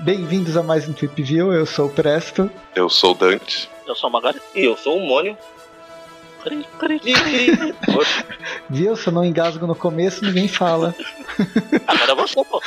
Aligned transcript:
Bem-vindos 0.00 0.56
a 0.56 0.62
mais 0.64 0.88
um 0.88 0.92
Trip 0.92 1.22
View, 1.22 1.52
eu 1.52 1.64
sou 1.64 1.86
o 1.86 1.90
Presto. 1.90 2.50
Eu 2.74 2.88
sou 2.88 3.12
o 3.12 3.14
Dante. 3.14 3.70
Eu 3.86 3.94
sou 3.94 4.10
o 4.10 4.12
Magari. 4.12 4.40
E 4.56 4.64
eu 4.64 4.76
sou 4.76 4.98
o 4.98 5.06
Mônio. 5.06 5.38
Viu? 8.68 8.96
Se 8.96 9.06
eu 9.06 9.12
não 9.12 9.24
engasgo 9.24 9.68
no 9.68 9.76
começo, 9.76 10.24
ninguém 10.24 10.48
fala. 10.48 10.92
Agora 11.86 12.10
é 12.10 12.14
você, 12.16 12.44
pô. 12.44 12.60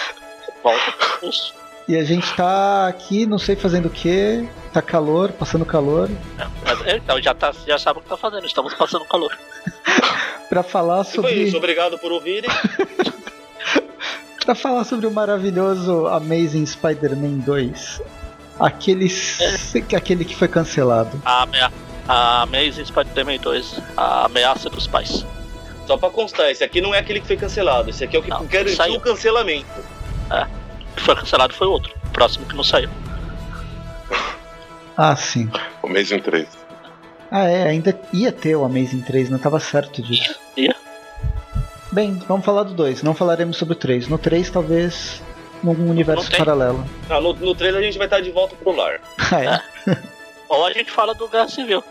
Volta. 0.64 1.61
E 1.92 1.98
a 1.98 2.05
gente 2.05 2.34
tá 2.36 2.88
aqui, 2.88 3.26
não 3.26 3.38
sei 3.38 3.54
fazendo 3.54 3.88
o 3.88 3.89
que, 3.89 4.48
tá 4.71 4.82
calor, 4.82 5.30
passando 5.34 5.66
calor, 5.66 6.10
Mas, 6.64 6.81
é, 6.88 6.95
Então 6.95 7.22
já, 7.22 7.34
tá, 7.34 7.54
já 7.67 7.77
sabe 7.77 8.00
o 8.00 8.02
que 8.02 8.08
tá 8.08 8.16
fazendo. 8.16 8.45
Estamos 8.45 8.73
passando 8.73 9.04
calor. 9.04 9.38
pra 10.48 10.64
falar 10.64 11.02
e 11.02 11.16
foi 11.16 11.34
isso, 11.34 11.52
sobre 11.52 11.58
obrigado 11.58 12.00
por 12.00 12.14
ouvirem. 12.14 12.50
para 14.45 14.55
falar 14.55 14.86
sobre 14.86 15.05
o 15.05 15.12
maravilhoso 15.12 16.08
Amazing 16.08 16.66
Spider-Man 16.66 17.40
2. 17.40 18.02
Aquele, 18.58 19.08
aquele 19.94 20.23
que 20.23 20.34
foi 20.34 20.48
cancelado. 20.48 21.22
A, 21.26 21.44
amea 21.44 21.70
a 22.08 22.44
Amazing 22.44 22.86
Spider-Man 22.86 23.39
2. 23.42 23.81
A 23.98 24.28
ameaça 24.28 24.70
dos 24.70 24.88
pais. 24.88 25.26
Só 25.86 25.98
pra 25.98 26.09
constar, 26.09 26.50
esse 26.52 26.64
aqui 26.64 26.80
não 26.80 26.95
é 26.95 27.00
aquele 27.00 27.20
que 27.20 27.28
foi 27.28 27.36
cancelado. 27.36 27.89
Esse 27.89 28.05
aqui 28.05 28.16
é 28.16 28.20
o 28.20 28.23
que 28.23 28.30
Não, 28.30 28.45
garantiu 28.45 28.76
saiu. 28.78 28.95
o 28.95 29.02
cancelamento. 29.02 29.67
O 30.30 30.61
que 30.95 31.02
foi 31.02 31.16
cancelado 31.16 31.54
foi 31.54 31.68
o 31.68 31.72
outro. 31.72 31.94
O 32.05 32.09
próximo 32.09 32.45
que 32.45 32.55
não 32.55 32.63
saiu. 32.63 32.90
Ah, 34.98 35.16
sim. 35.16 35.50
O 35.81 35.88
Amazing 35.88 36.20
3. 36.20 36.48
Ah, 37.31 37.48
é, 37.48 37.70
ainda 37.70 37.98
ia 38.12 38.31
ter 38.31 38.56
o 38.56 38.66
Amazing 38.66 39.02
3, 39.02 39.30
não 39.30 39.39
tava 39.39 39.59
certo 39.59 40.02
disso. 40.02 40.38
Ia. 40.58 40.75
Bem, 41.92 42.16
vamos 42.28 42.45
falar 42.45 42.64
do 42.64 42.73
2, 42.73 43.03
não 43.03 43.14
falaremos 43.14 43.58
sobre 43.58 43.73
o 43.73 43.78
3. 43.78 44.08
No 44.08 44.17
3, 44.17 44.50
talvez 44.50 45.22
num 45.64 45.89
universo 45.89 46.30
Não 46.31 46.38
paralelo. 46.38 46.86
Ah, 47.09 47.19
no, 47.22 47.34
no 47.34 47.56
trailer 47.56 47.81
a 47.81 47.84
gente 47.84 47.97
vai 47.97 48.08
estar 48.08 48.19
de 48.19 48.31
volta 48.31 48.56
pro 48.56 48.75
lar. 48.75 49.00
Ah, 49.31 49.44
é. 49.44 49.97
Ou 50.50 50.66
a 50.66 50.73
gente 50.73 50.92
fala 50.92 51.14
do 51.16 51.28
Guerra 51.30 51.47
Civil. 51.47 51.81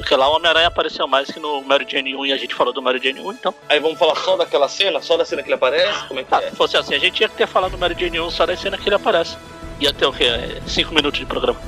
Porque 0.00 0.16
lá 0.16 0.28
o 0.28 0.36
Homem-Aranha 0.36 0.68
apareceu 0.68 1.06
mais 1.06 1.30
que 1.30 1.38
no 1.38 1.62
Mary 1.62 1.86
Jane 1.88 2.16
1 2.16 2.26
e 2.26 2.32
a 2.32 2.36
gente 2.36 2.54
falou 2.54 2.72
do 2.72 2.80
Mary 2.82 2.98
Jane 3.02 3.20
1, 3.20 3.32
então. 3.32 3.54
Aí 3.68 3.78
vamos 3.80 3.98
falar 3.98 4.16
só 4.16 4.36
daquela 4.36 4.68
cena? 4.68 5.00
Só 5.02 5.16
da 5.16 5.24
cena 5.24 5.42
que 5.42 5.48
ele 5.48 5.54
aparece? 5.54 6.06
Como 6.08 6.20
é 6.20 6.24
que 6.24 6.34
Ah, 6.34 6.42
é? 6.42 6.50
se 6.50 6.56
fosse 6.56 6.76
assim, 6.76 6.94
a 6.94 6.98
gente 6.98 7.18
que 7.18 7.28
ter 7.28 7.46
falado 7.46 7.72
do 7.72 7.78
Mary 7.78 7.94
Jane 7.98 8.18
1 8.20 8.30
só 8.30 8.46
da 8.46 8.56
cena 8.56 8.76
que 8.78 8.88
ele 8.88 8.96
aparece. 8.96 9.36
Ia 9.78 9.92
ter 9.92 10.06
o 10.06 10.12
quê? 10.12 10.60
5 10.66 10.94
minutos 10.94 11.18
de 11.20 11.26
programa. 11.26 11.58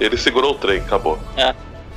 Ele 0.00 0.16
segurou 0.16 0.52
o 0.52 0.54
trem, 0.54 0.78
acabou. 0.80 1.18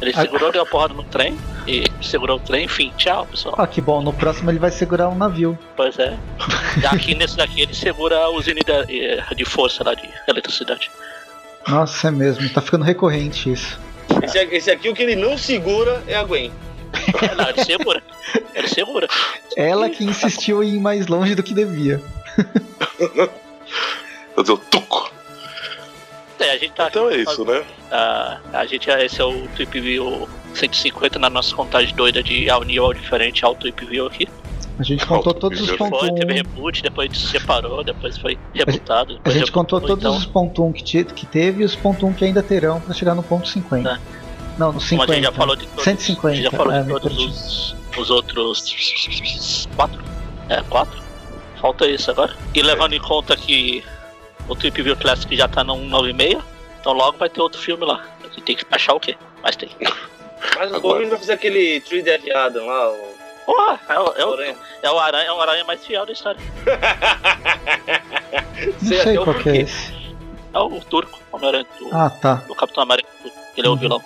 Ele 0.02 0.12
Ah. 0.16 0.22
segurou, 0.22 0.52
deu 0.52 0.62
a 0.62 0.66
porrada 0.66 0.94
no 0.94 1.04
trem 1.04 1.38
e 1.68 1.84
segurou 2.02 2.38
o 2.38 2.40
trem, 2.40 2.66
enfim, 2.66 2.92
tchau, 2.98 3.26
pessoal. 3.26 3.56
Ah, 3.58 3.66
que 3.68 3.82
bom, 3.82 4.02
no 4.02 4.14
próximo 4.14 4.50
ele 4.52 4.60
vai 4.60 4.70
segurar 4.72 5.10
um 5.10 5.16
navio. 5.16 5.58
Pois 5.76 5.98
é. 6.00 6.18
Aqui 6.92 7.16
nesse 7.16 7.36
daqui 7.38 7.62
ele 7.62 7.74
segura 7.74 8.18
a 8.18 8.30
usina 8.30 8.60
de, 8.62 9.36
de 9.36 9.46
força 9.46 9.84
lá 9.84 9.94
de 9.96 10.08
eletricidade. 10.28 10.90
Nossa, 11.68 12.08
é 12.08 12.12
mesmo, 12.12 12.48
tá 12.50 12.62
ficando 12.62 12.84
recorrente 12.86 13.52
isso. 13.52 13.80
Esse, 14.24 14.38
esse 14.38 14.72
aqui, 14.72 14.90
o 14.90 14.94
que 14.94 15.04
ele 15.04 15.16
não 15.16 15.38
segura 15.38 16.04
é 16.08 16.16
a 16.16 16.24
Gwen. 16.24 16.52
Não, 17.36 17.50
ele 17.50 17.64
segura. 17.64 18.04
Ele 18.54 18.68
segura. 18.68 19.08
Ela 19.56 19.90
que 19.90 20.04
insistiu 20.04 20.64
em 20.64 20.76
ir 20.76 20.80
mais 20.80 21.08
longe 21.08 21.36
do 21.36 21.44
que 21.44 21.54
devia. 21.54 22.02
Fazer 24.36 24.52
o 24.52 24.58
tuco. 24.58 25.12
É, 26.40 26.52
a 26.52 26.58
gente 26.58 26.74
tá 26.74 26.88
Então 26.88 27.10
é 27.10 27.18
isso, 27.18 27.44
né? 27.46 27.64
Ah, 27.92 28.40
a 28.54 28.66
gente, 28.66 28.90
esse 28.90 29.20
é 29.20 29.26
o 29.26 29.48
Trip 29.50 29.80
View 29.80 30.30
150 30.54 31.18
na 31.18 31.30
nossa 31.30 31.56
contagem 31.56 31.96
doida 31.96 32.22
de 32.22 32.50
ao 32.50 32.62
ao 32.62 32.94
diferente, 32.94 33.44
ao 33.44 33.56
Trip 33.56 33.86
View 33.86 34.06
aqui. 34.06 34.28
A 34.80 34.84
gente 34.84 35.06
contou 35.06 35.34
todos 35.34 35.60
os 35.60 35.72
pontos 35.72 36.00
Foi, 36.00 36.12
1. 36.12 36.16
teve 36.16 36.34
reboot, 36.34 36.84
depois 36.84 37.18
se 37.18 37.28
separou, 37.28 37.84
depois 37.84 38.18
foi 38.18 38.38
rebutado. 38.54 39.14
A 39.14 39.18
depois 39.18 39.36
gente 39.36 39.52
contou 39.52 39.82
todos 39.82 40.04
então, 40.04 40.16
os 40.16 40.26
pontos 40.26 40.64
1 40.64 40.72
que, 40.74 41.04
que 41.06 41.26
teve 41.26 41.64
e 41.64 41.66
os 41.66 41.76
pontos 41.76 42.04
1 42.04 42.14
que 42.14 42.26
ainda 42.26 42.44
terão 42.44 42.80
pra 42.80 42.94
chegar 42.94 43.16
no 43.16 43.24
ponto 43.24 43.48
50. 43.48 43.90
Tá. 43.90 44.00
Não, 44.58 44.68
no 44.68 44.74
Como 44.74 44.82
50. 44.82 45.12
a 45.12 45.16
gente 45.16 45.26
já 45.26 45.32
falou 45.32 45.56
de 45.56 45.68
todos, 45.68 45.84
150, 45.84 46.28
a 46.28 46.36
gente 46.36 46.44
já 46.44 46.52
falou 46.52 46.74
é, 46.74 46.84
de 46.84 46.90
todos 46.90 47.18
os, 47.18 47.76
os 47.98 48.10
outros. 48.10 49.68
Quatro? 49.76 50.04
É, 50.50 50.62
quatro. 50.64 51.02
Falta 51.60 51.88
isso 51.88 52.12
agora. 52.12 52.36
E 52.54 52.62
levando 52.62 52.94
em 52.94 53.00
conta 53.00 53.36
que 53.36 53.84
o 54.48 54.56
Trip 54.56 54.82
View 54.82 54.96
Classic 54.96 55.36
já 55.36 55.48
tá 55.48 55.64
no 55.64 55.76
196, 55.76 56.44
então 56.80 56.94
logo 56.94 57.18
vai 57.18 57.30
ter 57.30 57.42
outro 57.42 57.60
filme 57.60 57.84
lá. 57.84 58.06
A 58.22 58.28
gente 58.28 58.42
tem 58.42 58.56
que 58.56 58.66
achar 58.72 58.94
o 58.94 59.00
quê? 59.00 59.16
Mas 59.42 59.56
tem. 59.56 59.70
Mas 60.56 60.72
o 60.72 60.76
Agora. 60.76 61.08
Vai 61.08 61.18
fazer 61.18 61.34
aquele 61.34 61.82
Tree 61.82 62.02
Dead 62.04 62.30
Adam 62.30 62.66
lá. 62.66 62.92
O... 62.92 63.17
Porra, 63.48 63.80
é, 63.90 64.00
o- 64.00 64.14
é, 64.18 64.26
o, 64.26 64.34
Aranha. 64.34 64.56
é 64.84 64.92
o 64.92 65.00
aranha, 65.00 65.28
é 65.28 65.32
o 65.32 65.42
aranha 65.42 65.64
mais 65.64 65.86
fiel 65.86 66.06
da 66.06 66.12
história. 66.12 66.40
Não 68.82 68.88
Sei 68.88 69.02
sei 69.02 69.18
o 69.18 69.24
qual 69.24 69.36
que 69.38 69.50
é 69.50 69.58
esse. 69.62 69.94
É 70.54 70.60
o 70.60 70.80
turco, 70.82 71.20
o 71.32 71.36
Homem-Aranha 71.38 71.66
do, 71.80 71.96
Ah, 71.96 72.10
tá. 72.10 72.36
do 72.48 72.56
Capitão 72.56 72.84
América. 72.84 73.08
Ele 73.56 73.68
é 73.68 73.70
o 73.70 73.74
Uhum. 73.74 73.80
vilão. 73.80 74.04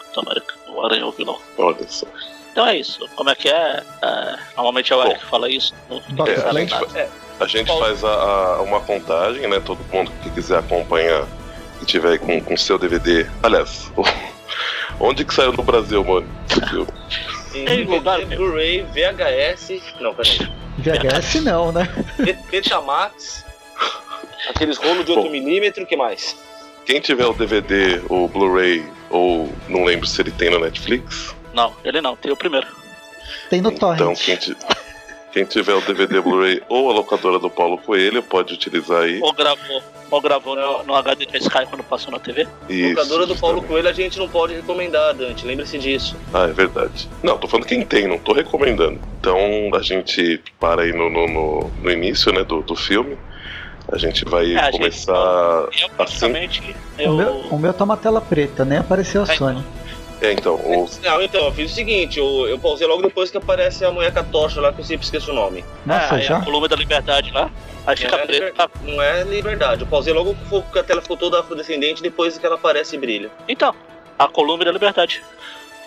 Capitão 0.00 0.22
América, 0.26 0.54
o 0.68 0.84
aranha 0.84 1.02
é 1.02 1.04
o 1.04 1.12
vilão. 1.12 1.38
Olha 1.58 1.88
só. 1.88 2.06
Então 2.50 2.66
é 2.66 2.76
isso. 2.76 3.06
Como 3.14 3.30
é 3.30 3.34
que 3.34 3.48
é? 3.48 3.82
É, 4.02 4.36
normalmente 4.56 4.92
é 4.92 4.96
o 4.96 5.00
Bom. 5.02 5.06
Eric 5.08 5.20
que 5.20 5.26
fala 5.30 5.48
isso. 5.50 5.74
Não, 5.88 6.00
Bota 6.10 6.30
É, 6.32 6.48
a 6.48 6.52
gente, 6.52 6.74
É. 6.96 7.08
a 7.38 7.46
gente 7.46 7.66
Paulo. 7.68 7.84
faz 7.84 8.02
a- 8.04 8.08
a- 8.08 8.62
uma 8.62 8.80
contagem, 8.80 9.46
né? 9.46 9.60
Todo 9.60 9.78
mundo 9.92 10.10
que 10.22 10.30
quiser 10.30 10.58
acompanhar, 10.58 11.24
que 11.78 11.86
tiver 11.86 12.12
aí 12.12 12.18
com, 12.18 12.40
com 12.40 12.56
seu 12.56 12.78
DVD. 12.78 13.26
Aliás, 13.42 13.92
onde 14.98 15.24
que 15.24 15.34
saiu 15.34 15.52
no 15.52 15.62
Brasil, 15.62 16.02
mano? 16.02 16.26
Meu. 17.64 18.00
Blu-ray, 18.36 18.82
VHS. 18.92 19.82
Não, 20.00 20.14
peraí. 20.14 20.38
VHS 20.78 21.42
não, 21.42 21.72
né? 21.72 21.88
Bet- 22.18 22.38
Betamax. 22.50 23.44
Aqueles 24.50 24.76
rolos 24.78 25.04
de 25.04 25.12
8mm, 25.12 25.82
o 25.82 25.86
que 25.86 25.96
mais? 25.96 26.36
Quem 26.84 27.00
tiver 27.00 27.26
o 27.26 27.32
DVD, 27.32 28.00
o 28.08 28.28
Blu-ray, 28.28 28.84
ou 29.10 29.52
não 29.68 29.84
lembro 29.84 30.06
se 30.06 30.20
ele 30.20 30.30
tem 30.30 30.50
no 30.50 30.60
Netflix, 30.60 31.34
não, 31.52 31.72
ele 31.84 32.00
não, 32.00 32.14
tem 32.14 32.30
o 32.30 32.36
primeiro. 32.36 32.66
Tem 33.50 33.60
no 33.60 33.70
então 33.72 33.96
Torrent. 33.96 34.18
quem, 34.24 34.36
ti- 34.36 34.56
quem 35.36 35.44
tiver 35.44 35.74
o 35.74 35.82
DVD 35.82 36.18
Blu-ray 36.18 36.62
ou 36.66 36.90
a 36.90 36.94
locadora 36.94 37.38
do 37.38 37.50
Paulo 37.50 37.76
Coelho 37.76 38.22
pode 38.22 38.54
utilizar 38.54 39.02
aí. 39.02 39.20
Ou 39.20 39.34
gravou, 39.34 39.82
ou 40.10 40.20
gravou 40.22 40.56
no, 40.56 40.82
no 40.84 40.94
HD 40.94 41.26
da 41.26 41.36
Sky 41.36 41.66
quando 41.68 41.82
passou 41.84 42.10
na 42.10 42.18
TV. 42.18 42.48
Isso, 42.70 42.88
Locadora 42.94 43.26
do 43.26 43.36
Paulo. 43.36 43.60
Coelho 43.62 43.86
a 43.86 43.92
gente 43.92 44.18
não 44.18 44.30
pode 44.30 44.54
recomendar, 44.54 45.12
Dante. 45.12 45.44
Lembre-se 45.44 45.76
disso. 45.76 46.16
Ah, 46.32 46.44
é 46.44 46.52
verdade. 46.54 47.06
Não, 47.22 47.36
tô 47.36 47.46
falando 47.46 47.66
quem 47.66 47.84
tem, 47.84 48.08
não 48.08 48.16
tô 48.18 48.32
recomendando. 48.32 48.98
Então 49.20 49.36
a 49.74 49.82
gente 49.82 50.42
para 50.58 50.80
aí 50.84 50.92
no, 50.94 51.10
no, 51.10 51.26
no- 51.28 51.70
no 51.82 51.90
início 51.90 52.32
né, 52.32 52.42
do, 52.42 52.62
do 52.62 52.74
filme. 52.74 53.18
A 53.92 53.98
gente 53.98 54.24
vai 54.24 54.54
É, 54.54 54.58
a 54.58 54.64
gente- 54.70 54.78
começar. 54.78 55.12
Eu 55.78 55.90
praticamente. 55.98 56.62
O 56.98 57.02
Eu, 57.02 57.12
meu, 57.14 57.32
o 57.50 57.58
meu 57.58 57.74
tá 57.74 57.84
uma 57.84 57.98
tela 57.98 58.22
preta, 58.22 58.64
nem 58.64 58.78
apareceu 58.78 59.20
a 59.22 59.30
É, 59.30 59.36
Sony. 59.36 59.62
É, 60.20 60.32
então, 60.32 60.54
o, 60.54 60.88
Não, 61.02 61.22
então, 61.22 61.44
eu 61.44 61.52
fiz 61.52 61.70
o 61.70 61.74
seguinte, 61.74 62.18
eu, 62.18 62.48
eu 62.48 62.58
pausei 62.58 62.86
logo 62.86 63.02
depois 63.02 63.30
que 63.30 63.36
aparece 63.36 63.84
a 63.84 63.90
mulher 63.90 64.12
com 64.12 64.20
a 64.20 64.24
tocha 64.24 64.60
lá, 64.60 64.72
que 64.72 64.80
eu 64.80 64.84
sempre 64.84 65.04
esqueço 65.04 65.30
o 65.30 65.34
nome. 65.34 65.62
Nossa, 65.84 66.16
é, 66.16 66.20
já? 66.22 66.38
a 66.38 66.42
Coluna 66.44 66.66
da 66.68 66.76
Liberdade 66.76 67.30
lá. 67.32 67.50
Aí 67.86 67.96
fica 67.96 68.10
Não 68.16 68.18
é, 68.18 68.26
preto. 68.26 68.42
liber- 68.44 68.54
tá? 68.54 68.70
não 68.82 69.02
é 69.02 69.22
liberdade, 69.24 69.82
eu 69.82 69.86
pausei 69.86 70.12
logo 70.14 70.34
que 70.72 70.78
a 70.78 70.82
tela 70.82 71.00
ficou 71.02 71.16
toda 71.16 71.38
afrodescendente 71.40 72.02
depois 72.02 72.36
que 72.38 72.44
ela 72.46 72.54
aparece 72.56 72.96
e 72.96 72.98
brilha. 72.98 73.30
Então, 73.46 73.74
a 74.18 74.26
Coluna 74.26 74.64
da 74.64 74.72
Liberdade. 74.72 75.22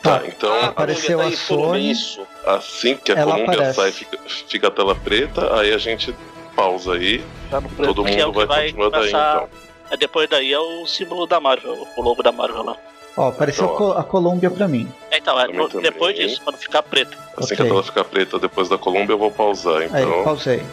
tá, 0.04 0.20
Tá. 0.20 0.28
então 0.28 0.54
Ah, 0.54 0.68
apareceu 0.68 1.20
a 1.20 1.24
tá 1.26 1.32
Sony. 1.36 1.92
Isso. 1.92 2.22
assim 2.46 2.96
que 2.96 3.12
a 3.12 3.16
Ela 3.16 3.32
Colômbia 3.34 3.54
aparece. 3.56 3.76
sai, 3.82 3.92
fica, 3.92 4.18
fica 4.48 4.68
a 4.68 4.72
tela 4.72 4.96
preta, 4.96 5.60
aí 5.60 5.74
a 5.74 5.78
gente 5.80 6.16
pausa 6.56 6.94
aí, 6.94 7.22
Tá 7.50 7.60
no 7.60 7.68
preto. 7.68 7.94
todo 7.96 8.06
que 8.06 8.12
é 8.12 8.26
mundo 8.26 8.40
que 8.40 8.46
vai, 8.46 8.66
continuar 8.68 8.90
daí 8.92 9.00
começar- 9.12 9.36
então. 9.36 9.50
é, 9.92 9.98
depois 9.98 10.30
daí 10.30 10.54
é 10.54 10.60
o 10.60 10.86
símbolo 10.86 11.26
da 11.26 11.40
Marvel, 11.40 11.86
o 11.98 12.02
logo 12.02 12.22
da 12.24 12.32
Marvel 12.32 12.64
lá. 12.64 12.78
Ó, 13.20 13.28
apareceu 13.30 13.66
Então, 13.66 13.76
a 13.76 13.78
Co- 13.78 13.92
a 14.00 14.04
Colômbia 14.04 14.50
pra 14.50 14.66
mim. 14.66 14.90
É, 15.12 15.18
Então, 15.18 15.38
é, 15.38 15.46
no- 15.50 15.68
também. 15.68 15.92
depois 15.92 16.16
disso, 16.16 16.40
quando 16.42 16.56
ficar 16.56 16.82
preto. 16.84 17.18
Assim 17.36 17.54
Ok. 17.54 17.58
que 17.58 17.62
a 17.62 17.66
tela 17.66 17.84
ficar 17.84 18.04
preta 18.06 18.40
depois 18.40 18.70
da 18.70 18.78
Colômbia, 18.78 19.12
eu 19.14 19.18
vou 19.18 19.30
pausar. 19.30 19.82
Aí, 19.82 19.88
Então, 19.88 20.24
pausei. 20.24 20.64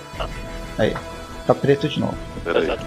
Aí, 0.78 0.96
tá 1.44 1.54
preto 1.56 1.88
de 1.88 1.98
novo. 1.98 2.16
peraí. 2.44 2.70
Ah, 2.70 2.78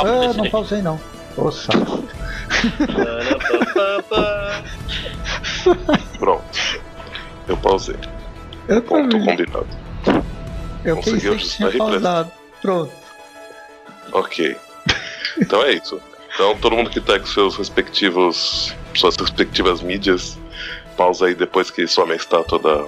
Ah, 0.00 0.32
não 0.34 0.50
pausei 0.50 0.82
não. 0.82 0.98
Ô, 1.36 1.48
saco. 1.52 2.02
Pronto. 6.18 6.44
Eu 7.46 7.56
pausei. 7.58 7.96
Eu 8.68 8.82
Ponto 8.82 9.10
também. 9.10 9.26
combinado. 9.26 9.66
Eu 10.84 10.96
Conseguiu 10.96 11.32
pensei 11.36 11.66
que 11.68 11.70
tinha 11.70 11.78
pausado. 11.86 12.32
Pronto. 12.60 12.92
Ok. 14.12 14.56
Então 15.38 15.62
é 15.62 15.72
isso. 15.72 16.00
Então 16.34 16.56
todo 16.58 16.76
mundo 16.76 16.90
que 16.90 17.00
tá 17.00 17.18
com 17.18 17.26
seus 17.26 17.56
respectivos. 17.56 18.74
Suas 19.00 19.16
respectivas 19.16 19.82
mídias, 19.82 20.38
pausa 20.96 21.26
aí 21.26 21.34
depois 21.34 21.70
que 21.70 21.86
some 21.86 22.12
a 22.12 22.16
estátua 22.16 22.58
da, 22.58 22.84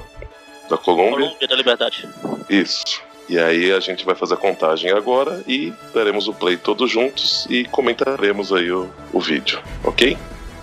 da 0.70 0.76
Colômbia. 0.76 1.26
Colômbia 1.26 1.48
da 1.48 1.56
Liberdade. 1.56 2.08
Isso. 2.48 3.02
E 3.28 3.38
aí 3.38 3.72
a 3.72 3.80
gente 3.80 4.04
vai 4.04 4.14
fazer 4.14 4.34
a 4.34 4.36
contagem 4.36 4.92
agora 4.92 5.42
e 5.48 5.72
daremos 5.92 6.28
o 6.28 6.32
play 6.32 6.56
todos 6.56 6.90
juntos 6.90 7.46
e 7.50 7.64
comentaremos 7.64 8.52
aí 8.52 8.70
o, 8.70 8.88
o 9.12 9.20
vídeo, 9.20 9.60
ok? 9.82 10.16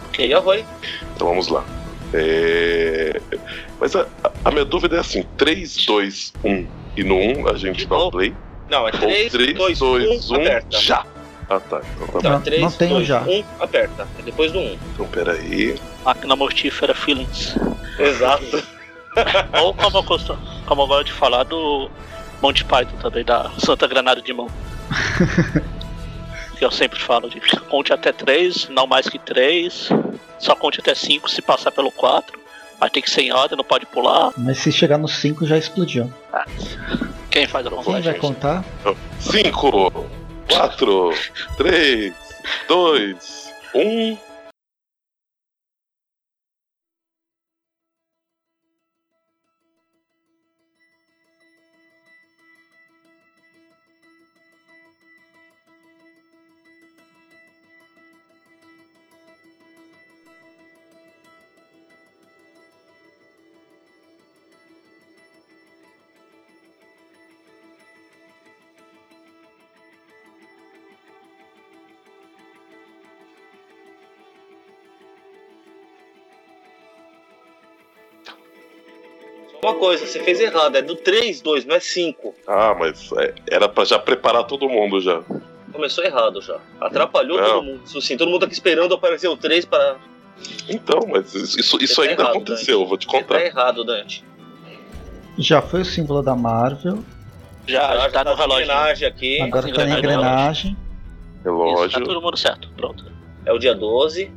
Ok. 0.07 0.33
Arroi. 0.33 0.65
Então 1.15 1.27
vamos 1.27 1.49
lá. 1.49 1.65
É, 2.13 3.19
Mas 3.79 3.95
a, 3.95 4.07
a 4.45 4.51
minha 4.51 4.63
dúvida 4.63 4.95
é 4.95 4.99
assim: 4.99 5.25
3, 5.35 5.85
2, 5.85 6.33
1 6.43 6.67
e 6.95 7.03
no 7.03 7.15
1 7.15 7.49
a 7.49 7.57
gente 7.57 7.85
dá 7.87 7.97
o 7.97 8.11
play. 8.11 8.33
Não, 8.69 8.87
é 8.87 8.91
Ou 8.93 8.99
3, 8.99 9.31
3, 9.31 9.57
2, 9.57 9.79
2, 9.79 10.31
1, 10.31 10.35
1, 10.35 10.41
aperta. 10.41 10.77
já! 10.79 11.05
Ah 11.49 11.59
tá, 11.59 11.81
então 11.95 12.07
tá 12.07 12.13
bom. 12.13 12.19
Então, 12.19 12.31
Não, 12.31 12.41
3, 12.41 12.61
não 12.61 12.71
tem 12.71 12.87
o 12.91 12.95
2, 12.95 13.07
já. 13.07 13.21
1, 13.21 13.43
aperta. 13.59 14.07
É 14.19 14.21
depois 14.21 14.51
do 14.51 14.59
1. 14.59 14.77
Então 14.93 15.07
peraí. 15.07 15.79
Máquina 16.03 16.35
mortífera 16.35 16.93
Feelings. 16.93 17.55
Exato. 17.99 18.63
Ou 19.61 19.73
como 19.73 19.97
eu, 19.97 20.03
costumo, 20.03 20.39
como 20.65 20.81
eu 20.83 20.87
gosto 20.87 21.05
de 21.05 21.13
falar 21.13 21.43
do 21.43 21.89
Monty 22.41 22.65
Python 22.65 22.97
também, 22.97 23.23
da 23.23 23.51
Santa 23.59 23.87
Granada 23.87 24.21
de 24.21 24.33
Mão. 24.33 24.49
que 26.57 26.65
eu 26.65 26.71
sempre 26.71 26.99
falo 26.99 27.29
de 27.29 27.39
conte 27.69 27.93
até 27.93 28.11
3, 28.11 28.69
não 28.69 28.87
mais 28.87 29.07
que 29.07 29.19
3. 29.19 29.89
Só 30.39 30.55
conte 30.55 30.79
até 30.79 30.95
5 30.95 31.29
se 31.29 31.41
passar 31.41 31.71
pelo 31.71 31.91
4. 31.91 32.41
Mas 32.79 32.91
tem 32.91 33.01
que 33.01 33.09
ser 33.09 33.21
em 33.21 33.31
ordem, 33.31 33.57
não 33.57 33.63
pode 33.63 33.85
pular. 33.85 34.31
Mas 34.37 34.57
se 34.57 34.71
chegar 34.71 34.97
no 34.97 35.07
5 35.07 35.45
já 35.45 35.57
explodiu. 35.57 36.11
Quem 37.29 37.47
faz 37.47 37.65
a 37.65 37.69
Quem 37.69 38.01
vai 38.01 38.13
contar? 38.15 38.63
5, 39.19 40.03
4, 40.47 41.13
3, 41.57 42.13
2, 42.67 43.15
1. 43.73 44.17
Uma 79.63 79.75
coisa, 79.75 80.05
você 80.05 80.19
fez 80.21 80.39
errado. 80.39 80.75
É 80.75 80.81
do 80.81 80.95
3, 80.95 81.41
2, 81.41 81.65
não 81.65 81.75
é 81.75 81.79
5. 81.79 82.35
Ah, 82.47 82.75
mas 82.77 83.09
é, 83.13 83.33
era 83.49 83.69
pra 83.69 83.85
já 83.85 83.97
preparar 83.97 84.43
todo 84.43 84.67
mundo 84.67 84.99
já. 84.99 85.21
Começou 85.71 86.03
errado 86.03 86.41
já. 86.41 86.59
Atrapalhou 86.81 87.39
Não. 87.39 87.47
todo 87.47 87.63
mundo. 87.63 87.81
Isso 87.85 88.01
sim, 88.01 88.17
todo 88.17 88.27
mundo 88.29 88.41
tá 88.41 88.45
aqui 88.45 88.53
esperando 88.53 88.93
aparecer 88.93 89.27
o 89.27 89.37
3 89.37 89.65
para. 89.65 89.95
Então, 90.69 90.99
mas 91.07 91.33
isso, 91.33 91.59
isso, 91.59 91.77
isso 91.81 91.95
Você 91.95 92.03
tá 92.05 92.09
ainda 92.09 92.21
errado, 92.23 92.35
aconteceu, 92.35 92.77
Dante. 92.79 92.89
vou 92.89 92.97
te 92.97 93.05
Você 93.05 93.11
contar. 93.11 93.35
tá 93.35 93.45
errado, 93.45 93.83
Dante. 93.83 94.23
Já 95.37 95.61
foi 95.61 95.81
o 95.81 95.85
símbolo 95.85 96.21
da 96.21 96.35
Marvel, 96.35 96.99
Já, 97.65 97.95
já 97.97 98.09
tá 98.11 98.23
no 98.23 98.31
de 98.35 98.41
relógio. 98.41 98.65
homenagem 98.65 99.07
aqui. 99.07 99.41
agora 99.41 99.71
tá 99.71 99.85
na 99.85 99.97
engrenagem. 99.97 100.71
engrenagem. 100.71 100.71
Isso, 100.71 101.43
tá 101.43 101.49
Relógio. 101.49 102.03
todo 102.03 102.21
mundo 102.21 102.37
certo. 102.37 102.69
Pronto. 102.75 103.05
É 103.45 103.51
o 103.53 103.57
dia 103.57 103.73
12. 103.73 104.29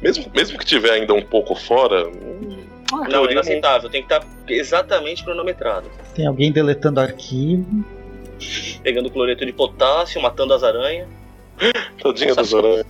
Mesmo, 0.00 0.30
mesmo 0.34 0.58
que 0.58 0.64
tiver 0.64 0.90
ainda 0.92 1.12
um 1.14 1.22
pouco 1.22 1.54
fora, 1.54 2.04
Não, 3.08 3.26
é 3.26 3.32
inaceitável. 3.32 3.88
Tem 3.88 4.02
que 4.02 4.12
estar 4.12 4.26
exatamente 4.48 5.24
cronometrado. 5.24 5.90
Tem 6.14 6.26
alguém 6.26 6.52
deletando 6.52 7.00
arquivo. 7.00 7.84
Pegando 8.82 9.10
cloreto 9.10 9.46
de 9.46 9.52
potássio, 9.52 10.20
matando 10.20 10.52
as 10.52 10.62
aranhas. 10.62 11.08
tadinha 12.02 12.34
das 12.34 12.52
aranhas. 12.52 12.86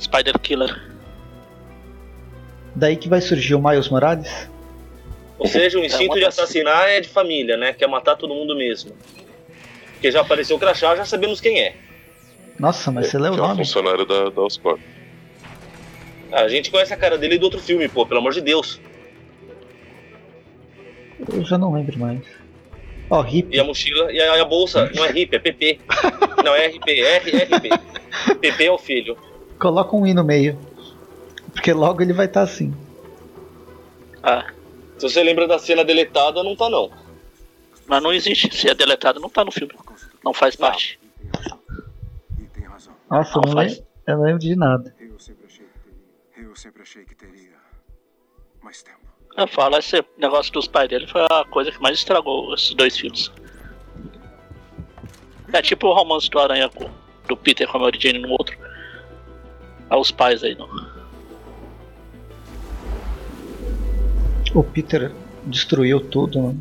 Spider 0.00 0.38
Killer. 0.38 0.88
Daí 2.74 2.96
que 2.96 3.08
vai 3.08 3.20
surgir 3.20 3.54
o 3.54 3.62
Miles 3.62 3.88
Morales. 3.88 4.48
Ou 5.38 5.46
seja, 5.46 5.78
o 5.78 5.82
É 5.82 5.86
instinto 5.86 6.12
uma 6.12 6.18
de 6.18 6.24
assassinar 6.24 6.88
é 6.88 7.00
de 7.00 7.08
família, 7.08 7.56
né? 7.56 7.72
Quer 7.72 7.88
matar 7.88 8.16
todo 8.16 8.34
mundo 8.34 8.54
mesmo. 8.56 8.92
Porque 9.92 10.12
já 10.12 10.20
apareceu 10.20 10.56
o 10.56 10.58
crachá, 10.60 10.94
já 10.94 11.04
sabemos 11.04 11.40
quem 11.40 11.60
é. 11.60 11.74
Nossa, 12.58 12.90
mas 12.90 13.08
você 13.08 13.18
leu 13.18 13.32
o 13.32 13.34
que 13.34 13.40
é 13.40 13.42
um 13.42 13.48
nome? 13.48 13.64
funcionário 13.64 14.04
da, 14.04 14.30
da 14.30 14.42
Oscorp. 14.42 14.80
A 16.32 16.48
gente 16.48 16.70
conhece 16.70 16.92
a 16.92 16.96
cara 16.96 17.16
dele 17.18 17.38
do 17.38 17.44
outro 17.44 17.60
filme, 17.60 17.88
pô, 17.88 18.04
pelo 18.06 18.20
amor 18.20 18.32
de 18.32 18.40
Deus. 18.40 18.80
Eu 21.32 21.44
já 21.44 21.58
não 21.58 21.72
lembro 21.72 21.98
mais. 21.98 22.22
Ó, 23.10 23.24
hip. 23.24 23.54
E 23.54 23.58
a 23.58 23.64
mochila, 23.64 24.12
e 24.12 24.20
a, 24.20 24.40
a 24.40 24.44
bolsa, 24.44 24.90
não 24.94 25.04
é 25.04 25.10
RIP, 25.10 25.34
é 25.34 25.38
PP. 25.38 25.80
Não, 26.44 26.54
é 26.54 26.68
RP, 26.68 26.88
é 26.88 27.18
RP. 27.18 28.38
PP 28.40 28.64
é 28.64 28.70
o 28.70 28.78
filho. 28.78 29.16
Coloca 29.58 29.96
um 29.96 30.06
i 30.06 30.14
no 30.14 30.22
meio. 30.22 30.56
Porque 31.52 31.72
logo 31.72 32.00
ele 32.00 32.12
vai 32.12 32.26
estar 32.26 32.42
assim. 32.42 32.72
Ah, 34.22 34.46
Se 34.98 35.08
você 35.08 35.22
lembra 35.22 35.48
da 35.48 35.58
cena 35.58 35.84
deletada, 35.84 36.42
não 36.44 36.54
tá 36.54 36.70
não. 36.70 36.90
mas 37.88 38.02
não 38.02 38.12
existe. 38.12 38.54
Se 38.54 38.68
é 38.70 38.74
deletado, 38.74 39.18
não 39.18 39.28
tá 39.28 39.44
no 39.44 39.50
filme. 39.50 39.72
Não 40.24 40.32
faz 40.32 40.54
parte. 40.54 41.00
Tem 42.54 42.64
razão. 42.64 42.92
Nossa, 43.10 43.38
eu 43.38 43.42
Não 43.42 43.48
não, 43.48 43.54
faz. 43.54 43.72
lembro, 43.72 43.86
eu 44.06 44.16
não 44.16 44.24
lembro 44.24 44.38
de 44.38 44.56
nada. 44.56 44.94
Eu 45.00 45.18
sempre 45.18 45.44
achei 45.46 45.66
que 45.66 45.78
teria. 46.36 46.47
Eu 46.47 46.47
sempre 46.58 46.82
achei 46.82 47.04
que 47.04 47.14
teria 47.14 47.56
mais 48.62 48.82
tempo. 48.82 48.98
Eu 49.36 49.46
falo, 49.46 49.76
esse 49.76 50.04
negócio 50.16 50.52
dos 50.52 50.66
pais 50.66 50.88
dele 50.88 51.06
foi 51.06 51.22
a 51.30 51.44
coisa 51.44 51.70
que 51.70 51.80
mais 51.80 51.96
estragou 51.98 52.52
esses 52.54 52.74
dois 52.74 52.98
filmes. 52.98 53.30
É 55.52 55.62
tipo 55.62 55.86
o 55.86 55.94
romance 55.94 56.28
do 56.28 56.38
Aranha 56.40 56.68
com, 56.68 56.90
do 57.28 57.36
Peter 57.36 57.68
com 57.68 57.78
a 57.78 57.80
Mary 57.82 57.98
Jane 58.00 58.18
no 58.18 58.30
outro. 58.30 58.58
Ah, 59.88 59.96
os 59.98 60.10
pais 60.10 60.42
aí, 60.42 60.54
não. 60.56 60.68
O 64.54 64.62
Peter 64.64 65.12
destruiu 65.46 66.00
tudo, 66.00 66.42
né? 66.42 66.56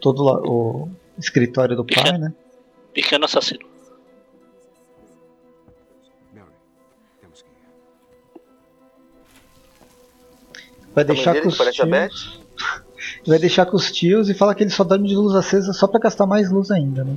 todo 0.00 0.22
lá- 0.22 0.40
o 0.42 0.88
escritório 1.18 1.74
do 1.74 1.84
pai, 1.84 2.18
né? 2.18 2.32
Pequeno 2.92 3.24
assassino. 3.24 3.67
Vai 10.98 11.04
deixar 11.04 11.40
com 11.40 11.48
os 11.48 11.56
tios, 11.56 12.40
vai 13.24 13.38
deixar 13.38 13.66
com 13.66 13.76
os 13.76 13.92
tios 13.92 14.28
e 14.28 14.34
fala 14.34 14.52
que 14.52 14.64
ele 14.64 14.70
só 14.70 14.82
dorme 14.82 15.06
de 15.06 15.14
luz 15.14 15.32
acesa 15.36 15.72
só 15.72 15.86
pra 15.86 16.00
gastar 16.00 16.26
mais 16.26 16.50
luz 16.50 16.72
ainda, 16.72 17.04
né? 17.04 17.16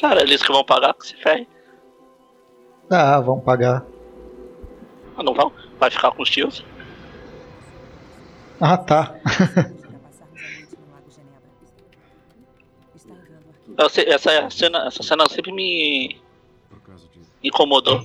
Cara, 0.00 0.22
eles 0.22 0.42
que 0.42 0.50
vão 0.50 0.64
pagar, 0.64 0.94
que 0.94 1.06
se 1.06 1.16
ferre. 1.16 1.46
Ah, 2.88 3.20
vão 3.20 3.38
pagar. 3.40 3.84
Ah, 5.16 5.22
não 5.22 5.34
vão? 5.34 5.52
Vai 5.78 5.90
ficar 5.90 6.12
com 6.12 6.22
os 6.22 6.30
tios? 6.30 6.64
Ah, 8.58 8.78
tá. 8.78 9.14
Sei- 13.90 14.08
essa, 14.08 14.48
cena, 14.50 14.86
essa 14.86 15.02
cena 15.02 15.28
sempre 15.28 15.52
me 15.52 16.16
incomodou. 17.44 18.02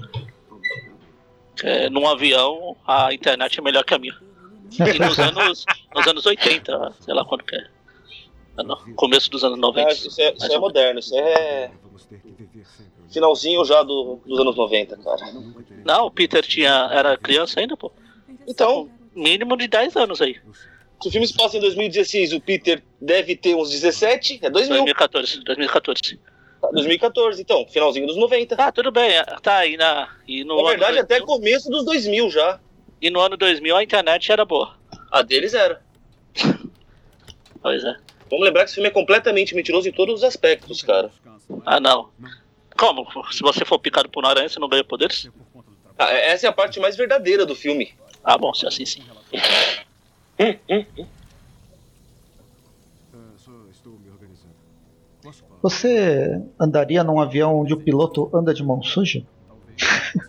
É, 1.63 1.89
num 1.89 2.07
avião, 2.07 2.75
a 2.86 3.13
internet 3.13 3.59
é 3.59 3.63
melhor 3.63 3.83
que 3.86 3.93
a 3.93 4.00
minha. 4.00 4.26
E 4.71 5.00
nos 5.00 5.17
anos, 5.19 5.65
nos 5.95 6.07
anos 6.07 6.25
80, 6.25 6.93
sei 7.01 7.13
lá 7.13 7.24
quando 7.25 7.43
que 7.43 7.55
é. 7.55 7.65
Ah, 8.57 8.63
não, 8.63 8.75
começo 8.95 9.29
dos 9.29 9.43
anos 9.43 9.57
90. 9.59 9.88
Ah, 9.89 9.91
isso 9.93 10.21
é, 10.21 10.33
isso 10.33 10.51
é 10.51 10.57
moderno, 10.59 11.00
isso 11.00 11.15
é 11.17 11.71
finalzinho 13.09 13.63
já 13.65 13.83
do- 13.83 14.19
dos 14.25 14.39
anos 14.39 14.55
90, 14.55 14.97
cara. 14.97 15.31
Não, 15.86 16.07
o 16.07 16.12
Peter 16.12 16.45
tinha, 16.45 16.89
era 16.91 17.17
criança 17.17 17.59
ainda, 17.59 17.75
pô. 17.77 17.91
Então, 18.47 18.89
Mínimo 19.15 19.57
de 19.57 19.67
10 19.67 19.95
anos 19.95 20.21
aí. 20.21 20.36
Se 21.01 21.07
o 21.07 21.12
filme 21.12 21.25
se 21.25 21.33
passa 21.36 21.57
em 21.57 21.59
2016 21.59 22.33
o 22.33 22.39
Peter 22.41 22.83
deve 23.01 23.36
ter 23.36 23.55
uns 23.55 23.71
17, 23.71 24.39
é 24.43 24.50
2000. 24.50 24.75
2014, 24.77 25.43
2014. 25.43 26.19
Tá, 26.62 26.69
2014, 26.71 27.41
então, 27.41 27.65
finalzinho 27.67 28.05
dos 28.05 28.15
90. 28.15 28.55
Tá, 28.55 28.71
tudo 28.71 28.91
bem. 28.91 29.12
Tá 29.41 29.57
aí 29.57 29.75
na. 29.75 30.07
E 30.27 30.43
no, 30.43 30.62
Na 30.62 30.69
verdade, 30.69 31.00
até 31.00 31.17
2000, 31.19 31.25
começo 31.36 31.69
dos 31.71 31.83
2000 31.86 32.29
já. 32.29 32.59
E 33.01 33.10
no 33.10 33.20
ano 33.20 33.38
2000 33.38 33.75
a 33.75 33.84
internet 33.84 34.32
era 34.32 34.46
boa. 34.46 34.75
A 35.12 35.22
deles 35.22 35.54
era. 35.54 35.82
Pois 37.60 37.84
é. 37.84 37.98
Vamos 38.30 38.46
lembrar 38.46 38.62
que 38.62 38.68
esse 38.68 38.75
filme 38.75 38.88
é 38.88 38.92
completamente 38.92 39.56
mentiroso 39.56 39.89
em 39.89 39.92
todos 39.92 40.16
os 40.16 40.24
aspectos, 40.24 40.82
cara. 40.82 41.12
Ah, 41.66 41.80
não. 41.80 42.10
Como? 42.77 43.06
Se 43.32 43.42
você 43.42 43.66
for 43.66 43.80
picado 43.80 44.08
por 44.10 44.24
uma 44.24 44.30
aranha, 44.30 44.48
você 44.48 44.60
não 44.60 44.70
ganha 44.70 44.84
poderes? 44.84 45.27
Ah, 45.98 46.12
essa 46.12 46.46
é 46.46 46.50
a 46.50 46.54
parte 46.54 46.80
mais 46.80 46.96
verdadeira 46.96 47.46
do 47.46 47.56
filme. 47.56 47.94
Ah, 48.24 48.38
bom, 48.38 48.54
se 48.54 48.66
é 48.66 48.68
assim 48.68 48.86
sim. 48.86 49.04
Organizando. 54.12 54.54
Posso 55.24 55.44
falar? 55.44 55.60
Você 55.62 56.42
andaria 56.60 57.04
num 57.04 57.20
avião 57.20 57.60
onde 57.60 57.74
o 57.74 57.77
piloto 57.77 58.30
anda 58.34 58.54
de 58.54 58.63
mão 58.63 58.84
suja? 58.84 59.24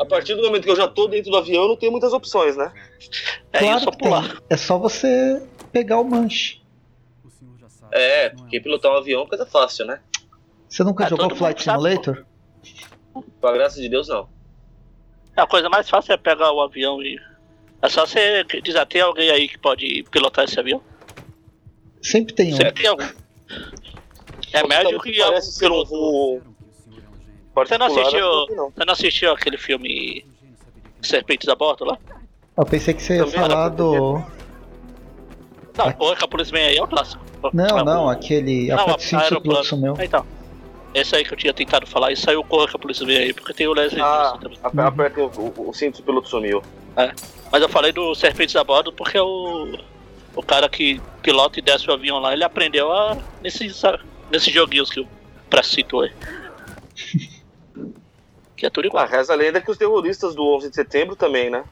A 0.00 0.06
partir 0.06 0.34
do 0.34 0.42
momento 0.42 0.64
que 0.64 0.70
eu 0.70 0.76
já 0.76 0.88
tô 0.88 1.06
dentro 1.06 1.30
do 1.30 1.36
avião, 1.36 1.62
eu 1.64 1.68
não 1.68 1.76
tenho 1.76 1.92
muitas 1.92 2.12
opções, 2.14 2.56
né? 2.56 2.72
É 3.52 3.58
claro 3.58 3.90
que 3.90 3.98
pular. 3.98 4.28
tem. 4.28 4.38
É 4.48 4.56
só 4.56 4.78
você 4.78 5.42
pegar 5.70 6.00
o 6.00 6.04
manche. 6.04 6.62
O 7.22 7.30
senhor 7.30 7.58
já 7.58 7.68
sabe. 7.68 7.94
É, 7.94 8.30
não 8.30 8.36
porque 8.38 8.60
pilotar 8.60 8.90
um 8.92 8.96
avião 8.96 9.22
é 9.24 9.26
coisa 9.26 9.44
fácil, 9.44 9.84
né? 9.84 10.00
Você 10.66 10.82
nunca 10.82 11.04
Ah, 11.04 11.08
jogou 11.08 11.36
Flight 11.36 11.62
Simulator? 11.62 12.24
Com 13.12 13.46
a 13.46 13.52
graça 13.52 13.78
de 13.78 13.90
Deus, 13.90 14.08
não. 14.08 14.26
A 15.36 15.46
coisa 15.46 15.68
mais 15.68 15.88
fácil 15.88 16.14
é 16.14 16.16
pegar 16.16 16.50
o 16.50 16.62
avião 16.62 17.02
e. 17.02 17.20
É 17.82 17.88
só 17.88 18.06
você 18.06 18.42
dizer, 18.62 18.86
tem 18.86 19.02
alguém 19.02 19.30
aí 19.30 19.48
que 19.48 19.58
pode 19.58 20.02
pilotar 20.10 20.44
esse 20.46 20.58
avião? 20.58 20.82
Sempre 22.00 22.34
tem 22.34 22.54
um. 22.54 22.56
Sempre 22.56 22.72
tem 22.72 22.86
algum. 22.86 23.04
É 24.52 24.66
médio 24.66 24.98
que 25.00 25.20
algum 25.20 25.32
Parece 25.32 25.52
ser 25.52 25.70
um 25.70 25.84
voo. 25.84 26.42
Você 27.54 27.76
não 27.78 27.86
assistiu. 27.86 28.46
não. 28.56 28.70
Você 28.70 28.84
não 28.84 28.92
assistiu 28.92 29.32
aquele 29.32 29.56
filme 29.58 30.24
Serpentes 31.02 31.48
a 31.48 31.54
Bordo 31.54 31.84
lá? 31.84 31.98
Eu 32.56 32.64
pensei 32.66 32.94
que 32.94 33.02
você 33.02 33.16
ia 33.16 33.24
Também 33.24 33.40
falar 33.40 33.68
do. 33.70 34.22
Não, 35.76 35.86
Aqui. 35.86 35.98
porra, 35.98 36.16
que 36.16 36.24
a 36.24 36.28
polícia 36.28 36.52
vem 36.52 36.64
aí 36.66 36.76
é 36.76 36.82
o 36.82 36.86
clássico. 36.86 37.22
Não, 37.52 37.84
não, 37.84 38.04
o- 38.06 38.10
aquele. 38.10 38.68
Não, 38.68 38.78
A 38.78 39.22
aeroplano. 39.22 39.76
Meu. 39.78 39.96
Então. 40.00 40.26
Esse 40.92 41.14
aí 41.14 41.24
que 41.24 41.32
eu 41.32 41.38
tinha 41.38 41.54
tentado 41.54 41.86
falar, 41.86 42.10
e 42.10 42.16
saiu 42.16 42.42
Corra 42.42 42.66
que 42.66 42.74
a 42.74 42.78
polícia 42.78 43.06
veio 43.06 43.20
aí, 43.20 43.32
porque 43.32 43.54
tem 43.54 43.68
o 43.68 43.72
Leslie 43.72 44.02
Ah, 44.02 44.36
também. 44.42 44.58
aper- 44.60 44.84
aperta 44.86 45.20
o, 45.20 45.26
o, 45.56 45.68
o 45.70 45.72
cinto 45.72 45.98
do 45.98 46.02
piloto 46.02 46.28
sumiu. 46.28 46.60
Mas 47.52 47.62
eu 47.62 47.68
falei 47.68 47.92
do 47.92 48.12
Serpentes 48.16 48.56
a 48.56 48.64
Bordo 48.64 48.92
porque 48.92 49.16
o, 49.18 49.78
o 50.34 50.42
cara 50.42 50.68
que 50.68 51.00
pilota 51.22 51.60
e 51.60 51.62
desce 51.62 51.88
o 51.88 51.92
avião 51.92 52.18
lá, 52.18 52.32
ele 52.32 52.42
aprendeu 52.42 52.92
a, 52.92 53.16
nesses, 53.40 53.80
nesses 54.32 54.52
joguinhos 54.52 54.90
que 54.90 54.98
o 55.00 55.06
Press 55.48 55.68
citou 55.68 56.02
aí. 56.02 56.10
que 58.60 58.66
é 58.66 58.70
tudo 58.70 58.84
Ah, 58.84 58.88
igual. 58.88 59.06
reza 59.08 59.32
a 59.32 59.36
lenda 59.36 59.60
que 59.60 59.70
os 59.70 59.78
terroristas 59.78 60.34
do 60.34 60.44
11 60.56 60.68
de 60.68 60.74
setembro 60.76 61.16
também, 61.16 61.48
né? 61.48 61.64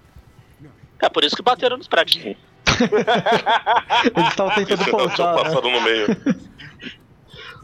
É 1.00 1.08
por 1.08 1.22
isso 1.22 1.36
que 1.36 1.42
bateram 1.42 1.76
nos 1.76 1.86
prédios. 1.86 2.24
Eles 2.24 4.28
estavam 4.30 4.54
tentando 4.54 4.90
pousar. 4.90 5.34
né? 5.36 5.42
passado 5.42 5.68
no 5.70 5.80
meio. 5.82 6.06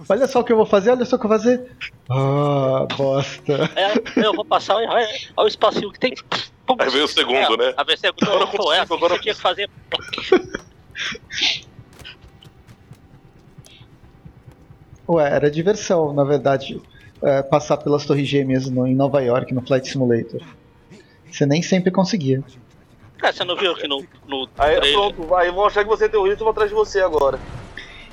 Olha 0.09 0.26
só 0.26 0.40
o 0.40 0.45
que 0.45 0.52
eu 0.52 0.57
vou 0.57 0.66
fazer, 0.66 0.90
olha 0.90 1.04
só 1.07 1.16
o 1.16 1.19
que 1.19 1.25
eu 1.25 1.28
vou 1.31 1.38
fazer. 1.38 1.71
Ah, 2.11 2.87
bosta. 2.97 3.71
É, 3.75 3.95
eu 4.26 4.35
vou 4.35 4.45
passar, 4.45 4.76
olha, 4.76 4.88
olha 4.90 5.09
o 5.38 5.47
espacinho 5.49 5.90
que 5.90 5.99
tem. 5.99 6.14
Pum. 6.66 6.76
Aí 6.78 6.90
veio 6.90 7.04
o 7.04 7.09
segundo, 7.09 7.54
é, 7.54 7.57
né? 7.57 7.75
A 7.76 7.85
ver 7.85 7.99
segundo, 7.99 8.31
Agora 8.31 8.50
eu 8.54 8.73
é, 8.73 8.81
agora 8.81 9.14
eu 9.14 9.21
tinha 9.21 9.35
que 9.35 9.40
fazer. 9.40 9.71
Ué, 15.09 15.28
era 15.31 15.50
diversão, 15.50 16.12
na 16.12 16.25
verdade, 16.25 16.81
é, 17.25 17.43
passar 17.43 17.76
pelas 17.78 18.04
Torres 18.07 18.28
Gêmeas 18.28 18.69
no- 18.69 18.87
em 18.87 18.95
Nova 18.95 19.21
York, 19.23 19.52
no 19.54 19.61
Flight 19.62 19.88
Simulator. 19.88 20.40
Você 21.31 21.45
nem 21.47 21.62
sempre 21.62 21.90
conseguia. 21.90 22.43
É, 23.23 23.33
você 23.33 23.45
não 23.45 23.57
viu 23.57 23.75
que 23.75 23.88
no, 23.88 24.04
no 24.28 24.49
Aí 24.59 24.76
trailer- 24.76 24.93
pronto, 24.93 25.23
vai, 25.26 25.50
vão 25.50 25.64
achar 25.66 25.83
que 25.83 25.88
você 25.88 26.04
é 26.04 26.09
terrorista 26.09 26.43
e 26.43 26.45
vão 26.45 26.50
atrás 26.50 26.69
de 26.71 26.75
você 26.76 27.00
agora. 27.00 27.38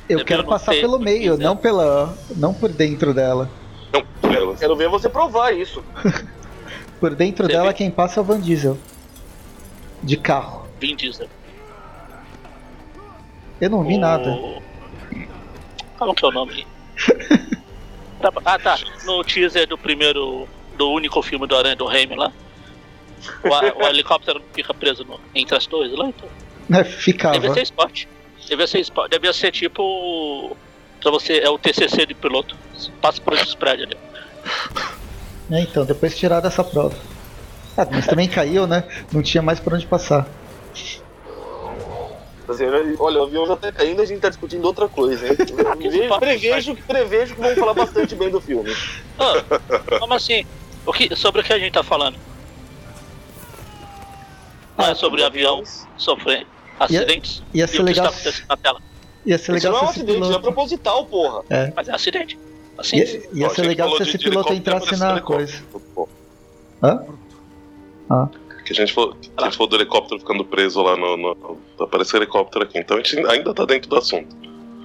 Eu 0.09 0.19
Você 0.19 0.25
quero 0.25 0.43
passar 0.45 0.71
pelo 0.73 0.97
meio, 0.99 1.37
não 1.37 1.55
pela. 1.55 2.17
não 2.35 2.53
por 2.53 2.69
dentro 2.69 3.13
dela. 3.13 3.49
Não. 3.93 4.55
Quero 4.55 4.75
ver 4.75 4.89
você 4.89 5.07
provar 5.09 5.51
isso. 5.51 5.83
Por 6.99 7.15
dentro 7.15 7.45
Você 7.47 7.51
dela 7.53 7.65
viu? 7.69 7.73
quem 7.73 7.89
passa 7.91 8.19
é 8.19 8.21
o 8.21 8.23
Van 8.23 8.39
Diesel. 8.39 8.77
De 10.03 10.15
carro. 10.15 10.67
Vin 10.79 10.95
Diesel. 10.95 11.27
Eu 13.59 13.69
não 13.71 13.83
vi 13.83 13.95
O- 13.95 13.99
nada. 13.99 14.37
Qual 15.97 16.13
que 16.13 16.23
é 16.25 16.27
o 16.27 16.31
nome? 16.31 16.65
Tá- 18.21 18.31
ah, 18.45 18.59
tá. 18.59 18.77
No 19.05 19.23
teaser 19.23 19.67
do 19.67 19.77
primeiro. 19.77 20.47
Do 20.77 20.89
único 20.89 21.21
filme 21.21 21.45
do 21.45 21.55
Aranha 21.55 21.75
do 21.75 21.85
Raimi 21.85 22.15
lá. 22.15 22.31
O, 23.43 23.83
o 23.83 23.87
helicóptero 23.87 24.41
fica 24.53 24.73
preso 24.73 25.03
no- 25.03 25.19
entre 25.35 25.55
as 25.55 25.65
torres 25.67 25.91
lá, 25.93 26.07
então. 26.07 26.27
Né, 26.69 26.83
Ficava. 26.83 27.33
Devia 27.33 27.53
ser 27.53 27.61
esporte. 27.63 28.07
Devia 28.47 28.67
ser 28.67 28.79
esporte. 28.79 29.11
Devia 29.11 29.33
ser 29.33 29.51
tipo. 29.51 30.55
Pra 31.01 31.11
você. 31.11 31.39
É 31.39 31.49
o 31.49 31.57
TCC 31.57 32.05
de 32.05 32.13
piloto. 32.13 32.55
Passa 33.01 33.21
por 33.21 33.33
esses 33.33 33.53
prédios 33.53 33.89
ali. 33.89 33.97
É, 35.51 35.59
então, 35.61 35.85
depois 35.85 36.17
tiraram 36.17 36.47
essa 36.47 36.63
prova. 36.63 36.95
Ah, 37.77 37.85
mas 37.91 38.07
também 38.07 38.27
caiu, 38.27 38.65
né? 38.67 38.83
Não 39.11 39.21
tinha 39.21 39.41
mais 39.41 39.59
por 39.59 39.73
onde 39.73 39.85
passar. 39.85 40.27
Assim, 42.51 42.65
olha, 42.99 43.19
o 43.19 43.23
avião 43.23 43.45
já 43.47 43.55
tá 43.55 43.71
caindo 43.71 43.99
e 43.99 44.03
a 44.03 44.05
gente 44.05 44.19
tá 44.19 44.29
discutindo 44.29 44.65
outra 44.65 44.87
coisa, 44.87 45.27
hein? 45.27 45.35
Ve- 45.89 46.09
prevejo, 46.19 46.75
que- 46.75 46.81
prevejo 46.83 47.35
que 47.35 47.41
vamos 47.41 47.57
falar 47.57 47.73
bastante 47.73 48.15
bem 48.15 48.29
do 48.29 48.39
filme. 48.41 48.71
Ô, 49.17 49.99
como 49.99 50.13
assim? 50.13 50.45
O 50.85 50.91
que, 50.93 51.15
sobre 51.15 51.41
o 51.41 51.43
que 51.43 51.53
a 51.53 51.59
gente 51.59 51.73
tá 51.73 51.83
falando? 51.83 52.17
Não 54.77 54.85
é 54.85 54.95
sobre 54.95 55.23
avião 55.23 55.63
sofrer 55.97 56.45
acidentes? 56.79 57.43
Ia 57.53 57.65
E 57.65 57.67
ser 57.67 57.75
o 57.75 57.77
que 57.77 57.83
legal. 57.83 58.05
está 58.07 58.17
acontecendo 58.17 58.47
na 58.49 58.57
tela? 58.57 58.81
Ia 59.25 59.37
ser 59.37 59.55
Isso 59.55 59.67
legal 59.67 59.71
não 59.73 59.79
é 59.79 59.83
um 59.83 59.89
acidente, 59.89 60.19
não 60.19 60.25
é 60.25 60.29
piloto. 60.29 60.41
proposital, 60.43 61.05
porra. 61.05 61.43
Mas 61.75 61.87
é 61.87 61.93
acidente. 61.93 62.39
Assim, 62.77 62.97
Ia, 62.97 63.21
ia 63.33 63.49
ser 63.49 63.61
legal 63.63 63.95
se 63.97 64.03
esse 64.03 64.17
piloto 64.17 64.53
entrasse 64.53 64.85
apareceu 64.85 65.07
na 65.13 65.21
coisa. 65.21 65.61
pô. 65.93 66.09
Hã? 66.81 66.99
Que 68.73 68.81
a 68.81 68.85
gente 68.85 68.93
falou, 68.93 69.13
que 69.15 69.29
a 69.37 69.43
gente 69.45 69.57
falou 69.57 69.69
do 69.69 69.75
helicóptero 69.75 70.19
ficando 70.19 70.45
preso 70.45 70.81
lá 70.81 70.95
no. 70.95 71.17
no 71.17 71.57
apareceu 71.79 72.17
helicóptero 72.19 72.63
aqui. 72.65 72.79
Então 72.79 72.97
a 72.97 73.01
gente 73.01 73.19
ainda 73.27 73.53
tá 73.53 73.65
dentro 73.65 73.89
do 73.89 73.97
assunto. 73.97 74.35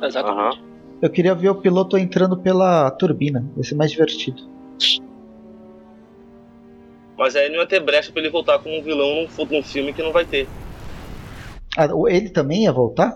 exatamente. 0.03 0.61
Eu 1.01 1.11
queria 1.11 1.35
ver 1.35 1.51
o 1.51 1.55
piloto 1.55 1.97
entrando 1.99 2.37
pela 2.39 2.91
turbina. 2.91 3.45
Vai 3.55 3.65
ser 3.65 3.75
mais 3.75 3.91
divertido. 3.91 4.43
Mas 7.19 7.35
aí 7.37 7.49
não 7.49 7.57
ia 7.61 7.67
ter 7.67 7.81
brecha 7.81 8.11
pra 8.13 8.21
ele 8.21 8.31
voltar 8.31 8.59
como 8.59 8.77
um 8.79 8.83
vilão 8.83 9.27
num, 9.39 9.45
num 9.47 9.63
filme 9.63 9.93
que 9.93 10.03
não 10.03 10.13
vai 10.13 10.25
ter. 10.25 10.49
Ah, 11.77 11.87
o- 11.95 12.09
ele 12.09 12.29
também 12.29 12.65
ia 12.65 12.73
voltar? 12.73 13.15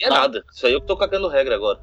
É 0.00 0.08
nada. 0.08 0.44
Isso 0.52 0.66
aí 0.66 0.72
eu 0.72 0.80
que 0.80 0.86
tô 0.86 0.96
cagando 0.96 1.28
regra 1.28 1.54
agora. 1.54 1.80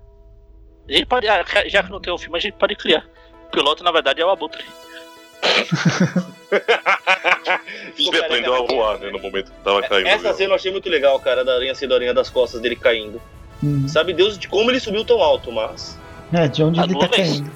A 0.87 0.91
gente 0.91 1.05
pode, 1.05 1.27
ah, 1.27 1.43
já 1.67 1.83
que 1.83 1.89
não 1.91 2.01
tem 2.01 2.11
um 2.13 2.17
filme, 2.17 2.37
a 2.37 2.41
gente 2.41 2.55
pode 2.57 2.75
criar. 2.75 3.05
O 3.47 3.51
piloto, 3.51 3.83
na 3.83 3.91
verdade, 3.91 4.21
é 4.21 4.25
o 4.25 4.29
Abutre. 4.29 4.63
Ele 7.97 8.17
aprendeu 8.19 8.53
a 8.55 8.65
voar, 8.65 8.99
né? 8.99 9.09
No 9.11 9.19
momento 9.19 9.51
que 9.51 9.59
tava 9.63 9.81
caindo. 9.83 10.07
Essa 10.07 10.29
viu? 10.29 10.33
cena 10.35 10.49
eu 10.51 10.55
achei 10.55 10.71
muito 10.71 10.89
legal, 10.89 11.19
cara, 11.19 11.43
da 11.43 11.53
aranha 11.55 11.73
sendo 11.75 11.93
aranha 11.95 12.13
das 12.13 12.29
costas 12.29 12.61
dele 12.61 12.75
caindo. 12.75 13.21
Hum. 13.63 13.87
Sabe 13.87 14.13
Deus 14.13 14.37
de 14.37 14.47
como 14.47 14.69
ele 14.71 14.79
subiu 14.79 15.05
tão 15.05 15.21
alto, 15.21 15.51
mas. 15.51 15.97
É, 16.33 16.47
de 16.47 16.63
onde 16.63 16.79
As 16.79 16.85
ele 16.87 16.99
tá 16.99 17.05
nuvens. 17.07 17.41
caindo. 17.41 17.51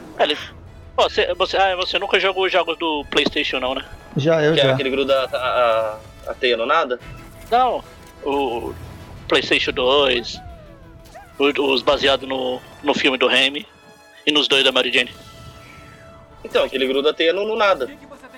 É, 0.18 0.22
ele- 0.24 0.36
Pô, 0.94 1.08
você, 1.08 1.32
você, 1.34 1.56
ah, 1.56 1.74
você 1.76 1.98
nunca 1.98 2.20
jogou 2.20 2.44
os 2.44 2.52
jogos 2.52 2.76
do 2.76 3.06
Playstation, 3.10 3.58
não, 3.58 3.74
né? 3.74 3.82
Já, 4.18 4.42
eu 4.42 4.52
Que 4.52 4.60
é 4.60 4.64
já. 4.64 4.72
aquele 4.74 4.90
gruda 4.90 5.18
a, 5.32 5.96
a, 6.26 6.30
a 6.30 6.34
teia 6.34 6.58
no 6.58 6.66
nada? 6.66 7.00
Não. 7.50 7.82
O 8.22 8.74
Playstation 9.26 9.72
2, 9.72 10.38
o- 11.38 11.62
os 11.72 11.80
baseados 11.80 12.28
no, 12.28 12.60
no 12.82 12.92
filme 12.92 13.16
do 13.16 13.26
Remy 13.26 13.66
e 14.26 14.30
nos 14.32 14.46
dois 14.46 14.62
da 14.62 14.70
Mary 14.72 14.92
Jane. 14.92 15.10
Então, 16.44 16.64
aquele 16.64 16.86
gruda 16.86 17.10
a 17.10 17.14
teia 17.14 17.32
no, 17.32 17.46
no 17.46 17.56
nada. 17.56 17.88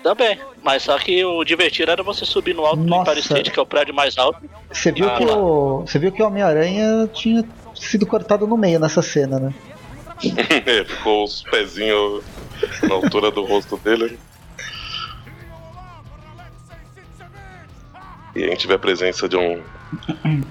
Também, 0.03 0.37
mas 0.63 0.83
só 0.83 0.99
que 0.99 1.25
o 1.25 1.45
divertido 1.45 1.93
era 1.93 2.03
você 2.03 2.25
subir 2.25 2.55
no 2.55 2.67
alto 2.67 2.83
do 2.83 2.89
Nossa. 2.89 3.03
Empire 3.13 3.21
State, 3.21 3.51
que 3.53 3.59
é 3.59 3.63
o 3.63 3.67
prédio 3.67 3.95
mais 3.95 4.19
alto. 4.19 4.41
Você 4.73 4.91
viu 4.91 5.09
Ah, 5.09 5.17
que 5.17 5.25
lá. 5.25 5.37
o. 5.37 5.81
Você 5.87 5.99
viu 5.99 6.11
que 6.11 6.21
o 6.23 6.27
Homem-Aranha 6.27 7.09
tinha 7.13 7.45
sido 7.77 8.05
cortado 8.05 8.45
no 8.47 8.57
meio 8.57 8.81
nessa 8.81 9.01
cena, 9.03 9.39
né? 9.39 9.55
É, 10.67 10.85
ficou 10.85 11.25
os 11.25 11.43
pezinhos 11.43 12.23
na 12.83 12.95
altura 12.95 13.31
do 13.31 13.45
rosto 13.45 13.77
dele. 13.77 14.19
E 18.35 18.45
a 18.45 18.49
gente 18.49 18.67
vê 18.67 18.75
a 18.75 18.79
presença 18.79 19.29
de 19.29 19.37
um. 19.37 19.61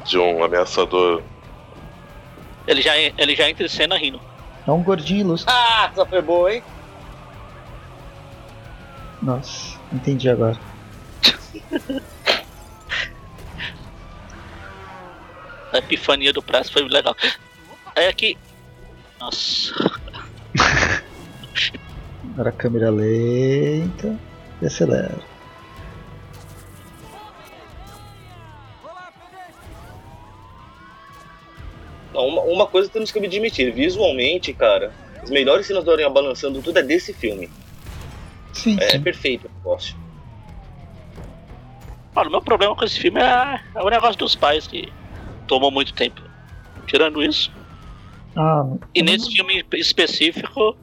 de 0.05 0.17
um 0.17 0.43
ameaçador. 0.43 1.22
Ele 2.67 2.81
já, 2.81 2.96
ele 2.98 3.36
já 3.36 3.50
entra 3.50 3.65
em 3.65 3.70
cena 3.70 3.98
rindo. 3.98 4.20
É 4.67 4.72
um 4.72 4.84
gordinho 4.84 5.22
ilustre. 5.22 5.51
Ah, 5.51 5.89
essa 5.91 6.05
foi 6.05 6.22
boa, 6.22 6.53
hein? 6.53 6.63
Nossa, 9.21 9.79
entendi 9.93 10.29
agora. 10.29 10.59
A 15.71 15.77
epifania 15.77 16.33
do 16.33 16.41
Press 16.41 16.69
foi 16.69 16.83
legal. 16.87 17.15
É 17.95 18.11
que. 18.11 18.37
Nossa. 19.19 19.73
Agora 22.33 22.49
a 22.49 22.53
câmera 22.53 22.89
lenta 22.89 24.17
e 24.61 24.65
acelera. 24.65 25.19
Não, 32.13 32.27
uma, 32.27 32.41
uma 32.41 32.67
coisa 32.67 32.89
temos 32.89 33.11
que 33.11 33.19
admitir, 33.19 33.73
visualmente, 33.73 34.53
cara, 34.53 34.93
as 35.21 35.29
melhores 35.29 35.65
cenas 35.65 35.83
do 35.83 35.91
Aranha 35.91 36.09
balançando 36.09 36.61
tudo 36.61 36.79
é 36.79 36.83
desse 36.83 37.13
filme. 37.13 37.49
Sim, 38.53 38.77
É 38.79 38.89
sim. 38.89 39.01
perfeito 39.01 39.48
o 39.48 39.51
negócio. 39.58 39.96
Olha, 42.15 42.27
o 42.27 42.31
meu 42.31 42.41
problema 42.41 42.75
com 42.75 42.84
esse 42.84 43.00
filme 43.00 43.20
é, 43.22 43.60
é 43.75 43.81
o 43.81 43.89
negócio 43.89 44.17
dos 44.17 44.36
pais, 44.36 44.67
que 44.67 44.91
tomou 45.48 45.72
muito 45.72 45.93
tempo. 45.93 46.22
Tirando 46.86 47.24
isso. 47.24 47.51
Ah, 48.36 48.65
E 48.93 49.01
nesse 49.01 49.31
filme 49.31 49.63
específico, 49.74 50.75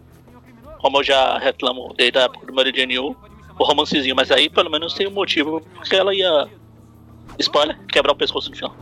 como 0.81 0.99
eu 0.99 1.05
já 1.05 1.39
reclamo 1.39 1.93
desde 1.97 2.19
a 2.19 2.23
época 2.23 2.47
do 2.47 2.55
Mary 2.55 2.73
Jane 2.75 2.99
1, 2.99 3.15
o 3.59 3.65
romancezinho, 3.65 4.17
mas 4.17 4.31
aí 4.31 4.49
pelo 4.49 4.71
menos 4.71 4.95
tem 4.95 5.07
um 5.07 5.11
motivo 5.13 5.61
porque 5.75 5.97
ela 5.97 6.15
ia. 6.15 6.49
Spoiler, 7.39 7.79
quebrar 7.89 8.13
o 8.13 8.17
pescoço 8.17 8.51
no 8.51 8.57
final. 8.57 8.75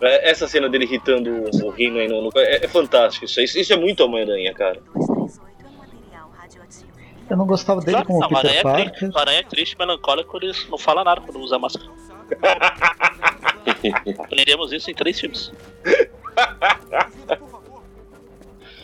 É, 0.00 0.30
Essa 0.30 0.46
cena 0.46 0.68
dele 0.68 0.84
irritando 0.84 1.30
o 1.64 1.70
Rino 1.70 1.98
aí 1.98 2.06
no, 2.08 2.22
no- 2.22 2.30
é, 2.36 2.64
é 2.64 2.68
fantástico 2.68 3.24
isso. 3.24 3.40
Isso 3.40 3.72
é 3.72 3.76
muito 3.76 4.04
Homem-Aranha, 4.04 4.52
cara. 4.52 4.80
238 4.94 5.64
é 5.64 5.68
um 5.68 5.78
material 5.78 6.30
radioativo. 6.36 6.86
Eu 7.28 7.36
não 7.36 7.46
gostava 7.46 7.80
dele 7.80 7.92
Claro, 7.92 8.06
como 8.06 8.20
não, 8.20 8.26
o 8.26 8.30
Peter 8.30 8.44
Aranha, 8.50 8.60
é 8.60 8.62
Parker. 8.62 8.92
triste, 8.98 9.14
o 9.14 9.18
Aranha 9.18 9.38
é 9.38 9.42
triste, 9.42 9.78
melancólico, 9.78 10.36
ele 10.36 10.52
não 10.68 10.78
fala 10.78 11.02
nada 11.04 11.20
quando 11.20 11.40
usa 11.40 11.58
máscara. 11.58 11.86
Aprendemos 14.18 14.72
isso 14.72 14.90
em 14.90 14.94
três 14.94 15.18
filmes. 15.18 15.52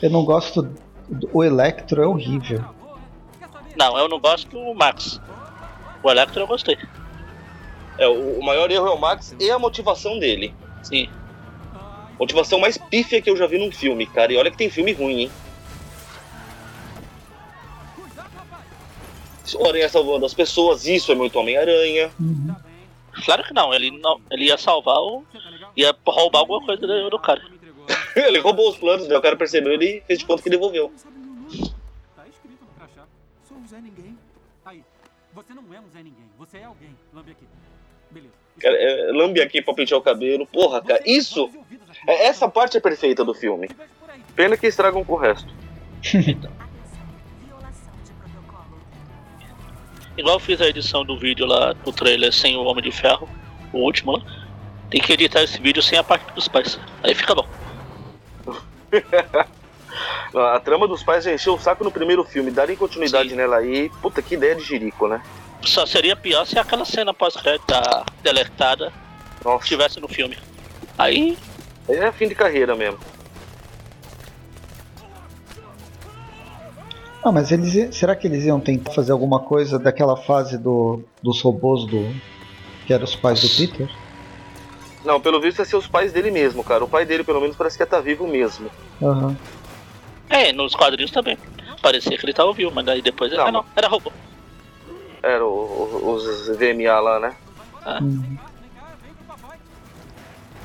Eu 0.01 0.11
não 0.11 0.25
gosto. 0.25 0.63
do- 1.09 1.31
O 1.33 1.45
Electro 1.45 2.03
é 2.03 2.07
horrível. 2.07 2.65
Não, 3.77 3.97
eu 3.99 4.09
não 4.09 4.19
gosto 4.21 4.49
do 4.51 4.75
Max. 4.75 5.21
O 6.03 6.11
Electro 6.11 6.41
eu 6.43 6.47
gostei. 6.47 6.77
É, 7.99 8.09
o, 8.09 8.39
o 8.41 8.45
maior 8.45 8.71
erro 8.71 8.87
é 8.87 8.91
o 8.91 8.99
Max 8.99 9.35
e 9.39 9.51
a 9.51 9.59
motivação 9.59 10.19
dele. 10.19 10.55
Sim. 10.83 11.09
Motivação 12.19 12.59
mais 12.61 12.77
pífia 12.79 13.21
que 13.23 13.31
eu 13.31 13.37
já 13.37 13.47
vi 13.47 13.59
num 13.59 13.71
filme, 13.73 14.07
cara. 14.07 14.33
E 14.33 14.37
olha 14.37 14.51
que 14.51 14.57
tem 14.57 14.71
filme 14.71 14.93
ruim, 14.93 15.21
hein? 15.23 15.31
O 19.59 19.67
Aranha 19.67 19.89
salvando 19.89 20.25
as 20.25 20.35
pessoas, 20.35 20.87
isso 20.87 21.11
é 21.11 21.15
muito 21.15 21.39
Homem-Aranha. 21.39 22.11
Uhum. 22.19 22.55
Claro 23.25 23.45
que 23.45 23.53
não, 23.53 23.75
ele 23.75 23.91
não. 23.91 24.21
Ele 24.31 24.47
ia 24.47 24.57
salvar 24.57 24.99
o. 24.99 25.25
ia 25.77 25.95
roubar 26.07 26.41
alguma 26.41 26.65
coisa 26.65 26.87
do, 26.87 27.11
do 27.11 27.19
cara. 27.19 27.43
ele 28.17 28.39
roubou 28.39 28.71
os 28.71 28.77
planos, 28.77 29.07
né? 29.09 29.17
O 29.17 29.23
cara 29.23 29.37
percebeu 29.37 29.73
ele 29.73 30.03
fez 30.07 30.19
de 30.21 30.25
conta 30.25 30.43
que 30.43 30.51
devolveu. 30.51 30.93
Tá 32.17 32.25
escrito 32.29 32.63
no 32.63 32.75
crachá. 32.79 33.07
Sou 33.47 33.57
um 33.57 33.67
Zé 33.67 33.81
Ninguém. 33.81 34.17
Aí, 34.65 34.83
você 35.35 35.53
não 35.53 35.63
é 35.75 35.81
um 35.81 35.91
Zé 35.91 35.99
Ninguém. 35.99 36.25
Você 36.39 36.59
é 36.59 36.65
alguém. 36.65 36.97
Lambe 37.13 37.33
aqui. 37.33 37.45
Beleza. 38.11 38.35
Cara, 38.61 38.77
é, 38.77 39.13
lambe 39.13 39.41
aqui 39.43 39.61
pra 39.61 39.75
pentear 39.75 39.99
o 39.99 40.03
cabelo. 40.03 40.47
Porra, 40.47 40.81
cara, 40.81 41.03
isso. 41.05 41.51
é- 42.07 42.27
essa 42.27 42.49
parte 42.49 42.77
é 42.77 42.81
perfeita 42.81 43.25
do 43.25 43.35
filme. 43.35 43.69
Pena 44.35 44.57
que 44.57 44.67
estragam 44.67 45.05
com 45.05 45.15
o 45.15 45.17
resto. 45.17 45.53
Igual 50.17 50.37
eu 50.37 50.41
fiz 50.41 50.61
a 50.61 50.67
edição 50.67 51.05
do 51.05 51.19
vídeo 51.19 51.47
lá, 51.47 51.73
do 51.73 51.93
trailer 51.93 52.33
sem 52.33 52.57
o 52.57 52.65
Homem 52.65 52.83
de 52.83 52.93
Ferro, 52.93 53.29
o 53.73 53.79
último 53.79 54.13
lá. 54.13 54.23
Tem 54.91 55.01
que 55.01 55.13
editar 55.13 55.43
esse 55.43 55.61
vídeo 55.61 55.83
sem 55.83 55.99
a 55.99 56.05
parte 56.05 56.33
dos 56.35 56.49
pais. 56.49 56.79
Aí 57.03 57.15
fica 57.15 57.35
bom. 57.35 57.49
A 60.35 60.59
trama 60.61 60.89
dos 60.89 61.03
pais 61.03 61.25
já 61.25 61.33
encheu 61.33 61.55
o 61.55 61.61
saco 61.61 61.85
no 61.85 61.91
primeiro 61.91 62.25
filme. 62.25 62.51
Darem 62.51 62.77
continuidade 62.77 63.31
Sim. 63.31 63.37
nela 63.37 63.59
aí. 63.59 63.91
Puta 64.01 64.23
que 64.23 64.35
ideia 64.35 64.55
de 64.55 64.63
jirico, 64.63 65.07
né? 65.07 65.23
Só 65.63 65.85
seria 65.85 66.17
pior 66.17 66.47
se 66.47 66.59
aquela 66.59 66.85
cena 66.85 67.13
pós-crédito 67.13 67.67
da 67.67 68.05
deletada 68.23 68.93
Nossa, 69.45 69.63
estivesse 69.63 70.01
no 70.01 70.09
filme. 70.09 70.37
Aí, 70.99 71.37
aí 71.89 71.97
é 71.97 72.13
fim 72.13 72.29
de 72.29 72.35
carreira 72.35 72.75
mesmo. 72.75 72.99
Ah, 77.25 77.31
mas 77.31 77.53
eles 77.53 77.95
será 77.97 78.17
que 78.17 78.27
eles 78.27 78.45
iam 78.45 78.59
tentar 78.61 78.93
fazer 78.93 79.13
alguma 79.13 79.41
coisa 79.41 79.79
daquela 79.79 80.17
fase 80.17 80.59
do, 80.59 81.05
dos 81.23 81.41
robôs 81.41 81.87
do 81.87 82.13
que 82.87 82.93
eram 82.93 83.05
os 83.05 83.15
pais 83.15 83.41
do 83.41 83.49
Peter? 83.57 83.89
Não, 85.05 85.21
pelo 85.21 85.41
visto 85.41 85.63
é 85.63 85.65
ser 85.65 85.77
os 85.77 85.87
pais 85.87 86.13
dele 86.13 86.31
mesmo, 86.31 86.63
cara. 86.65 86.83
O 86.85 86.89
pai 86.89 87.05
dele, 87.05 87.25
pelo 87.25 87.41
menos, 87.41 87.57
parece 87.57 87.77
que 87.79 87.87
tá 87.87 88.01
vivo 88.01 88.27
mesmo. 88.27 88.71
Aham. 89.01 89.37
é, 90.31 90.53
nos 90.53 90.75
quadrinhos 90.75 91.11
também. 91.11 91.37
Parecia 91.81 92.17
que 92.17 92.25
ele 92.25 92.33
tava 92.33 92.53
vivo, 92.53 92.73
mas 92.75 92.85
daí 92.85 93.03
depois. 93.03 93.33
Não, 93.33 93.47
ah, 93.47 93.53
não, 93.53 93.65
era 93.77 93.89
robô. 93.89 94.13
Era 95.23 95.45
o- 95.45 95.49
o- 95.49 96.13
os 96.15 96.49
VMA 96.57 97.01
lá, 97.01 97.21
né? 97.21 97.35
Uhum. 98.01 98.37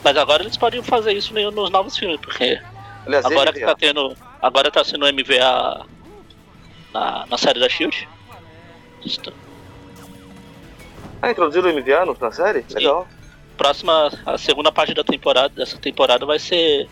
Mas 0.04 0.16
agora 0.18 0.44
eles 0.44 0.56
podem 0.58 0.82
fazer 0.84 1.14
isso 1.14 1.34
no- 1.34 1.52
nos 1.52 1.70
novos 1.70 1.98
filmes, 1.98 2.20
porque 2.22 2.60
Aliás, 3.06 3.26
agora 3.26 3.52
que 3.52 3.60
tá 3.60 3.76
tendo. 3.76 4.16
Agora 4.42 4.72
tá 4.72 4.84
sendo 4.84 5.06
MVA 5.08 5.84
na, 7.00 7.25
na 7.27 7.38
série 7.38 7.60
da 7.60 7.70
Shield. 7.70 8.08
Isto- 9.06 9.34
Ah, 11.22 11.32
introduziram 11.32 11.70
o 11.70 11.74
MVA 11.74 12.06
no- 12.06 12.18
na 12.20 12.32
série? 12.32 12.66
Legal. 12.74 13.07
Próxima, 13.57 14.12
a 14.25 14.38
segunda 14.38 14.72
parte 14.72 14.94
da 14.94 15.03
temporada, 15.03 15.50
dessa 15.55 15.77
temporada 15.77 16.25
vai 16.25 16.38
ser 16.38 16.88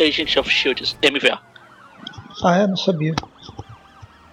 Agent 0.00 0.36
of 0.36 0.48
Shield, 0.48 0.96
MVA. 1.02 1.40
Ah, 2.44 2.56
é? 2.58 2.66
Não 2.66 2.76
sabia. 2.76 3.14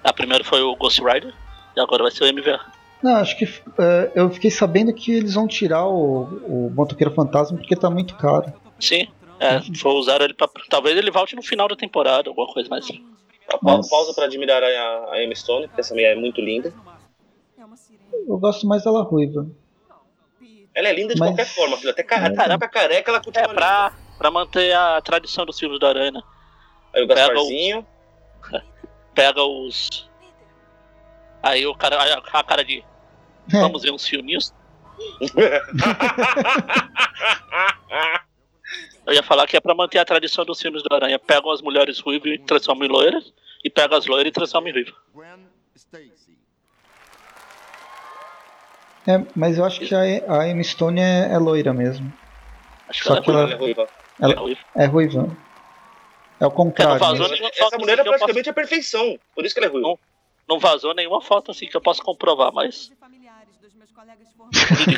A 0.04 0.14
primeira 0.14 0.44
foi 0.44 0.62
o 0.62 0.76
Ghost 0.76 1.02
Rider 1.02 1.34
e 1.76 1.80
agora 1.80 2.04
vai 2.04 2.12
ser 2.12 2.24
o 2.24 2.28
MVA. 2.28 2.60
Não, 3.02 3.16
acho 3.16 3.36
que 3.38 3.46
é, 3.80 4.12
eu 4.14 4.30
fiquei 4.30 4.52
sabendo 4.52 4.94
que 4.94 5.12
eles 5.12 5.34
vão 5.34 5.48
tirar 5.48 5.88
o, 5.88 6.24
o 6.48 6.72
Motoqueiro 6.76 7.12
Fantasma 7.14 7.58
porque 7.58 7.76
tá 7.76 7.90
muito 7.90 8.16
caro. 8.16 8.54
Sim, 8.80 9.08
é, 9.40 9.60
vou 9.82 9.98
usar 9.98 10.22
ele 10.22 10.36
pra. 10.36 10.48
Talvez 10.70 10.96
ele 10.96 11.10
volte 11.10 11.36
no 11.36 11.42
final 11.42 11.68
da 11.68 11.76
temporada, 11.76 12.30
alguma 12.30 12.46
coisa 12.54 12.70
mais. 12.70 12.86
A 12.86 12.94
pa- 12.94 13.00
Mas- 13.62 13.90
pausa 13.90 14.14
pra 14.14 14.26
admirar 14.26 14.64
a, 14.64 15.12
a 15.14 15.24
Emma 15.24 15.36
Stone, 15.36 15.68
porque 15.68 15.82
essa 15.82 15.94
mulher 15.94 16.16
é 16.16 16.20
muito 16.20 16.40
linda. 16.42 16.74
Eu 18.28 18.38
gosto 18.38 18.68
mais 18.68 18.84
dela 18.84 19.04
ruiva. 19.04 19.48
Ela 20.74 20.88
é 20.90 20.94
linda 20.94 21.14
de 21.14 21.20
Mas- 21.20 21.30
qualquer 21.32 21.46
forma, 21.48 21.78
filha. 21.78 21.92
Até 21.92 22.04
ca- 22.04 22.20
Mas- 22.22 22.40
até 22.40 22.54
fica 22.54 22.70
careca, 22.70 23.12
ela 23.12 23.20
É, 23.20 23.24
continua 23.24 23.48
linda. 23.48 23.56
pra, 23.56 23.94
pra 24.18 24.32
manter 24.32 24.74
a 24.74 25.02
tradição 25.02 25.46
dos 25.46 25.60
filmes 25.60 25.80
da 25.80 25.90
Aranha. 25.90 26.24
Aí 26.94 27.04
o 27.04 27.08
Pega 27.08 27.22
Gasparzinho. 27.28 27.86
Pega 29.14 29.44
os. 29.44 30.10
Aí 31.44 31.66
o 31.66 31.76
cara. 31.76 31.98
A, 31.98 32.40
a 32.40 32.44
cara 32.44 32.64
de. 32.64 32.84
Vamos 33.50 33.82
ver 33.82 33.92
uns 33.92 34.08
filminhos. 34.08 34.54
Eu 39.12 39.16
ia 39.16 39.24
falar 39.24 39.46
que 39.46 39.58
é 39.58 39.60
pra 39.60 39.76
manter 39.76 40.00
a 40.00 40.06
tradição 40.06 40.46
dos 40.46 40.62
filmes 40.62 40.82
da 40.84 40.96
Aranha. 40.96 41.20
Pegam 41.20 41.52
as 41.52 41.62
mulheres 41.62 42.00
ruivas 42.00 42.32
e 42.32 42.38
transformam 42.38 42.86
em 42.88 42.90
loiras. 42.90 43.34
E 43.64 43.70
pegam 43.70 43.98
as 43.98 44.06
loiras 44.06 44.30
e 44.30 44.32
transformam 44.32 44.70
em 44.70 44.74
ruivas. 44.74 44.94
É, 49.06 49.26
mas 49.36 49.58
eu 49.58 49.66
acho 49.66 49.80
que 49.82 49.94
a, 49.94 50.00
a 50.40 50.48
Emma 50.48 50.64
Stone 50.64 51.02
é, 51.02 51.34
é 51.34 51.38
loira 51.38 51.74
mesmo. 51.74 52.12
Acho 52.88 53.00
que 53.02 53.08
Só 53.08 53.16
ela 53.16 53.20
é 53.20 53.24
que 53.24 53.32
ruiva. 53.32 53.42
Ela 53.42 53.54
é 53.54 53.56
ruiva. 53.58 53.88
ela- 54.20 54.34
É 54.34 54.36
ruiva. 54.38 54.60
É 54.76 54.86
ruiva. 54.86 55.38
É 56.40 56.46
o 56.48 56.52
contrário. 56.52 57.00
vazou 57.00 57.28
nenhuma 57.30 57.50
Essa 57.50 57.64
foto 57.66 57.80
mulher 57.80 57.94
assim 57.94 58.02
é 58.02 58.04
que 58.04 58.08
eu 58.10 58.12
posso- 58.14 58.20
praticamente 58.26 58.50
a 58.50 58.54
perfeição. 58.54 59.20
Por 59.36 59.46
isso 59.46 59.54
que 59.54 59.60
ela 59.60 59.68
é 59.68 59.72
ruiva. 59.72 59.88
Não. 59.90 60.00
Não 60.48 60.60
vazou 60.60 60.94
nenhuma 60.94 61.22
foto 61.22 61.52
assim 61.52 61.68
que 61.68 61.76
eu 61.76 61.82
posso 61.82 62.02
comprovar, 62.02 62.52
mas 62.54 62.92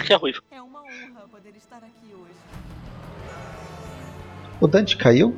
que 0.06 0.14
é 0.14 0.16
ruivo. 0.16 0.42
É 0.52 0.62
uma 0.62 0.82
honra 0.82 1.28
poder 1.32 1.56
estar 1.56 1.78
aqui 1.78 2.14
hoje. 2.14 2.34
O 4.60 4.68
Dante 4.68 4.98
caiu? 4.98 5.38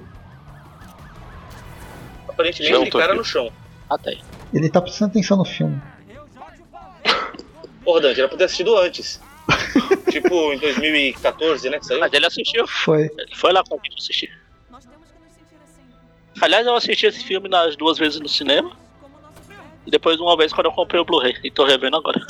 Aparentemente 2.28 2.73
ele 2.73 2.91
cara 2.91 3.06
aqui. 3.08 3.17
no 3.17 3.23
chão. 3.23 3.51
Até. 3.89 4.17
Ele 4.54 4.69
tá 4.69 4.82
prestando 4.82 5.12
atenção 5.12 5.38
no 5.38 5.45
filme. 5.45 5.82
Porra, 7.84 8.01
Dante, 8.01 8.19
era 8.19 8.28
pra 8.28 8.38
ter 8.38 8.45
assistido 8.45 8.78
antes. 8.78 9.21
tipo 10.10 10.54
em 10.54 10.58
2014, 10.58 11.69
né? 11.69 11.80
Que 11.80 11.86
saiu. 11.86 11.99
Mas 11.99 12.13
ele 12.13 12.25
assistiu. 12.25 12.67
Foi. 12.67 13.04
Ele 13.17 13.36
foi 13.36 13.54
lá 13.54 13.63
com 13.63 13.75
a 13.75 13.78
gente 13.84 13.97
assistir. 13.97 14.32
Aliás, 16.41 16.67
eu 16.67 16.75
assisti 16.75 17.06
esse 17.06 17.23
filme 17.23 17.47
nas 17.47 17.75
duas 17.75 17.97
vezes 17.97 18.19
no 18.19 18.28
cinema. 18.28 18.71
E 19.86 19.91
depois 19.91 20.19
uma 20.19 20.36
vez 20.36 20.51
quando 20.51 20.65
eu 20.65 20.71
comprei 20.71 20.99
o 20.99 21.06
Blu-ray. 21.06 21.36
E 21.43 21.51
tô 21.51 21.63
revendo 21.63 21.95
agora. 21.95 22.25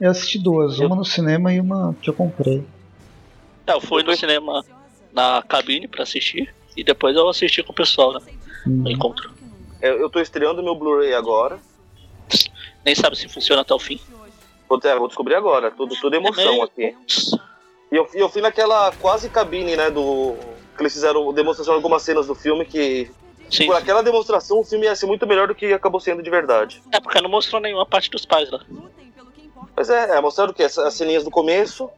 Eu 0.00 0.10
assisti 0.10 0.38
duas, 0.38 0.78
uma 0.78 0.96
no 0.96 1.04
cinema 1.04 1.52
e 1.52 1.60
uma 1.60 1.94
que 2.00 2.08
eu 2.08 2.14
comprei. 2.14 2.64
É, 3.66 3.72
eu 3.72 3.80
fui 3.80 4.02
no 4.02 4.16
cinema 4.16 4.64
na 5.12 5.42
cabine 5.42 5.86
pra 5.88 6.02
assistir. 6.02 6.54
E 6.76 6.82
depois 6.82 7.14
eu 7.16 7.28
assisti 7.28 7.62
com 7.62 7.72
o 7.72 7.74
pessoal, 7.74 8.12
né? 8.14 8.20
Hum. 8.66 8.82
No 8.84 8.90
encontro. 8.90 9.30
É, 9.80 9.90
Eu 9.90 10.08
tô 10.08 10.20
estreando 10.20 10.62
meu 10.62 10.74
Blu-ray 10.74 11.12
agora. 11.14 11.58
Nem 12.84 12.94
sabe 12.94 13.16
se 13.16 13.28
funciona 13.28 13.62
até 13.62 13.74
o 13.74 13.78
fim. 13.78 14.00
Vou, 14.68 14.78
ter- 14.78 14.96
vou 14.98 15.06
descobrir 15.08 15.34
agora. 15.34 15.70
Tudo, 15.70 15.94
tudo 16.00 16.14
emoção 16.16 16.62
aqui. 16.62 16.96
E 17.90 17.96
eu, 17.96 18.08
eu 18.14 18.28
fui 18.28 18.40
naquela 18.40 18.90
quase 18.92 19.28
cabine, 19.28 19.76
né? 19.76 19.90
Do. 19.90 20.34
Que 20.76 20.82
eles 20.82 20.94
fizeram 20.94 21.32
demonstração 21.34 21.74
de 21.74 21.76
algumas 21.76 22.02
cenas 22.02 22.26
do 22.26 22.34
filme 22.34 22.64
que. 22.64 23.10
Sim. 23.50 23.66
Por 23.66 23.76
aquela 23.76 24.02
demonstração 24.02 24.60
o 24.60 24.64
filme 24.64 24.86
ia 24.86 24.96
ser 24.96 25.04
muito 25.04 25.26
melhor 25.26 25.46
do 25.46 25.54
que 25.54 25.72
acabou 25.74 26.00
sendo 26.00 26.22
de 26.22 26.30
verdade. 26.30 26.82
É 26.90 26.98
porque 27.00 27.20
não 27.20 27.28
mostrou 27.28 27.60
nenhuma 27.60 27.84
parte 27.84 28.10
dos 28.10 28.24
pais 28.24 28.50
lá. 28.50 28.60
Mas 29.76 29.90
é, 29.90 30.16
é 30.16 30.20
mostraram 30.22 30.52
o 30.52 30.54
quê? 30.54 30.62
As, 30.62 30.78
as 30.78 30.94
ceninhas 30.94 31.22
do 31.22 31.30
começo. 31.30 31.90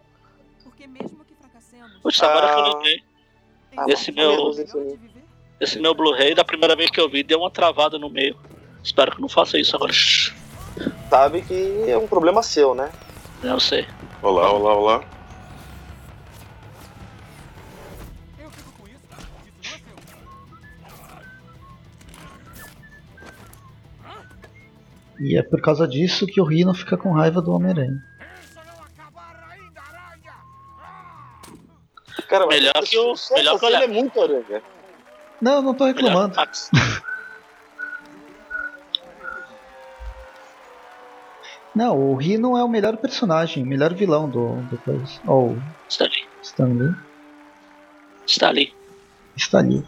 porque 0.64 0.86
mesmo 0.88 1.23
Putz, 2.04 2.22
agora 2.22 2.46
que 2.48 2.54
eu 2.60 2.64
Ah. 2.64 2.68
lembrei. 2.74 3.02
Ah, 3.76 3.84
Esse 3.88 4.12
meu- 4.12 4.52
Esse 5.60 5.78
meu 5.80 5.94
Blu-ray, 5.94 6.34
da 6.34 6.44
primeira 6.44 6.76
vez 6.76 6.90
que 6.90 7.00
eu 7.00 7.08
vi, 7.08 7.22
deu 7.22 7.38
uma 7.40 7.50
travada 7.50 7.98
no 7.98 8.10
meio. 8.10 8.36
Espero 8.82 9.12
que 9.12 9.20
não 9.22 9.28
faça 9.28 9.58
isso 9.58 9.74
agora. 9.74 9.92
Sabe 11.08 11.42
que 11.42 11.84
é 11.88 11.96
um 11.96 12.06
problema 12.06 12.42
seu, 12.42 12.74
né? 12.74 12.92
Eu 13.42 13.58
sei. 13.58 13.86
Olá, 14.20 14.52
olá, 14.52 14.74
olá. 14.74 15.04
Eu 18.38 18.50
fico 18.50 18.72
com 18.72 18.86
isso. 18.86 18.98
Isso 19.62 19.80
não 19.86 19.94
é 19.94 19.96
seu. 25.18 25.26
E 25.26 25.36
é 25.38 25.42
por 25.42 25.60
causa 25.62 25.86
disso 25.88 26.26
que 26.26 26.40
o 26.40 26.44
Rino 26.44 26.74
fica 26.74 26.96
com 26.96 27.12
raiva 27.12 27.40
do 27.40 27.52
Homem-Aranha. 27.52 28.02
Cara, 32.34 32.46
mas 32.46 32.56
Melhor 32.56 32.72
que 32.82 32.98
o- 32.98 33.16
só 33.16 33.34
melhor 33.34 33.58
que 33.60 33.66
Léo. 33.68 33.82
é 33.82 33.86
muito 33.86 34.20
aranha. 34.20 34.62
Não, 35.40 35.52
eu 35.56 35.62
não 35.62 35.74
tô 35.74 35.84
reclamando. 35.84 36.34
Não, 41.74 41.98
o 41.98 42.14
Rino 42.14 42.56
é 42.56 42.62
o 42.62 42.68
melhor 42.68 42.96
personagem, 42.96 43.62
o 43.62 43.66
melhor 43.66 43.92
vilão 43.94 44.28
do, 44.28 44.56
do 44.62 44.78
coisa. 44.78 45.20
Ou 45.26 45.56
Está 45.88 46.04
ali. 46.04 46.28
Stanley. 46.42 46.94
Está 48.26 48.48
ali. 48.48 48.74
Está 49.36 49.58
ali. 49.58 49.84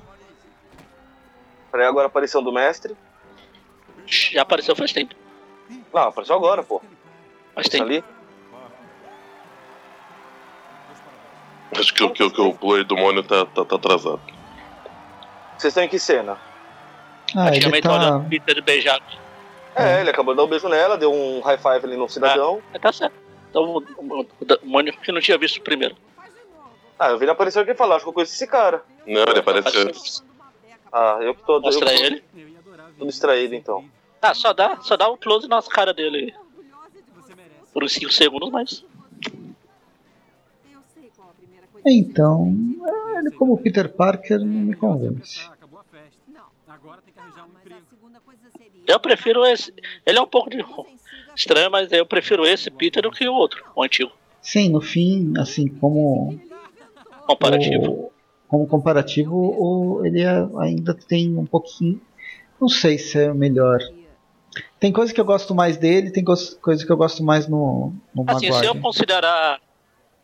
Peraí, 1.70 1.86
agora 1.86 2.06
a 2.06 2.08
aparição 2.08 2.42
do 2.42 2.52
mestre. 2.52 2.96
Já 4.06 4.42
apareceu 4.42 4.74
faz 4.74 4.92
tempo. 4.92 5.14
Não, 5.92 6.02
apareceu 6.02 6.34
agora, 6.34 6.62
pô. 6.62 6.82
Faz 7.54 7.66
Tá 7.68 7.72
tempo. 7.72 7.84
ali. 7.84 8.04
Acho 11.74 11.92
que, 11.94 12.02
o- 12.04 12.10
que, 12.10 12.22
o- 12.22 12.30
que 12.30 12.40
o 12.40 12.54
play 12.54 12.84
do 12.84 12.96
Mônio 12.96 13.22
tá, 13.22 13.44
tá, 13.46 13.64
tá 13.64 13.76
atrasado. 13.76 14.20
Vocês 15.58 15.70
estão 15.72 15.82
em 15.82 15.88
que 15.88 15.98
cena? 15.98 16.38
Ah, 17.34 17.48
ele 17.48 17.50
Praticamente 17.50 17.82
tá. 17.82 17.92
olhando 17.94 18.26
o 18.26 18.28
Peter 18.28 18.62
beijar. 18.62 19.00
É, 19.74 20.00
ele 20.00 20.10
acabou 20.10 20.32
de 20.32 20.38
dar 20.38 20.44
um 20.44 20.48
beijo 20.48 20.68
nela, 20.68 20.96
deu 20.96 21.12
um 21.12 21.40
high 21.40 21.58
five 21.58 21.84
ali 21.84 21.96
no 21.96 22.08
cidadão. 22.08 22.62
É, 22.72 22.78
tá 22.78 22.92
certo. 22.92 23.14
Então 23.50 23.76
o, 23.98 24.26
Mônio 24.62 24.92
que 24.98 25.12
não 25.12 25.20
tinha 25.20 25.36
visto 25.36 25.60
primeiro. 25.60 25.96
Ah, 26.98 27.08
eu 27.10 27.18
vi 27.18 27.24
ele 27.24 27.32
aparecer 27.32 27.58
aqui 27.60 27.72
e 27.72 27.74
falar, 27.74 27.96
acho 27.96 28.04
que 28.04 28.08
eu 28.08 28.12
conheço 28.12 28.32
esse 28.32 28.46
cara. 28.46 28.82
Não, 29.06 29.22
ele 29.22 29.38
aparece 29.40 29.76
antes. 29.78 30.24
Ah, 30.92 31.18
eu 31.20 31.34
que 31.34 31.42
tô. 31.44 31.56
eu 31.56 31.60
que 31.60 31.66
Mostra 31.66 31.86
tô- 31.86 31.92
ele. 32.04 32.24
Eu 32.34 32.48
ia 32.48 32.58
adorar 32.58 32.86
ver 32.86 32.92
Tô 32.98 33.06
distraído, 33.06 33.54
então. 33.54 33.84
Ah, 34.22 34.32
só 34.32 34.52
dá, 34.54 34.78
só 34.80 34.96
dá 34.96 35.10
um 35.10 35.16
close 35.16 35.46
na 35.46 35.62
cara 35.62 35.92
dele 35.92 36.34
por 37.72 37.84
uns 37.84 37.92
5 37.92 38.10
segundos, 38.12 38.50
mas. 38.50 38.84
Então, 41.86 42.52
ele 43.18 43.30
como 43.30 43.56
Peter 43.58 43.88
Parker 43.88 44.40
não 44.40 44.46
me 44.46 44.74
convence. 44.74 45.48
Eu 48.86 49.00
prefiro 49.00 49.44
esse. 49.46 49.72
Ele 50.04 50.18
é 50.18 50.20
um 50.22 50.26
pouco 50.26 50.50
de 50.50 50.64
estranho, 51.34 51.70
mas 51.70 51.90
eu 51.92 52.06
prefiro 52.06 52.46
esse 52.46 52.70
Peter 52.70 53.02
do 53.02 53.10
que 53.10 53.28
o 53.28 53.34
outro, 53.34 53.64
o 53.74 53.82
antigo. 53.82 54.12
Sim, 54.40 54.68
no 54.70 54.80
fim, 54.80 55.32
assim, 55.38 55.68
como. 55.68 56.38
Comparativo. 57.26 57.90
o- 57.90 58.12
como 58.48 58.64
comparativo, 58.68 59.34
o, 59.36 60.06
ele 60.06 60.22
é- 60.22 60.46
ainda 60.60 60.94
tem 60.94 61.36
um 61.36 61.44
pouquinho. 61.44 62.00
Não 62.60 62.68
sei 62.68 62.96
se 62.96 63.18
é 63.18 63.32
o 63.32 63.34
melhor. 63.34 63.80
Tem 64.78 64.92
coisa 64.92 65.12
que 65.12 65.20
eu 65.20 65.24
gosto 65.24 65.52
mais 65.52 65.76
dele, 65.76 66.12
tem 66.12 66.22
coisa 66.24 66.86
que 66.86 66.92
eu 66.92 66.96
gosto 66.96 67.24
mais 67.24 67.48
no, 67.48 67.92
no 68.14 68.24
Assim, 68.28 68.52
se 68.52 68.64
eu 68.64 68.80
considerar 68.80 69.60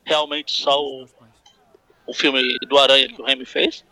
realmente 0.05 0.53
só 0.53 0.81
o, 0.81 1.05
o 2.07 2.15
filme 2.15 2.57
do 2.69 2.79
Aranha 2.79 3.09
que 3.09 3.21
o 3.21 3.25
Remy 3.25 3.45
fez, 3.45 3.85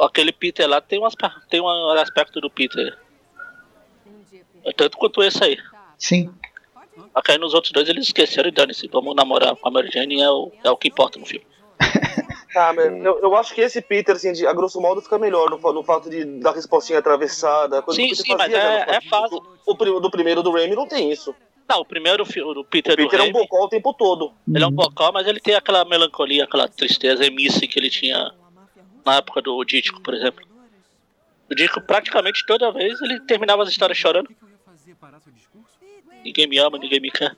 aquele 0.00 0.32
Peter 0.32 0.68
lá 0.68 0.80
tem 0.80 0.98
um, 1.02 1.08
tem 1.48 1.60
um 1.60 1.90
aspecto 1.90 2.40
do 2.40 2.50
Peter. 2.50 2.96
Um 4.06 4.22
É 4.64 4.72
Tanto 4.72 4.96
quanto 4.98 5.22
esse 5.22 5.42
aí. 5.42 5.58
Sim, 5.98 6.32
Aqui 7.14 7.36
nos 7.38 7.54
outros 7.54 7.72
dois 7.72 7.88
eles 7.88 8.06
esqueceram 8.06 8.48
e 8.48 8.52
dane-se. 8.52 8.86
Vamos 8.88 9.16
namorar 9.16 9.56
com 9.56 9.68
a 9.68 9.70
Mary 9.70 9.90
Jane 9.92 10.20
é 10.20 10.30
o, 10.30 10.52
é 10.62 10.70
o 10.70 10.76
que 10.76 10.88
importa 10.88 11.18
no 11.18 11.26
filme. 11.26 11.46
Ah, 12.54 12.72
mas 12.72 12.86
eu, 13.04 13.18
eu 13.20 13.36
acho 13.36 13.54
que 13.54 13.60
esse 13.60 13.80
Peter, 13.80 14.14
assim, 14.14 14.32
de, 14.32 14.46
a 14.46 14.52
grosso 14.52 14.80
modo, 14.80 15.00
fica 15.00 15.18
melhor 15.18 15.50
no, 15.50 15.72
no 15.72 15.84
fato 15.84 16.10
de 16.10 16.24
dar 16.24 16.52
respostinha 16.52 16.98
atravessada. 16.98 17.80
Coisa 17.82 18.00
Sim, 18.00 18.08
que 18.08 18.16
você 18.16 18.22
sim, 18.22 18.30
mas 18.32 18.40
fazia, 18.42 18.56
é- 18.58 18.86
né, 18.86 18.96
é 18.96 19.00
fácil. 19.08 19.38
O, 19.66 19.72
o 19.72 19.76
prim- 19.76 20.00
do 20.00 20.10
primeiro 20.10 20.42
do 20.42 20.50
Raimi 20.50 20.74
não 20.74 20.86
tem 20.86 21.10
isso. 21.12 21.34
Não, 21.70 21.80
o 21.82 21.84
primeiro 21.84 22.24
filme 22.26 22.52
do 22.52 22.64
Peter, 22.64 22.94
O 22.94 22.96
Peter 22.96 23.18
do 23.20 23.24
é 23.24 23.28
um 23.28 23.32
bocó 23.32 23.64
o 23.64 23.68
tempo 23.68 23.92
todo. 23.94 24.32
ele 24.52 24.64
é 24.64 24.66
um 24.66 24.70
Uhum. 24.70 24.74
bocó, 24.76 25.12
mas 25.12 25.24
ele 25.26 25.38
tem 25.38 25.54
aquela 25.54 25.84
melancolia, 25.84 26.42
aquela 26.44 26.66
tristeza 26.68 27.24
emice 27.24 27.68
que 27.68 27.78
ele 27.78 27.88
tinha 27.88 28.32
na 29.06 29.16
época 29.16 29.40
do 29.40 29.62
Dítico, 29.64 30.00
por 30.00 30.12
exemplo. 30.14 30.44
O 31.48 31.54
Dítico 31.54 31.80
praticamente 31.80 32.44
toda 32.44 32.72
vez 32.72 33.00
ele 33.00 33.20
terminava 33.20 33.62
as 33.62 33.68
histórias 33.68 33.96
chorando. 33.96 34.28
O? 35.54 35.60
Ninguém 36.24 36.46
me 36.48 36.58
ama, 36.58 36.76
ninguém 36.76 37.00
me 37.00 37.10
quer. 37.10 37.36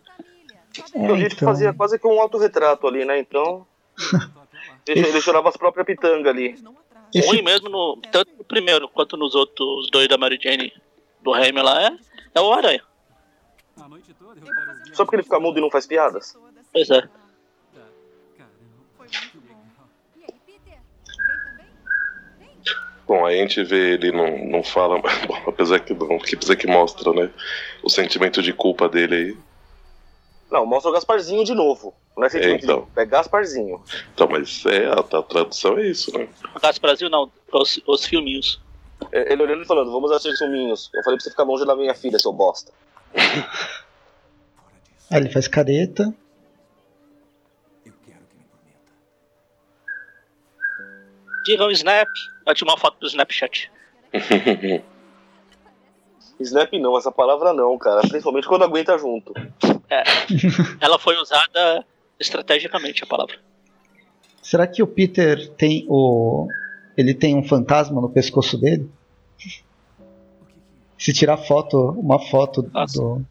é, 0.95 1.12
o 1.12 1.16
gente 1.16 1.35
então, 1.35 1.49
fazia 1.49 1.73
quase 1.75 1.99
que 1.99 2.07
um 2.07 2.18
autorretrato 2.21 2.87
ali, 2.87 3.05
né? 3.05 3.18
Então, 3.18 3.66
ele, 4.87 5.07
ele 5.09 5.21
chorava 5.21 5.49
as 5.51 5.57
próprias 5.59 5.87
pitangas 5.87 6.27
ali. 6.35 6.59
Esse- 7.14 7.29
Ruim 7.29 7.42
mesmo, 7.42 7.68
no, 7.68 7.99
tanto 8.11 8.31
no 8.38 8.45
primeiro 8.45 8.88
quanto 8.88 9.16
nos 9.18 9.35
outros 9.35 9.90
dois 9.90 10.09
da 10.09 10.16
Mary 10.16 10.38
Jane 10.42 10.73
do 11.21 11.31
Raimi 11.33 11.61
lá, 11.61 11.83
é, 11.88 11.92
é 12.35 12.40
o 12.40 12.51
Aranha. 12.53 12.83
Só 14.92 15.05
porque 15.05 15.16
ele 15.16 15.23
fica 15.23 15.40
mudo 15.40 15.59
e 15.59 15.61
não 15.61 15.71
faz 15.71 15.87
piadas? 15.87 16.37
Pois 16.73 16.90
é. 16.90 17.03
Tá. 17.03 17.09
Caramba. 18.38 19.09
Que 19.09 19.38
legal. 19.38 19.88
E 20.16 20.25
aí, 20.25 20.35
Peter? 20.47 20.79
Vem 21.27 21.38
também? 21.45 21.66
Bom, 23.07 23.27
aí 23.27 23.38
a 23.38 23.42
gente 23.42 23.62
vê 23.64 23.95
ele 23.95 24.12
não, 24.12 24.38
não 24.47 24.62
fala, 24.62 24.99
bom, 25.27 25.42
apesar 25.47 25.81
que 25.81 25.95
não, 25.95 26.18
que 26.18 26.35
apesar 26.35 26.57
que 26.57 26.66
mostra, 26.66 27.12
né? 27.12 27.31
O 27.83 27.90
sentimento 27.90 28.42
de 28.42 28.53
culpa 28.53 28.88
dele 28.88 29.14
aí. 29.14 29.37
Não, 30.51 30.66
mostra 30.66 30.90
o 30.90 30.95
Gasparzinho 30.95 31.45
de 31.45 31.55
novo. 31.55 31.95
Não 32.16 32.27
é 32.27 32.29
sentimento 32.29 32.64
então. 32.64 32.88
de... 32.95 33.01
É 33.01 33.07
Gasparzinho. 33.07 33.83
Então, 34.14 34.29
mas 34.29 34.64
é, 34.66 34.87
a, 34.87 35.01
a 35.18 35.23
tradução 35.23 35.79
é 35.79 35.87
isso, 35.87 36.16
né? 36.16 36.29
Brasil 36.81 37.09
não, 37.09 37.33
os, 37.53 37.81
os 37.87 38.05
filminhos. 38.05 38.61
É, 39.11 39.33
Ele 39.33 39.42
olhando 39.42 39.62
e 39.62 39.66
falando, 39.66 39.90
vamos 39.90 40.12
assistir 40.12 40.37
suminhos. 40.37 40.90
Eu 40.95 41.03
falei 41.03 41.16
pra 41.16 41.25
você 41.25 41.31
ficar 41.31 41.45
longe 41.45 41.64
da 41.64 41.75
minha 41.75 41.95
filha, 41.95 42.18
seu 42.18 42.33
bosta. 42.33 42.71
Aí 45.11 45.20
ele 45.20 45.31
faz 45.31 45.46
careta. 45.48 46.14
Eu 47.85 47.92
quero 48.05 48.25
que 48.29 48.37
me 48.37 48.44
prometa. 48.44 48.92
Diga 51.44 51.66
um 51.66 51.70
Snap, 51.70 52.09
vai 52.44 52.55
te 52.55 52.64
uma 52.64 52.79
foto 52.79 52.98
do 52.98 53.07
Snapchat. 53.07 53.70
Snap 56.40 56.72
não, 56.75 56.96
essa 56.98 57.12
palavra 57.12 57.53
não, 57.53 57.79
cara. 57.79 58.01
Principalmente 58.01 58.48
quando 58.48 58.64
aguenta 58.64 58.96
junto. 58.98 59.33
É. 59.88 60.03
Ela 60.81 60.98
foi 60.98 61.16
usada 61.16 61.85
estrategicamente, 62.18 63.05
a 63.05 63.07
palavra. 63.07 63.37
Será 64.42 64.66
que 64.66 64.83
o 64.83 64.87
Peter 64.87 65.48
tem 65.55 65.87
o. 65.88 66.48
Ele 66.96 67.14
tem 67.14 67.37
um 67.37 67.44
fantasma 67.44 68.01
no 68.01 68.11
pescoço 68.11 68.59
dele? 68.59 68.90
O 71.03 71.05
Se 71.05 71.12
tirar 71.12 71.37
foto, 71.37 71.91
uma 71.99 72.21
foto 72.21 72.71
Nossa. 72.73 72.97
do, 73.01 73.27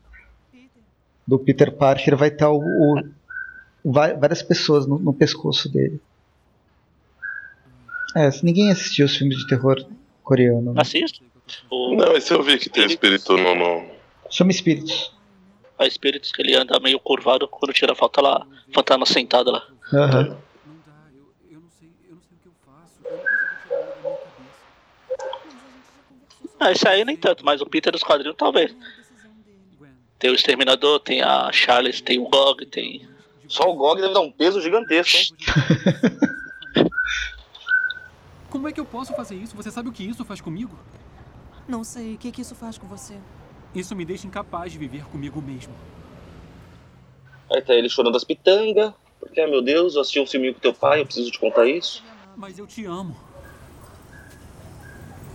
do 1.26 1.40
Peter 1.40 1.72
Parker, 1.72 2.18
vai 2.18 2.28
estar 2.28 2.50
o, 2.50 2.58
o- 2.60 3.02
vai- 3.86 4.14
várias 4.18 4.42
pessoas 4.44 4.86
no, 4.86 5.00
no 5.00 5.14
pescoço 5.14 5.70
dele. 5.72 6.02
É, 8.14 8.30
se 8.30 8.44
ninguém 8.44 8.70
assistiu 8.72 9.06
os 9.06 9.16
filmes 9.16 9.38
de 9.38 9.48
terror 9.48 9.86
coreano. 10.22 10.74
Né? 10.74 10.82
Assista. 10.82 11.20
O, 11.70 11.96
Não, 11.96 12.12
esse 12.14 12.34
eu 12.34 12.44
vi 12.44 12.58
que 12.58 12.70
tem 12.70 12.86
espírito 12.86 13.38
no. 13.38 13.56
no... 13.56 13.86
Chama 14.30 14.52
espíritos. 14.52 15.14
a 15.80 15.86
espíritos 15.88 16.30
que 16.32 16.42
ele 16.42 16.54
anda 16.56 16.78
meio 16.80 17.00
curvado 17.00 17.48
quando 17.48 17.72
tira 17.74 17.94
a 17.94 17.96
foto 17.96 18.14
tá 18.16 18.22
lá, 18.22 18.46
fantasma 18.74 19.06
sentado 19.06 19.50
lá. 19.52 19.66
Aham. 19.94 20.24
Não 20.66 20.76
dá, 20.86 20.94
eu, 21.16 21.24
eu 21.50 21.62
não 21.62 21.70
sei, 21.80 21.90
eu 22.10 22.16
não 22.16 22.22
sei 22.22 22.38
o 22.38 22.42
que 22.42 22.48
eu 22.48 22.54
faço. 22.66 23.00
Eu 23.02 23.12
não 23.12 23.24
consigo 23.24 23.56
tirar 23.64 23.80
ele 23.80 23.94
da 23.94 24.02
minha 24.10 24.18
cabeça. 24.18 24.60
Ah, 26.62 26.72
esse 26.72 26.88
aí 26.88 27.04
nem 27.04 27.18
tanto, 27.18 27.44
mas 27.44 27.60
o 27.60 27.66
Peter 27.66 27.92
dos 27.92 28.04
quadrinhos 28.04 28.38
talvez. 28.38 28.76
Tem 30.20 30.30
o 30.30 30.36
Exterminador, 30.36 31.00
tem 31.00 31.24
a 31.24 31.52
Charles, 31.52 32.00
tem 32.02 32.20
o 32.20 32.30
Gog, 32.30 32.64
tem. 32.68 33.10
Só 33.48 33.68
o 33.68 33.74
GOG 33.74 34.00
deve 34.00 34.14
dar 34.14 34.20
um 34.20 34.32
peso 34.32 34.62
gigantesco, 34.62 35.18
hein? 35.18 35.28
Como 38.48 38.68
é 38.68 38.72
que 38.72 38.80
eu 38.80 38.86
posso 38.86 39.12
fazer 39.16 39.34
isso? 39.36 39.56
Você 39.56 39.72
sabe 39.72 39.90
o 39.90 39.92
que 39.92 40.04
isso 40.04 40.24
faz 40.24 40.40
comigo? 40.40 40.78
Não 41.68 41.84
sei. 41.84 42.14
O 42.14 42.18
que, 42.20 42.32
que 42.32 42.42
isso 42.42 42.54
faz 42.54 42.78
com 42.78 42.86
você? 42.86 43.18
Isso 43.74 43.96
me 43.96 44.06
deixa 44.06 44.28
incapaz 44.28 44.72
de 44.72 44.78
viver 44.78 45.04
comigo 45.06 45.42
mesmo. 45.42 45.74
Aí 47.52 47.62
tá 47.62 47.74
ele 47.74 47.90
chorando 47.90 48.16
as 48.16 48.24
pitangas. 48.24 48.94
Porque, 49.20 49.42
ah, 49.42 49.48
meu 49.48 49.64
Deus, 49.64 49.96
eu 49.96 50.02
assisti 50.02 50.20
um 50.20 50.28
filminho 50.28 50.54
com 50.54 50.60
teu 50.60 50.74
pai, 50.74 51.02
eu 51.02 51.06
preciso 51.06 51.32
te 51.32 51.40
contar 51.40 51.66
isso. 51.66 52.04
Mas 52.36 52.60
eu 52.60 52.68
te 52.68 52.86
amo. 52.86 53.18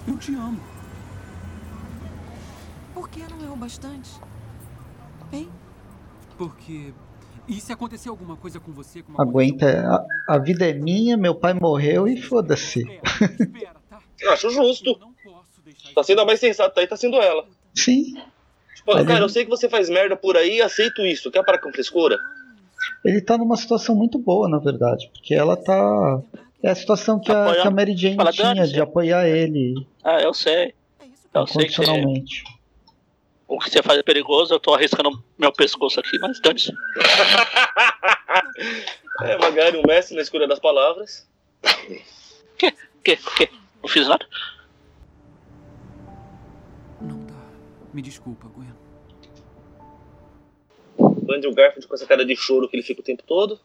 Eu 0.07 0.17
te 0.19 0.33
amo. 0.33 0.76
Por 2.96 3.11
que 3.11 3.20
não 3.28 3.46
é 3.46 3.52
o 3.52 3.56
bastante? 3.56 4.09
Hein? 5.30 5.50
Porque. 6.38 6.94
E 7.46 7.61
se 7.61 7.70
acontecer 7.70 8.09
alguma 8.09 8.38
coisa 8.38 8.59
com 8.59 8.72
você? 8.72 9.02
Como 9.02 9.20
Aguenta. 9.20 9.87
A, 10.26 10.35
a 10.35 10.38
vida 10.38 10.66
é 10.66 10.72
minha, 10.72 11.14
meu 11.14 11.35
pai 11.35 11.52
morreu 11.52 12.09
e 12.09 12.16
foda-se. 12.16 12.85
Tá? 12.87 14.00
Eu 14.18 14.32
acho 14.32 14.48
justo. 14.48 14.98
Tá 15.94 16.02
sendo 16.02 16.22
a 16.22 16.24
mais 16.24 16.40
sensata 16.40 16.80
aí, 16.80 16.87
tá 16.87 16.96
sendo 16.96 17.16
ela. 17.16 17.46
Sim. 17.74 18.14
Tipo, 18.74 18.94
Mas 18.94 19.06
cara, 19.06 19.18
ele- 19.18 19.24
eu 19.24 19.28
sei 19.28 19.44
que 19.44 19.50
você 19.50 19.68
faz 19.68 19.90
merda 19.90 20.16
por 20.16 20.35
aí, 20.35 20.62
aceito 20.62 21.04
isso. 21.04 21.30
Quer 21.30 21.44
parar 21.44 21.59
com 21.59 21.70
frescura? 21.70 22.16
Ele 23.04 23.20
tá 23.20 23.37
numa 23.37 23.56
situação 23.59 23.94
muito 23.94 24.18
boa, 24.18 24.48
na 24.48 24.59
verdade. 24.59 25.11
Porque 25.12 25.35
ela 25.35 25.54
tá. 25.54 26.22
É 26.62 26.70
a 26.70 26.74
situação 26.74 27.20
que 27.20 27.30
a, 27.30 27.56
que 27.61 27.68
a 27.68 27.70
Mary 27.70 27.94
Jane 27.94 28.16
tinha 28.32 28.66
de 28.66 28.80
apoiar 28.80 29.28
ele 29.28 29.87
Ah, 30.02 30.22
eu 30.22 30.32
sei. 30.32 30.72
É 30.98 31.04
isso 31.04 31.28
Eu 31.35 31.46
sei 31.46 31.66
que 31.66 31.72
incondicionalmente. 31.74 32.56
O 33.48 33.59
que 33.59 33.70
você 33.70 33.82
faz 33.82 33.98
é 33.98 34.02
perigoso, 34.02 34.52
eu 34.52 34.61
tô 34.61 34.74
arriscando 34.74 35.22
meu 35.38 35.52
pescoço 35.52 36.00
aqui, 36.00 36.18
mas 36.18 36.40
dane-se. 36.40 36.72
É, 39.22 39.38
Magari, 39.38 39.78
um 39.78 39.87
mestre 39.87 40.14
na 40.14 40.22
escolha 40.22 40.46
das 40.46 40.59
palavras. 40.59 41.26
Que? 42.59 42.72
Que? 43.02 43.50
Não 43.82 43.88
fiz 43.88 44.09
nada? 44.09 44.26
Não 47.00 47.24
dá. 47.24 47.35
Me 47.94 48.02
desculpa, 48.02 48.48
Gwen. 48.48 48.74
Andrew 51.30 51.54
Garfield 51.54 51.87
com 51.87 51.94
essa 51.94 52.06
cara 52.06 52.24
de 52.24 52.37
choro 52.37 52.68
que 52.68 52.76
ele 52.76 52.82
fica 52.82 53.00
o 53.00 53.04
tempo 53.04 53.22
todo. 53.26 53.59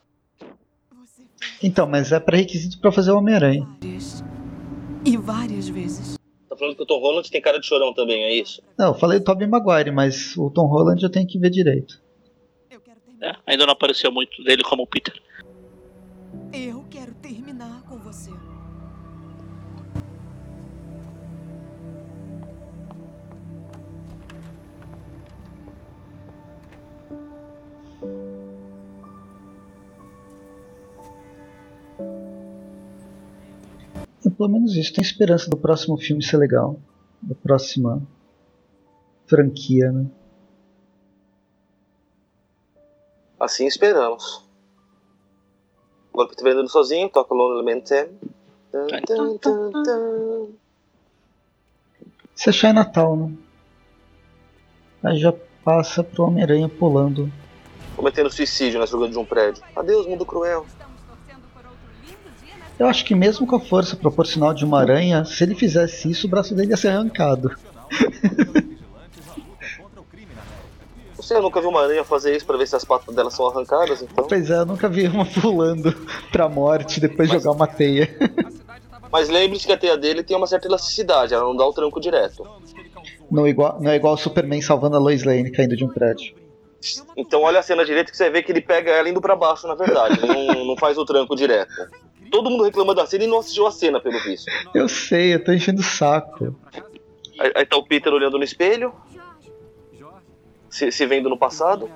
Então, 1.61 1.87
mas 1.87 2.11
é 2.11 2.19
pré-requisito 2.19 2.79
pra 2.79 2.91
fazer 2.91 3.11
o 3.11 3.17
Homem-Aranha. 3.17 3.67
E 5.03 5.17
várias 5.17 5.67
vezes. 5.67 6.20
Falando 6.61 6.75
que 6.75 6.83
o 6.83 6.85
Tom 6.85 6.99
Holland 6.99 7.31
tem 7.31 7.41
cara 7.41 7.59
de 7.59 7.65
chorão 7.65 7.91
também, 7.91 8.21
é 8.21 8.35
isso? 8.35 8.61
Não, 8.77 8.89
eu 8.89 8.93
falei 8.93 9.17
do 9.17 9.25
Tobey 9.25 9.47
Maguire, 9.47 9.89
mas 9.89 10.37
o 10.37 10.47
Tom 10.51 10.67
Holland 10.67 11.01
eu 11.01 11.09
tenho 11.09 11.25
que 11.25 11.39
ver 11.39 11.49
direito. 11.49 11.99
É, 13.19 13.35
ainda 13.47 13.65
não 13.65 13.73
apareceu 13.73 14.11
muito 14.11 14.43
dele 14.43 14.61
como 14.61 14.83
o 14.83 14.87
Peter. 14.87 15.19
Eu 16.53 16.80
pelo 34.41 34.53
menos 34.53 34.75
isso. 34.75 34.91
Tem 34.91 35.03
esperança 35.03 35.47
do 35.51 35.55
próximo 35.55 35.95
filme 35.99 36.23
ser 36.23 36.37
legal. 36.37 36.79
Da 37.21 37.35
próxima 37.35 38.01
franquia, 39.27 39.91
né? 39.91 40.07
Assim 43.39 43.67
esperamos. 43.67 44.43
Agora 46.11 46.27
que 46.27 46.33
eu 46.33 46.37
tô 46.37 46.43
vendendo 46.43 46.69
sozinho, 46.69 47.07
toca 47.07 47.35
Lonely 47.35 47.63
Man 47.63 47.81
10. 47.81 48.09
Dun, 48.71 48.87
dun, 49.07 49.37
dun, 49.37 49.83
dun. 49.83 50.49
Se 52.33 52.49
achar 52.49 52.69
é 52.69 52.73
Natal, 52.73 53.15
né? 53.15 53.37
Aí 55.03 55.19
já 55.19 55.33
passa 55.63 56.03
pro 56.03 56.23
Homem-Aranha 56.23 56.67
pulando. 56.67 57.31
Cometendo 57.95 58.31
suicídio 58.31 58.79
na 58.79 58.87
jogando 58.87 59.11
de 59.11 59.19
um 59.19 59.25
prédio. 59.25 59.63
Adeus, 59.75 60.07
mundo 60.07 60.25
cruel. 60.25 60.65
Estamos 60.67 60.99
torcendo 61.01 61.47
por 61.53 61.63
outro 61.63 61.87
lindo 62.03 62.31
dia 62.43 62.57
na 62.57 62.60
Eu 62.79 62.87
acho 62.87 63.05
que 63.05 63.13
mesmo 63.13 63.45
com 63.45 63.55
a 63.55 63.59
força 63.59 63.95
proporcional 63.95 64.53
de 64.53 64.65
uma 64.65 64.79
aranha, 64.79 65.23
se 65.23 65.43
ele 65.43 65.55
fizesse 65.55 66.09
isso, 66.09 66.25
o 66.27 66.29
braço 66.29 66.55
dele 66.55 66.71
ia 66.71 66.77
ser 66.77 66.89
arrancado. 66.89 67.55
Você 71.15 71.39
nunca 71.39 71.61
viu 71.61 71.69
uma 71.69 71.83
aranha 71.83 72.03
fazer 72.03 72.35
isso 72.35 72.45
pra 72.45 72.57
ver 72.57 72.67
se 72.67 72.75
as 72.75 72.83
patas 72.83 73.15
dela 73.15 73.29
são 73.29 73.47
arrancadas, 73.47 74.01
então. 74.01 74.25
Pois 74.27 74.49
é, 74.49 74.57
eu 74.57 74.65
nunca 74.65 74.89
vi 74.89 75.07
uma 75.07 75.25
pulando 75.25 75.95
pra 76.31 76.49
morte 76.49 76.99
depois 76.99 77.29
de 77.29 77.37
jogar 77.37 77.51
uma 77.51 77.67
teia. 77.67 78.09
Mas 79.11 79.29
lembre-se 79.29 79.65
que 79.65 79.71
a 79.71 79.77
teia 79.77 79.95
dele 79.97 80.23
tem 80.23 80.35
uma 80.35 80.47
certa 80.47 80.67
elasticidade, 80.67 81.33
ela 81.33 81.43
não 81.43 81.55
dá 81.55 81.65
o 81.65 81.71
tranco 81.71 82.01
direto. 82.01 82.45
Não, 83.29 83.47
igual, 83.47 83.79
não 83.79 83.91
é 83.91 83.95
igual 83.95 84.15
o 84.15 84.17
Superman 84.17 84.61
salvando 84.61 84.97
a 84.97 84.99
Lois 84.99 85.23
Lane 85.23 85.51
caindo 85.51 85.77
de 85.77 85.85
um 85.85 85.89
prédio. 85.89 86.35
Então 87.15 87.43
olha 87.43 87.59
a 87.59 87.63
cena 87.63 87.85
direito 87.85 88.11
que 88.11 88.17
você 88.17 88.29
vê 88.29 88.41
que 88.41 88.51
ele 88.51 88.61
pega 88.61 88.91
ela 88.91 89.07
indo 89.07 89.21
pra 89.21 89.35
baixo, 89.35 89.67
na 89.67 89.75
verdade. 89.75 90.19
Não, 90.25 90.65
não 90.65 90.75
faz 90.75 90.97
o 90.97 91.05
tranco 91.05 91.35
direto. 91.35 91.71
Todo 92.31 92.49
mundo 92.49 92.63
reclama 92.63 92.95
da 92.95 93.05
cena 93.05 93.25
e 93.25 93.27
não 93.27 93.39
assistiu 93.39 93.67
a 93.67 93.71
cena, 93.71 93.99
pelo 93.99 94.17
visto. 94.23 94.49
Eu 94.73 94.87
sei, 94.87 95.33
eu 95.35 95.43
tô 95.43 95.51
enchendo 95.51 95.81
o 95.81 95.83
saco. 95.83 96.55
Aí, 97.39 97.51
aí 97.55 97.65
tá 97.65 97.75
o 97.77 97.83
Peter 97.85 98.11
olhando 98.13 98.37
no 98.37 98.43
espelho, 98.43 98.93
se, 100.69 100.91
se 100.91 101.05
vendo 101.05 101.29
no 101.29 101.37
passado. 101.37 101.89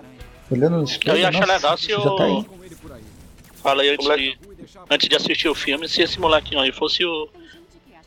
Olhando 0.52 0.78
no 0.78 0.84
espelho. 0.84 1.16
Eu 1.18 1.22
ia 1.22 1.30
achar 1.30 1.48
legal 1.48 1.78
se 1.78 1.88
já 1.90 1.98
o- 2.00 2.16
tá 2.18 2.24
aí. 2.26 2.44
por 2.82 2.92
aí. 2.92 3.90
Antes 3.90 4.06
Moleque. 4.06 4.38
de, 4.38 4.80
antes 4.90 5.10
de 5.10 5.16
assistir 5.16 5.50
o 5.50 5.56
filme, 5.56 5.88
se 5.88 6.02
esse 6.04 6.20
molequinho 6.20 6.60
aí 6.62 6.72
fosse 6.72 7.04
o. 7.06 7.24
O 7.24 7.30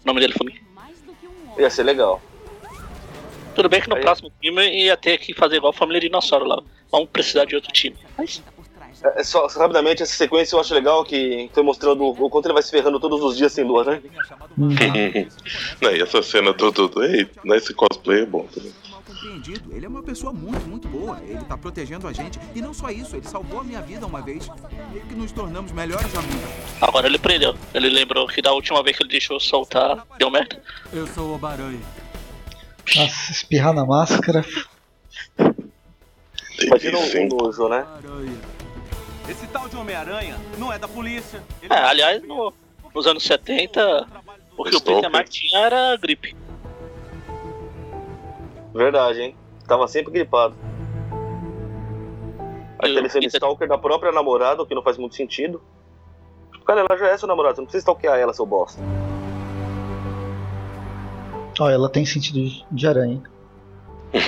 nome 0.04 0.20
dele 0.20 0.34
foi. 0.34 0.54
Ia 1.58 1.68
ser 1.70 1.82
legal. 1.82 2.20
Tudo 3.54 3.68
bem 3.68 3.80
que 3.80 3.88
no 3.88 3.96
Aí- 3.96 4.02
próximo 4.02 4.30
filme 4.40 4.68
ia 4.84 4.96
ter 4.96 5.18
que 5.18 5.34
fazer 5.34 5.56
igual 5.56 5.70
a 5.70 5.74
família 5.74 6.00
Dinossauro 6.00 6.44
lá. 6.46 6.62
Vamos 6.92 7.08
precisar 7.10 7.44
de 7.44 7.56
outro 7.56 7.72
time. 7.72 7.96
Mas. 8.16 8.40
É, 9.02 9.20
é 9.20 9.24
só, 9.24 9.48
só 9.48 9.60
rapidamente, 9.60 10.02
essa 10.02 10.14
sequência 10.14 10.56
eu 10.56 10.60
acho 10.60 10.74
legal 10.74 11.04
que 11.04 11.50
foi 11.52 11.62
mostrando 11.62 12.04
o, 12.04 12.30
quanto 12.30 12.46
ele 12.46 12.54
vai 12.54 12.62
se 12.62 12.70
ferrando 12.70 12.98
todos 12.98 13.22
os 13.22 13.36
dias 13.36 13.52
sem 13.52 13.64
lua, 13.64 13.84
né? 13.84 14.02
Não, 15.80 15.90
e 15.92 16.02
essa 16.02 16.22
cena 16.22 16.52
do 16.52 16.70
Dudu, 16.70 17.02
ei, 17.04 17.28
nesse 17.44 17.72
cosplay 17.74 18.22
é 18.22 18.26
bom 18.26 18.46
também. 18.52 18.72
compreendido. 19.06 19.74
Ele 19.74 19.86
é 19.86 19.88
uma 19.88 20.02
pessoa 20.02 20.32
muito, 20.32 20.66
muito 20.66 20.88
boa. 20.88 21.20
Ele 21.22 21.42
tá 21.44 21.56
protegendo 21.56 22.08
a 22.08 22.12
gente. 22.12 22.38
E 22.54 22.60
não 22.60 22.74
só 22.74 22.90
isso, 22.90 23.16
ele 23.16 23.26
salvou 23.26 23.60
a 23.60 23.64
minha 23.64 23.80
vida 23.80 24.06
uma 24.06 24.20
vez. 24.20 24.50
E 24.94 25.00
que 25.00 25.14
nos 25.14 25.32
tornamos 25.32 25.72
melhores 25.72 26.14
amigos. 26.14 26.50
agora 26.80 27.06
ele 27.06 27.18
prendeu. 27.18 27.54
Ele 27.72 27.88
lembrou 27.88 28.26
que 28.26 28.42
da 28.42 28.52
última 28.52 28.82
vez 28.82 28.96
que 28.96 29.02
ele 29.02 29.10
deixou 29.10 29.38
soltar, 29.38 30.06
deu 30.18 30.30
merda. 30.30 30.60
Eu 30.92 31.06
sou 31.06 31.34
o 31.34 31.38
Baranha. 31.38 31.80
Nossa, 32.96 33.32
espirrar 33.32 33.74
na 33.74 33.84
máscara. 33.84 34.44
Imagina 36.60 36.98
um, 36.98 37.28
nojo, 37.28 37.68
né? 37.68 37.86
Aranha. 37.96 38.57
Esse 39.28 39.46
tal 39.48 39.68
de 39.68 39.76
Homem-Aranha 39.76 40.36
não 40.58 40.72
é 40.72 40.78
da 40.78 40.88
polícia. 40.88 41.42
Ele 41.62 41.72
É, 41.72 41.76
aliás, 41.78 42.22
no- 42.26 42.52
nos 42.94 43.06
anos 43.06 43.22
70, 43.24 44.06
o 44.56 44.64
que 44.64 44.76
o. 44.76 44.80
Peter 44.80 45.10
mais 45.10 45.28
tinha 45.28 45.60
era 45.60 45.96
gripe. 45.96 46.34
Verdade, 48.74 49.20
hein? 49.20 49.36
Tava 49.66 49.86
sempre 49.88 50.12
gripado. 50.12 50.54
Aí 52.80 52.92
tá 52.94 53.00
ele 53.00 53.08
sendo 53.08 53.26
stalker 53.26 53.68
da 53.68 53.76
própria 53.76 54.12
namorada, 54.12 54.62
o 54.62 54.66
que 54.66 54.74
não 54.74 54.82
faz 54.82 54.96
muito 54.96 55.14
sentido. 55.14 55.60
Cara, 56.64 56.80
ela 56.88 56.98
já 56.98 57.08
é 57.08 57.16
sua 57.16 57.26
namorada, 57.26 57.54
você 57.56 57.60
não 57.60 57.66
precisa 57.66 57.80
stalkear 57.82 58.18
ela, 58.18 58.32
seu 58.32 58.46
bosta. 58.46 58.80
Ó, 61.60 61.68
ela 61.68 61.88
tem 61.88 62.06
sentido 62.06 62.38
de- 62.70 62.86
aranha. 62.86 63.20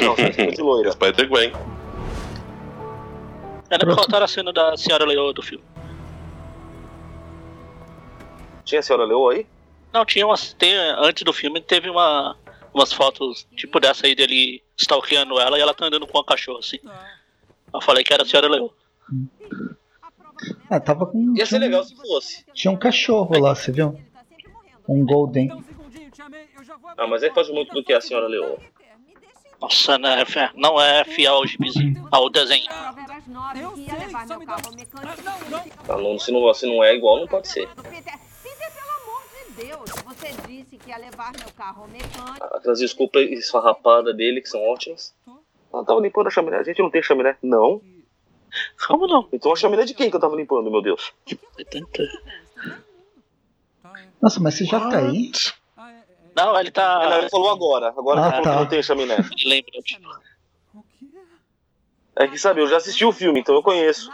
Não, 0.03 0.15
você 0.17 0.43
é 0.43 0.47
de 0.47 0.61
loira. 0.63 0.91
Spider-Gwen. 0.93 1.53
Era 3.71 3.79
Pronto. 3.85 3.97
faltaram 3.97 4.25
a 4.25 4.29
cena 4.29 4.53
da 4.53 4.77
senhora 4.77 5.05
Leoa 5.05 5.33
do 5.33 5.43
filme. 5.43 5.65
Tinha 8.65 8.81
a 8.81 8.83
senhora 8.83 9.05
Leoa 9.05 9.33
aí? 9.35 9.47
Não, 9.93 10.05
tinha 10.05 10.27
umas. 10.27 10.53
Tem, 10.53 10.75
antes 10.99 11.23
do 11.23 11.33
filme 11.33 11.61
teve 11.61 11.89
uma, 11.91 12.37
umas 12.75 12.93
fotos 12.93 13.47
tipo 13.57 13.81
dessa 13.81 14.07
aí 14.07 14.15
dele 14.15 14.63
stalkeando 14.77 15.39
ela 15.41 15.59
e 15.59 15.61
ela 15.61 15.75
tá 15.75 15.87
andando 15.87 16.07
com 16.07 16.19
uma 16.19 16.25
cachorra 16.25 16.59
assim. 16.61 16.79
Eu 17.73 17.81
falei 17.81 18.03
que 18.05 18.13
era 18.13 18.23
a 18.23 18.27
senhora 18.27 18.49
Leoa. 18.49 18.73
Ah, 20.69 20.81
tava 20.81 21.07
com. 21.07 21.35
Ia 21.37 21.45
ser 21.47 21.57
tinha, 21.57 21.59
um- 21.61 21.63
legal 21.65 21.85
se 21.85 21.97
fosse. 21.97 22.45
tinha 22.55 22.71
um 22.71 22.77
cachorro 22.77 23.39
lá, 23.39 23.55
você 23.55 23.73
viu? 23.73 24.01
Um 24.89 25.05
Golden. 25.05 25.47
Então, 25.47 25.65
Ah, 26.97 27.07
mas 27.07 27.23
aí 27.23 27.31
faz 27.31 27.49
muito 27.49 27.73
do 27.75 27.83
que 27.83 27.93
a 27.93 28.01
senhora 28.01 28.27
Leoa. 28.29 28.57
Peter, 28.59 28.99
me 29.07 29.15
deixa 29.21 29.49
em 29.49 29.50
Nossa, 29.61 29.99
né, 29.99 30.25
fé, 30.25 30.51
não 30.55 30.81
é 30.81 31.05
fiel 31.05 31.35
ao 31.35 31.45
ao 32.11 32.31
desenho. 32.31 32.67
Eu 33.61 33.77
sei, 33.77 34.27
só 34.27 34.39
me 34.39 34.47
dá-. 34.47 34.57
Não, 35.89 35.99
não. 35.99 36.03
Não, 36.03 36.19
se, 36.19 36.33
não, 36.33 36.55
se 36.55 36.67
não 36.67 36.83
é 36.83 36.95
igual, 36.95 37.21
não 37.21 37.27
pode 37.29 37.49
ser. 37.49 37.69
Peter, 37.69 38.19
Peter, 38.43 38.73
pelo 38.73 38.91
amor 39.03 39.23
de 39.33 39.65
Deus, 39.65 39.91
você 40.05 40.33
disse 40.49 40.77
que 40.79 40.89
ia 40.89 40.97
levar 40.97 41.33
meu 41.33 41.49
carro 41.57 41.83
ao 41.83 41.89
mecânico. 41.89 42.45
Aquelas 42.55 42.79
desculpas 42.79 43.23
esfarrapadas 43.31 44.17
dele, 44.17 44.41
que 44.41 44.49
são 44.49 44.63
ótimas. 44.67 45.15
Ela 45.73 45.85
tava 45.85 46.01
limpando 46.01 46.27
a 46.29 46.31
chaminé. 46.31 46.57
A 46.57 46.63
gente 46.63 46.81
não 46.81 46.91
tem 46.91 47.03
chaminé? 47.03 47.37
Não. 47.43 47.81
Como 48.87 49.07
não? 49.07 49.29
Então 49.33 49.53
a 49.53 49.57
chaminé 49.57 49.85
de 49.85 49.95
quem 49.95 50.11
que 50.11 50.17
eu 50.17 50.21
tava 50.21 50.37
limpando, 50.37 50.71
meu 50.71 50.83
Deus? 50.83 51.13
É. 51.59 51.81
Nossa, 54.21 54.41
mas 54.41 54.55
você 54.55 54.65
já 54.65 54.81
tá 54.81 54.99
aí? 54.99 55.31
Ah, 56.41 56.47
é, 56.47 56.51
é, 56.51 56.53
Não, 56.53 56.61
ele 56.61 56.73
Ah, 56.77 57.01
não, 57.03 57.09
tá. 57.11 57.19
ele 57.19 57.31
falou 57.31 57.51
agora. 57.51 57.89
Agora 57.89 58.21
Ah, 58.27 58.33
que 58.33 58.43
tá. 58.43 58.51
que 58.51 58.57
não 58.57 58.67
tem 58.67 58.83
chaminé. 58.83 59.17
Lembra? 59.47 59.73
É 62.17 62.27
que, 62.29 62.39
sabe, 62.39 62.61
eu 62.61 62.67
já 62.69 62.77
assisti 62.77 63.05
o 63.05 63.13
filme, 63.13 63.41
então 63.41 63.55
eu 63.55 63.63
conheço. 63.63 64.11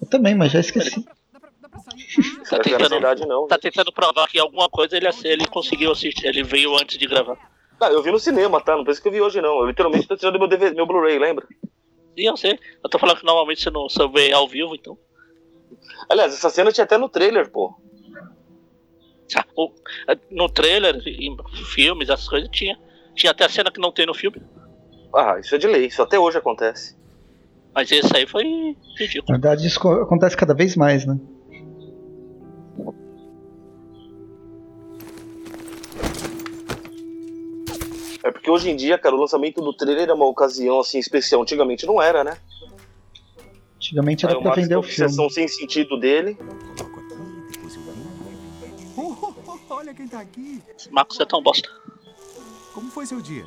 Eu 0.00 0.08
também, 0.08 0.34
mas 0.34 0.52
já 0.52 0.60
esqueci. 0.60 1.04
Dá 1.32 1.40
pra, 1.40 1.50
dá 1.60 1.68
pra 1.68 1.78
sair? 1.80 2.04
Tá 2.04 2.42
Essa 2.42 2.58
tentando, 2.60 2.90
verdade 2.90 3.26
não. 3.26 3.46
tá 3.46 3.58
tentando 3.58 3.92
provar 3.92 4.28
que 4.28 4.38
alguma 4.38 4.68
coisa 4.68 4.96
ele, 4.96 5.06
ele 5.24 5.46
conseguiu 5.46 5.92
assistir. 5.92 6.26
Ele 6.26 6.42
veio 6.42 6.76
antes 6.76 6.98
de 6.98 7.06
gravar. 7.06 7.38
Ah, 7.80 7.88
eu 7.90 8.02
vi 8.02 8.10
no 8.10 8.18
cinema, 8.18 8.60
tá? 8.60 8.76
Não 8.76 8.84
pensa 8.84 9.00
que 9.00 9.08
eu 9.08 9.12
vi 9.12 9.20
hoje, 9.20 9.40
não. 9.40 9.60
Eu 9.60 9.66
literalmente 9.66 10.06
tô 10.06 10.16
tirando 10.16 10.38
meu, 10.38 10.48
DVD, 10.48 10.74
meu 10.74 10.84
Blu-ray, 10.86 11.18
lembra? 11.18 11.46
E 12.16 12.28
eu 12.28 12.36
sei. 12.36 12.58
Eu 12.82 12.90
tô 12.90 12.98
falando 12.98 13.18
que 13.18 13.24
normalmente 13.24 13.62
você 13.62 13.70
não 13.70 13.88
você 13.88 14.06
vê 14.08 14.32
ao 14.32 14.48
vivo, 14.48 14.74
então. 14.74 14.98
Aliás, 16.10 16.34
essa 16.34 16.50
cena 16.50 16.72
tinha 16.72 16.84
até 16.84 16.98
no 16.98 17.08
trailer, 17.08 17.50
pô. 17.50 17.74
O- 19.56 19.72
No 20.30 20.48
trailer, 20.48 20.96
em 21.06 21.36
filmes, 21.72 22.08
essas 22.08 22.28
coisas 22.28 22.48
tinha. 22.50 22.78
Tinha 23.14 23.32
até 23.32 23.44
a 23.44 23.48
cena 23.48 23.70
que 23.70 23.80
não 23.80 23.90
tem 23.92 24.06
no 24.06 24.14
filme. 24.14 24.40
Ah, 25.14 25.38
isso 25.40 25.54
é 25.54 25.58
de 25.58 25.66
lei, 25.66 25.86
isso 25.86 26.02
até 26.02 26.18
hoje 26.18 26.38
acontece. 26.38 26.96
Mas 27.74 27.90
esse 27.90 28.16
aí 28.16 28.26
foi 28.26 28.44
Na 28.44 28.74
ridículo. 28.98 29.38
verdade, 29.40 29.66
isso 29.66 29.78
co- 29.80 29.92
acontece 30.02 30.36
cada 30.36 30.54
vez 30.54 30.76
mais, 30.76 31.04
né? 31.06 31.18
É 38.22 38.30
porque 38.30 38.50
hoje 38.50 38.70
em 38.70 38.76
dia, 38.76 38.98
cara, 38.98 39.14
o 39.14 39.20
lançamento 39.20 39.60
do 39.60 39.72
trailer 39.72 40.08
é 40.08 40.12
uma 40.12 40.26
ocasião 40.26 40.80
assim 40.80 40.98
especial. 40.98 41.42
Antigamente 41.42 41.86
não 41.86 42.00
era, 42.02 42.24
né? 42.24 42.36
Antigamente 43.76 44.26
era 44.26 44.38
pra 44.40 44.54
vender 44.54 44.76
o 44.76 44.82
filme. 44.82 45.04
obsessão 45.04 45.30
sem 45.30 45.46
sentido 45.46 45.98
dele. 45.98 46.36
Quem 49.98 50.06
tá 50.08 50.20
aqui. 50.20 50.62
Esse 50.76 50.90
Marcos 50.92 51.18
é 51.18 51.24
tão 51.24 51.42
bosta. 51.42 51.68
Como 52.72 52.88
foi 52.90 53.04
seu 53.04 53.20
dia? 53.20 53.44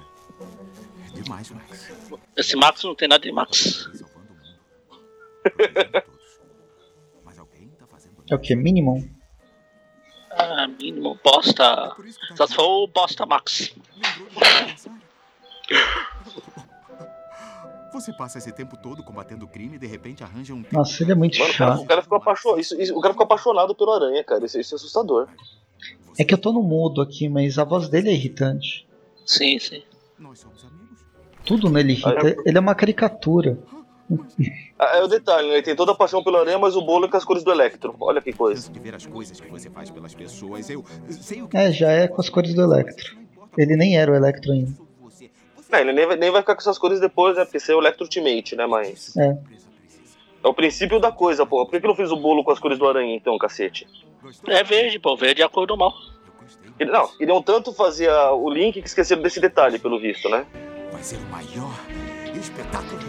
É 1.08 1.12
demais, 1.22 1.50
Max. 1.50 1.92
Esse 2.36 2.58
Marcos 2.58 2.84
não 2.84 2.94
tem 2.94 3.08
nada 3.08 3.24
de 3.24 3.32
Max. 3.32 3.90
Salvando 3.94 4.32
o 4.32 4.36
mundo. 4.36 6.04
É 8.30 8.36
o 8.36 8.40
que? 8.40 8.56
Minimum? 8.56 9.10
Ah, 10.32 10.66
mínimo, 10.66 11.20
bosta. 11.22 11.94
Só 12.38 12.48
se 12.48 12.56
for 12.56 12.84
o 12.84 12.88
bosta 12.88 13.26
Max. 13.26 13.76
Você 17.94 18.14
passa 18.14 18.38
esse 18.38 18.54
tempo 18.54 18.78
todo 18.78 19.04
combatendo 19.04 19.44
o 19.44 19.48
crime 19.50 19.76
e 19.76 19.80
de 19.80 19.86
repente 19.86 20.24
arranja 20.24 20.54
um. 20.54 20.64
Nossa, 20.72 21.04
ele 21.04 21.12
é 21.12 21.16
muito 21.16 21.38
Mano, 21.38 21.52
o 21.52 21.58
cara, 21.58 21.72
chato. 21.74 21.84
o 21.84 21.86
cara 21.86 22.02
ficou 22.02 22.18
apaixonado. 22.20 22.62
Isso, 22.62 22.82
isso- 22.82 22.98
o 22.98 23.02
cara 23.02 23.14
ficou 23.14 23.26
apaixonado 23.26 23.76
pelo 23.76 23.92
aranha, 23.92 24.24
cara. 24.24 24.46
Isso, 24.46 24.58
isso 24.58 24.76
é 24.76 24.78
assustador. 24.78 25.28
É 26.20 26.24
que 26.24 26.34
eu 26.34 26.38
tô 26.38 26.52
no 26.52 26.62
mudo 26.62 27.02
aqui, 27.02 27.28
mas 27.30 27.58
a 27.58 27.64
voz 27.64 27.90
dele 27.90 28.10
é 28.10 28.14
irritante. 28.14 28.88
Sim, 29.26 29.58
sim. 29.60 29.84
Tudo 31.46 31.70
nele 31.70 31.94
irrita. 31.94 32.36
Ele 32.46 32.58
é 32.58 32.62
uma 32.62 32.76
caricatura. 32.76 33.58
Ah, 34.78 34.98
É 34.98 35.04
o 35.04 35.08
detalhe, 35.08 35.48
né? 35.48 35.54
Ele 35.56 35.64
tem 35.64 35.76
toda 35.76 35.92
a 35.94 35.96
paixão 35.96 36.24
pelo 36.24 36.38
aranha, 36.38 36.60
mas 36.60 36.76
o 36.76 36.82
bolo 36.82 37.06
é 37.06 37.10
com 37.10 37.18
as 37.18 37.24
cores 37.26 37.44
do 37.44 37.52
Electro. 37.52 37.96
Olha 38.00 38.22
que 38.22 38.34
coisa. 38.34 38.70
De 38.72 38.80
ver 38.80 38.96
as 38.96 39.06
coisas 39.06 39.40
que 39.40 39.50
você 39.50 39.70
faz 39.70 39.90
pelas 39.90 40.14
pessoas, 40.14 40.70
eu 40.70 40.84
sei 41.10 41.42
o 41.42 41.48
que. 41.48 41.58
É, 41.58 41.72
já 41.72 41.90
é 41.92 42.08
com 42.08 42.20
as 42.22 42.30
cores 42.30 42.54
do 42.54 42.62
Electro. 42.62 43.18
Ele 43.58 43.76
nem 43.76 43.98
era 43.98 44.12
o 44.12 44.16
Electro 44.16 44.52
ainda. 44.52 44.72
Não, 45.72 45.80
ele 45.80 45.94
nem 45.94 46.06
vai, 46.06 46.18
nem 46.18 46.30
vai 46.32 46.42
ficar 46.42 46.56
com 46.56 46.62
essas 46.62 46.78
cores 46.78 47.00
depois, 47.00 47.38
né? 47.38 47.46
Porque 47.46 47.60
você 47.60 47.72
é 47.72 47.76
o 47.76 47.80
Electro 47.80 48.04
Ultimate, 48.04 48.56
né? 48.58 48.66
Mas. 48.66 49.16
É. 49.16 49.38
É 50.44 50.48
o 50.48 50.54
princípio 50.54 51.00
da 51.00 51.12
coisa, 51.12 51.46
porra. 51.46 51.66
Por 51.66 51.72
que 51.72 51.82
que 51.82 51.88
não 51.88 51.96
fez 51.96 52.12
o 52.12 52.16
bolo 52.18 52.44
com 52.44 52.52
as 52.52 52.60
cores 52.60 52.80
do 52.80 52.88
aranha, 52.88 53.16
então, 53.16 53.38
cacete? 53.38 53.88
É 54.48 54.64
verde, 54.64 54.98
pô. 55.00 55.16
Verde 55.16 55.42
é 55.42 55.46
a 55.46 55.50
cor 55.50 55.68
do 55.68 55.78
mal. 55.78 55.94
Ele- 56.80 56.92
Não, 56.92 57.08
queriam 57.16 57.42
tanto 57.44 57.72
fazer 57.74 58.10
a- 58.10 58.34
o 58.34 58.50
link 58.50 58.82
que 58.82 58.88
esqueceram 58.88 59.22
desse 59.22 59.40
detalhe, 59.40 59.78
pelo 59.78 60.00
visto, 60.00 60.28
né? 60.30 60.46
Vai 60.92 61.04
ser 61.04 61.18
o 61.18 61.26
maior 61.30 61.74
espetáculo. 62.36 63.00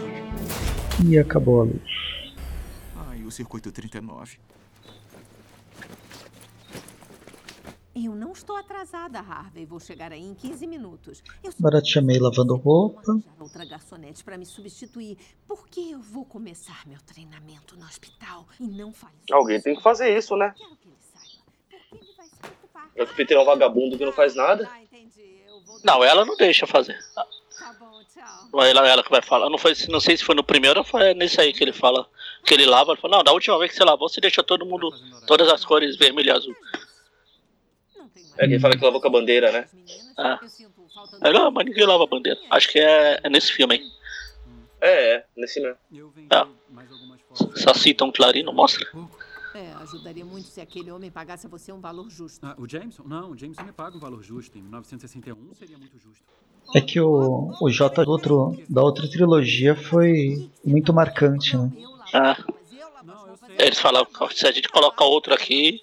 E 1.07 1.17
acabou 1.17 1.61
a 1.61 1.63
luz. 1.65 1.81
Ai, 3.09 3.23
o 3.23 3.31
circuito 3.31 3.71
39. 3.71 4.37
Eu 7.95 8.15
não 8.15 8.31
estou 8.31 8.55
atrasada, 8.55 9.19
Harvey. 9.19 9.65
Vou 9.65 9.79
chegar 9.79 10.11
aí 10.11 10.23
em 10.23 10.33
15 10.33 10.65
minutos. 10.65 11.23
Eu 11.43 11.51
Agora 11.59 11.81
te 11.81 11.91
chamei 11.91 12.17
lavando 12.17 12.55
roupa. 12.55 13.01
outra 13.39 13.63
garçonete 13.65 14.23
para 14.23 14.35
me 14.35 14.45
substituir. 14.45 15.17
Por 15.47 15.67
que 15.67 15.91
eu 15.91 15.99
vou 15.99 16.25
começar 16.25 16.87
meu 16.87 16.99
treinamento 17.05 17.77
no 17.77 17.85
hospital 17.85 18.47
e 18.59 18.67
não 18.67 18.91
fale 18.91 19.13
Alguém 19.31 19.61
tem 19.61 19.75
que 19.75 19.83
fazer 19.83 20.17
isso, 20.17 20.35
né? 20.35 20.55
Já 22.95 23.05
que 23.05 23.11
o 23.11 23.15
Peter 23.15 23.37
é 23.37 23.39
um 23.39 23.45
vagabundo 23.45 23.97
que 23.97 24.05
não 24.05 24.11
faz 24.11 24.35
nada. 24.35 24.69
Não, 25.83 26.03
ela 26.03 26.25
não 26.25 26.35
deixa 26.35 26.65
fazer. 26.65 26.97
Não 28.51 28.61
é 28.61 28.69
ela, 28.69 28.87
ela 28.87 29.03
que 29.03 29.09
vai 29.09 29.21
falar. 29.21 29.49
Não, 29.49 29.57
foi, 29.57 29.73
não 29.89 29.99
sei 29.99 30.17
se 30.17 30.23
foi 30.23 30.35
no 30.35 30.43
primeiro 30.43 30.79
ou 30.79 30.85
foi 30.85 31.13
nesse 31.13 31.39
aí 31.39 31.53
que 31.53 31.63
ele 31.63 31.73
fala. 31.73 32.07
Que 32.45 32.53
ele 32.53 32.65
lava. 32.65 32.91
Ele 32.91 33.01
fala, 33.01 33.17
não, 33.17 33.23
da 33.23 33.31
última 33.33 33.57
vez 33.59 33.71
que 33.71 33.77
você 33.77 33.83
lavou, 33.83 34.09
você 34.09 34.19
deixa 34.21 34.43
todo 34.43 34.65
mundo. 34.65 34.91
Todas 35.27 35.47
as 35.49 35.63
cores 35.63 35.95
vermelho 35.95 36.29
e 36.29 36.31
azul. 36.31 36.55
É 38.37 38.47
quem 38.47 38.59
fala 38.59 38.75
que 38.75 38.83
lavou 38.83 38.99
com 38.99 39.07
a 39.07 39.11
bandeira, 39.11 39.51
né? 39.51 39.67
Ah. 40.17 40.39
Aí, 41.21 41.33
não, 41.33 41.51
mas 41.51 41.65
ninguém 41.65 41.85
lava 41.85 42.03
a 42.03 42.07
bandeira. 42.07 42.39
Acho 42.49 42.69
que 42.69 42.79
é, 42.79 43.19
é 43.23 43.29
nesse 43.29 43.51
filme 43.51 43.75
aí. 43.75 43.83
É, 44.81 45.15
é, 45.15 45.25
nesse 45.37 45.61
mesmo. 45.61 45.77
Ah. 46.29 46.47
Só 47.55 47.73
cita 47.73 48.03
um 48.03 48.11
clarino, 48.11 48.51
mostra. 48.51 48.87
É, 49.55 49.71
ajudaria 49.81 50.25
muito 50.25 50.47
se 50.47 50.59
aquele 50.59 50.91
homem 50.91 51.11
pagasse 51.11 51.45
a 51.45 51.49
você 51.49 51.71
um 51.71 51.79
valor 51.79 52.09
justo. 52.09 52.45
Ah, 52.45 52.55
o 52.57 52.67
Jameson? 52.67 53.03
Não, 53.03 53.31
o 53.31 53.37
Jameson 53.37 53.63
me 53.63 53.71
paga 53.71 53.95
um 53.95 53.99
valor 53.99 54.23
justo. 54.23 54.57
Em 54.57 54.61
1961 54.61 55.53
seria 55.53 55.77
muito 55.77 55.97
justo. 55.99 56.23
É 56.75 56.81
que 56.81 56.99
o, 56.99 57.51
o 57.61 57.69
J 57.69 58.03
do 58.03 58.11
outro, 58.11 58.57
da 58.67 58.81
outra 58.81 59.07
trilogia 59.07 59.75
foi 59.75 60.49
muito 60.65 60.93
marcante, 60.93 61.55
né? 61.55 61.71
Ah. 62.13 62.37
Eles 63.59 63.79
falam, 63.79 64.07
se 64.33 64.47
a 64.47 64.51
gente 64.51 64.69
coloca 64.69 65.03
outro 65.03 65.33
aqui, 65.33 65.81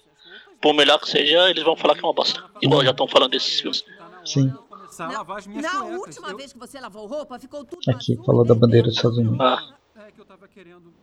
por 0.61 0.73
melhor 0.73 0.99
que 0.99 1.09
seja, 1.09 1.49
eles 1.49 1.63
vão 1.63 1.75
falar 1.75 1.95
que 1.95 2.01
é 2.03 2.07
uma 2.07 2.13
bosta. 2.13 2.43
Igual 2.61 2.83
já 2.83 2.91
estão 2.91 3.07
falando 3.07 3.31
desses 3.31 3.59
filmes. 3.59 3.83
Sim. 4.25 4.53
Na 4.99 5.23
cuecas. 5.25 5.45
última 5.97 6.29
Eu- 6.29 6.37
vez 6.37 6.53
que 6.53 6.59
você 6.59 6.79
lavou 6.79 7.07
roupa, 7.07 7.39
ficou 7.39 7.63
tudo 7.63 7.79
Aqui, 7.89 8.17
falou 8.25 8.43
da 8.45 8.53
bandeira 8.53 8.87
dos 8.87 8.97
Estados 8.97 9.17
Unidos. 9.17 9.39
Ah. 9.39 9.73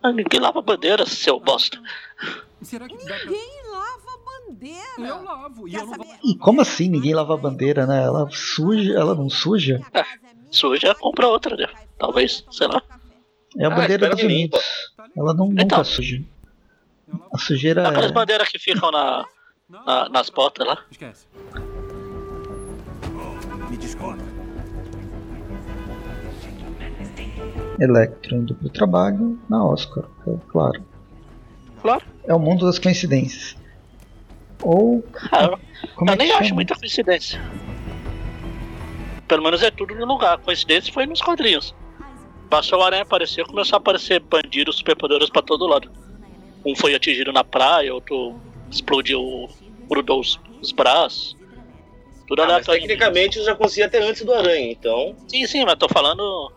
Ah, 0.03 0.13
ninguém 0.13 0.39
lava 0.41 0.61
bandeira, 0.63 1.05
seu 1.07 1.41
bosta. 1.41 1.81
Será 2.63 2.87
que 2.87 2.97
dá 2.97 3.05
pra... 3.05 3.25
Ninguém 3.25 3.63
lava 3.71 4.19
bandeira. 4.25 4.83
Eu 4.99 5.23
lavo. 5.25 5.69
E 5.69 5.75
eu 5.75 5.87
não. 5.87 5.97
E 6.25 6.37
como 6.37 6.61
assim 6.61 6.89
ninguém 6.89 7.15
lava 7.15 7.37
bandeira, 7.37 7.87
né? 7.87 8.03
Ela 8.05 8.29
suja, 8.31 8.93
ela 8.93 9.15
não 9.15 9.29
suja? 9.31 9.81
Suja, 10.51 10.95
compra 10.95 11.27
outra, 11.29 11.57
né? 11.57 11.67
Talvez, 11.99 12.45
sei 12.51 12.67
lá. 12.69 12.83
É 13.59 13.65
a 13.65 13.69
Ah, 13.69 13.71
bandeira 13.71 14.07
espero 14.07 14.17
dos 14.17 14.23
Unidos. 14.25 14.61
Ela 15.17 15.35
não, 15.35 15.47
nunca 15.49 15.63
Então. 15.63 15.85
suja. 15.85 16.23
A 17.33 17.39
sujeira 17.39 17.89
Aquelas 17.89 18.11
é. 18.11 18.15
bandeiras 18.15 18.49
que 18.49 18.59
ficam 18.59 18.91
na, 18.91 19.25
na- 19.69 20.09
nas 20.09 20.31
portas 20.31 20.67
lá. 20.67 20.79
Esquece. 20.91 21.27
Me 23.71 23.77
desculpa. 23.77 24.17
Electro 27.81 28.37
indo 28.37 28.55
pro 28.55 28.69
trabalho 28.71 29.39
na 29.49 29.65
Oscar, 29.65 30.05
é 30.27 30.33
claro. 30.49 30.85
Claro. 31.81 32.05
É 32.25 32.35
o 32.35 32.39
mundo 32.39 32.67
das 32.67 32.79
coincidências. 32.79 33.57
Ou. 34.63 35.05
Ah, 35.31 35.45
eu, 35.45 35.59
Como 35.95 36.11
eu 36.11 36.15
é 36.15 36.17
nem 36.17 36.29
chama? 36.29 36.41
acho 36.41 36.55
muita 36.55 36.75
coincidência. 36.75 37.41
Pelo 39.29 39.43
menos 39.45 39.63
é 39.63 39.71
tudo 39.71 39.95
no 39.95 40.05
lugar. 40.07 40.35
A 40.35 40.39
coincidência 40.39 40.93
foi 40.93 41.07
nos 41.07 41.21
quadrinhos. 41.23 41.75
Passou 42.51 42.81
o 42.81 42.83
aranha 42.83 43.03
aparecer, 43.03 43.45
começou 43.47 43.77
a 43.77 43.79
aparecer 43.79 44.21
bandidos 44.21 44.79
superpoderosos 44.79 45.31
pra 45.31 45.43
todo 45.43 45.67
lado. 45.67 45.91
Um 46.67 46.75
foi 46.75 46.95
atingido 46.95 47.33
na 47.33 47.45
praia, 47.45 47.95
outro 47.95 48.35
explodiu, 48.71 49.49
grudou 49.89 50.21
os, 50.21 50.41
os 50.61 50.73
braços. 50.73 51.37
Tudo 52.27 52.43
Ah, 52.43 52.47
mas 52.47 52.67
tecnicamente 52.67 53.39
eu 53.39 53.45
já 53.45 53.55
conseguia 53.55 53.87
até 53.87 54.03
antes 54.03 54.23
do 54.23 54.33
aranha, 54.35 54.71
então. 54.71 55.17
Sim, 55.27 55.47
sim, 55.47 55.65
mas 55.65 55.77
tô 55.77 55.89
falando 55.89 56.53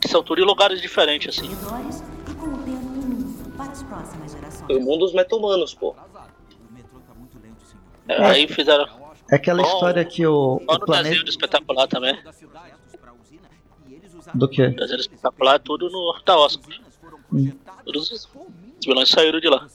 que 0.00 0.08
são 0.08 0.22
tudo 0.22 0.40
em 0.40 0.44
lugares 0.44 0.80
diferentes, 0.80 1.38
assim. 1.38 1.50
Foi 4.66 4.76
o 4.76 4.80
mundo 4.80 5.00
dos 5.00 5.12
meta-humanos, 5.12 5.74
pô. 5.74 5.94
É, 8.08 8.24
Aí 8.24 8.48
fizeram. 8.48 8.86
É 9.30 9.36
aquela 9.36 9.62
Bom, 9.62 9.68
história 9.68 10.04
que 10.04 10.26
o, 10.26 10.60
Só 10.64 10.72
o 10.76 10.78
no 10.78 10.86
planeta. 10.86 11.04
desenho 11.04 11.24
do 11.24 11.30
espetacular 11.30 11.86
também. 11.86 12.18
Do 14.34 14.48
que? 14.48 14.62
O 14.62 14.76
desenho 14.76 15.00
espetacular 15.00 15.56
é 15.56 15.58
tudo 15.58 15.90
no 15.90 16.18
da 16.24 16.38
Oscar. 16.38 16.74
Hum. 17.32 17.52
Todos 17.84 18.10
os 18.10 18.28
os 18.82 18.86
vilões 18.86 19.08
saíram 19.10 19.38
de 19.38 19.48
lá. 19.48 19.68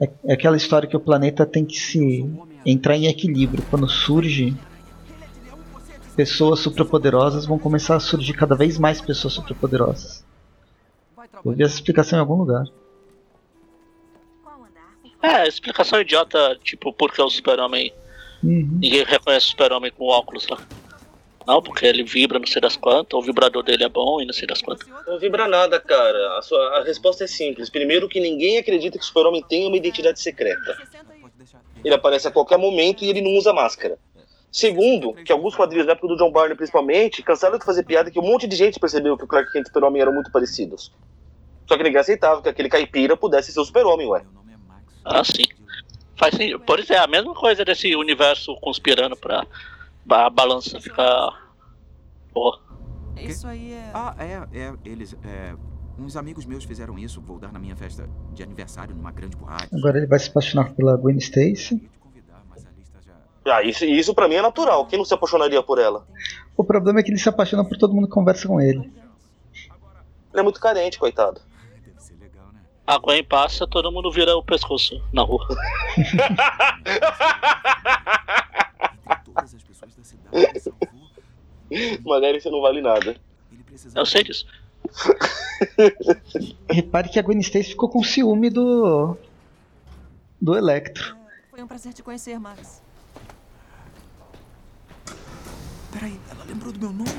É, 0.00 0.10
é 0.26 0.32
aquela 0.34 0.56
história 0.56 0.88
que 0.88 0.96
o 0.96 1.00
planeta 1.00 1.44
tem 1.44 1.64
que 1.64 1.78
se 1.78 2.24
entrar 2.64 2.96
em 2.96 3.06
equilíbrio. 3.06 3.64
Quando 3.70 3.88
surge 3.88 4.56
pessoas 6.16 6.60
superpoderosas, 6.60 7.46
vão 7.46 7.58
começar 7.58 7.96
a 7.96 8.00
surgir 8.00 8.32
cada 8.32 8.56
vez 8.56 8.78
mais 8.78 9.00
pessoas 9.00 9.34
superpoderosas. 9.34 10.24
Eu 11.44 11.52
vi 11.52 11.62
essa 11.62 11.74
explicação 11.74 12.18
em 12.18 12.20
algum 12.20 12.34
lugar. 12.34 12.64
É, 15.22 15.46
explicação 15.46 16.00
idiota, 16.00 16.58
tipo, 16.62 16.92
porque 16.92 17.20
o 17.20 17.28
super-homem. 17.28 17.92
Uhum. 18.42 18.78
Ninguém 18.80 19.04
reconhece 19.04 19.46
o 19.46 19.48
super-homem 19.50 19.90
com 19.90 20.04
óculos 20.04 20.46
lá. 20.48 20.58
Porque 21.62 21.86
ele 21.86 22.04
vibra 22.04 22.38
não 22.38 22.46
sei 22.46 22.60
das 22.60 22.76
quantas, 22.76 23.18
o 23.18 23.22
vibrador 23.22 23.62
dele 23.62 23.82
é 23.82 23.88
bom 23.88 24.20
e 24.20 24.26
não 24.26 24.34
sei 24.34 24.46
das 24.46 24.60
quantas. 24.60 24.86
Não 25.06 25.18
vibra 25.18 25.48
nada, 25.48 25.80
cara. 25.80 26.38
A, 26.38 26.42
sua, 26.42 26.78
a 26.78 26.84
resposta 26.84 27.24
é 27.24 27.26
simples. 27.26 27.70
Primeiro, 27.70 28.06
que 28.06 28.20
ninguém 28.20 28.58
acredita 28.58 28.98
que 28.98 29.04
o 29.04 29.06
super-homem 29.06 29.42
tenha 29.48 29.66
uma 29.66 29.76
identidade 29.76 30.20
secreta. 30.20 30.76
Ele 31.82 31.94
aparece 31.94 32.28
a 32.28 32.30
qualquer 32.30 32.58
momento 32.58 33.02
e 33.02 33.08
ele 33.08 33.22
não 33.22 33.30
usa 33.36 33.52
máscara. 33.52 33.98
Segundo, 34.50 35.14
que 35.14 35.32
alguns 35.32 35.54
quadrinhos 35.54 35.86
na 35.86 35.92
época 35.92 36.08
do 36.08 36.16
John 36.16 36.30
Barney, 36.30 36.56
principalmente, 36.56 37.22
cansaram 37.22 37.58
de 37.58 37.64
fazer 37.64 37.82
piada 37.84 38.10
que 38.10 38.18
um 38.18 38.22
monte 38.22 38.46
de 38.46 38.56
gente 38.56 38.78
percebeu 38.78 39.16
que 39.16 39.24
o 39.24 39.26
Clark 39.26 39.50
Kent 39.52 39.64
e 39.64 39.64
o 39.64 39.66
super-homem 39.68 40.02
eram 40.02 40.12
muito 40.12 40.30
parecidos. 40.30 40.92
Só 41.66 41.76
que 41.76 41.82
ninguém 41.82 42.00
aceitava 42.00 42.42
que 42.42 42.48
aquele 42.48 42.68
caipira 42.68 43.16
pudesse 43.16 43.52
ser 43.52 43.60
o 43.60 43.64
super-homem, 43.64 44.06
ué. 44.06 44.22
Ah, 45.04 45.22
sim. 45.22 45.44
Faz 46.16 46.34
sentido. 46.34 46.60
Por 46.60 46.80
isso 46.80 46.92
é 46.92 46.98
a 46.98 47.06
mesma 47.06 47.34
coisa 47.34 47.64
desse 47.64 47.94
universo 47.94 48.56
conspirando 48.56 49.16
pra 49.16 49.46
a 50.10 50.30
balança 50.30 50.80
ficar. 50.80 51.52
Porra. 52.32 52.58
Isso 53.16 53.46
aí 53.46 53.72
é. 53.72 53.90
Ah, 53.92 54.14
é, 54.18 54.58
é, 54.58 54.74
eles. 54.84 55.16
É, 55.24 55.54
uns 55.98 56.16
amigos 56.16 56.46
meus 56.46 56.64
fizeram 56.64 56.98
isso. 56.98 57.20
Vou 57.20 57.38
dar 57.38 57.52
na 57.52 57.58
minha 57.58 57.76
festa 57.76 58.08
de 58.32 58.42
aniversário 58.42 58.94
numa 58.94 59.10
grande 59.10 59.36
boate. 59.36 59.68
Agora 59.74 59.98
ele 59.98 60.06
vai 60.06 60.18
se 60.18 60.30
apaixonar 60.30 60.72
pela 60.74 60.96
Gwen 60.96 61.18
Stacy. 61.18 61.90
Ah, 63.44 63.62
isso, 63.62 63.84
isso 63.84 64.14
pra 64.14 64.28
mim 64.28 64.34
é 64.34 64.42
natural. 64.42 64.86
Quem 64.86 64.98
não 64.98 65.06
se 65.06 65.14
apaixonaria 65.14 65.62
por 65.62 65.78
ela? 65.78 66.06
O 66.56 66.62
problema 66.62 67.00
é 67.00 67.02
que 67.02 67.10
ele 67.10 67.18
se 67.18 67.28
apaixona 67.28 67.64
por 67.64 67.78
todo 67.78 67.94
mundo 67.94 68.06
que 68.06 68.12
conversa 68.12 68.46
com 68.46 68.60
ele. 68.60 68.92
Ele 70.32 70.40
é 70.40 70.42
muito 70.42 70.60
carente, 70.60 70.98
coitado. 70.98 71.40
A 72.86 72.98
Gwen 72.98 73.24
passa, 73.24 73.66
todo 73.66 73.92
mundo 73.92 74.10
vira 74.10 74.36
o 74.36 74.42
pescoço 74.42 75.02
na 75.12 75.22
rua. 75.22 75.46
Manéria, 82.04 82.40
você 82.40 82.50
não 82.50 82.60
vale 82.60 82.80
nada. 82.80 83.16
Eu 83.94 84.06
sei 84.06 84.24
disso. 84.24 84.46
Repare 86.70 87.08
que 87.08 87.18
a 87.18 87.22
Gwen 87.22 87.40
Stacy 87.40 87.70
ficou 87.70 87.88
com 87.88 88.02
ciúme 88.02 88.50
do. 88.50 89.16
do 90.40 90.56
Electro. 90.56 91.16
Foi 91.50 91.62
um 91.62 91.66
prazer 91.66 91.92
te 91.92 92.02
conhecer, 92.02 92.38
Max. 92.38 92.82
Peraí, 95.92 96.18
ela 96.30 96.44
lembrou 96.44 96.72
do 96.72 96.78
meu 96.78 96.92
nome? 96.92 97.10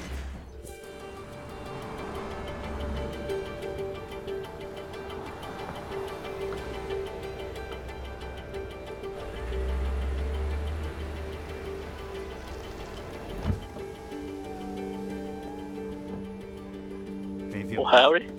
Harry. 17.89 18.29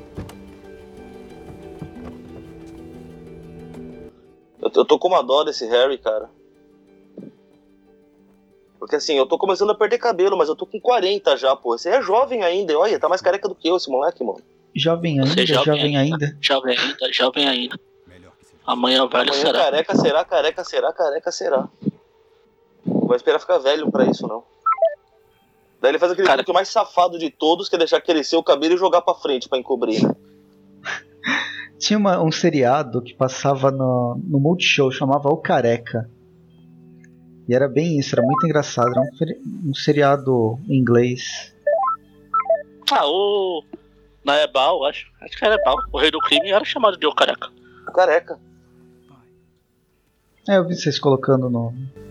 Eu, 4.60 4.70
eu 4.74 4.84
tô 4.84 4.98
com 4.98 5.08
uma 5.08 5.22
dó 5.22 5.44
desse 5.44 5.66
Harry, 5.66 5.98
cara. 5.98 6.28
Porque 8.78 8.96
assim, 8.96 9.14
eu 9.16 9.26
tô 9.26 9.36
começando 9.36 9.70
a 9.70 9.74
perder 9.74 9.98
cabelo, 9.98 10.36
mas 10.36 10.48
eu 10.48 10.56
tô 10.56 10.64
com 10.66 10.80
40 10.80 11.36
já, 11.36 11.54
pô. 11.54 11.76
Você 11.76 11.90
é 11.90 12.02
jovem 12.02 12.42
ainda. 12.42 12.78
Olha, 12.78 12.98
tá 12.98 13.08
mais 13.08 13.20
careca 13.20 13.48
do 13.48 13.54
que 13.54 13.68
eu, 13.68 13.76
esse 13.76 13.90
moleque, 13.90 14.24
mano. 14.24 14.40
Jovem 14.74 15.18
ainda, 15.20 15.32
Você 15.32 15.42
é 15.42 15.46
jovem, 15.46 15.96
ainda. 15.96 16.36
Jovem 16.40 16.78
ainda, 16.78 17.12
jovem 17.12 17.48
ainda. 17.48 17.78
Amanhã 18.66 19.06
velho 19.06 19.30
Amanhã 19.30 19.32
será. 19.46 19.58
careca 19.58 19.96
será, 19.96 20.24
careca 20.24 20.64
será, 20.64 20.92
careca 20.92 21.32
será. 21.32 21.68
Não 22.86 23.06
vai 23.06 23.16
esperar 23.16 23.40
ficar 23.40 23.58
velho 23.58 23.90
pra 23.90 24.04
isso, 24.04 24.26
não. 24.28 24.44
Daí 25.80 25.90
ele 25.92 25.98
faz 25.98 26.12
aquele 26.12 26.28
truque 26.28 26.52
mais 26.52 26.68
safado 26.68 27.18
de 27.18 27.30
todos, 27.30 27.68
que 27.68 27.74
é 27.76 27.78
deixar 27.78 28.00
crescer 28.00 28.36
o 28.36 28.42
cabelo 28.42 28.74
e 28.74 28.78
jogar 28.78 29.00
pra 29.02 29.14
frente 29.14 29.48
pra 29.48 29.58
encobrir. 29.58 30.02
né? 30.06 30.14
Tinha 31.78 31.98
uma- 31.98 32.22
um 32.22 32.30
seriado 32.30 33.00
que 33.00 33.14
passava 33.14 33.70
no, 33.70 34.20
no 34.22 34.38
Multishow, 34.38 34.90
chamava 34.92 35.28
O 35.30 35.38
Careca. 35.38 36.10
E 37.48 37.54
era 37.54 37.66
bem 37.66 37.98
isso, 37.98 38.14
era 38.14 38.22
muito 38.24 38.44
engraçado. 38.46 38.90
Era 38.90 39.00
um, 39.00 39.70
um 39.70 39.74
seriado 39.74 40.58
em 40.68 40.76
inglês. 40.78 41.54
Ah, 42.92 43.06
o. 43.06 43.64
Na 44.24 44.36
Ebal, 44.42 44.84
acho. 44.84 45.10
Acho 45.22 45.36
que 45.38 45.44
era 45.44 45.54
Ebal. 45.54 45.76
O 45.92 45.98
rei 45.98 46.10
do 46.10 46.18
crime 46.18 46.50
era 46.50 46.64
chamado 46.64 46.98
de 46.98 47.06
O 47.06 47.14
Careca. 47.14 47.48
O 47.88 47.92
careca. 47.92 48.38
É, 50.48 50.58
eu 50.58 50.66
vi 50.68 50.74
vocês 50.76 50.98
colocando 50.98 51.48
no. 51.48 51.72
Não 51.72 52.09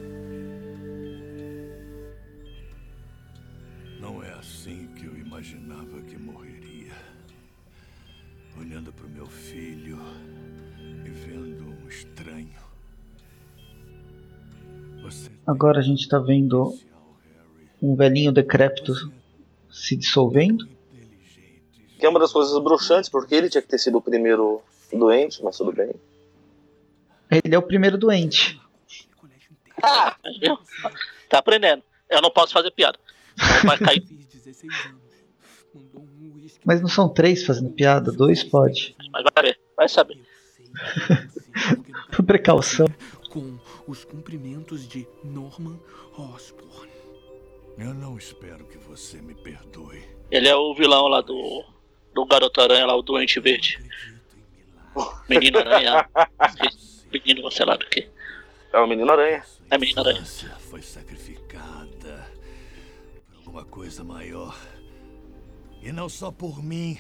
Agora 15.45 15.79
a 15.79 15.81
gente 15.81 16.07
tá 16.07 16.19
vendo 16.19 16.77
um 17.81 17.95
velhinho 17.95 18.31
decrépito 18.31 18.93
se 19.71 19.95
dissolvendo. 19.95 20.67
Que 21.97 22.05
é 22.05 22.09
uma 22.09 22.19
das 22.19 22.31
coisas 22.31 22.57
bruxantes, 22.63 23.09
porque 23.09 23.35
ele 23.35 23.49
tinha 23.49 23.61
que 23.61 23.67
ter 23.67 23.77
sido 23.77 23.97
o 23.97 24.01
primeiro 24.01 24.61
doente, 24.91 25.43
mas 25.43 25.57
tudo 25.57 25.71
bem. 25.73 25.93
Ele 27.29 27.53
é 27.53 27.57
o 27.57 27.63
primeiro 27.63 27.97
doente. 27.97 28.59
Ah, 29.81 30.15
viu? 30.39 30.57
Tá 31.29 31.39
aprendendo. 31.39 31.83
Eu 32.09 32.21
não 32.21 32.31
posso 32.31 32.53
fazer 32.53 32.71
piada. 32.71 32.97
Vai 33.63 33.77
cair. 33.77 34.03
Mas 36.65 36.81
não 36.81 36.89
são 36.89 37.07
três 37.07 37.45
fazendo 37.45 37.69
piada, 37.71 38.11
dois 38.11 38.43
pode. 38.43 38.95
Mas 39.11 39.23
vai 39.23 39.43
ver, 39.43 39.59
vai 39.75 39.87
saber. 39.87 40.19
Por 42.11 42.23
precaução. 42.25 42.87
Os 43.89 44.05
cumprimentos 44.05 44.87
de 44.87 45.07
Norman 45.23 45.79
Osborn. 46.15 46.91
Eu 47.77 47.93
não 47.93 48.17
espero 48.17 48.65
que 48.65 48.77
você 48.77 49.19
me 49.19 49.33
perdoe. 49.33 50.03
Ele 50.29 50.47
é 50.47 50.55
o 50.55 50.75
vilão 50.75 51.07
lá 51.07 51.21
do. 51.21 51.65
Do 52.13 52.25
Garoto 52.25 52.61
Aranha 52.61 52.85
lá, 52.85 52.95
o 52.95 53.01
Doente 53.01 53.39
Verde. 53.39 53.79
Menino 55.27 55.59
Aranha. 55.59 56.09
Menino, 57.11 57.51
sei 57.51 57.65
lá 57.65 57.75
do 57.77 57.85
que. 57.87 58.09
É 58.73 58.79
o 58.79 58.87
Menino 58.87 59.11
Aranha. 59.11 59.43
É 59.71 59.77
Menino 59.77 60.01
Aranha. 60.01 60.23
Foi 60.23 60.81
sacrificada 60.81 62.31
por 63.27 63.37
alguma 63.37 63.65
coisa 63.65 64.03
maior. 64.03 64.55
E 65.81 65.91
não 65.91 66.09
só 66.09 66.31
por 66.31 66.61
mim, 66.61 66.97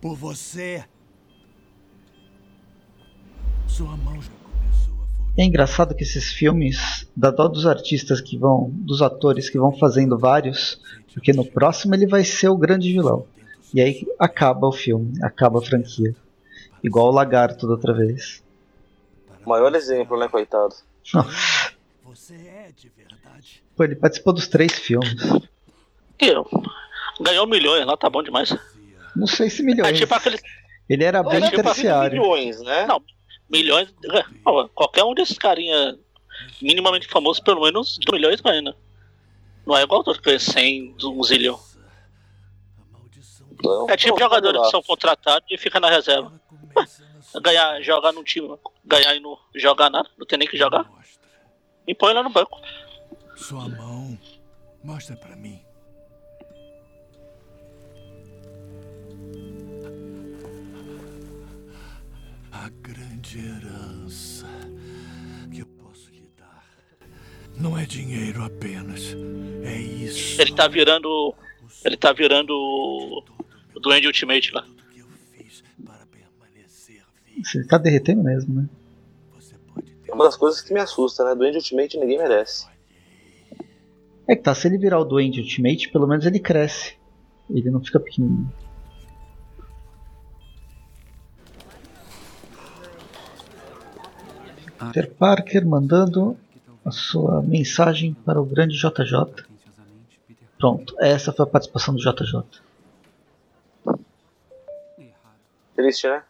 por 0.00 0.14
você. 0.14 0.84
Sua 3.66 3.96
mão 3.96 4.20
já 4.20 4.43
É 5.36 5.42
engraçado 5.42 5.94
que 5.94 6.04
esses 6.04 6.32
filmes, 6.32 7.08
dá 7.16 7.30
dó 7.30 7.48
dos 7.48 7.66
artistas 7.66 8.20
que 8.20 8.38
vão, 8.38 8.70
dos 8.72 9.02
atores 9.02 9.50
que 9.50 9.58
vão 9.58 9.72
fazendo 9.76 10.16
vários, 10.16 10.80
porque 11.12 11.32
no 11.32 11.44
próximo 11.44 11.94
ele 11.94 12.06
vai 12.06 12.22
ser 12.22 12.48
o 12.48 12.56
grande 12.56 12.92
vilão. 12.92 13.26
E 13.72 13.80
aí 13.80 14.06
acaba 14.18 14.68
o 14.68 14.72
filme, 14.72 15.12
acaba 15.22 15.58
a 15.58 15.62
franquia. 15.62 16.14
Igual 16.82 17.08
o 17.08 17.10
Lagarto 17.10 17.66
da 17.66 17.72
outra 17.72 17.92
vez. 17.92 18.44
Maior 19.44 19.74
exemplo, 19.74 20.18
né, 20.18 20.28
coitado? 20.28 20.74
Nossa. 21.12 21.72
Pô, 23.76 23.82
ele 23.82 23.96
participou 23.96 24.32
dos 24.32 24.46
três 24.46 24.78
filmes. 24.78 25.14
Que 26.16 26.26
eu. 26.26 26.48
Ganhou 27.20 27.46
milhões 27.46 27.84
lá, 27.84 27.96
tá 27.96 28.08
bom 28.08 28.22
demais. 28.22 28.56
Não 29.16 29.26
sei 29.26 29.50
se 29.50 29.62
milhões. 29.62 29.88
É 29.88 29.92
tipo 29.92 30.14
aquele. 30.14 30.38
Ele 30.88 31.02
era 31.02 31.22
bem 31.22 31.42
É 31.42 31.50
tipo 31.50 31.62
terciário. 31.62 32.20
Milhões, 32.20 32.60
né? 32.60 32.86
Não, 32.86 33.02
milhões. 33.54 33.94
é, 34.12 34.24
Qualquer 34.74 35.04
um 35.04 35.14
desses 35.14 35.38
carinha 35.38 35.98
minimamente 36.60 37.06
famosos, 37.08 37.42
pelo 37.42 37.62
menos 37.62 37.98
2 38.04 38.20
milhões 38.20 38.40
ganha, 38.40 38.60
né? 38.62 38.74
Não 39.66 39.76
é 39.76 39.82
igual 39.82 39.98
outros 39.98 40.18
que 40.18 40.24
ganham 40.24 40.40
100, 40.40 40.96
um 41.04 41.22
zilhão. 41.22 41.60
É 43.88 43.96
tipo 43.96 44.18
jogadores 44.18 44.60
que 44.60 44.70
são 44.70 44.82
contratados 44.82 45.48
e 45.50 45.56
fica 45.56 45.80
na 45.80 45.88
reserva. 45.88 46.32
Ué, 46.76 46.84
Ganhar, 47.40 47.80
jogar 47.82 48.12
num 48.12 48.22
time, 48.22 48.48
ganhar 48.84 49.14
e 49.16 49.20
não 49.20 49.36
jogar 49.54 49.90
nada, 49.90 50.08
não 50.16 50.26
tem 50.26 50.38
nem 50.38 50.46
que 50.46 50.56
jogar. 50.56 50.88
E 51.86 51.94
põe 51.94 52.12
lá 52.12 52.22
no 52.22 52.30
banco. 52.30 52.60
Sua 53.36 53.68
mão. 53.68 54.18
Mostra 54.84 55.16
pra 55.16 55.34
mim. 55.34 55.63
Não 67.64 67.78
é 67.78 67.86
dinheiro 67.86 68.44
apenas. 68.44 69.16
É 69.64 69.74
isso. 69.74 70.38
Ele 70.38 70.54
tá 70.54 70.68
virando. 70.68 71.34
Ele 71.82 71.96
tá 71.96 72.12
virando 72.12 72.50
o 72.52 73.24
o 73.74 73.80
Duende 73.80 74.06
Ultimate 74.06 74.52
lá. 74.52 74.66
Ele 77.54 77.64
tá 77.64 77.78
derretendo 77.78 78.22
mesmo, 78.22 78.54
né? 78.54 78.68
É 80.06 80.12
uma 80.12 80.24
das 80.24 80.36
coisas 80.36 80.60
que 80.60 80.74
me 80.74 80.80
assusta, 80.80 81.24
né? 81.24 81.34
Duende 81.34 81.56
Ultimate 81.56 81.96
ninguém 81.96 82.18
merece. 82.18 82.66
É 84.28 84.36
que 84.36 84.42
tá, 84.42 84.54
se 84.54 84.68
ele 84.68 84.76
virar 84.76 85.00
o 85.00 85.04
Duende 85.04 85.40
Ultimate, 85.40 85.90
pelo 85.90 86.06
menos 86.06 86.26
ele 86.26 86.40
cresce. 86.40 86.98
Ele 87.48 87.70
não 87.70 87.82
fica 87.82 87.98
pequenininho. 87.98 88.52
Peter 94.92 95.10
Parker 95.14 95.66
mandando 95.66 96.36
a 96.84 96.90
sua 96.90 97.42
mensagem 97.42 98.14
para 98.24 98.40
o 98.40 98.44
grande 98.44 98.76
JJ. 98.76 99.44
Pronto, 100.58 100.94
essa 100.98 101.32
foi 101.32 101.44
a 101.44 101.48
participação 101.48 101.94
do 101.94 102.00
JJ. 102.00 102.42
Triste, 105.74 106.06
né? 106.06 106.22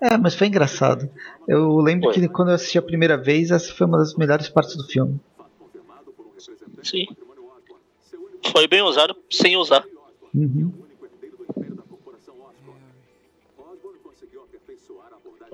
É, 0.00 0.16
mas 0.16 0.34
foi 0.34 0.46
engraçado. 0.46 1.10
Eu 1.46 1.78
lembro 1.78 2.12
Foi. 2.12 2.20
que 2.20 2.28
quando 2.28 2.48
eu 2.48 2.54
assisti 2.54 2.78
a 2.78 2.82
primeira 2.82 3.16
vez, 3.16 3.50
essa 3.50 3.72
foi 3.72 3.86
uma 3.86 3.98
das 3.98 4.14
melhores 4.14 4.48
partes 4.48 4.76
do 4.76 4.84
filme. 4.84 5.18
Sim. 6.82 7.06
Foi 8.52 8.68
bem 8.68 8.82
usado 8.82 9.16
sem 9.30 9.56
usar. 9.56 9.84
Uhum. 10.34 10.72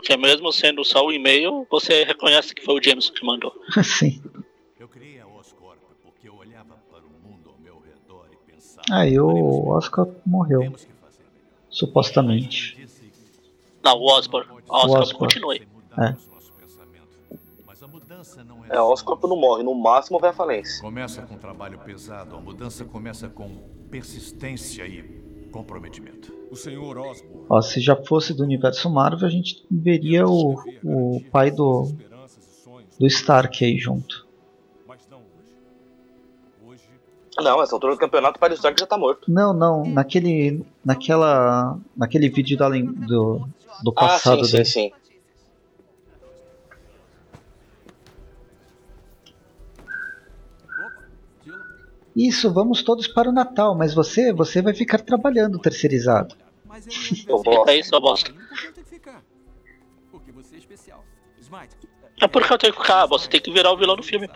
Porque 0.04 0.18
mesmo 0.18 0.52
sendo 0.52 0.84
só 0.84 1.02
o 1.06 1.10
e-mail, 1.10 1.66
você 1.70 2.04
reconhece 2.04 2.54
que 2.54 2.62
foi 2.62 2.78
o 2.78 2.82
James 2.82 3.08
que 3.08 3.24
mandou. 3.24 3.54
Sim. 3.82 4.22
Eu 4.78 4.86
criei 4.86 5.18
a 5.18 5.26
Oscorp 5.26 5.78
porque 6.02 6.28
eu 6.28 6.36
olhava 6.36 6.76
para 6.90 7.00
o 7.00 7.26
mundo 7.26 7.48
ao 7.48 7.58
meu 7.58 7.80
redor 7.80 8.26
e 8.30 8.52
pensava. 8.52 8.82
Aí 8.90 9.18
o 9.18 9.66
Oscar 9.68 10.06
morreu. 10.26 10.74
Supostamente. 11.70 12.86
Não, 13.82 13.96
o 13.96 14.04
Osborn. 14.12 14.46
A 14.68 14.86
Oscar 14.86 15.16
continua 15.16 15.54
aí. 15.54 15.66
É. 15.98 16.14
É, 18.76 18.80
o 18.80 18.92
Oscorp 18.92 19.24
não 19.24 19.36
morre, 19.36 19.62
no 19.62 19.74
máximo 19.74 20.18
vai 20.18 20.30
à 20.30 20.32
falência. 20.34 20.82
Começa 20.82 21.22
com 21.22 21.38
trabalho 21.38 21.78
pesado, 21.78 22.36
a 22.36 22.40
mudança 22.40 22.84
começa 22.84 23.26
com 23.30 23.56
persistência 23.90 24.86
e 24.86 25.23
comprometimento. 25.54 26.34
O 26.50 26.56
senhor 26.56 26.98
Osborn. 26.98 27.46
Ó, 27.48 27.62
se 27.62 27.80
já 27.80 27.94
fosse 27.94 28.34
do 28.34 28.42
universo 28.42 28.90
Marvel, 28.90 29.28
a 29.28 29.30
gente 29.30 29.64
veria 29.70 30.26
o, 30.26 30.54
o 30.84 31.20
pai 31.30 31.52
do, 31.52 31.92
do 32.98 33.06
Stark 33.06 33.64
aí 33.64 33.78
junto. 33.78 34.24
Não, 37.36 37.60
essa 37.62 37.74
altura 37.74 37.94
do 37.94 37.98
campeonato, 37.98 38.36
o 38.36 38.40
pai 38.40 38.48
do 38.48 38.54
Stark 38.54 38.78
já 38.78 38.86
tá 38.86 38.96
morto. 38.98 39.30
Não, 39.30 39.52
não, 39.52 39.84
naquele. 39.84 40.64
naquela. 40.84 41.78
naquele 41.96 42.28
vídeo 42.28 42.56
da, 42.56 42.68
do, 42.68 43.48
do 43.82 43.90
Ah, 43.90 43.92
passado 43.92 44.44
sim, 44.44 44.46
sim, 44.46 44.52
dele. 44.52 44.64
sim. 44.64 44.92
Isso, 52.16 52.52
vamos 52.52 52.82
todos 52.82 53.08
para 53.08 53.28
o 53.28 53.32
Natal, 53.32 53.74
mas 53.74 53.92
você, 53.92 54.32
você 54.32 54.62
vai 54.62 54.72
ficar 54.72 55.00
trabalhando 55.00 55.58
terceirizado. 55.58 56.36
Eu 57.26 57.42
vou. 57.42 57.68
É 57.68 57.76
isso, 57.76 57.94
eu 57.94 58.00
bosta. 58.00 58.32
Porque 60.10 60.30
você 60.32 60.54
é 60.54 60.58
especial. 60.58 61.04
Smite, 61.40 61.76
É 62.20 62.28
porque 62.28 62.52
eu 62.52 62.58
tenho 62.58 62.72
que 62.72 62.80
ficar, 62.80 63.06
você 63.06 63.28
tem 63.28 63.40
que 63.40 63.52
virar 63.52 63.72
o 63.72 63.76
vilão 63.76 63.96
do 63.96 64.02
filme. 64.02 64.30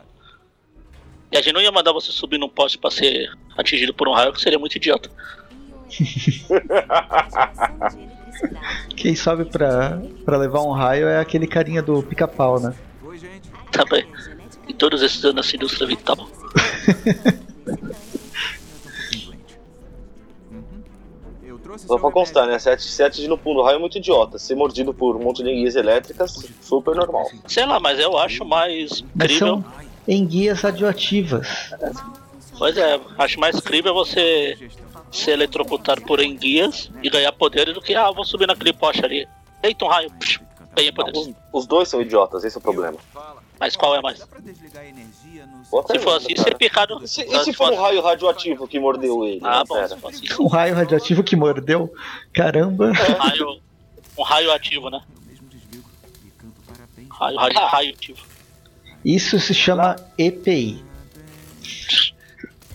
E 1.31 1.37
a 1.37 1.41
gente 1.43 1.53
não 1.53 1.61
ia 1.61 1.71
mandar 1.71 1.93
você 1.93 2.11
subir 2.11 2.39
num 2.39 2.49
poste 2.49 2.79
pra 2.79 2.91
ser 2.91 3.31
atingido 3.57 3.95
por 3.95 4.09
um 4.09 4.13
raio, 4.13 4.33
que 4.33 4.41
seria 4.41 4.59
muito 4.59 4.77
idiota. 4.77 5.11
Quem 8.97 9.15
sobe 9.15 9.45
pra, 9.45 10.01
pra 10.25 10.37
levar 10.37 10.63
um 10.63 10.73
raio 10.73 11.07
é 11.07 11.21
aquele 11.21 11.47
carinha 11.47 11.83
do 11.83 12.03
pica-pau, 12.03 12.59
né? 12.61 12.75
Também. 13.71 14.07
E 14.69 14.75
todos 14.75 15.03
esses 15.03 15.25
anos 15.25 15.37
nessa 15.37 15.57
indústria 15.57 15.87
vital. 15.87 16.29
Só 21.77 21.99
pra 21.99 22.11
constar, 22.11 22.47
né? 22.47 22.59
Se 22.59 22.77
se 22.79 23.03
atingir 23.03 23.29
no 23.29 23.39
pulo 23.39 23.61
do 23.61 23.65
raio 23.65 23.77
é 23.77 23.79
muito 23.79 23.99
idiota. 23.99 24.39
Ser 24.39 24.55
mordido 24.55 24.93
por 24.93 25.17
um 25.17 25.23
monte 25.23 25.43
de 25.43 25.51
enguias 25.51 25.77
elétricas, 25.77 26.47
super 26.61 26.95
normal. 26.95 27.27
Sei 27.47 27.65
lá, 27.67 27.79
mas 27.79 27.99
eu 27.99 28.17
acho 28.19 28.45
mais 28.45 29.05
Mas 29.15 29.29
crível. 29.29 29.49
são 29.49 29.65
enguias 30.07 30.61
radioativas. 30.61 31.49
Pois 32.57 32.77
é, 32.77 33.01
acho 33.19 33.39
mais 33.39 33.59
crível 33.61 33.95
você 33.95 34.59
ser 35.13 35.33
eletrocutado 35.33 36.03
por 36.03 36.21
enguias 36.21 36.91
e 37.03 37.09
ganhar 37.09 37.33
poderes 37.33 37.75
do 37.75 37.81
que, 37.81 37.95
ah, 37.95 38.11
vou 38.11 38.25
subir 38.25 38.47
naquele 38.47 38.73
poste 38.73 39.05
ali. 39.05 39.27
Eita, 39.63 39.85
um 39.85 39.89
raio. 39.89 40.11
Psh, 40.19 40.41
Ganhei 40.75 40.93
poderes. 40.93 41.19
Os, 41.19 41.35
os 41.53 41.67
dois 41.67 41.89
são 41.89 42.01
idiotas, 42.01 42.45
esse 42.45 42.57
é 42.57 42.59
o 42.59 42.63
problema. 42.63 42.99
Mas 43.59 43.77
qual 43.77 43.97
é 43.97 44.01
mais? 44.01 44.19
Se 44.19 45.99
for 45.99 46.17
assim, 46.17 46.35
cara. 46.35 46.49
ser 46.49 46.57
picado. 46.57 47.03
E 47.03 47.09
se, 47.09 47.23
e 47.23 47.45
se 47.45 47.53
for 47.53 47.73
um 47.73 47.77
raio 47.77 48.01
radioativo 48.01 48.69
que 48.69 48.79
mordeu 48.79 49.25
ele? 49.25 49.41
Ah, 49.43 49.59
né, 49.59 49.65
bom, 49.69 49.89
se 49.89 49.97
for 49.97 50.11
assim. 50.11 50.27
Um 50.41 50.47
raio 50.47 50.75
radioativo 50.75 51.25
que 51.25 51.37
mordeu. 51.37 51.93
Caramba. 52.33 52.87
Um 52.87 52.93
raio, 52.93 53.61
um 54.17 54.23
raio 54.23 54.53
ativo, 54.53 54.91
né? 54.91 55.01
Raio, 57.11 57.37
raio, 57.37 57.55
raio 57.55 57.91
ativo. 57.91 58.25
Isso 59.05 59.39
se 59.41 59.55
chama 59.55 59.97
EPI. 60.17 60.85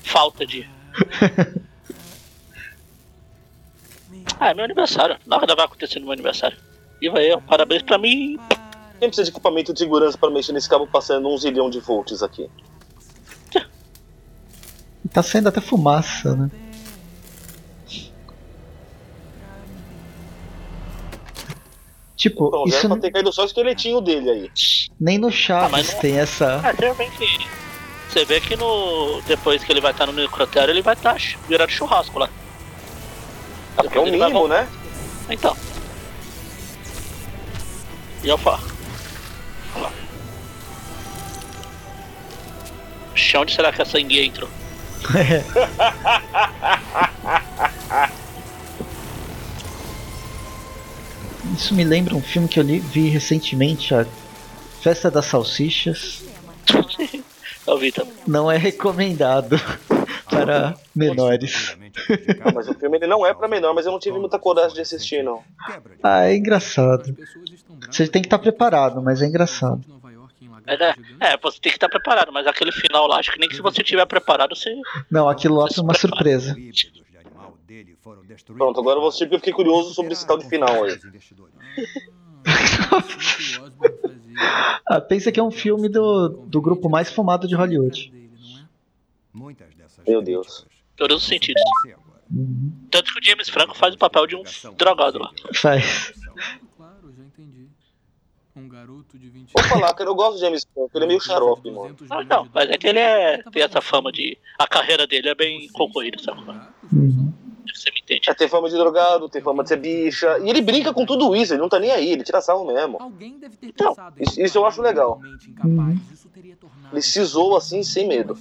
Falta 0.03 0.45
de. 0.45 0.67
Ah, 4.39 4.49
é 4.49 4.53
meu 4.53 4.65
aniversário. 4.65 5.17
Nada 5.25 5.55
vai 5.55 5.65
acontecer 5.65 5.99
no 5.99 6.05
meu 6.05 6.13
aniversário. 6.13 6.57
E 7.01 7.09
vai 7.09 7.31
eu, 7.31 7.41
parabéns 7.41 7.81
pra 7.81 7.97
mim. 7.97 8.37
Quem 9.03 9.09
precisa 9.09 9.25
de 9.25 9.31
equipamento 9.31 9.73
de 9.73 9.79
segurança 9.79 10.17
para 10.17 10.29
mexer 10.29 10.53
nesse 10.53 10.69
cabo 10.69 10.87
passando 10.87 11.27
um 11.27 11.37
zilhão 11.37 11.69
de 11.69 11.77
volts 11.81 12.23
aqui? 12.23 12.49
Tá 15.11 15.21
saindo 15.21 15.49
até 15.49 15.59
fumaça, 15.59 16.33
né? 16.37 16.49
Tipo, 22.15 22.49
Bom, 22.49 22.63
isso 22.65 22.77
era 22.77 22.87
pra 22.87 22.95
n- 22.95 23.01
ter 23.01 23.11
caído 23.11 23.33
só 23.33 23.41
o 23.41 23.45
esqueletinho 23.45 23.99
dele 23.99 24.29
aí. 24.29 24.51
nem 24.99 25.17
no 25.17 25.27
Ah, 25.27 25.31
Chaves 25.31 25.71
mas 25.71 25.93
não- 25.93 25.99
tem 25.99 26.17
essa. 26.19 26.61
Ah, 26.63 26.71
realmente. 26.71 27.49
Você 28.09 28.23
vê 28.23 28.39
que 28.39 28.55
no. 28.55 29.21
Depois 29.23 29.63
que 29.63 29.71
ele 29.71 29.81
vai 29.81 29.91
estar 29.91 30.05
no 30.05 30.13
necrotério, 30.13 30.71
ele 30.71 30.81
vai 30.81 30.93
estar 30.93 31.17
virando 31.47 31.71
churrasco 31.71 32.19
lá. 32.19 32.29
Porque 33.75 33.97
é 33.97 34.01
o 34.01 34.07
Ele 34.07 34.17
vai 34.17 34.29
mínimo, 34.29 34.47
né? 34.47 34.67
Então. 35.29 35.57
E 38.23 38.29
eu 38.29 38.37
Oxi, 43.13 43.37
Onde 43.37 43.53
será 43.53 43.71
que 43.71 43.81
essa 43.81 43.99
enguia 43.99 44.25
entrou? 44.25 44.49
Isso 51.53 51.73
me 51.75 51.83
lembra 51.83 52.15
um 52.15 52.21
filme 52.21 52.47
que 52.47 52.59
eu 52.59 52.63
li- 52.63 52.79
vi 52.79 53.09
recentemente, 53.09 53.93
a 53.93 54.05
Festa 54.81 55.11
das 55.11 55.25
Salsichas. 55.25 56.23
Eu 57.67 57.77
vi 57.77 57.91
também. 57.91 58.13
Não 58.27 58.51
é 58.51 58.57
recomendado 58.57 59.57
para 60.29 60.75
menores. 60.95 61.77
Ah, 62.41 62.51
mas 62.53 62.67
o 62.67 62.73
filme 62.73 62.97
ele 62.97 63.07
não 63.07 63.25
é 63.25 63.33
pra 63.33 63.47
menor, 63.47 63.73
mas 63.73 63.85
eu 63.85 63.91
não 63.91 63.99
tive 63.99 64.17
muita 64.19 64.39
coragem 64.39 64.73
de 64.73 64.81
assistir, 64.81 65.23
não. 65.23 65.41
Ah, 66.01 66.25
é 66.27 66.35
engraçado. 66.35 67.15
Você 67.89 68.07
tem 68.07 68.21
que 68.21 68.27
estar 68.27 68.39
preparado, 68.39 69.01
mas 69.01 69.21
é 69.21 69.25
engraçado. 69.25 69.81
É, 70.65 71.33
é, 71.33 71.37
você 71.37 71.59
tem 71.59 71.71
que 71.71 71.77
estar 71.77 71.89
preparado, 71.89 72.31
mas 72.31 72.47
aquele 72.47 72.71
final 72.71 73.07
lá, 73.07 73.19
acho 73.19 73.31
que 73.31 73.39
nem 73.39 73.49
que 73.49 73.55
se 73.55 73.61
você 73.61 73.81
estiver 73.81 74.05
preparado, 74.05 74.55
você. 74.55 74.73
Não, 75.11 75.27
aquilo 75.27 75.55
lá 75.55 75.67
foi 75.73 75.83
uma 75.83 75.93
surpresa. 75.93 76.55
Pronto, 78.45 78.79
agora 78.79 78.97
eu 78.97 79.01
vou 79.01 79.09
assistir 79.09 79.25
porque 79.25 79.35
eu 79.35 79.39
fiquei 79.39 79.53
curioso 79.53 79.93
sobre 79.93 80.13
esse 80.13 80.25
tal 80.25 80.37
de 80.37 80.47
final 80.47 80.83
aí. 80.83 80.97
Ah, 84.87 84.99
pensa 84.99 85.31
que 85.31 85.39
é 85.39 85.43
um 85.43 85.51
filme 85.51 85.87
do, 85.87 86.27
do 86.29 86.61
grupo 86.61 86.89
mais 86.89 87.11
fumado 87.11 87.47
de 87.47 87.55
Hollywood. 87.55 88.11
Meu 90.07 90.21
Deus. 90.21 90.65
Todos 90.95 91.17
os 91.17 91.27
sentidos. 91.27 91.61
Tanto 92.89 93.13
que 93.13 93.19
o 93.19 93.23
James 93.23 93.49
Franco 93.49 93.75
faz 93.77 93.95
o 93.95 93.97
papel 93.97 94.27
de 94.27 94.35
um 94.35 94.43
drogado 94.75 95.19
lá. 95.19 95.31
Faz. 95.53 96.13
Vou 98.55 99.63
falar, 99.63 99.93
cara, 99.93 100.09
eu 100.09 100.15
gosto 100.15 100.33
do 100.33 100.39
James 100.39 100.63
Franco, 100.73 100.91
ele 100.93 101.05
é 101.05 101.07
meio 101.07 101.19
xarope, 101.19 101.71
mano. 101.71 101.95
Ah, 102.09 102.23
não, 102.23 102.47
mas 102.53 102.69
é 102.69 102.77
que 102.77 102.87
ele 102.87 102.99
é, 102.99 103.41
tem 103.51 103.63
essa 103.63 103.81
fama 103.81 104.11
de. 104.11 104.37
A 104.59 104.67
carreira 104.67 105.07
dele 105.07 105.29
é 105.29 105.35
bem 105.35 105.67
concorrida, 105.69 106.21
sabe? 106.21 106.41
Você 107.73 107.91
me 107.91 107.99
entende? 108.01 108.29
É, 108.29 108.33
tem 108.33 108.47
fama 108.47 108.69
de 108.69 108.75
drogado, 108.75 109.27
tem 109.27 109.41
fama 109.41 109.63
de 109.63 109.69
ser 109.69 109.77
bicha. 109.77 110.37
E 110.43 110.49
ele 110.49 110.61
brinca 110.61 110.93
com 110.93 111.05
tudo 111.05 111.35
isso, 111.35 111.53
ele 111.53 111.61
não 111.61 111.69
tá 111.69 111.79
nem 111.79 111.91
aí, 111.91 112.11
ele 112.11 112.23
tira 112.23 112.41
sarro 112.41 112.65
mesmo. 112.65 112.99
Então, 113.61 113.95
Isso, 114.19 114.39
isso 114.39 114.57
eu 114.59 114.65
acho 114.65 114.81
legal. 114.81 115.19
Ele 116.91 117.01
se 117.01 117.23
zoa 117.23 117.57
assim, 117.57 117.81
sem 117.81 118.07
medo. 118.07 118.37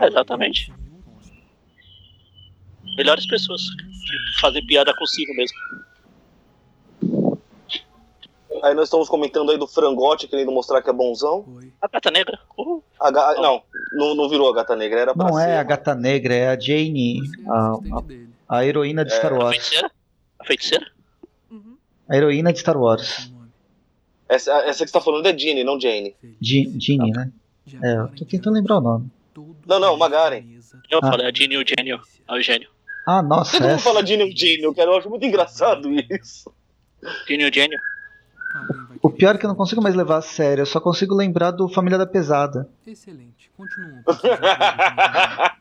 É, 0.00 0.06
exatamente. 0.06 0.72
Melhores 2.96 3.26
pessoas 3.26 3.62
que 3.62 4.40
fazem 4.40 4.64
piada 4.66 4.94
consigo 4.96 5.34
mesmo. 5.34 5.56
Aí 8.62 8.74
nós 8.74 8.84
estamos 8.84 9.08
comentando 9.08 9.50
aí 9.50 9.58
do 9.58 9.66
frangote 9.66 10.28
querendo 10.28 10.52
mostrar 10.52 10.80
que 10.82 10.88
é 10.88 10.92
bonzão. 10.92 11.44
A 11.80 11.88
gata 11.88 12.10
negra. 12.10 12.38
Uhul. 12.56 12.82
A 13.00 13.10
ga- 13.10 13.34
Não, 13.34 13.62
não, 13.92 14.14
não 14.14 14.28
virou 14.28 14.48
a 14.48 14.54
gata 14.54 14.76
negra, 14.76 15.00
era 15.00 15.14
pra 15.14 15.26
Não 15.26 15.34
ser. 15.34 15.48
é 15.48 15.58
a 15.58 15.62
gata 15.64 15.94
negra, 15.96 16.32
é 16.34 16.48
a 16.48 16.58
Jane, 16.58 17.20
a, 17.48 17.58
a, 18.48 18.58
a 18.58 18.64
heroína 18.66 19.04
de 19.04 19.12
Star 19.12 19.32
É. 19.32 19.34
A 19.34 19.38
Wars. 19.38 19.56
feiticeira? 19.56 19.90
A 20.38 20.44
feiticeira? 20.44 20.86
A 22.08 22.16
heroína 22.16 22.52
de 22.52 22.60
Star 22.60 22.76
Wars. 22.76 23.32
Essa, 24.28 24.52
essa 24.60 24.84
que 24.84 24.90
você 24.90 24.92
tá 24.98 25.00
falando 25.00 25.26
é 25.26 25.36
Jeannie, 25.36 25.64
não 25.64 25.78
Jane. 25.80 26.14
Jeannie, 26.40 27.10
né? 27.12 27.30
É, 27.82 27.96
eu 27.96 28.08
tô 28.16 28.24
tentando 28.24 28.54
lembrar 28.54 28.78
o 28.78 28.80
nome. 28.80 29.10
Não, 29.66 29.78
não, 29.80 29.96
Magaren. 29.96 30.42
Eu 30.90 31.00
Ah. 31.02 31.10
falei, 31.10 31.26
a 31.26 31.32
Genie 31.34 31.56
e 31.56 31.62
o 31.62 31.64
Gênio. 31.66 32.00
É 32.28 32.32
o 32.34 32.40
gênio. 32.40 32.68
Ah, 33.06 33.22
nossa, 33.22 33.52
Todo 33.52 33.62
mundo 33.62 33.72
essa. 33.74 33.82
fala 33.84 34.04
Jeannie 34.06 34.26
ou 34.30 34.36
Jane, 34.36 34.74
cara, 34.76 34.90
eu 34.90 34.96
acho 34.98 35.08
muito 35.10 35.24
engraçado 35.26 35.88
isso. 35.90 36.52
Gênio 37.26 37.46
e 37.46 37.50
o 37.50 37.54
Gênio. 37.54 37.78
O 39.02 39.10
pior 39.10 39.34
é 39.34 39.38
que 39.38 39.44
eu 39.44 39.48
não 39.48 39.56
consigo 39.56 39.82
mais 39.82 39.94
levar 39.94 40.18
a 40.18 40.22
sério, 40.22 40.62
eu 40.62 40.66
só 40.66 40.80
consigo 40.80 41.14
lembrar 41.14 41.50
do 41.50 41.68
Família 41.68 41.98
da 41.98 42.06
Pesada. 42.06 42.68
Excelente. 42.86 43.50
Continua. 43.56 44.02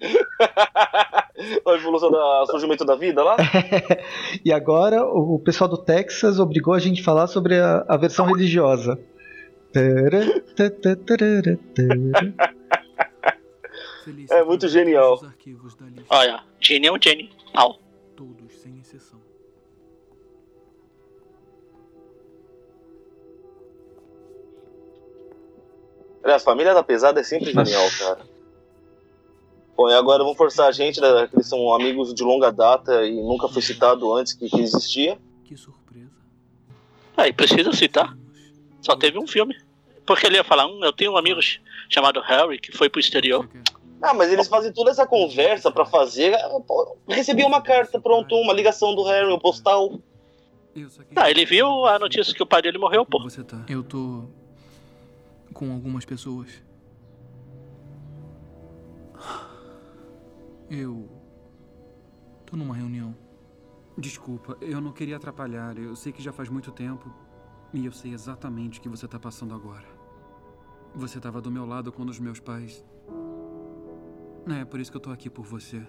a 1.65 1.73
evolução 1.75 2.11
do 2.11 2.45
surgimento 2.47 2.85
da 2.85 2.95
vida 2.95 3.23
lá? 3.23 3.37
E 4.43 4.51
agora 4.51 5.03
o, 5.03 5.39
pessoal 5.39 5.69
do 5.69 5.77
Texas 5.77 6.39
obrigou 6.39 6.73
a 6.73 6.79
gente 6.79 7.01
a 7.01 7.03
falar 7.03 7.27
sobre 7.27 7.59
a, 7.59 7.85
a 7.87 7.97
versão 7.97 8.25
religiosa. 8.25 8.99
É 14.29 14.43
muito 14.43 14.67
genial. 14.67 15.19
Olha, 16.09 16.37
é 16.37 16.41
Gênio. 16.59 16.97
Au. 17.53 17.79
Todos, 18.15 18.53
sem 18.53 18.79
exceção. 18.79 19.20
Aliás, 26.23 26.43
Família 26.43 26.73
da 26.73 26.83
Pesada 26.83 27.19
é 27.19 27.23
sempre 27.23 27.51
genial, 27.51 27.87
cara. 27.99 28.19
Bom, 29.75 29.89
e 29.89 29.93
agora 29.93 30.23
vão 30.23 30.35
forçar 30.35 30.67
a 30.67 30.71
gente, 30.71 30.99
né, 31.01 31.27
que 31.27 31.35
eles 31.35 31.47
são 31.47 31.73
amigos 31.73 32.13
de 32.13 32.23
longa 32.23 32.51
data 32.51 33.03
e 33.05 33.15
nunca 33.21 33.47
foi 33.47 33.61
citado 33.61 34.13
antes 34.13 34.33
que, 34.33 34.47
que 34.49 34.59
existia. 34.61 35.17
Aí 37.17 37.33
precisa 37.33 37.71
citar. 37.73 38.15
Só 38.81 38.95
teve 38.95 39.17
um 39.17 39.25
filme. 39.27 39.55
Porque 40.05 40.25
ele 40.27 40.35
ia 40.35 40.43
falar, 40.43 40.67
hum, 40.67 40.79
eu 40.83 40.91
tenho 40.91 41.11
um 41.13 41.17
amigo 41.17 41.41
ch- 41.41 41.61
chamado 41.89 42.19
Harry 42.21 42.59
que 42.59 42.71
foi 42.75 42.89
pro 42.89 42.99
exterior. 42.99 43.47
Ah, 44.01 44.13
mas 44.13 44.31
eles 44.31 44.47
fazem 44.47 44.73
toda 44.73 44.89
essa 44.91 45.05
conversa 45.05 45.71
pra 45.71 45.85
fazer. 45.85 46.35
pô, 46.67 46.97
Recebi 47.07 47.43
uma 47.43 47.61
carta, 47.61 47.99
pronto, 47.99 48.35
uma 48.35 48.53
ligação 48.53 48.93
do 48.95 49.03
Harry, 49.03 49.31
um 49.31 49.37
postal. 49.39 49.99
Ah, 51.15 51.29
ele 51.29 51.45
viu 51.45 51.85
a 51.85 51.99
notícia 51.99 52.33
que 52.33 52.41
o 52.41 52.45
pai 52.47 52.61
dele 52.61 52.77
morreu, 52.79 53.05
pô. 53.05 53.21
Você 53.23 53.43
tá? 53.43 53.63
Eu 53.69 53.83
tô 53.83 54.25
com 55.61 55.71
algumas 55.71 56.03
pessoas. 56.03 56.63
Eu 60.67 61.07
tô 62.47 62.57
numa 62.57 62.75
reunião. 62.75 63.15
Desculpa, 63.95 64.57
eu 64.59 64.81
não 64.81 64.91
queria 64.91 65.17
atrapalhar. 65.17 65.77
Eu 65.77 65.95
sei 65.95 66.11
que 66.11 66.19
já 66.19 66.33
faz 66.33 66.49
muito 66.49 66.71
tempo 66.71 67.13
e 67.71 67.85
eu 67.85 67.91
sei 67.91 68.11
exatamente 68.11 68.79
o 68.79 68.81
que 68.81 68.89
você 68.89 69.07
tá 69.07 69.19
passando 69.19 69.53
agora. 69.53 69.85
Você 70.95 71.19
tava 71.19 71.39
do 71.39 71.51
meu 71.51 71.67
lado 71.67 71.91
quando 71.91 72.09
os 72.09 72.19
meus 72.19 72.39
pais. 72.39 72.83
É, 74.47 74.65
por 74.65 74.79
isso 74.79 74.89
que 74.89 74.97
eu 74.97 75.01
tô 75.01 75.11
aqui 75.11 75.29
por 75.29 75.45
você. 75.45 75.87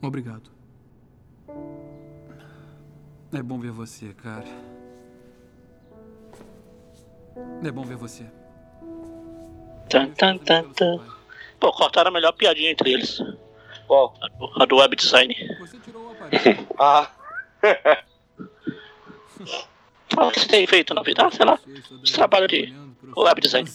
Obrigado. 0.00 0.52
É 3.32 3.42
bom 3.42 3.58
ver 3.58 3.72
você, 3.72 4.14
cara. 4.14 4.73
É 7.64 7.70
bom 7.70 7.82
ver 7.82 7.96
você. 7.96 8.24
Tan, 9.88 10.10
tan, 10.10 10.38
tan, 10.38 10.64
tan. 10.72 11.00
Pô, 11.58 11.72
cortaram 11.72 12.10
a 12.10 12.12
melhor 12.12 12.32
piadinha 12.32 12.70
entre 12.70 12.92
eles. 12.92 13.22
Qual? 13.86 14.14
A 14.20 14.28
do, 14.28 14.62
a 14.62 14.66
do 14.66 14.76
web 14.76 14.96
design. 14.96 15.34
ah. 16.78 17.10
Ah, 20.16 20.26
o 20.26 20.30
que 20.30 20.38
você 20.38 20.46
tem 20.46 20.64
feito 20.64 20.94
na 20.94 21.02
vida? 21.02 21.26
Ah, 21.26 21.30
sei 21.30 21.44
lá. 21.44 21.58
Esse 22.04 22.12
trabalho 22.12 22.46
de 22.46 22.72
web 23.16 23.40
design. 23.40 23.68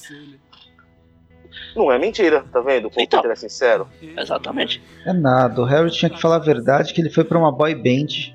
Não 1.76 1.92
é 1.92 2.00
mentira, 2.00 2.46
tá 2.52 2.62
vendo? 2.62 2.90
Como 2.90 3.04
Então. 3.04 3.30
É 3.30 3.36
sincero. 3.36 3.90
Exatamente. 4.02 4.82
É 5.06 5.12
nada, 5.12 5.62
o 5.62 5.66
Harry 5.66 5.92
tinha 5.92 6.10
que 6.10 6.22
falar 6.22 6.38
a 6.38 6.40
verdade 6.40 6.94
que 6.94 7.02
ele 7.02 7.10
foi 7.10 7.26
pra 7.26 7.38
uma 7.38 7.52
boy 7.52 7.76
band. 7.76 8.34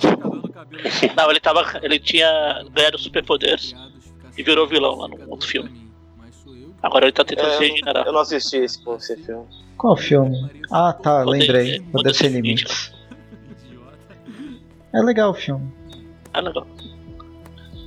Não, 1.14 1.30
ele 1.30 1.40
tava. 1.40 1.78
Ele 1.82 1.98
tinha 1.98 2.64
ganhado 2.72 2.98
superpoderes 2.98 3.74
e 4.36 4.42
virou 4.42 4.66
vilão 4.66 4.96
lá 4.96 5.08
no 5.08 5.30
outro 5.30 5.48
filme. 5.48 5.70
Agora 6.82 7.06
ele 7.06 7.12
tá 7.12 7.24
tentando 7.24 7.48
É, 7.48 7.56
se 7.58 7.68
regenerar. 7.68 8.06
eu 8.06 8.12
não 8.12 8.20
assisti 8.20 8.56
esse, 8.58 8.78
esse 8.90 9.16
filme. 9.16 9.44
Qual 9.76 9.96
filme? 9.96 10.50
Ah, 10.70 10.92
tá, 10.92 11.24
Poder- 11.24 11.38
lembrei. 11.40 11.80
Poder 11.80 11.92
Poder 11.92 12.14
Sem 12.14 12.28
Limites. 12.30 12.92
É 14.94 15.00
legal 15.02 15.30
o 15.30 15.34
filme. 15.34 15.70
Ah, 16.32 16.40
legal. 16.40 16.66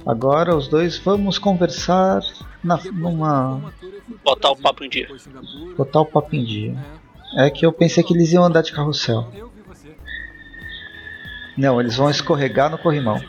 Agora 0.05 0.55
os 0.55 0.67
dois 0.67 0.97
vamos 0.97 1.37
conversar 1.37 2.21
na, 2.63 2.77
numa. 2.93 3.73
Botar 4.23 4.51
o 4.51 4.55
papo 4.55 4.83
em 4.83 4.89
dia. 4.89 5.07
botar 5.77 6.01
o 6.01 6.05
papo 6.05 6.35
em 6.35 6.43
dia. 6.43 6.75
É 7.37 7.49
que 7.49 7.65
eu 7.65 7.71
pensei 7.71 8.03
que 8.03 8.13
eles 8.13 8.31
iam 8.31 8.43
andar 8.43 8.61
de 8.63 8.71
carrossel. 8.71 9.27
Não, 11.57 11.79
eles 11.79 11.95
vão 11.97 12.09
escorregar 12.09 12.69
no 12.71 12.77
corrimão. 12.77 13.21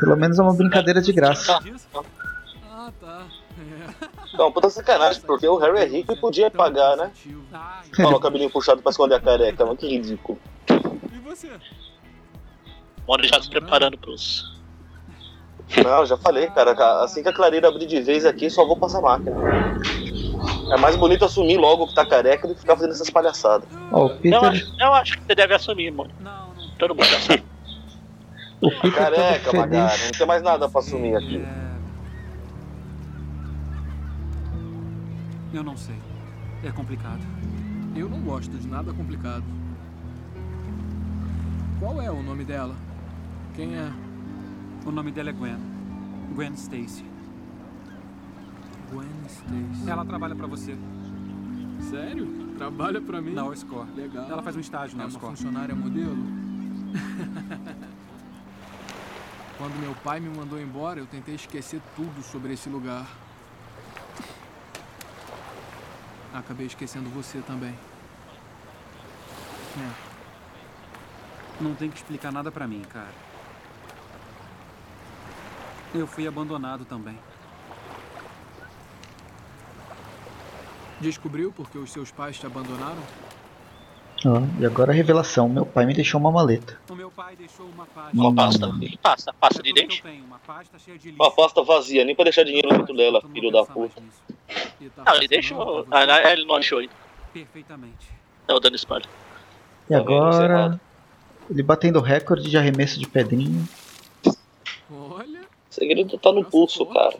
Pelo 0.00 0.16
menos 0.16 0.38
é 0.38 0.42
uma 0.42 0.54
brincadeira 0.54 1.00
de 1.00 1.12
graça. 1.12 1.60
Ah, 2.72 2.90
tá. 3.00 3.26
Não, 4.34 4.50
puta 4.50 4.70
sacanagem, 4.70 5.20
porque 5.22 5.46
o 5.46 5.56
Harry 5.58 5.78
é 5.80 5.84
rico 5.84 6.12
e 6.12 6.16
podia 6.16 6.50
pagar, 6.50 6.96
né? 6.96 7.10
Olha 7.98 8.16
o 8.16 8.20
cabelinho 8.20 8.50
puxado 8.50 8.80
pra 8.80 8.90
esconder 8.90 9.16
a 9.16 9.20
careca, 9.20 9.64
mano, 9.64 9.76
que 9.76 9.86
ridículo. 9.86 10.38
O 13.06 13.12
Mônio 13.12 13.28
já 13.28 13.42
se 13.42 13.50
preparando 13.50 13.98
pros. 13.98 14.58
Não, 15.84 16.06
já 16.06 16.16
falei, 16.16 16.48
cara, 16.48 16.72
assim 17.04 17.22
que 17.22 17.28
a 17.28 17.32
clareira 17.32 17.68
abrir 17.68 17.86
de 17.86 18.00
vez 18.00 18.24
aqui, 18.24 18.48
só 18.50 18.66
vou 18.66 18.76
passar 18.76 19.00
máquina. 19.00 19.36
É 20.72 20.76
mais 20.78 20.96
bonito 20.96 21.24
assumir 21.24 21.58
logo 21.58 21.86
que 21.88 21.94
tá 21.94 22.06
careca 22.06 22.48
do 22.48 22.54
que 22.54 22.60
ficar 22.60 22.76
fazendo 22.76 22.92
essas 22.92 23.10
palhaçadas. 23.10 23.68
Ó, 23.92 24.06
o 24.06 24.10
Eu 24.10 24.16
Peter, 24.16 24.44
acho, 24.44 24.74
eu 24.78 24.94
acho 24.94 25.18
que 25.18 25.24
você 25.26 25.34
deve 25.34 25.54
assumir, 25.54 25.90
Mônio. 25.90 26.14
Todo 26.78 26.94
mundo 26.94 27.04
já 27.04 27.20
sabe. 27.20 27.44
O 28.60 28.92
Careca, 28.92 29.52
Magari, 29.52 30.04
não 30.04 30.10
tem 30.10 30.26
mais 30.26 30.42
nada 30.42 30.68
pra 30.68 30.80
assumir 30.80 31.16
aqui. 31.16 31.44
Eu 35.52 35.64
não 35.64 35.76
sei. 35.76 35.96
É 36.62 36.70
complicado. 36.70 37.20
Eu 37.96 38.08
não 38.08 38.20
gosto 38.20 38.50
de 38.56 38.68
nada 38.68 38.92
complicado. 38.92 39.44
Qual 41.80 42.00
é 42.00 42.10
o 42.10 42.22
nome 42.22 42.44
dela? 42.44 42.74
Quem 43.54 43.74
é? 43.76 43.90
O 44.86 44.90
nome 44.90 45.10
dela 45.10 45.30
é 45.30 45.32
Gwen. 45.32 45.58
Gwen 46.34 46.52
Stacy. 46.52 47.04
Gwen 48.92 49.08
Stacy. 49.26 49.90
Ela 49.90 50.04
trabalha 50.04 50.36
pra 50.36 50.46
você. 50.46 50.76
Sério? 51.90 52.26
Trabalha 52.58 53.00
pra 53.00 53.20
mim? 53.20 53.32
Na 53.32 53.46
Oscore. 53.46 53.88
Legal. 53.96 54.30
Ela 54.30 54.42
faz 54.42 54.54
um 54.54 54.60
estágio 54.60 54.96
na 54.96 55.04
é 55.04 55.06
uma 55.06 55.12
Oscore. 55.16 55.36
funcionária 55.36 55.74
modelo? 55.74 56.16
Quando 59.60 59.78
meu 59.78 59.94
pai 59.96 60.18
me 60.20 60.30
mandou 60.30 60.58
embora, 60.58 61.00
eu 61.00 61.06
tentei 61.06 61.34
esquecer 61.34 61.82
tudo 61.94 62.22
sobre 62.22 62.54
esse 62.54 62.70
lugar. 62.70 63.06
Acabei 66.32 66.66
esquecendo 66.66 67.10
você 67.10 67.42
também. 67.42 67.78
É. 69.76 69.90
Não 71.60 71.74
tem 71.74 71.90
que 71.90 71.98
explicar 71.98 72.32
nada 72.32 72.50
pra 72.50 72.66
mim, 72.66 72.80
cara. 72.88 73.12
Eu 75.92 76.06
fui 76.06 76.26
abandonado 76.26 76.86
também. 76.86 77.18
Descobriu 81.02 81.52
porque 81.52 81.76
os 81.76 81.92
seus 81.92 82.10
pais 82.10 82.38
te 82.38 82.46
abandonaram? 82.46 83.02
Ó, 84.26 84.42
e 84.60 84.66
agora 84.66 84.92
a 84.92 84.94
revelação: 84.94 85.48
meu 85.48 85.64
pai 85.64 85.86
me 85.86 85.94
deixou 85.94 86.20
uma 86.20 86.30
maleta. 86.30 86.78
O 86.90 86.94
meu 86.94 87.10
pai 87.10 87.34
deixou 87.36 87.66
uma 87.66 87.86
pasta. 87.86 88.10
Uma 88.16 88.34
pasta. 88.34 88.72
Que 88.78 88.98
pasta? 88.98 89.32
Pasta 89.32 89.62
de 89.62 89.70
É 89.70 89.72
dente? 89.72 90.02
uma 91.14 91.30
pasta 91.30 91.62
vazia, 91.62 92.04
nem 92.04 92.14
pra 92.14 92.24
deixar 92.24 92.44
dinheiro 92.44 92.68
dentro 92.68 92.94
dela, 92.94 93.22
filho 93.32 93.50
da 93.50 93.64
puta. 93.64 94.02
Tá 94.96 95.04
Não, 95.04 95.14
ele 95.16 95.28
você? 95.42 95.54
Ah, 95.90 96.32
ele 96.32 96.44
não 96.44 96.56
achou 96.56 96.78
ainda. 96.80 96.92
Perfeitamente. 97.32 98.08
É 98.48 98.52
o 98.54 98.60
dando 98.60 98.76
spoiler. 98.76 99.08
E 99.88 99.94
é 99.94 99.96
agora. 99.96 100.80
Ele 101.48 101.62
batendo 101.62 102.00
recorde 102.00 102.48
de 102.48 102.56
arremesso 102.56 102.98
de 102.98 103.08
pedrinha. 103.08 103.64
Olha, 104.90 105.40
O 105.40 105.74
segredo 105.74 106.18
tá 106.18 106.32
no 106.32 106.44
pulso, 106.44 106.84
cara. 106.86 107.16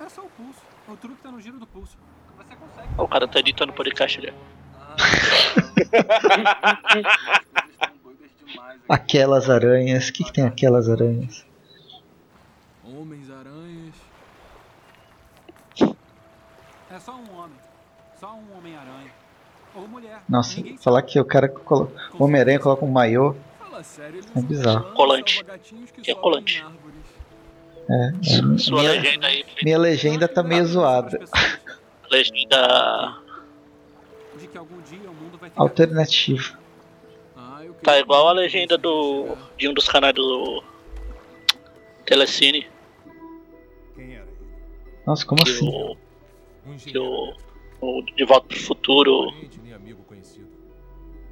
É 0.00 0.08
só 0.08 0.22
o 0.22 0.28
pulso. 0.30 0.60
O 0.88 0.96
truque 0.96 1.16
tá 1.22 1.30
no 1.30 1.40
giro 1.40 1.58
do 1.58 1.66
pulso. 1.66 1.96
Você 2.36 2.54
consegue. 2.56 2.88
O 2.98 3.08
cara 3.08 3.26
tá 3.28 3.38
editando 3.38 3.72
o 3.72 3.74
podcast 3.74 4.18
ali. 4.18 4.32
Aquelas 8.88 9.50
aranhas. 9.50 10.08
O 10.08 10.12
que, 10.12 10.24
que 10.24 10.32
tem 10.32 10.44
aquelas 10.44 10.88
aranhas? 10.88 11.44
Homens-aranhas. 12.84 13.94
É 16.90 16.98
só 16.98 17.12
um 17.12 17.36
homem. 17.36 17.56
Só 18.20 18.32
um 18.32 18.56
Homem-Aranha. 18.56 19.10
Ou 19.74 19.86
mulher. 19.88 20.22
Nossa, 20.28 20.56
Ninguém 20.56 20.78
falar 20.78 21.02
que 21.02 21.20
o 21.20 21.24
cara 21.24 21.48
colo... 21.48 21.92
o 22.18 22.24
Homem-Aranha 22.24 22.58
coloca 22.58 22.84
um 22.84 22.90
maiô. 22.90 23.34
Sério, 23.82 24.22
É 24.34 24.40
bizarro. 24.40 24.94
Colante. 24.94 25.44
que 26.02 26.10
é 26.10 26.14
colante. 26.14 26.64
É, 27.90 28.08
é, 28.08 28.58
Sua 28.58 28.80
minha, 28.80 28.92
legenda 28.92 29.26
aí. 29.26 29.44
minha 29.62 29.78
legenda 29.78 30.26
tá 30.26 30.42
meio 30.42 30.64
zoada. 30.66 31.20
Legenda. 32.10 33.18
Que 34.56 34.60
algum 34.60 34.80
dia 34.80 35.10
o 35.10 35.12
mundo 35.12 35.36
vai 35.38 35.50
ter 35.50 35.60
Alternativa. 35.60 36.58
Ah, 37.36 37.60
Tá 37.82 37.98
igual 37.98 38.26
a 38.28 38.32
legenda 38.32 38.78
do. 38.78 39.36
de 39.58 39.68
um 39.68 39.74
dos 39.74 39.86
canais 39.86 40.14
do. 40.14 40.62
Telecine. 42.06 42.66
Quem 43.94 44.14
era 44.14 44.22
ele? 44.24 44.48
Nossa, 45.06 45.26
como 45.26 45.44
Que 45.44 45.50
assim? 45.50 45.68
o. 45.68 45.96
Um 46.66 46.76
Que 46.78 46.98
o. 46.98 47.34
o 47.82 48.02
De 48.16 48.24
Volta 48.24 48.46
pro 48.48 48.58
Futuro. 48.58 49.30
Parente 49.32 49.60
nem 49.62 49.74
amigo 49.74 50.02
conhecido. 50.04 50.48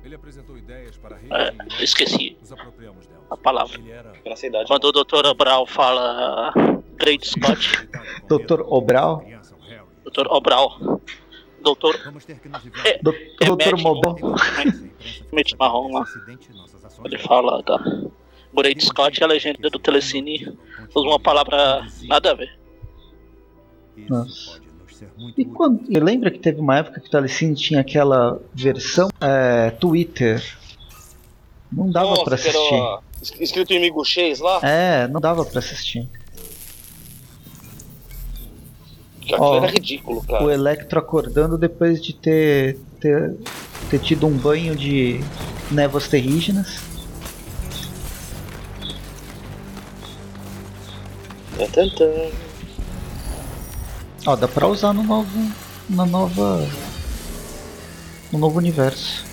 Ele 0.04 0.14
apresentou 0.16 0.58
ideias 0.58 0.98
para 0.98 1.16
a 1.16 1.18
rede 1.18 1.32
É, 1.32 1.82
esqueci 1.82 2.36
nos 2.38 2.52
apropriamos 2.52 3.06
delas. 3.06 3.24
a 3.30 3.36
palavra. 3.38 3.80
Quando 4.66 4.84
o 4.84 4.92
Dr. 4.92 5.34
Brau 5.34 5.64
fala. 5.64 6.52
Great 6.96 7.26
Scott. 7.26 7.88
Doutor 8.28 8.60
Obral? 8.68 9.24
Dr. 10.04 10.26
Obral. 10.28 11.00
Doutor. 11.64 11.98
Vamos 12.04 12.24
ter 12.24 12.38
que 12.38 12.48
nos 12.48 12.60
É. 12.84 12.98
Do- 13.02 13.14
Doutor 13.40 13.72
Matt- 13.72 13.82
Mobão? 13.82 14.16
Mete 15.32 15.56
marrom 15.58 15.92
lá. 15.92 16.04
Ele 17.04 17.18
fala 17.18 17.62
da. 17.62 17.78
Great 18.54 18.84
Scott 18.84 19.18
e 19.20 19.24
a 19.24 19.26
legenda 19.26 19.68
do 19.68 19.78
Telecine 19.80 20.56
usa 20.94 21.06
uma 21.08 21.18
palavra 21.18 21.84
nada 22.04 22.30
a 22.30 22.34
ver. 22.34 22.56
Nossa. 24.08 24.60
E 25.36 25.44
quando, 25.44 25.84
e 25.88 25.98
lembra 25.98 26.30
que 26.30 26.38
teve 26.38 26.60
uma 26.60 26.78
época 26.78 27.00
que 27.00 27.08
o 27.08 27.10
Telecine 27.10 27.54
tinha 27.56 27.80
aquela 27.80 28.40
versão 28.54 29.08
é, 29.20 29.70
Twitter? 29.72 30.40
Não 31.72 31.90
dava 31.90 32.10
Nossa, 32.10 32.24
pra 32.24 32.36
era, 32.36 32.48
assistir. 32.48 32.98
es- 33.22 33.40
escrito 33.40 33.72
em 33.72 33.80
miguxês 33.80 34.38
lá. 34.38 34.60
É, 34.62 35.08
não 35.08 35.20
dava 35.20 35.44
pra 35.44 35.58
assistir. 35.58 36.08
Que 39.24 39.34
aquilo 39.34 39.56
era 39.56 39.66
ridículo, 39.68 40.22
cara. 40.22 40.44
O 40.44 40.50
Electro 40.50 40.98
acordando 40.98 41.56
depois 41.56 42.02
de 42.02 42.12
ter, 42.14 42.76
ter, 43.00 43.34
ter 43.90 43.98
tido 44.00 44.26
um 44.26 44.36
banho 44.36 44.76
de 44.76 45.20
névoas 45.70 46.08
terrígenas. 46.08 46.80
Tan, 51.56 51.66
tan, 51.70 51.88
tan. 51.90 52.30
Ó, 54.26 54.36
dá 54.36 54.48
pra 54.48 54.66
usar 54.66 54.92
no 54.92 55.02
novo. 55.02 55.52
na 55.88 56.04
nova. 56.06 56.66
no 58.32 58.38
novo 58.38 58.58
universo. 58.58 59.24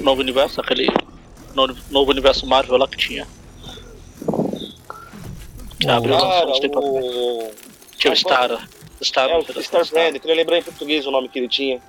Novo 0.00 0.20
universo, 0.20 0.60
aquele. 0.60 0.88
no- 1.54 1.76
Novo 1.90 2.10
universo 2.10 2.46
Marvel 2.46 2.76
lá 2.78 2.88
que 2.88 2.96
tinha. 2.96 3.26
Que 5.82 5.90
abriu 5.90 6.16
Cara, 6.16 6.46
o... 6.46 7.50
Tinha 7.98 8.12
o 8.12 8.16
Star. 8.16 8.68
Star, 9.02 9.28
É, 9.28 9.36
o 9.36 9.62
Star 9.62 9.84
Brand, 9.90 10.16
queria 10.16 10.36
lembrar 10.36 10.58
em 10.58 10.62
português 10.62 11.04
o 11.06 11.10
nome 11.10 11.28
que 11.28 11.40
ele 11.40 11.48
tinha. 11.48 11.80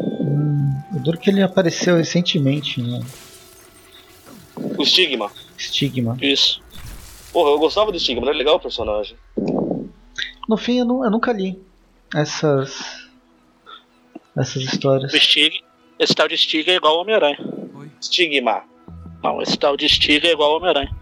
Hum, 0.00 0.82
o 0.92 0.98
duro 0.98 1.16
que 1.16 1.30
ele 1.30 1.42
apareceu 1.42 1.96
recentemente 1.96 2.80
no 2.80 3.04
O 4.76 4.84
Stigma. 4.84 5.30
Stigma. 5.56 6.16
Isso. 6.20 6.60
Porra, 7.32 7.50
eu 7.50 7.58
gostava 7.60 7.92
do 7.92 8.00
Stigma, 8.00 8.26
era 8.26 8.36
legal 8.36 8.56
o 8.56 8.60
personagem. 8.60 9.16
No 10.48 10.56
fim 10.56 10.78
eu, 10.78 10.86
eu 11.04 11.10
nunca 11.10 11.32
li 11.32 11.56
essas. 12.12 13.06
essas 14.36 14.62
histórias. 14.62 15.12
O 15.14 15.20
Stig. 15.20 15.62
Esse 16.00 16.14
tal 16.16 16.26
de 16.26 16.36
Stig 16.36 16.68
é 16.68 16.74
igual 16.74 16.94
ao 16.94 17.02
Homem-Aranha. 17.02 17.38
Stigma. 18.00 18.64
Não, 19.22 19.40
esse 19.40 19.56
tal 19.56 19.76
de 19.76 19.88
Stig 19.88 20.26
é 20.26 20.32
igual 20.32 20.50
ao 20.50 20.56
Homem-Aranha. 20.56 21.01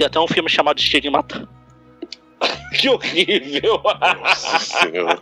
Tem 0.00 0.06
até 0.06 0.18
um 0.18 0.26
filme 0.26 0.48
chamado 0.48 0.80
Stigmata. 0.80 1.46
que 2.80 2.88
horrível! 2.88 3.82
Nossa 4.22 4.58
senhora. 4.58 5.18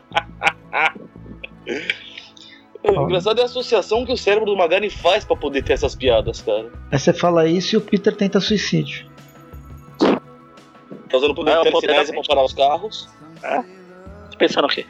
O 2.84 3.02
engraçado 3.02 3.40
é 3.40 3.42
a 3.42 3.46
associação 3.46 4.06
que 4.06 4.12
o 4.12 4.16
cérebro 4.16 4.46
do 4.46 4.56
Magari 4.56 4.88
faz 4.88 5.24
pra 5.24 5.34
poder 5.34 5.64
ter 5.64 5.72
essas 5.72 5.96
piadas, 5.96 6.40
cara. 6.42 6.70
Aí 6.92 6.96
você 7.00 7.12
fala 7.12 7.48
isso 7.48 7.74
e 7.74 7.76
o 7.76 7.80
Peter 7.80 8.14
tenta 8.14 8.38
suicídio. 8.38 9.10
Tá 9.98 11.16
usando 11.16 11.32
o 11.32 11.34
poder 11.34 11.50
É, 11.50 11.58
o 11.58 11.64
de 11.64 11.70
poder 11.72 11.86
da 11.88 11.94
telecinese 11.94 12.12
pra 12.12 12.36
parar 12.36 12.44
os 12.46 12.52
carros. 12.52 13.08
É? 13.42 13.64
Pensando 14.38 14.66
o 14.66 14.68
quê? 14.68 14.86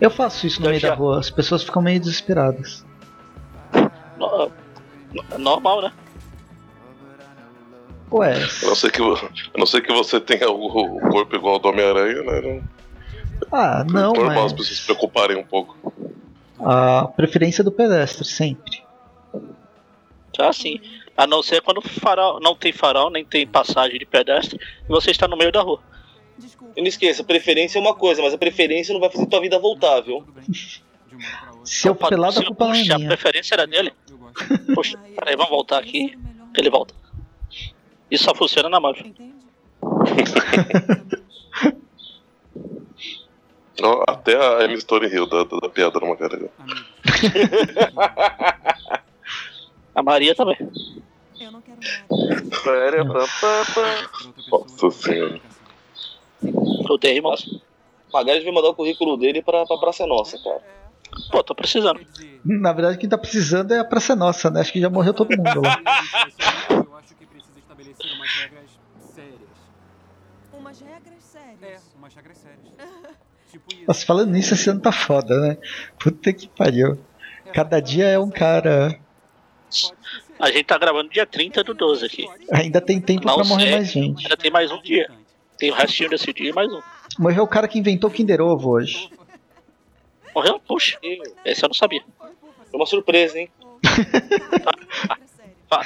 Eu 0.00 0.10
faço 0.10 0.48
isso 0.48 0.58
no 0.60 0.66
Eu 0.66 0.70
meio 0.70 0.80
já- 0.80 0.88
da 0.88 0.94
rua, 0.96 1.20
as 1.20 1.30
pessoas 1.30 1.62
ficam 1.62 1.80
meio 1.80 2.00
desesperadas. 2.00 2.84
No- 4.18 4.50
Normal, 5.38 5.82
né? 5.82 5.92
Ué, 8.18 8.34
A 8.62 8.66
não 8.66 8.74
ser 8.74 8.90
que, 8.90 9.00
a 9.02 9.58
não 9.58 9.66
ser 9.66 9.80
que 9.82 9.92
você 9.92 10.20
tenha 10.20 10.48
o, 10.50 10.66
o 10.96 11.00
corpo 11.10 11.34
igual 11.36 11.54
ao 11.54 11.58
do 11.60 11.68
Homem-Aranha, 11.68 12.22
né? 12.22 12.40
Não, 12.40 12.62
ah, 13.52 13.84
não, 13.84 14.12
normal 14.14 14.34
mas 14.34 14.44
as 14.46 14.52
pessoas 14.52 14.78
se 14.78 14.84
preocuparem 14.84 15.36
um 15.36 15.44
pouco. 15.44 15.76
a 16.60 17.08
preferência 17.16 17.62
do 17.62 17.70
pedestre, 17.72 18.24
sempre. 18.24 18.82
Já 20.36 20.48
assim. 20.48 20.80
A 21.16 21.26
não 21.26 21.42
ser 21.42 21.62
quando 21.62 21.80
farol 21.80 22.40
não 22.40 22.54
tem 22.54 22.72
farol, 22.72 23.10
nem 23.10 23.24
tem 23.24 23.46
passagem 23.46 23.98
de 23.98 24.04
pedestre, 24.04 24.58
e 24.84 24.88
você 24.88 25.10
está 25.10 25.26
no 25.26 25.36
meio 25.36 25.50
da 25.50 25.62
rua. 25.62 25.80
E 26.76 26.80
não 26.82 26.86
esqueça, 26.88 27.24
preferência 27.24 27.78
é 27.78 27.80
uma 27.80 27.94
coisa, 27.94 28.20
mas 28.20 28.34
a 28.34 28.38
preferência 28.38 28.92
não 28.92 29.00
vai 29.00 29.10
fazer 29.10 29.24
tua 29.26 29.40
vida 29.40 29.58
voltar, 29.58 30.00
viu? 30.02 30.22
Se 31.64 31.88
eu 31.88 31.94
pelado, 31.94 32.38
a 32.38 32.40
Se- 32.40 32.44
culpa 32.46 32.66
não 32.66 32.74
é 32.74 32.80
a 32.90 32.98
minha. 32.98 33.08
preferência 33.08 33.54
era 33.54 33.66
dele. 33.66 33.92
Puxa, 34.74 34.98
peraí, 35.18 35.34
vamos 35.34 35.50
voltar 35.50 35.78
aqui. 35.78 36.16
Ele 36.54 36.68
volta. 36.70 36.94
Isso 38.10 38.24
só 38.24 38.34
funciona 38.34 38.68
na. 38.68 38.78
Ó, 43.82 44.04
Até 44.08 44.36
a 44.36 44.64
M. 44.64 44.74
Story 44.74 45.08
Hill 45.08 45.26
da, 45.26 45.44
da, 45.44 45.58
da 45.58 45.68
piada 45.68 46.00
do 46.00 46.06
Macarena. 46.06 46.48
A 49.94 50.02
Maria 50.02 50.34
também. 50.34 50.56
Nossa 54.50 54.90
senhora. 54.90 55.40
O 56.42 56.98
Damon. 56.98 57.34
O 57.34 58.12
Magari 58.12 58.44
vai 58.44 58.52
mandar 58.52 58.68
o 58.68 58.74
currículo 58.74 59.16
dele 59.16 59.42
pra, 59.42 59.66
pra 59.66 59.78
Praça 59.78 60.06
Nossa, 60.06 60.38
cara. 60.42 60.62
Pô, 61.30 61.42
tô 61.42 61.54
precisando. 61.54 62.00
Na 62.44 62.72
verdade, 62.72 62.98
quem 62.98 63.08
tá 63.08 63.18
precisando 63.18 63.72
é 63.72 63.78
a 63.78 63.84
Praça 63.84 64.14
Nossa, 64.14 64.50
né? 64.50 64.60
Acho 64.60 64.72
que 64.72 64.80
já 64.80 64.90
morreu 64.90 65.14
todo 65.14 65.36
mundo 65.36 65.62
lá. 65.62 65.80
Eu 66.70 66.96
acho 66.96 67.14
que 67.14 67.26
precisa 67.26 67.58
estabelecer 67.58 68.15
umas 68.26 68.40
regras 68.40 68.70
sérias. 69.14 69.40
Umas 70.52 70.80
regras 70.80 71.24
sérias. 71.24 71.62
É, 71.62 71.96
umas 71.96 72.14
regras 72.14 72.38
sérias. 72.38 72.58
Tipo 73.50 73.72
isso. 73.72 73.84
Nossa, 73.86 74.04
falando 74.04 74.32
nisso, 74.32 74.54
esse 74.54 74.68
ano 74.68 74.80
tá 74.80 74.90
foda, 74.90 75.38
né? 75.40 75.56
Puta 75.98 76.32
que 76.32 76.48
pariu. 76.48 76.98
Cada 77.54 77.78
dia 77.80 78.06
é 78.08 78.18
um 78.18 78.28
cara. 78.28 78.98
A 80.40 80.50
gente 80.50 80.64
tá 80.64 80.76
gravando 80.76 81.08
dia 81.10 81.24
30 81.24 81.62
do 81.62 81.72
12 81.72 82.06
aqui. 82.06 82.26
Ainda 82.52 82.80
tem 82.80 83.00
tempo 83.00 83.24
Não 83.24 83.36
pra 83.36 83.44
morrer 83.44 83.62
sei. 83.66 83.72
mais 83.72 83.88
gente. 83.90 84.22
Ainda 84.24 84.36
tem 84.36 84.50
mais 84.50 84.72
um 84.72 84.82
dia. 84.82 85.08
Tem 85.58 85.70
o 85.70 85.74
restinho 85.74 86.10
desse 86.10 86.32
dia 86.32 86.50
e 86.50 86.52
mais 86.52 86.70
um. 86.72 86.82
Morreu 87.18 87.44
o 87.44 87.48
cara 87.48 87.68
que 87.68 87.78
inventou 87.78 88.10
o 88.10 88.12
Kinder 88.12 88.40
Ovo 88.40 88.70
hoje. 88.70 89.08
Morreu? 90.34 90.58
Puxa. 90.60 90.98
Esse 91.44 91.64
eu 91.64 91.68
não 91.68 91.74
sabia. 91.74 92.04
Foi 92.18 92.80
uma 92.80 92.86
surpresa, 92.86 93.38
hein? 93.38 93.48
Tá. 95.68 95.80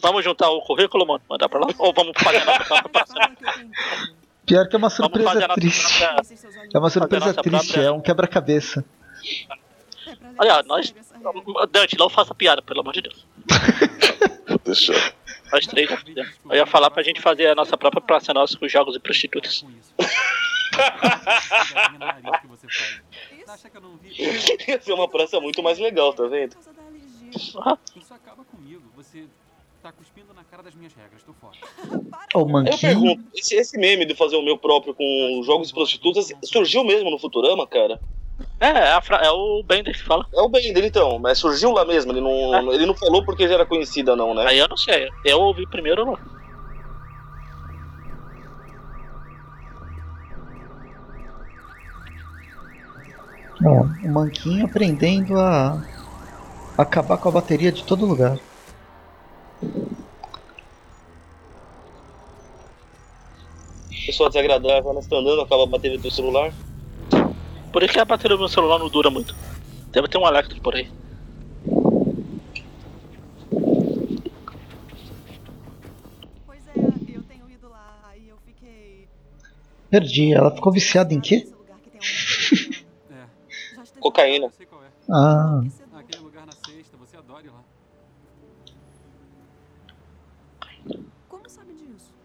Vamos 0.00 0.24
juntar 0.24 0.48
o 0.50 0.60
currículo, 0.62 1.06
mano? 1.06 1.22
Mandar 1.28 1.48
pra 1.48 1.60
lá? 1.60 1.66
Ou 1.78 1.92
vamos 1.92 2.12
fazer 2.20 2.38
a 2.38 2.44
nossa 2.44 2.64
própria? 2.88 3.26
Pior 4.46 4.68
que 4.68 4.74
é 4.74 4.78
uma 4.78 4.88
Vamos 4.88 4.94
fazer 5.22 5.22
surpresa 5.22 5.30
a 5.44 5.48
nossa 5.48 5.60
triste. 5.60 5.98
própria... 5.98 6.68
É 6.74 6.78
uma 6.78 6.90
surpresa 6.90 7.34
triste, 7.34 7.66
própria- 7.72 7.82
é 7.86 7.90
um 7.92 8.00
quebra-cabeça. 8.00 8.84
Olha, 10.38 10.62
nós... 10.64 10.92
Dante, 11.70 11.96
não 11.96 12.08
faça 12.08 12.34
piada, 12.34 12.60
pelo 12.60 12.80
amor 12.80 12.92
de 12.94 13.02
Deus. 13.02 13.26
Deixa. 14.64 14.92
Nós 15.52 15.66
três 15.66 15.88
já 15.88 15.96
fizemos. 15.98 16.32
Eu 16.48 16.56
ia 16.56 16.66
falar 16.66 16.90
pra 16.90 17.02
gente 17.02 17.20
fazer 17.20 17.46
a 17.48 17.54
nossa 17.54 17.76
própria 17.76 18.00
praça 18.00 18.32
nossa 18.34 18.56
com 18.58 18.66
jogos 18.66 18.96
e 18.96 18.98
prostitutas. 18.98 19.64
Ia 24.68 24.80
ser 24.80 24.92
uma 24.92 25.08
praça 25.08 25.40
muito 25.40 25.62
mais 25.62 25.78
legal, 25.78 26.12
tá 26.12 26.24
vendo? 26.26 26.56
Isso 27.34 27.58
acaba 28.12 28.44
comigo. 28.44 28.82
Você 28.96 29.24
tá 29.82 29.92
cuspindo 29.92 30.34
na 30.34 30.44
cara 30.44 30.62
das 30.62 30.74
minhas 30.74 30.92
regras. 30.92 31.22
Tô 31.22 31.32
fora. 31.32 31.56
Ô, 32.34 32.40
Eu 32.40 32.46
Manquinho. 32.46 32.78
pergunto, 32.80 33.22
esse, 33.34 33.54
esse 33.56 33.78
meme 33.78 34.04
de 34.04 34.14
fazer 34.14 34.36
o 34.36 34.42
meu 34.42 34.56
próprio 34.56 34.94
com 34.94 35.42
jogos 35.44 35.70
e 35.70 35.74
prostitutas 35.74 36.28
surgiu 36.44 36.84
mesmo 36.84 37.10
no 37.10 37.18
Futurama, 37.18 37.66
cara? 37.66 37.98
É, 38.60 38.68
é, 38.68 39.00
fra- 39.00 39.22
é 39.24 39.30
o 39.30 39.62
Bender 39.64 39.94
que 39.94 40.02
fala. 40.02 40.26
É 40.32 40.40
o 40.40 40.48
bem 40.48 40.72
dele 40.72 40.86
então, 40.88 41.18
mas 41.18 41.38
surgiu 41.38 41.72
lá 41.72 41.84
mesmo, 41.84 42.12
ele 42.12 42.20
não, 42.20 42.30
ele 42.72 42.86
não 42.86 42.94
falou 42.94 43.24
porque 43.24 43.48
já 43.48 43.54
era 43.54 43.66
conhecida 43.66 44.14
não, 44.14 44.34
né? 44.34 44.46
Aí 44.46 44.58
eu 44.58 44.68
não 44.68 44.76
sei. 44.76 45.10
Eu 45.24 45.40
ouvi 45.40 45.66
primeiro 45.66 46.02
ou 46.02 46.06
não. 46.12 46.18
Ó, 53.62 53.86
o 54.02 54.08
Manquinho 54.08 54.64
aprendendo 54.64 55.38
a 55.38 55.82
acabar 56.78 57.18
com 57.18 57.28
a 57.28 57.32
bateria 57.32 57.70
de 57.70 57.84
todo 57.84 58.06
lugar. 58.06 58.38
Pessoa 64.06 64.28
desagradável, 64.28 64.90
ela 64.90 65.00
está 65.00 65.16
andando, 65.16 65.42
acaba 65.42 65.64
a 65.64 65.66
bateria 65.66 65.98
do 65.98 66.10
celular. 66.10 66.52
Por 67.72 67.82
isso 67.82 67.92
que 67.92 68.00
a 68.00 68.04
bateria 68.04 68.36
do 68.36 68.40
meu 68.40 68.48
celular 68.48 68.78
não 68.78 68.88
dura 68.88 69.10
muito. 69.10 69.36
Deve 69.92 70.08
ter 70.08 70.18
um 70.18 70.26
Electro 70.26 70.60
por 70.60 70.74
aí. 70.74 70.88
Pois 76.46 76.66
é, 76.66 76.80
eu 77.14 77.22
tenho 77.22 77.48
ido 77.50 77.68
lá 77.68 78.12
e 78.16 78.28
eu 78.28 78.36
fiquei. 78.44 79.08
Perdi. 79.90 80.32
Ela 80.32 80.50
ficou 80.50 80.72
viciada 80.72 81.14
em 81.14 81.20
quê? 81.20 81.46
Cocaína. 84.00 84.48
Ah, 85.08 85.60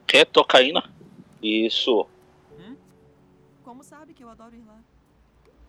disso? 0.05 0.07
Que? 0.07 0.25
Tocaína? 0.25 0.83
Isso. 1.41 2.07
Como 3.63 3.83
sabe 3.83 4.13
que 4.13 4.23
eu 4.23 4.29
adoro 4.29 4.55
ir 4.55 4.63
lá? 4.65 4.79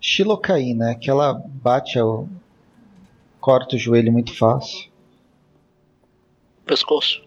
xilocaína, 0.00 0.94
que 0.94 1.10
ela 1.10 1.34
bate 1.34 1.98
ao. 1.98 2.28
corta 3.40 3.74
o 3.74 3.78
joelho 3.78 4.12
muito 4.12 4.36
fácil. 4.36 4.88
Pescoço. 6.64 7.22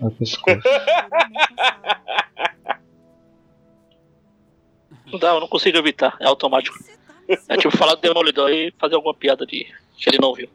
É 0.00 0.06
o 0.06 0.10
pescoço. 0.10 0.60
Não 5.10 5.18
dá, 5.18 5.28
eu 5.28 5.40
não 5.40 5.48
consigo 5.48 5.78
evitar, 5.78 6.18
é 6.20 6.26
automático. 6.26 6.76
É 7.26 7.56
tipo 7.56 7.74
falar 7.74 7.94
do 7.94 8.02
Demolidor 8.02 8.50
e 8.50 8.70
fazer 8.78 8.94
alguma 8.94 9.14
piada 9.14 9.46
de 9.46 9.66
que 9.96 10.10
ele 10.10 10.18
não 10.18 10.34
viu. 10.34 10.50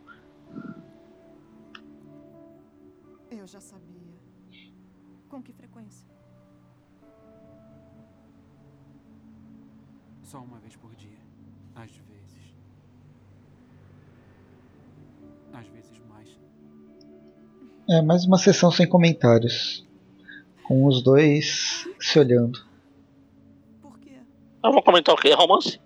Só 10.33 10.39
uma 10.39 10.57
vez 10.57 10.75
por 10.77 10.89
dia. 10.95 11.19
Às 11.75 11.91
vezes. 11.91 12.55
Às 15.53 15.67
vezes 15.67 16.01
mais. 16.09 16.27
É, 17.87 18.01
mais 18.01 18.25
uma 18.25 18.39
sessão 18.39 18.71
sem 18.71 18.89
comentários. 18.89 19.85
Com 20.63 20.87
os 20.87 21.03
dois 21.03 21.87
se 21.99 22.17
olhando. 22.17 22.65
Eu 24.63 24.71
vou 24.71 24.81
comentar 24.81 25.13
o 25.13 25.17
quê? 25.19 25.31
Romance? 25.35 25.79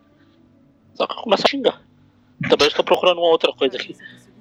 Só 0.94 1.06
que 1.06 1.12
eu 1.12 1.24
começo 1.24 1.44
a 1.46 1.50
xingar. 1.50 1.82
Também 2.50 2.70
estou 2.70 2.86
procurando 2.86 3.18
uma 3.18 3.28
outra 3.32 3.52
coisa 3.52 3.76
aqui. 3.76 3.98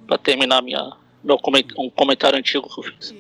Pra 0.07 0.16
terminar 0.16 0.62
minha, 0.62 0.96
meu 1.24 1.36
coment, 1.36 1.66
um 1.76 1.90
comentário 1.90 2.38
antigo 2.38 2.72
que 2.72 2.78
eu 2.78 2.84
fiz. 2.84 3.12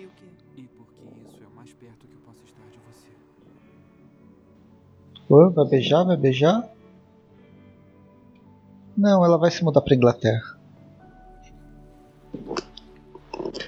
Pô, 5.26 5.50
vai 5.50 5.66
beijar? 5.66 6.04
Vai 6.04 6.16
beijar? 6.16 6.75
Não, 8.96 9.24
ela 9.24 9.36
vai 9.36 9.50
se 9.50 9.62
mudar 9.62 9.80
pra 9.80 9.94
Inglaterra. 9.94 10.56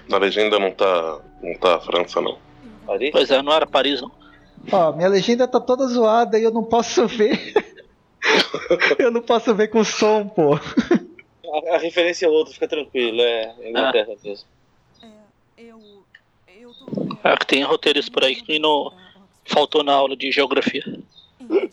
Na 0.08 0.18
legenda 0.18 0.58
não 0.58 0.70
tá. 0.70 1.20
não 1.42 1.54
tá 1.58 1.76
a 1.76 1.80
França 1.80 2.20
não. 2.20 2.38
Paris? 2.86 3.10
Pois 3.12 3.30
é, 3.30 3.42
não 3.42 3.52
era 3.52 3.66
Paris 3.66 4.00
não. 4.00 4.10
Ó, 4.72 4.92
minha 4.92 5.08
legenda 5.08 5.46
tá 5.46 5.60
toda 5.60 5.86
zoada 5.86 6.38
e 6.38 6.42
eu 6.42 6.50
não 6.50 6.64
posso 6.64 7.06
ver. 7.06 7.52
eu 8.98 9.10
não 9.10 9.22
posso 9.22 9.54
ver 9.54 9.68
com 9.68 9.84
som, 9.84 10.26
pô. 10.28 10.54
A, 10.54 11.74
a 11.74 11.78
referência 11.78 12.26
é 12.26 12.28
outra, 12.28 12.52
fica 12.52 12.68
tranquilo, 12.68 13.20
é 13.20 13.54
Inglaterra 13.68 14.14
mesmo. 14.22 14.46
É 17.24 17.36
que 17.36 17.46
tem 17.46 17.62
roteiristas 17.62 18.08
por 18.08 18.24
aí 18.24 18.36
que 18.36 18.58
não 18.58 18.92
faltou 19.44 19.82
na 19.82 19.92
aula 19.92 20.16
de 20.16 20.30
geografia. 20.30 20.82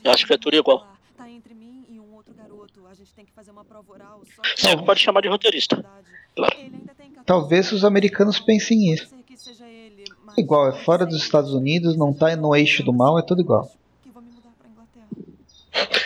Eu 0.03 0.11
acho 0.11 0.25
que 0.25 0.33
é 0.33 0.37
tudo 0.37 0.55
igual. 0.55 0.87
Tá 1.17 1.29
entre 1.29 1.53
mim 1.53 1.85
e 1.89 1.99
um 1.99 2.13
outro 2.15 2.33
garoto. 2.33 2.85
A 2.87 2.93
gente 2.93 3.13
tem 3.13 3.24
que 3.24 3.24
fazer 3.36 3.51
uma 3.51 3.65
prova 3.65 3.91
oral 3.91 4.21
só. 4.33 4.41
Você 4.55 4.77
pode 4.77 5.01
chamar 5.01 5.21
de 5.21 5.27
roteirista. 5.27 5.86
Claro. 6.33 6.55
Talvez 7.25 7.69
os 7.73 7.83
americanos 7.83 8.39
pensem 8.39 8.93
isso. 8.93 9.13
Igual, 10.38 10.69
é 10.69 10.71
fora 10.71 11.05
dos 11.05 11.17
Estados 11.17 11.53
Unidos, 11.53 11.97
não 11.97 12.13
tá 12.13 12.33
no 12.38 12.55
eixo 12.55 12.81
do 12.81 12.93
mal, 12.93 13.19
é 13.19 13.21
tudo 13.21 13.41
igual. 13.41 13.69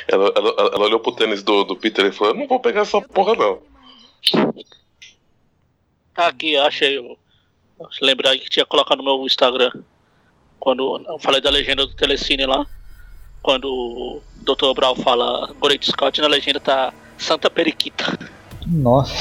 Ela, 0.07 0.34
ela, 0.36 0.55
ela 0.57 0.86
olhou 0.86 0.99
pro 0.99 1.11
tênis 1.11 1.43
do, 1.43 1.63
do 1.63 1.75
Peter 1.75 2.05
e 2.05 2.11
falou: 2.11 2.34
Eu 2.34 2.39
não 2.39 2.47
vou 2.47 2.59
pegar 2.59 2.82
essa 2.82 2.99
porra 2.99 3.36
não. 3.36 3.61
Aqui, 6.15 6.57
achei. 6.57 6.99
Lembrar 8.01 8.36
que 8.38 8.49
tinha 8.49 8.65
colocado 8.65 8.97
no 8.97 9.03
meu 9.03 9.25
Instagram. 9.25 9.71
Quando 10.59 11.05
eu 11.07 11.19
falei 11.19 11.39
da 11.39 11.51
legenda 11.51 11.86
do 11.86 11.93
Telecine 11.93 12.47
lá. 12.47 12.65
Quando 13.41 13.69
o 13.71 14.21
Dr. 14.38 14.73
Brown 14.73 14.95
fala 14.95 15.53
Great 15.61 15.86
Scott, 15.86 16.19
na 16.19 16.27
legenda 16.27 16.59
tá 16.59 16.93
Santa 17.20 17.49
Periquita. 17.49 18.17
Nossa. 18.65 19.13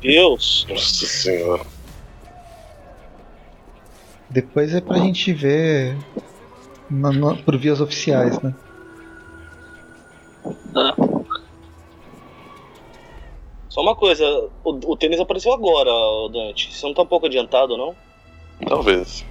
Deus! 0.00 0.66
Nossa 0.68 1.06
senhora. 1.06 1.64
Depois 4.30 4.74
é 4.74 4.80
pra 4.80 4.98
gente 4.98 5.32
ver 5.32 5.96
na- 6.90 7.12
na- 7.12 7.34
por 7.34 7.56
vias 7.58 7.80
oficiais, 7.80 8.38
né? 8.40 8.54
Só 13.68 13.82
uma 13.82 13.94
coisa, 13.94 14.24
o, 14.64 14.92
o 14.92 14.96
tênis 14.96 15.20
apareceu 15.20 15.52
agora, 15.52 15.90
Dante. 16.32 16.74
Você 16.74 16.86
não 16.86 16.94
tá 16.94 17.02
um 17.02 17.06
pouco 17.06 17.26
adiantado, 17.26 17.76
não? 17.76 17.94
Talvez. 18.66 19.24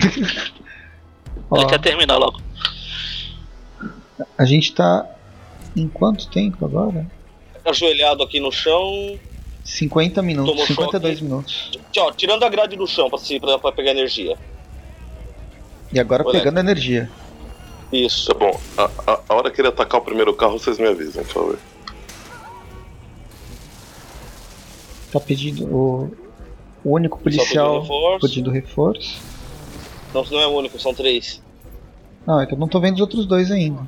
Ele 0.00 1.66
quer 1.68 1.80
terminar 1.80 2.16
logo. 2.18 2.40
a 4.36 4.44
gente 4.44 4.74
tá 4.74 5.06
em 5.76 5.88
quanto 5.88 6.28
tempo 6.28 6.64
agora? 6.64 7.06
Ajoelhado 7.64 8.22
aqui 8.22 8.40
no 8.40 8.52
chão. 8.52 9.18
50 9.64 10.20
minutos, 10.22 10.50
Tomou 10.52 10.66
52 10.66 11.20
minutos. 11.22 11.70
Tchau, 11.90 12.12
tirando 12.12 12.42
a 12.44 12.48
grade 12.48 12.76
do 12.76 12.86
chão 12.86 13.08
pra, 13.08 13.18
se, 13.18 13.40
pra, 13.40 13.58
pra 13.58 13.72
pegar 13.72 13.92
energia. 13.92 14.36
E 15.92 15.98
agora 15.98 16.22
Olha. 16.26 16.38
pegando 16.38 16.60
energia. 16.60 17.10
Isso. 17.90 18.26
Tá 18.26 18.34
bom. 18.34 18.60
A, 18.76 18.90
a, 19.06 19.20
a 19.28 19.34
hora 19.34 19.50
que 19.50 19.60
ele 19.60 19.68
atacar 19.68 20.00
o 20.00 20.04
primeiro 20.04 20.34
carro, 20.34 20.58
vocês 20.58 20.78
me 20.78 20.86
avisam, 20.86 21.24
por 21.24 21.32
favor. 21.32 21.58
Tá 25.12 25.20
pedindo 25.20 25.64
o, 25.66 26.10
o 26.84 26.92
único 26.92 27.18
policial 27.20 27.80
reforço. 27.80 28.26
pedindo 28.26 28.50
reforço. 28.50 29.22
Não, 30.12 30.24
não 30.24 30.40
é 30.40 30.46
o 30.46 30.50
único, 30.50 30.78
são 30.78 30.92
três. 30.92 31.40
Não, 32.26 32.40
é 32.40 32.46
que 32.46 32.54
eu 32.54 32.58
não 32.58 32.68
tô 32.68 32.80
vendo 32.80 32.94
os 32.96 33.00
outros 33.00 33.24
dois 33.26 33.50
ainda. 33.50 33.86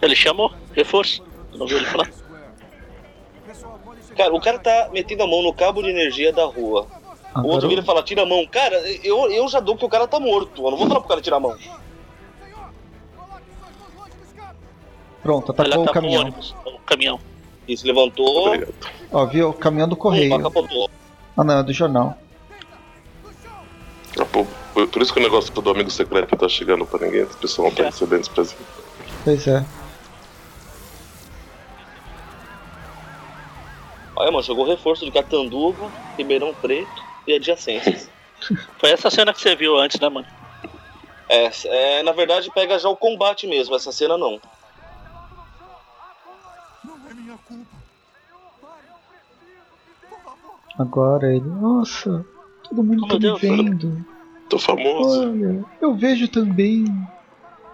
Ele 0.00 0.14
chamou, 0.14 0.52
reforço. 0.72 1.22
Não 1.54 1.66
viu 1.66 1.78
ele 1.78 1.86
falar? 1.86 2.08
Cara, 4.16 4.34
o 4.34 4.40
cara 4.40 4.58
tá 4.58 4.88
metendo 4.92 5.22
a 5.22 5.26
mão 5.26 5.42
no 5.42 5.52
cabo 5.52 5.82
de 5.82 5.88
energia 5.90 6.32
da 6.32 6.44
rua. 6.44 6.86
O 7.34 7.38
Agora 7.38 7.54
outro 7.54 7.68
vira 7.68 7.80
e 7.80 7.84
fala, 7.84 8.02
tira 8.02 8.22
a 8.22 8.26
mão. 8.26 8.44
Cara, 8.46 8.76
eu, 9.04 9.30
eu 9.30 9.48
já 9.48 9.60
dou 9.60 9.76
que 9.76 9.84
o 9.84 9.88
cara 9.88 10.06
tá 10.06 10.18
morto. 10.18 10.64
Eu 10.64 10.70
não 10.70 10.78
vou 10.78 10.88
falar 10.88 11.00
pro 11.00 11.08
cara 11.08 11.20
tirar 11.20 11.36
a 11.36 11.40
mão. 11.40 11.56
Pronto, 15.22 15.52
atacou 15.52 15.80
o 15.80 15.84
o 15.84 15.92
caminhão. 15.92 16.22
ônibus, 16.22 16.54
o 16.64 16.78
caminhão. 16.80 17.20
Isso, 17.68 17.86
levantou. 17.86 18.52
Ó, 19.12 19.26
viu? 19.26 19.50
O 19.50 19.52
caminhão 19.52 19.88
do 19.88 19.94
correio. 19.96 20.34
Opa. 20.44 20.60
Ah 21.36 21.44
não, 21.44 21.58
é 21.58 21.62
do 21.62 21.72
jornal. 21.72 22.16
Ah, 24.18 24.24
pô, 24.24 24.44
Por, 24.74 25.02
isso 25.02 25.12
que 25.12 25.20
o 25.20 25.22
negócio 25.22 25.52
do 25.52 25.70
amigo 25.70 25.90
secreto 25.90 26.36
tá 26.36 26.48
chegando 26.48 26.84
pra 26.84 26.98
ninguém, 27.06 27.22
as 27.22 27.36
pessoas 27.36 27.66
não 27.66 27.68
estão 27.68 27.86
recebendo 27.86 28.20
esse 28.22 28.30
presente. 28.30 28.60
Pois 29.24 29.46
é. 29.46 29.64
Olha, 34.20 34.30
mano, 34.30 34.44
chegou 34.44 34.66
reforço 34.66 35.02
de 35.02 35.10
Catanduva, 35.10 35.90
Ribeirão 36.18 36.52
Preto 36.52 37.02
e 37.26 37.32
adjacências. 37.32 38.10
Foi 38.76 38.90
essa 38.90 39.08
cena 39.08 39.32
que 39.32 39.40
você 39.40 39.56
viu 39.56 39.78
antes, 39.78 39.98
né, 39.98 40.10
mano? 40.10 40.26
É, 41.26 41.50
é, 41.64 42.02
na 42.02 42.12
verdade, 42.12 42.50
pega 42.50 42.78
já 42.78 42.86
o 42.90 42.96
combate 42.96 43.46
mesmo, 43.46 43.74
essa 43.74 43.90
cena 43.90 44.18
não. 44.18 44.38
Agora 50.78 51.34
ele. 51.34 51.48
Nossa, 51.48 52.22
todo 52.68 52.84
mundo 52.84 53.08
tá 53.08 53.18
me 53.18 53.38
vendo. 53.38 54.04
Tô 54.50 54.58
famoso. 54.58 55.30
Olha, 55.30 55.64
eu 55.80 55.94
vejo 55.94 56.28
também. 56.28 56.84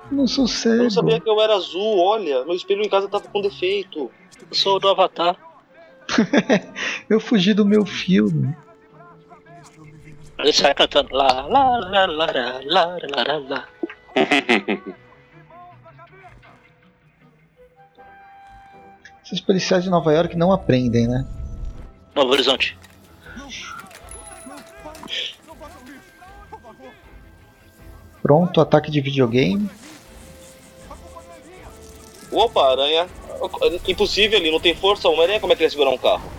Eu 0.09 0.17
não 0.17 0.29
sou 0.29 0.45
Eu 0.45 0.49
cego. 0.49 0.83
não 0.85 0.91
sabia 0.91 1.21
que 1.21 1.29
eu 1.29 1.41
era 1.41 1.57
azul, 1.57 1.99
olha, 1.99 2.45
meu 2.45 2.55
espelho 2.55 2.85
em 2.85 2.89
casa 2.89 3.09
tava 3.09 3.27
com 3.27 3.41
defeito. 3.41 4.13
Sou 4.53 4.79
do 4.79 4.89
Avatar. 4.89 5.37
eu 7.09 7.21
fugi 7.21 7.55
do 7.55 7.65
meu 7.65 7.85
filme. 7.87 8.57
Ele 10.39 10.53
sai 10.53 10.75
cantando 10.75 11.15
lá, 11.15 11.47
lá, 11.47 11.79
lá, 11.79 12.07
lá, 12.07 12.27
lá, 12.27 12.61
lá, 12.65 12.99
lá, 13.27 13.39
lá. 13.49 13.69
Esses 19.25 19.41
policiais 19.41 19.83
de 19.83 19.91
Nova 19.91 20.13
York 20.13 20.37
não 20.37 20.53
aprendem, 20.53 21.09
né? 21.09 21.27
Novo 22.15 22.31
Horizonte. 22.31 22.79
Pronto, 28.23 28.61
ataque 28.61 28.91
de 28.91 29.01
videogame. 29.01 29.69
Opa, 32.31 32.71
aranha 32.71 33.09
Impossível 33.87 34.39
ali, 34.39 34.51
não 34.51 34.61
tem 34.61 34.75
força. 34.75 35.09
Uma 35.09 35.23
aranha, 35.23 35.41
como 35.41 35.53
é 35.53 35.57
que 35.57 35.63
ele 35.63 35.67
ia 35.67 35.71
segurar 35.71 35.91
um 35.91 35.99
carro? 35.99 36.31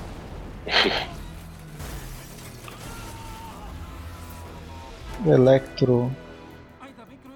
O 5.26 5.32
Electro 5.32 6.12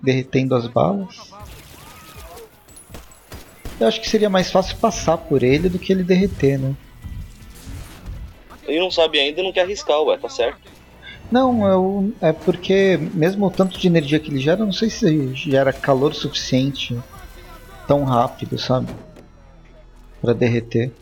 derretendo 0.02 0.56
as 0.56 0.68
balas. 0.68 1.32
Eu 3.80 3.88
acho 3.88 4.02
que 4.02 4.10
seria 4.10 4.30
mais 4.30 4.52
fácil 4.52 4.78
passar 4.78 5.18
por 5.18 5.44
ele 5.44 5.70
do 5.70 5.80
que 5.80 5.92
ele 5.92 6.04
derreter, 6.04 6.60
né? 6.60 6.76
Ele 8.64 8.80
não 8.80 8.92
sabe 8.92 9.20
ainda 9.20 9.42
e 9.42 9.44
não 9.44 9.52
quer 9.52 9.62
arriscar, 9.62 10.02
ué, 10.04 10.18
tá 10.18 10.30
certo. 10.30 10.72
Não, 11.32 11.66
eu, 11.68 12.14
é 12.22 12.32
porque 12.32 12.98
mesmo 13.14 13.46
o 13.46 13.52
tanto 13.52 13.80
de 13.80 13.88
energia 13.88 14.20
que 14.20 14.30
ele 14.30 14.40
gera, 14.40 14.62
eu 14.62 14.66
não 14.66 14.74
sei 14.74 14.90
se 14.90 15.34
gera 15.34 15.72
calor 15.72 16.14
suficiente 16.14 16.98
tão 17.88 18.04
rápido, 18.04 18.60
sabe? 18.60 18.92
Pra 20.22 20.34
derreter. 20.34 20.94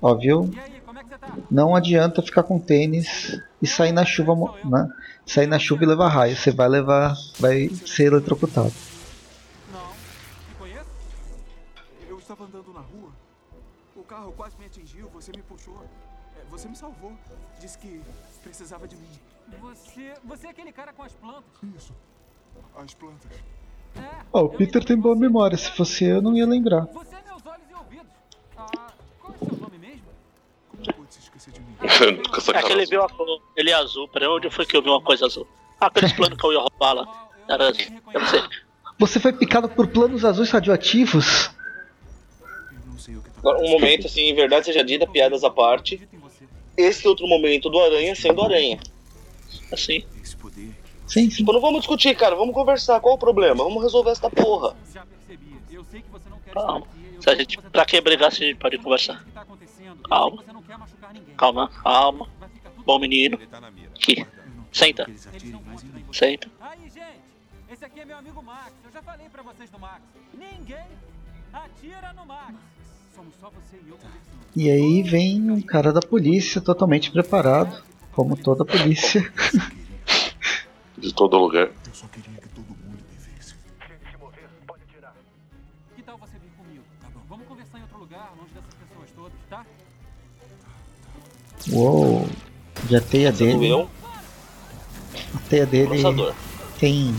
Ó, 0.00 0.14
viu? 0.14 0.48
não 1.50 1.74
adianta 1.74 2.22
ficar 2.22 2.42
com 2.42 2.58
tênis 2.58 3.40
e 3.60 3.66
sair 3.66 3.92
na 3.92 4.04
chuva, 4.04 4.34
né? 4.64 4.88
Sair 5.26 5.46
na 5.46 5.58
chuva 5.58 5.84
e 5.84 5.86
levar 5.86 6.08
raio. 6.08 6.36
Você 6.36 6.50
vai 6.50 6.68
levar. 6.68 7.14
vai 7.38 7.68
ser 7.68 8.04
eletrocutado. 8.04 8.72
Eu 12.08 12.18
estava 12.18 12.44
andando 12.44 12.72
na 12.72 12.80
rua. 12.80 13.10
O 13.96 14.02
carro 14.02 14.32
quase 14.32 14.56
me 14.58 14.66
atingiu. 14.66 15.08
Você 15.12 15.32
me 15.34 15.42
puxou. 15.42 15.84
É, 16.36 16.44
Você 16.50 16.68
me 16.68 16.76
salvou. 16.76 17.12
Disse 17.60 17.76
que 17.78 18.00
precisava 18.42 18.86
de 18.86 18.96
mim. 18.96 19.10
Você, 19.60 20.14
você 20.24 20.46
é 20.46 20.50
aquele 20.50 20.72
cara 20.72 20.92
com 20.92 21.02
as 21.02 21.12
plantas. 21.12 21.50
Isso. 21.76 21.92
As 22.76 22.94
plantas. 22.94 23.30
Ó, 24.32 24.42
o 24.44 24.48
Peter 24.48 24.84
tem 24.84 24.96
boa 24.96 25.16
memória. 25.16 25.56
Se 25.56 25.70
fosse 25.70 26.04
eu, 26.04 26.20
não 26.20 26.36
ia 26.36 26.46
lembrar. 26.46 26.82
Você 26.82 27.14
é. 27.14 27.18
Ah, 28.56 28.92
qual 29.20 29.34
é 29.34 29.44
o 29.44 29.48
seu 29.48 29.56
nome 29.58 29.78
mesmo? 29.78 30.02
Como 30.70 30.92
pode 30.94 31.14
se 31.14 31.20
esquecer 31.20 31.52
de 31.52 31.60
mim? 31.60 32.22
Com 32.22 32.36
essa 32.36 32.52
É 32.52 32.62
que 32.62 32.72
ele 32.72 32.82
azul. 32.82 32.90
viu 32.90 33.02
a 33.02 33.08
cor, 33.08 33.42
ele 33.56 33.70
é 33.70 33.74
azul, 33.74 34.08
peraí, 34.08 34.28
onde 34.28 34.50
foi 34.50 34.66
que 34.66 34.76
eu 34.76 34.82
vi 34.82 34.88
uma 34.88 35.00
coisa 35.00 35.26
azul? 35.26 35.46
Ah, 35.80 35.86
aqueles 35.86 36.12
planos 36.12 36.38
que 36.38 36.44
eu 36.46 36.52
ia 36.52 36.58
roubar 36.60 36.92
lá. 36.94 37.28
Era, 37.48 37.70
eu 38.14 38.20
não 38.20 38.26
sei. 38.28 38.42
Você 38.98 39.20
foi 39.20 39.32
picado 39.32 39.68
por 39.68 39.86
planos 39.86 40.24
azuis 40.24 40.50
radioativos? 40.50 41.50
Agora, 43.38 43.58
um 43.60 43.70
momento, 43.70 44.06
assim, 44.08 44.22
em 44.22 44.34
verdade 44.34 44.66
seja 44.66 44.84
dita, 44.84 45.06
piadas 45.06 45.44
à 45.44 45.50
parte. 45.50 46.06
Esse 46.76 47.06
outro 47.06 47.26
momento 47.26 47.70
do 47.70 47.78
Aranha 47.80 48.14
sendo 48.14 48.42
Aranha. 48.42 48.78
Assim. 49.72 50.04
Sim, 51.08 51.30
sim. 51.30 51.38
Tipo, 51.38 51.52
não 51.52 51.60
vamos 51.60 51.80
discutir, 51.80 52.14
cara. 52.14 52.36
Vamos 52.36 52.54
conversar. 52.54 53.00
Qual 53.00 53.14
o 53.14 53.18
problema? 53.18 53.64
Vamos 53.64 53.82
resolver 53.82 54.10
esta 54.10 54.28
porra. 54.30 54.76
Calma. 56.52 56.86
Se 57.20 57.30
a 57.30 57.34
gente, 57.34 57.58
pra 57.60 57.84
que 57.84 58.00
brigar 58.00 58.30
se 58.30 58.44
a 58.44 58.46
gente 58.46 58.58
pode 58.58 58.78
conversar? 58.78 59.24
Calma. 60.08 60.44
Calma, 61.36 61.68
calma. 61.82 62.28
Bom 62.84 62.98
menino. 62.98 63.38
Aqui. 63.94 64.26
Senta. 64.72 65.06
Senta. 66.12 66.48
Aí, 66.60 66.90
gente, 66.90 67.20
esse 67.72 67.84
aqui 67.84 68.00
é 68.00 68.04
meu 68.04 68.18
amigo 68.18 68.42
Max. 68.42 68.72
Eu 68.84 68.92
já 68.92 69.02
falei 69.02 69.28
pra 69.28 69.42
vocês 69.42 69.70
do 69.70 69.78
Max. 69.78 70.02
Ninguém 70.32 70.86
atira 71.52 72.12
no 72.12 72.26
Max. 72.26 72.54
Somos 73.14 73.34
só 73.40 73.50
você 73.50 73.76
e 73.76 73.88
eu 73.88 73.96
conversando. 73.96 74.38
E 74.54 74.70
aí 74.70 75.02
vem 75.02 75.50
um 75.50 75.60
cara 75.60 75.92
da 75.92 76.00
polícia 76.00 76.60
totalmente 76.60 77.10
preparado, 77.10 77.82
como 78.12 78.36
toda 78.36 78.64
polícia. 78.64 79.32
De 81.00 81.12
todo 81.14 81.38
lugar. 81.38 81.68
Que 85.96 86.02
tal 86.02 86.18
você 86.18 86.32
vir 86.38 86.50
comigo? 86.56 86.82
Tá 87.00 87.08
bom. 87.14 87.20
Vamos 87.28 87.46
conversar 87.46 87.78
em 87.78 87.82
outro 87.82 87.98
lugar, 87.98 88.32
longe 88.38 88.50
dessas 88.54 88.74
pessoas 88.74 89.10
todas, 89.14 89.38
tá? 89.48 89.64
Uou! 91.70 92.28
E 92.90 92.96
a 92.96 93.00
teia 93.00 93.32
Você 93.32 93.44
dele. 93.46 93.58
doeu? 93.68 93.90
A 95.34 95.38
teia 95.48 95.66
dele 95.66 95.96
Lançador. 96.02 96.34
tem. 96.78 97.14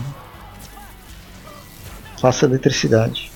Passa 2.20 2.44
eletricidade. 2.46 3.30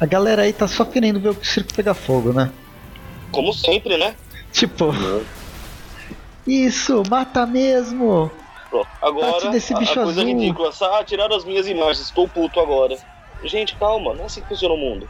A 0.00 0.06
galera 0.06 0.42
aí 0.42 0.52
tá 0.52 0.66
só 0.66 0.84
querendo 0.84 1.20
ver 1.20 1.28
o 1.30 1.44
circo 1.44 1.74
pegar 1.74 1.94
fogo, 1.94 2.32
né? 2.32 2.50
Como 3.30 3.52
sempre, 3.52 3.96
né? 3.96 4.14
Tipo. 4.52 4.86
Isso, 6.46 7.02
mata 7.08 7.46
mesmo! 7.46 8.30
Pronto. 8.68 8.88
Agora, 9.00 9.50
nesse 9.50 9.72
a, 9.72 9.76
a 9.76 9.80
bicho 9.80 9.94
coisa 9.94 10.20
azul. 10.22 10.24
ridícula. 10.24 10.70
Ah, 10.82 11.04
tiraram 11.04 11.36
as 11.36 11.44
minhas 11.44 11.66
imagens. 11.66 12.06
Estou 12.06 12.28
puto 12.28 12.58
agora. 12.60 12.96
Gente, 13.44 13.76
calma. 13.76 14.14
Não 14.14 14.22
é 14.22 14.26
assim 14.26 14.40
que 14.40 14.48
funciona 14.48 14.74
o 14.74 14.78
mundo. 14.78 15.08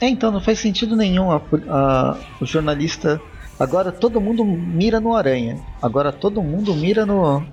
É, 0.00 0.08
então 0.08 0.30
não 0.30 0.40
faz 0.40 0.58
sentido 0.58 0.96
nenhum 0.96 1.30
a, 1.30 1.40
a- 1.68 2.16
o 2.40 2.44
jornalista. 2.46 3.20
Agora 3.58 3.92
todo 3.92 4.20
mundo 4.20 4.44
mira 4.44 5.00
no 5.00 5.14
aranha. 5.14 5.60
Agora 5.80 6.12
todo 6.12 6.42
mundo 6.42 6.74
mira 6.74 7.06
no. 7.06 7.46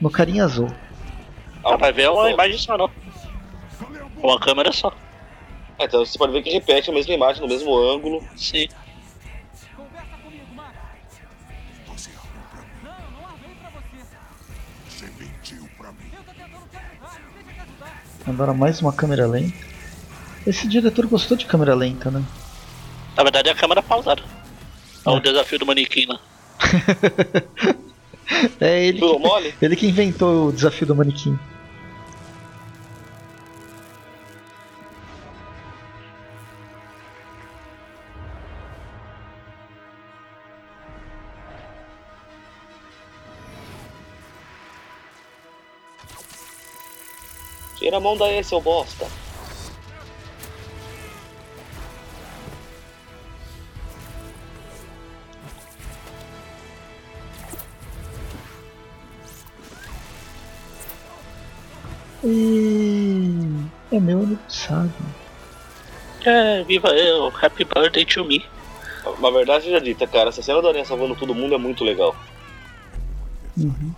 no 0.00 0.10
carinha 0.10 0.44
azul. 0.44 0.70
Ah, 1.64 1.76
vai 1.76 1.92
ver 1.92 2.10
uma 2.10 2.30
imagem 2.30 2.58
só, 2.58 2.76
não. 2.76 2.90
Uma 4.22 4.38
câmera 4.40 4.72
só. 4.72 4.92
É, 5.78 5.84
então 5.84 6.04
você 6.04 6.18
pode 6.18 6.32
ver 6.32 6.42
que 6.42 6.50
repete 6.50 6.90
a 6.90 6.92
mesma 6.92 7.14
imagem 7.14 7.42
no 7.42 7.48
mesmo 7.48 7.76
ângulo. 7.76 8.22
Sim. 8.36 8.68
Você 14.88 15.10
mentiu 15.18 15.68
pra 15.76 15.92
mim. 15.92 16.10
Agora 18.26 18.52
mais 18.52 18.80
uma 18.80 18.92
câmera 18.92 19.26
lenta. 19.26 19.56
Esse 20.46 20.66
diretor 20.68 21.06
gostou 21.06 21.36
de 21.36 21.46
câmera 21.46 21.74
lenta, 21.74 22.10
né? 22.10 22.22
Na 23.16 23.22
verdade 23.22 23.48
é 23.48 23.52
a 23.52 23.54
câmera 23.54 23.82
pausada. 23.82 24.22
É 25.06 25.10
o 25.10 25.20
desafio 25.20 25.58
do 25.58 25.66
manequim 25.66 26.06
lá. 26.06 26.20
É 28.60 28.86
ele 28.86 29.00
que, 29.00 29.18
mole? 29.18 29.54
ele 29.60 29.76
que 29.76 29.88
inventou 29.88 30.48
o 30.48 30.52
desafio 30.52 30.86
do 30.86 30.94
manequim. 30.94 31.36
Tira 47.80 47.96
a 47.96 48.00
mão 48.00 48.14
daí, 48.14 48.44
seu 48.44 48.60
bosta. 48.60 49.06
E... 62.22 63.64
É 63.90 63.98
meu 63.98 64.18
aniversário. 64.18 64.92
É, 66.22 66.62
viva 66.64 66.88
eu, 66.90 67.28
happy 67.28 67.64
birthday 67.64 68.04
to 68.04 68.26
me. 68.26 68.44
Na 69.20 69.30
verdade, 69.30 69.64
seja 69.64 69.80
dita, 69.80 70.06
cara, 70.06 70.28
essa 70.28 70.42
cena 70.42 70.60
do 70.60 70.68
Aranha 70.68 70.84
salvando 70.84 71.16
todo 71.16 71.34
mundo 71.34 71.54
é 71.54 71.58
muito 71.58 71.82
legal. 71.82 72.14
Uhum. 73.56 73.94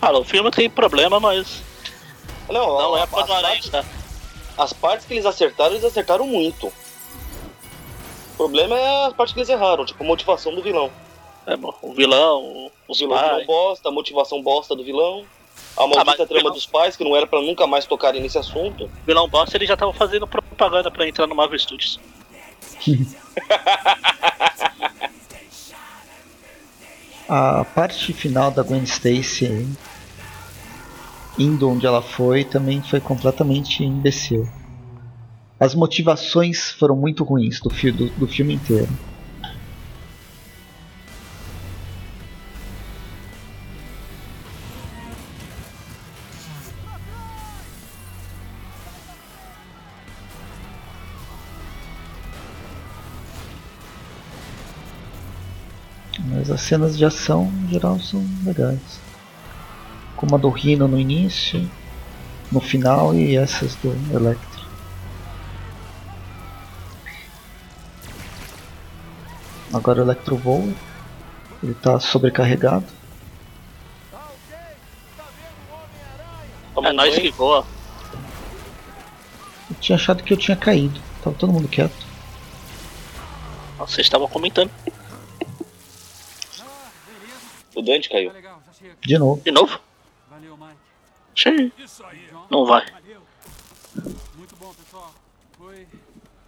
Cara, 0.00 0.18
o 0.18 0.24
filme 0.24 0.50
tem 0.50 0.68
problema, 0.70 1.18
mas 1.20 1.62
Não, 2.48 2.78
não 2.78 2.96
é 2.96 3.06
pra 3.06 3.22
do 3.22 3.32
Aranha, 3.32 3.60
tá? 3.70 3.84
as 4.56 4.72
partes 4.72 5.06
que 5.06 5.14
eles 5.14 5.26
acertaram, 5.26 5.72
eles 5.72 5.84
acertaram 5.84 6.26
muito. 6.26 6.66
O 6.68 8.36
problema 8.36 8.76
é 8.78 9.06
as 9.06 9.12
partes 9.12 9.32
que 9.34 9.40
eles 9.40 9.48
erraram, 9.48 9.84
tipo 9.84 10.02
a 10.02 10.06
motivação 10.06 10.54
do 10.54 10.62
vilão. 10.62 10.90
É, 11.46 11.56
bom, 11.56 11.74
o 11.82 11.92
vilão, 11.94 12.42
o- 12.42 12.66
O 12.66 12.92
os 12.92 12.98
vilão 12.98 13.18
pais. 13.18 13.46
bosta, 13.46 13.88
a 13.88 13.92
motivação 13.92 14.42
bosta 14.42 14.76
do 14.76 14.84
vilão. 14.84 15.24
A 15.76 15.80
maldita 15.82 16.04
mas 16.04 16.14
o 16.20 16.26
trama 16.26 16.40
vilão- 16.40 16.54
dos 16.54 16.66
pais, 16.66 16.96
que 16.96 17.04
não 17.04 17.16
era 17.16 17.26
pra 17.26 17.40
nunca 17.40 17.66
mais 17.66 17.84
tocarem 17.86 18.20
nesse 18.20 18.38
assunto. 18.38 18.84
O 18.84 18.90
vilão 19.06 19.28
bosta, 19.28 19.56
ele 19.56 19.66
já 19.66 19.76
tava 19.76 19.92
fazendo 19.92 20.26
propaganda 20.26 20.90
pra 20.90 21.06
entrar 21.08 21.26
no 21.26 21.34
Marvel 21.34 21.58
Studios. 21.58 21.98
A 27.28 27.62
parte 27.62 28.12
final 28.14 28.50
da 28.50 28.62
Gwen 28.62 28.84
Stacy 28.84 29.68
indo 31.38 31.70
onde 31.70 31.86
ela 31.86 32.00
foi 32.00 32.42
também 32.42 32.82
foi 32.82 33.00
completamente 33.00 33.84
imbecil. 33.84 34.48
As 35.60 35.74
motivações 35.74 36.70
foram 36.70 36.96
muito 36.96 37.24
ruins 37.24 37.60
do, 37.60 37.68
fi 37.68 37.90
do, 37.90 38.08
do 38.10 38.26
filme 38.26 38.54
inteiro. 38.54 38.88
Mas 56.48 56.62
as 56.62 56.66
cenas 56.66 56.96
de 56.96 57.04
ação 57.04 57.52
em 57.64 57.72
geral 57.72 58.00
são 58.00 58.26
legais. 58.42 58.98
Como 60.16 60.34
a 60.34 60.38
do 60.38 60.48
Rhino 60.48 60.88
no 60.88 60.98
início, 60.98 61.70
no 62.50 62.58
final 62.58 63.14
e 63.14 63.36
essas 63.36 63.74
do 63.76 63.90
Electro. 64.10 64.66
Agora 69.74 70.00
o 70.00 70.04
Electro 70.04 70.36
voa. 70.38 70.72
Ele 71.62 71.74
tá 71.74 72.00
sobrecarregado. 72.00 72.86
É 76.82 76.92
nós 76.94 77.14
que 77.14 77.30
voa. 77.30 77.66
Tinha 79.80 79.96
achado 79.96 80.22
que 80.22 80.32
eu 80.32 80.38
tinha 80.38 80.56
caído. 80.56 80.98
Tava 81.22 81.36
todo 81.36 81.52
mundo 81.52 81.68
quieto. 81.68 82.06
Vocês 83.76 84.06
estavam 84.06 84.26
comentando. 84.26 84.70
O 87.78 87.82
Dante 87.82 88.08
caiu. 88.08 88.32
De 89.00 89.16
novo. 89.16 89.40
De 89.40 89.52
novo? 89.52 89.80
Sim. 91.36 91.70
Não 92.50 92.66
vai. 92.66 92.84
Muito 94.34 94.56
bom, 94.56 94.74
pessoal. 94.74 95.14
Foi 95.56 95.86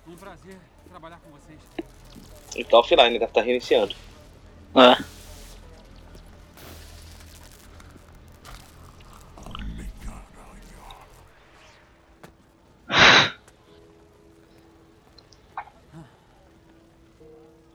um 0.08 0.16
prazer 0.16 0.58
trabalhar 0.88 1.20
com 1.20 1.30
vocês. 1.30 1.60
Ele 2.56 2.64
tá 2.64 2.78
offline, 2.80 3.12
deve 3.12 3.26
estar 3.26 3.42
reiniciando. 3.42 3.94
É. 4.74 5.20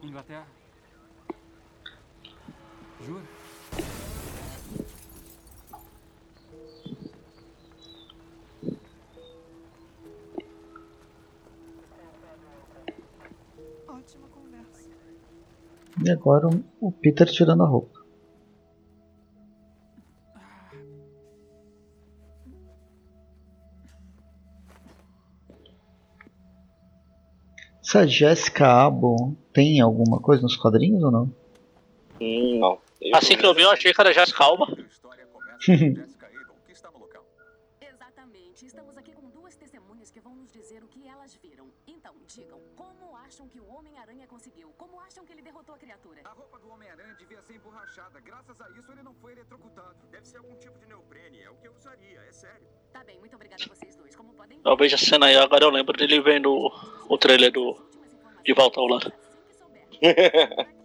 Inglaterra. 0.02 0.46
Jura? 3.06 3.35
E 16.06 16.10
agora 16.12 16.48
o 16.80 16.92
Peter 16.92 17.26
tirando 17.26 17.64
a 17.64 17.66
roupa. 17.66 17.98
Essa 27.80 28.06
Jessica 28.06 28.68
Abo 28.68 29.36
tem 29.52 29.80
alguma 29.80 30.20
coisa 30.20 30.42
nos 30.42 30.56
quadrinhos 30.56 31.02
ou 31.02 31.10
não? 31.10 31.34
Hum, 32.20 32.60
não. 32.60 32.78
Assim 33.12 33.36
que 33.36 33.44
eu 33.44 33.52
vi, 33.52 33.62
eu 33.62 33.70
achei 33.70 33.92
que 33.92 34.00
era 34.00 34.12
Jessica 34.12 34.44
Alba. 34.44 34.66
Emborrachada. 47.54 48.20
Graças 48.20 48.60
a 48.60 48.70
isso, 48.78 48.90
ele 48.92 49.02
não 49.02 49.14
foi 49.14 49.32
eletrocutado. 49.32 49.96
Deve 50.10 50.26
ser 50.26 50.38
algum 50.38 50.54
tipo 50.56 50.78
de 50.78 50.86
neoprene. 50.86 51.40
É 51.42 51.50
o 51.50 51.54
que 51.56 51.68
eu 51.68 51.72
usaria, 51.72 52.20
é 52.20 52.32
sério. 52.32 52.66
Tá 52.92 53.04
bem, 53.04 53.18
muito 53.18 53.34
obrigada 53.36 53.62
a 53.64 53.68
vocês 53.68 53.96
dois. 53.96 54.14
Como 54.16 54.32
podem 54.34 54.58
Eu 54.64 54.76
vejo 54.76 54.94
a 54.94 54.98
cena 54.98 55.26
aí, 55.26 55.36
agora 55.36 55.64
eu 55.64 55.70
lembro 55.70 55.96
dele 55.96 56.20
vendo 56.20 56.52
o, 57.08 57.18
trailer 57.18 57.52
do 57.52 57.76
De 58.44 58.52
Volta 58.52 58.80
ao 58.80 58.86
Lar. 58.86 59.12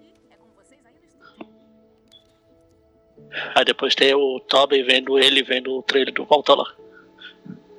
Aí 3.55 3.63
depois 3.63 3.95
tem 3.95 4.13
o 4.13 4.41
Tobey 4.41 4.83
vendo 4.83 5.17
ele 5.17 5.41
vendo 5.41 5.77
o 5.77 5.83
trailer 5.83 6.13
do 6.13 6.25
Volta 6.25 6.51
ao 6.51 6.57
Lar. 6.57 6.75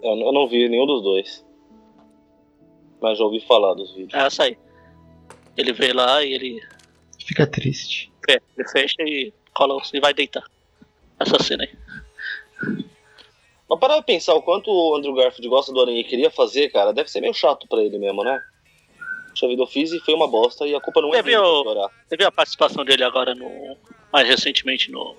Eu, 0.02 0.16
eu 0.16 0.32
não 0.32 0.48
vi 0.48 0.66
nenhum 0.66 0.86
dos 0.86 1.02
dois. 1.02 1.44
Mas 3.02 3.18
já 3.18 3.24
ouvi 3.24 3.40
falar 3.40 3.74
dos 3.74 3.94
vídeos. 3.94 4.14
É 4.14 4.26
essa 4.26 4.44
aí. 4.44 4.56
Ele 5.56 5.74
vê 5.74 5.92
lá 5.92 6.24
e 6.24 6.32
ele, 6.32 6.62
Fica 7.26 7.46
triste. 7.46 8.11
Fe- 8.24 8.42
ele 8.56 8.68
fecha 8.68 9.02
e 9.02 9.32
cola 9.54 9.80
e 9.92 10.00
vai 10.00 10.12
deitar. 10.14 10.42
Essa 11.20 11.42
cena 11.42 11.64
aí. 11.64 11.70
Mas 13.68 13.78
para 13.78 14.02
pensar 14.02 14.34
o 14.34 14.42
quanto 14.42 14.70
o 14.70 14.96
Andrew 14.96 15.14
Garfield 15.14 15.48
gosta 15.48 15.72
do 15.72 15.80
Aranha 15.80 16.00
e 16.00 16.04
queria 16.04 16.30
fazer, 16.30 16.68
cara, 16.70 16.92
deve 16.92 17.10
ser 17.10 17.20
meio 17.20 17.32
chato 17.34 17.66
pra 17.68 17.82
ele 17.82 17.98
mesmo, 17.98 18.22
né? 18.24 18.40
Puxa 19.30 19.48
vida, 19.48 19.62
eu 19.62 19.66
fiz 19.66 19.92
e 19.92 20.00
foi 20.00 20.12
uma 20.14 20.28
bosta 20.28 20.66
e 20.66 20.74
a 20.74 20.80
culpa 20.80 21.00
não 21.00 21.08
é 21.14 21.18
Você 21.18 21.22
dele 21.22 21.36
chorar. 21.36 21.88
você 22.06 22.16
viu 22.16 22.26
a 22.28 22.32
participação 22.32 22.84
dele 22.84 23.02
agora 23.04 23.34
no. 23.34 23.76
Mais 24.12 24.28
recentemente 24.28 24.90
no. 24.90 25.16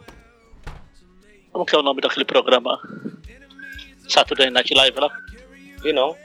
Como 1.52 1.66
que 1.66 1.76
é 1.76 1.80
o 1.80 1.84
nome 1.84 2.00
daquele 2.02 2.26
programa? 2.26 2.80
Saturday 4.08 4.50
Night 4.52 4.72
Live 4.74 5.00
lá? 5.00 5.10
E 5.84 5.92
não. 5.94 6.16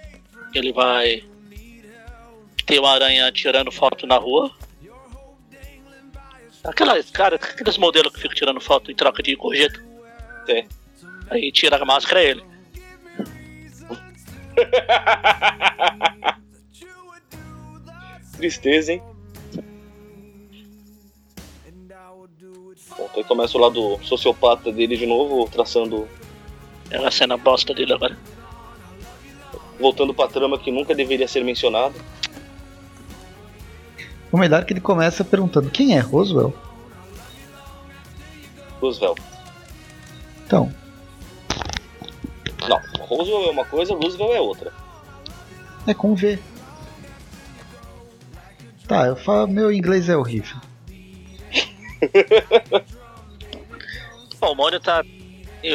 Ele 0.54 0.72
vai. 0.72 1.24
Ter 2.66 2.78
uma 2.78 2.90
aranha 2.90 3.32
tirando 3.32 3.72
foto 3.72 4.06
na 4.06 4.18
rua. 4.18 4.50
Aquelas, 6.64 7.10
cara, 7.10 7.36
aqueles 7.36 7.78
modelos 7.78 8.12
que 8.12 8.20
ficam 8.20 8.34
tirando 8.34 8.60
foto 8.60 8.90
em 8.90 8.94
troca 8.94 9.22
de 9.22 9.34
gorjeta. 9.34 9.80
Tem. 10.44 10.68
Aí 11.30 11.52
tira 11.52 11.76
a 11.76 11.84
máscara 11.84 12.22
é 12.22 12.30
ele. 12.30 12.42
Tristeza, 18.36 18.92
hein? 18.92 19.02
Bom, 22.96 23.10
aí 23.14 23.24
começa 23.24 23.56
o 23.56 23.60
lado 23.60 23.98
sociopata 24.02 24.72
dele 24.72 24.96
de 24.96 25.06
novo, 25.06 25.48
traçando. 25.50 26.08
É 26.90 26.96
a 26.96 27.10
cena 27.10 27.36
bosta 27.36 27.74
dele 27.74 27.92
agora. 27.92 28.18
Voltando 29.78 30.14
pra 30.14 30.26
trama 30.26 30.58
que 30.58 30.72
nunca 30.72 30.94
deveria 30.94 31.28
ser 31.28 31.44
mencionada. 31.44 31.94
O 34.30 34.36
melhor 34.38 34.62
é 34.62 34.64
que 34.64 34.72
ele 34.72 34.80
começa 34.80 35.24
perguntando 35.24 35.70
quem 35.70 35.96
é 35.96 36.00
Roswell? 36.00 36.52
Roosevelt. 38.80 39.18
Então, 40.46 40.72
Não, 42.68 42.80
Roosevelt 43.06 43.46
é 43.48 43.50
uma 43.50 43.64
coisa, 43.64 43.94
Roosevelt 43.94 44.32
é 44.32 44.40
outra. 44.40 44.72
é 45.86 45.94
com 45.94 46.14
V. 46.14 46.38
Tá, 48.86 49.06
eu 49.06 49.16
falo, 49.16 49.48
meu 49.48 49.70
inglês 49.72 50.08
é 50.08 50.16
horrível. 50.16 50.56
Bom, 54.40 54.52
o 54.52 54.54
Mônio 54.54 54.80
tá. 54.80 55.02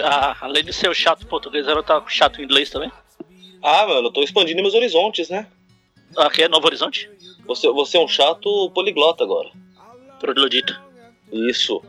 ah, 0.04 0.38
além 0.41 0.64
de 0.64 0.72
ser 0.74 0.89
o 0.89 0.93
chato 0.93 1.28
português, 1.28 1.68
ela 1.68 1.84
tá 1.84 2.01
chato 2.08 2.39
em 2.41 2.45
inglês 2.45 2.70
também. 2.70 2.91
Ah, 3.62 3.86
mano, 3.86 4.08
eu 4.08 4.12
tô 4.12 4.24
expandindo 4.24 4.62
meus 4.62 4.74
horizontes, 4.74 5.30
né? 5.30 5.47
Aqui 6.18 6.43
é 6.43 6.47
Novo 6.47 6.66
Horizonte? 6.68 7.10
Você, 7.46 7.70
você 7.70 7.98
é 7.98 8.02
um 8.02 8.08
chato 8.08 8.72
poliglota 8.72 9.24
agora. 9.24 9.50
Troglodita. 10.20 10.82
Isso. 11.32 11.82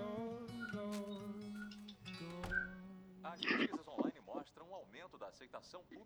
As 3.22 3.40
pesquisas 3.40 3.88
online 3.88 4.20
mostram 4.26 4.66
um 4.70 4.74
aumento 4.74 5.18
da 5.18 5.28
aceitação 5.28 5.80
pública 5.88 6.04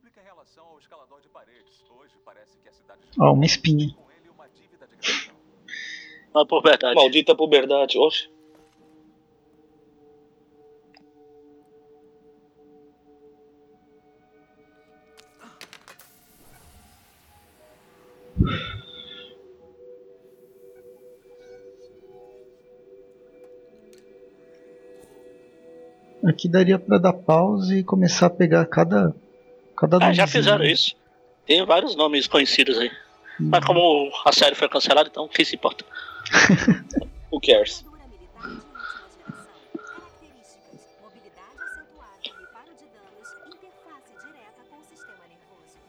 Aqui 26.28 26.46
daria 26.46 26.78
pra 26.78 26.98
dar 26.98 27.14
pause 27.14 27.78
e 27.78 27.84
começar 27.84 28.26
a 28.26 28.30
pegar 28.30 28.66
cada. 28.66 29.14
cada 29.74 29.98
Ah, 30.00 30.12
já 30.12 30.26
fizeram 30.26 30.64
isso. 30.64 30.94
Tem 31.46 31.64
vários 31.64 31.96
nomes 31.96 32.26
conhecidos 32.26 32.78
aí. 32.78 32.90
Mas 33.40 33.64
como 33.64 34.10
a 34.26 34.32
série 34.32 34.54
foi 34.54 34.68
cancelada, 34.68 35.08
então 35.10 35.26
quem 35.28 35.44
se 35.44 35.56
importa? 35.56 35.84
Who 37.32 37.40
cares? 37.40 37.84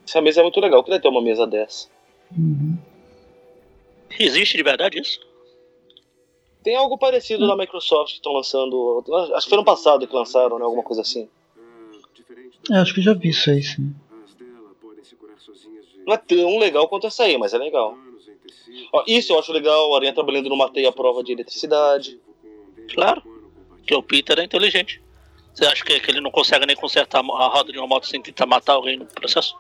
Essa 0.08 0.22
mesa 0.22 0.40
é 0.40 0.44
muito 0.44 0.60
legal. 0.60 0.80
Eu 0.80 0.84
queria 0.84 1.02
ter 1.02 1.08
uma 1.08 1.22
mesa 1.22 1.46
dessa. 1.46 1.88
Existe 4.18 4.58
de 4.58 4.64
verdade 4.64 5.00
isso? 5.00 5.20
Tem 6.70 6.76
algo 6.76 7.00
parecido 7.00 7.48
na 7.48 7.56
Microsoft 7.56 8.10
que 8.12 8.18
estão 8.18 8.32
lançando. 8.32 9.04
Acho 9.34 9.46
que 9.46 9.50
foi 9.50 9.58
ano 9.58 9.66
passado 9.66 10.06
que 10.08 10.14
lançaram, 10.16 10.60
né? 10.60 10.64
Alguma 10.66 10.84
coisa 10.84 11.02
assim. 11.02 11.28
É, 12.72 12.76
acho 12.78 12.94
que 12.94 13.02
já 13.02 13.12
vi 13.16 13.30
isso 13.30 13.50
aí, 13.50 13.64
sim. 13.64 13.92
Não 16.06 16.14
é 16.14 16.18
tão 16.18 16.60
legal 16.60 16.88
quanto 16.88 17.08
essa 17.08 17.24
aí, 17.24 17.40
mas 17.40 17.56
é 17.56 17.58
legal. 17.58 17.98
Ó, 18.94 19.04
isso 19.08 19.34
eu 19.34 19.40
acho 19.40 19.52
legal, 19.52 19.92
a 19.92 19.98
Aranha 19.98 20.14
trabalhando 20.14 20.48
numa 20.48 20.70
teia 20.70 20.90
à 20.90 20.92
prova 20.92 21.24
de 21.24 21.32
eletricidade. 21.32 22.20
Claro. 22.94 23.24
Que 23.88 23.96
o 23.96 24.04
Peter 24.04 24.38
é 24.38 24.44
inteligente. 24.44 25.02
Você 25.56 25.66
acha 25.66 25.84
que, 25.84 26.00
que 26.00 26.12
ele 26.12 26.22
não 26.22 26.30
consegue 26.30 26.68
nem 26.68 26.76
consertar 26.76 27.22
a 27.26 27.48
roda 27.48 27.72
de 27.72 27.80
uma 27.80 27.88
moto 27.88 28.06
sem 28.06 28.22
tentar 28.22 28.46
matar 28.46 28.74
alguém 28.74 28.96
no 28.96 29.08
processo? 29.08 29.56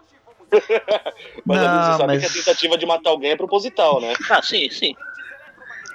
Mas 1.43 1.57
ali 1.59 1.83
você 1.83 1.89
Não, 1.89 1.97
sabe 1.97 2.05
mas- 2.13 2.19
que 2.21 2.25
a 2.27 2.43
tentativa 2.43 2.77
de 2.77 2.85
matar 2.85 3.09
alguém 3.09 3.31
é 3.31 3.35
proposital, 3.35 3.99
né? 3.99 4.13
Ah, 4.29 4.43
sim, 4.43 4.69
sim. 4.69 4.95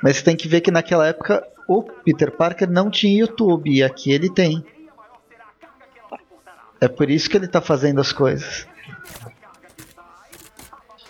Mas 0.03 0.17
você 0.17 0.25
tem 0.25 0.37
que 0.37 0.49
ver 0.49 0.61
que 0.61 0.71
naquela 0.71 1.07
época 1.07 1.47
o 1.69 1.83
Peter 1.83 2.31
Parker 2.31 2.71
não 2.71 2.91
tinha 2.91 3.21
YouTube 3.21 3.71
e 3.71 3.83
aqui 3.83 4.13
ele 4.13 4.31
tem. 4.31 4.65
É 6.81 6.89
por 6.89 7.09
isso 7.11 7.29
que 7.31 7.37
ele 7.37 7.49
tá 7.49 7.61
fazendo 7.61 8.01
as 8.01 8.13
coisas. 8.13 8.67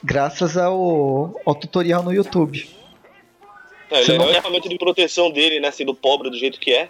Graças 0.02 0.56
ao, 0.56 1.40
ao 1.44 1.54
tutorial 1.54 2.02
no 2.02 2.12
YouTube. 2.12 2.68
É, 3.90 4.02
Você 4.02 4.12
ele 4.12 4.18
não- 4.18 4.26
é 4.26 4.28
o 4.28 4.32
equipamento 4.32 4.68
de 4.68 4.78
proteção 4.78 5.30
dele, 5.30 5.60
né? 5.60 5.70
Sendo 5.70 5.94
pobre 5.94 6.30
do 6.30 6.36
jeito 6.38 6.60
que 6.60 6.72
é. 6.72 6.88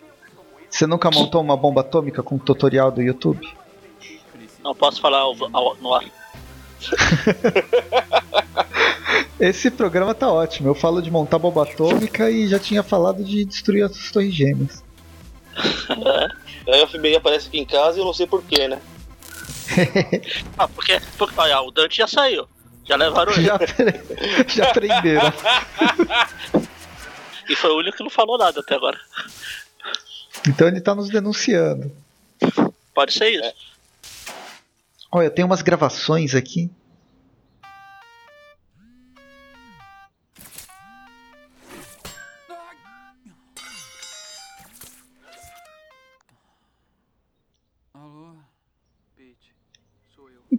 Você 0.69 0.87
nunca 0.87 1.11
montou 1.11 1.41
uma 1.41 1.57
bomba 1.57 1.81
atômica 1.83 2.23
com 2.23 2.37
tutorial 2.37 2.91
do 2.91 3.01
YouTube? 3.01 3.49
Não 4.63 4.75
posso 4.75 5.01
falar 5.01 5.19
ao- 5.19 5.37
ao- 5.53 5.77
no 5.77 5.95
ar. 5.95 6.05
Esse 9.39 9.71
programa 9.71 10.15
tá 10.15 10.31
ótimo. 10.31 10.69
Eu 10.69 10.75
falo 10.75 11.03
de 11.03 11.11
montar 11.11 11.39
bomba 11.39 11.63
atômica 11.63 12.31
e 12.31 12.49
já 12.49 12.59
tinha 12.59 12.83
falado 12.83 13.25
de 13.25 13.45
destruir 13.45 13.83
as 13.83 14.11
torres 14.11 14.35
gêmeas. 14.35 14.83
Aí 16.67 16.83
o 16.83 16.89
FBI 16.89 17.17
aparece 17.17 17.49
aqui 17.49 17.59
em 17.59 17.67
casa 17.67 17.99
e 17.99 18.01
eu 18.01 18.05
não 18.05 18.15
sei 18.15 18.27
porquê, 18.27 18.69
né? 18.69 18.81
Ah, 20.59 20.69
porque, 20.69 21.01
porque 21.19 21.35
olha, 21.39 21.61
o 21.63 21.71
Dante 21.71 21.97
já 21.97 22.07
saiu. 22.07 22.47
Já 22.85 22.97
levaram 22.97 23.33
ele. 23.35 23.47
Já, 23.47 23.59
já 24.49 24.73
prenderam. 24.73 25.33
E 27.49 27.57
foi 27.57 27.71
o 27.71 27.79
único 27.79 27.97
que 27.97 28.03
não 28.03 28.11
falou 28.11 28.39
nada 28.39 28.61
até 28.61 28.75
agora. 28.75 28.99
Então 30.47 30.69
ele 30.69 30.81
tá 30.81 30.95
nos 30.95 31.09
denunciando. 31.09 31.91
Pode 32.95 33.13
ser 33.13 33.31
isso. 33.31 33.53
Olha, 35.11 35.31
tem 35.31 35.45
umas 35.45 35.63
gravações 35.63 36.35
aqui. 36.35 36.71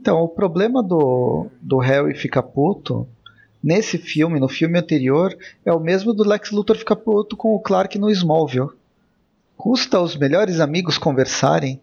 Então, 0.06 0.22
o 0.22 0.30
problema 0.30 0.84
do, 0.84 1.48
do 1.60 1.80
Harry 1.80 2.14
ficar 2.14 2.44
puto 2.44 3.08
nesse 3.64 3.98
filme, 3.98 4.40
no 4.40 4.48
filme 4.48 4.78
anterior, 4.78 5.36
é 5.66 5.74
o 5.74 5.80
mesmo 5.80 6.14
do 6.14 6.24
Lex 6.24 6.52
Luthor 6.52 6.78
ficar 6.78 6.96
puto 6.96 7.36
com 7.36 7.56
o 7.56 7.60
Clark 7.60 7.98
no 7.98 8.12
Smallville. 8.12 8.70
Custa 9.58 10.00
os 10.00 10.16
melhores 10.16 10.60
amigos 10.60 11.00
conversarem? 11.00 11.82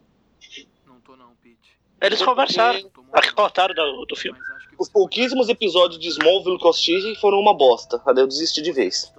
Eles 2.00 2.22
conversaram. 2.22 2.88
Aqui 3.12 3.34
cortaram 3.34 3.74
do, 3.74 4.06
do 4.06 4.14
filme. 4.14 4.38
Os 4.78 4.88
pouquíssimos 4.88 5.48
episódios 5.48 5.98
de 5.98 6.06
Smallville 6.06 6.58
que 6.58 6.64
eu 6.64 6.70
assisti 6.70 7.16
foram 7.20 7.40
uma 7.40 7.52
bosta. 7.52 8.00
Aí 8.06 8.14
eu 8.18 8.28
desisti 8.28 8.62
de 8.62 8.70
vez. 8.70 9.12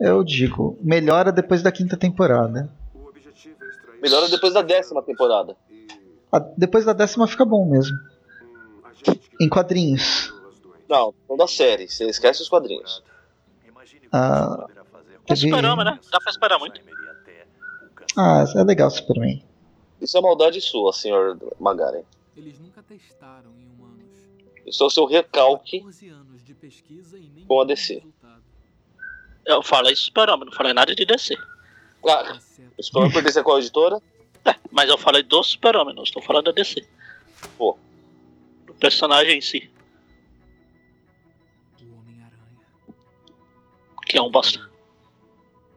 Eu 0.00 0.24
digo, 0.24 0.78
melhora 0.80 1.30
depois 1.30 1.62
da 1.62 1.70
quinta 1.70 1.94
temporada. 1.94 2.70
Melhora 4.00 4.30
depois 4.30 4.54
da 4.54 4.62
décima 4.62 5.02
temporada. 5.02 5.54
A- 6.32 6.40
depois 6.56 6.84
da 6.84 6.92
décima 6.92 7.26
fica 7.26 7.44
bom 7.44 7.68
mesmo. 7.68 7.96
Em 9.40 9.48
quadrinhos. 9.48 10.32
Não, 10.88 11.14
não 11.28 11.36
da 11.36 11.46
série. 11.46 11.88
Você 11.88 12.06
esquece 12.08 12.42
os 12.42 12.48
quadrinhos. 12.48 13.02
Ah, 14.12 14.66
É 15.28 15.34
teve- 15.34 15.40
Superama, 15.50 15.84
né? 15.84 15.98
Dá 16.10 16.20
pra 16.20 16.30
esperar 16.30 16.58
muito. 16.58 16.80
ah, 18.16 18.44
é 18.54 18.62
legal 18.64 18.90
Superman. 18.90 19.44
Isso 20.00 20.16
é 20.16 20.20
maldade 20.20 20.60
sua, 20.60 20.92
senhor 20.92 21.38
Magaren. 21.58 22.02
Eles 22.36 22.58
nunca 22.58 22.82
testaram 22.82 23.50
em 23.58 23.66
humanos. 23.68 24.06
Isso 24.66 24.82
é 24.82 24.86
o 24.86 24.90
seu 24.90 25.06
recalque 25.06 25.78
14 25.80 26.08
anos 26.10 26.44
de 26.44 26.54
pesquisa 26.54 27.18
e 27.18 27.28
nem 27.34 27.44
com 27.46 27.60
a 27.60 27.64
DC. 27.64 28.02
Eu 29.44 29.62
falei 29.62 29.94
Superama, 29.96 30.44
não 30.44 30.52
falei 30.52 30.72
nada 30.72 30.94
de 30.94 31.04
DC. 31.04 31.36
Ah, 32.08 32.38
o 32.78 32.82
Superman 32.82 33.12
pertence 33.12 33.38
a 33.38 33.42
qual 33.42 33.58
editora? 33.58 34.00
Mas 34.70 34.88
eu 34.90 34.98
falei 34.98 35.22
do 35.22 35.42
Super-Homem, 35.42 35.94
não 35.94 36.02
estou 36.02 36.22
falando 36.22 36.44
da 36.44 36.52
DC. 36.52 36.84
Pô. 37.56 37.76
O 38.68 38.74
personagem 38.74 39.38
em 39.38 39.40
si. 39.40 39.70
Que 44.06 44.18
é 44.18 44.22
um 44.22 44.30
bosta. 44.30 44.60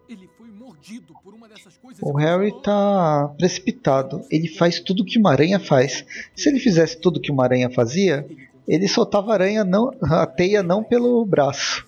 Ele 0.07 0.29
foi 0.37 0.47
mordido 0.47 1.13
por 1.23 1.33
uma 1.33 1.47
dessas 1.47 1.77
coisas. 1.77 2.01
O 2.03 2.13
Harry 2.17 2.51
tá 2.61 3.33
precipitado. 3.37 4.25
Ele 4.29 4.47
faz 4.47 4.79
tudo 4.79 5.05
que 5.05 5.17
uma 5.17 5.31
aranha 5.31 5.59
faz. 5.59 6.05
Se 6.35 6.49
ele 6.49 6.59
fizesse 6.59 6.99
tudo 6.99 7.19
que 7.19 7.31
uma 7.31 7.43
aranha 7.43 7.69
fazia, 7.69 8.27
ele 8.67 8.87
soltava 8.87 9.31
a 9.31 9.33
aranha 9.33 9.63
não, 9.63 9.91
a 10.01 10.27
teia 10.27 10.61
não 10.61 10.83
pelo 10.83 11.25
braço. 11.25 11.85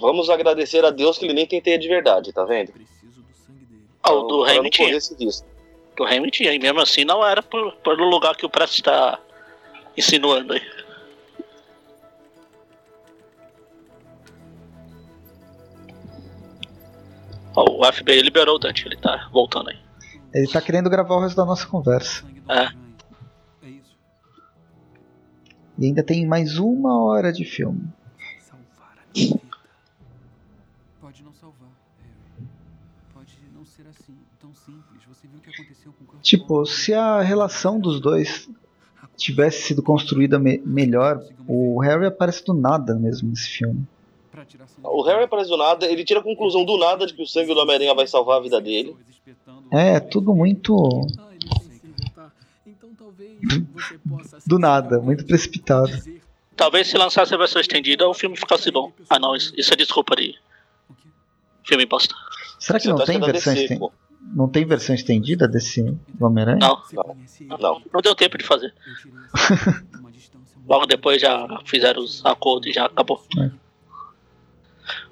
Vamos 0.00 0.28
agradecer 0.28 0.84
a 0.84 0.90
Deus 0.90 1.16
que 1.16 1.24
ele 1.24 1.34
nem 1.34 1.46
tem 1.46 1.60
teia 1.60 1.78
de 1.78 1.86
verdade, 1.86 2.32
tá 2.32 2.44
vendo? 2.44 2.72
Ah, 4.04 4.12
o 4.12 4.22
do 4.24 4.44
não 4.62 4.70
tinha. 4.70 4.98
Do 5.96 6.04
tinha. 6.30 6.52
E 6.52 6.58
mesmo 6.58 6.80
assim 6.80 7.04
não 7.04 7.24
era 7.26 7.42
por- 7.42 7.74
pelo 7.76 8.08
lugar 8.08 8.36
que 8.36 8.44
o 8.44 8.50
Prestes 8.50 8.78
está 8.80 9.18
insinuando 9.96 10.52
aí. 10.52 10.62
Ó, 17.56 17.64
o 17.86 17.92
FBI 17.92 18.20
liberou 18.22 18.56
o 18.56 18.58
Dante, 18.58 18.86
ele 18.86 18.96
tá 18.96 19.28
voltando 19.32 19.70
aí. 19.70 19.78
Ele 20.34 20.48
tá 20.48 20.60
querendo 20.60 20.90
gravar 20.90 21.14
o 21.14 21.20
resto 21.20 21.36
da 21.36 21.44
nossa 21.44 21.66
conversa. 21.66 22.24
É. 22.48 22.84
E 25.78 25.86
ainda 25.86 26.02
tem 26.02 26.26
mais 26.26 26.58
uma 26.58 27.02
hora 27.04 27.32
de 27.32 27.44
filme. 27.44 27.88
Tipo, 36.24 36.64
se 36.64 36.92
a 36.94 37.20
relação 37.20 37.78
dos 37.78 38.00
dois 38.00 38.48
tivesse 39.16 39.62
sido 39.62 39.82
construída 39.82 40.38
me- 40.38 40.60
melhor, 40.64 41.22
o 41.46 41.78
Harry 41.80 42.06
aparece 42.06 42.42
do 42.44 42.54
nada 42.54 42.94
mesmo 42.94 43.28
nesse 43.28 43.48
filme. 43.50 43.86
O 44.82 45.02
Harry 45.02 45.24
aparece 45.24 45.50
do 45.50 45.56
nada, 45.58 45.86
ele 45.86 46.02
tira 46.02 46.20
a 46.20 46.22
conclusão 46.22 46.64
do 46.64 46.78
nada 46.78 47.06
de 47.06 47.12
que 47.12 47.22
o 47.22 47.26
sangue 47.26 47.52
do 47.52 47.60
Homem-Aranha 47.60 47.94
vai 47.94 48.06
salvar 48.06 48.38
a 48.38 48.42
vida 48.42 48.58
dele. 48.58 48.96
É, 49.70 50.00
tudo 50.00 50.34
muito. 50.34 50.74
Do 54.46 54.58
nada, 54.58 54.98
muito 55.00 55.26
precipitado. 55.26 55.92
Talvez 56.56 56.88
se 56.88 56.96
lançasse 56.96 57.34
a 57.34 57.36
versão 57.36 57.60
estendida 57.60 58.08
o 58.08 58.14
filme 58.14 58.34
ficasse 58.36 58.70
bom. 58.70 58.90
Ah 59.10 59.18
não, 59.18 59.36
isso, 59.36 59.52
é 59.72 59.76
desculpa 59.76 60.16
de 60.16 60.34
filme 61.64 61.84
bosta. 61.84 62.14
Será 62.58 62.78
que 62.78 62.84
Você 62.84 62.90
não 62.90 62.96
tá 62.98 63.04
tem 63.04 63.20
versão 63.20 63.52
estendida? 63.52 63.90
Não 64.34 64.48
tem 64.48 64.66
versão 64.66 64.94
estendida 64.94 65.46
desse 65.46 65.96
Homem-Aranha? 66.20 66.58
Não, 66.58 66.82
não, 67.58 67.82
não 67.92 68.00
deu 68.00 68.14
tempo 68.16 68.36
de 68.36 68.44
fazer. 68.44 68.74
Logo 70.66 70.86
depois 70.86 71.20
já 71.20 71.46
fizeram 71.64 72.02
os 72.02 72.24
acordos 72.24 72.68
e 72.68 72.72
já 72.72 72.86
acabou. 72.86 73.22
É. 73.38 73.50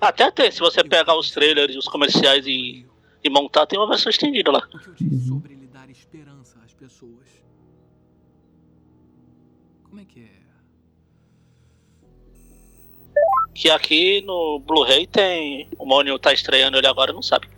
Até 0.00 0.30
tem, 0.30 0.50
se 0.50 0.58
você 0.58 0.82
pegar 0.82 1.16
os 1.16 1.30
trailers 1.30 1.74
e 1.74 1.78
os 1.78 1.86
comerciais 1.86 2.46
e, 2.46 2.84
e 3.22 3.30
montar, 3.30 3.66
tem 3.66 3.78
uma 3.78 3.88
versão 3.88 4.10
estendida 4.10 4.50
lá. 4.50 4.66
sobre 5.28 5.52
ele 5.52 5.66
dar 5.66 5.88
esperança 5.88 6.58
às 6.64 6.72
pessoas. 6.72 7.28
Como 9.84 10.00
é 10.00 10.04
que 10.04 10.20
é? 10.20 10.42
Que 13.54 13.70
aqui 13.70 14.22
no 14.22 14.58
Blu-ray 14.60 15.06
tem. 15.06 15.68
O 15.78 15.86
Mônio 15.86 16.18
tá 16.18 16.32
estreando 16.32 16.78
ele 16.78 16.86
agora, 16.86 17.12
não 17.12 17.22
sabe. 17.22 17.51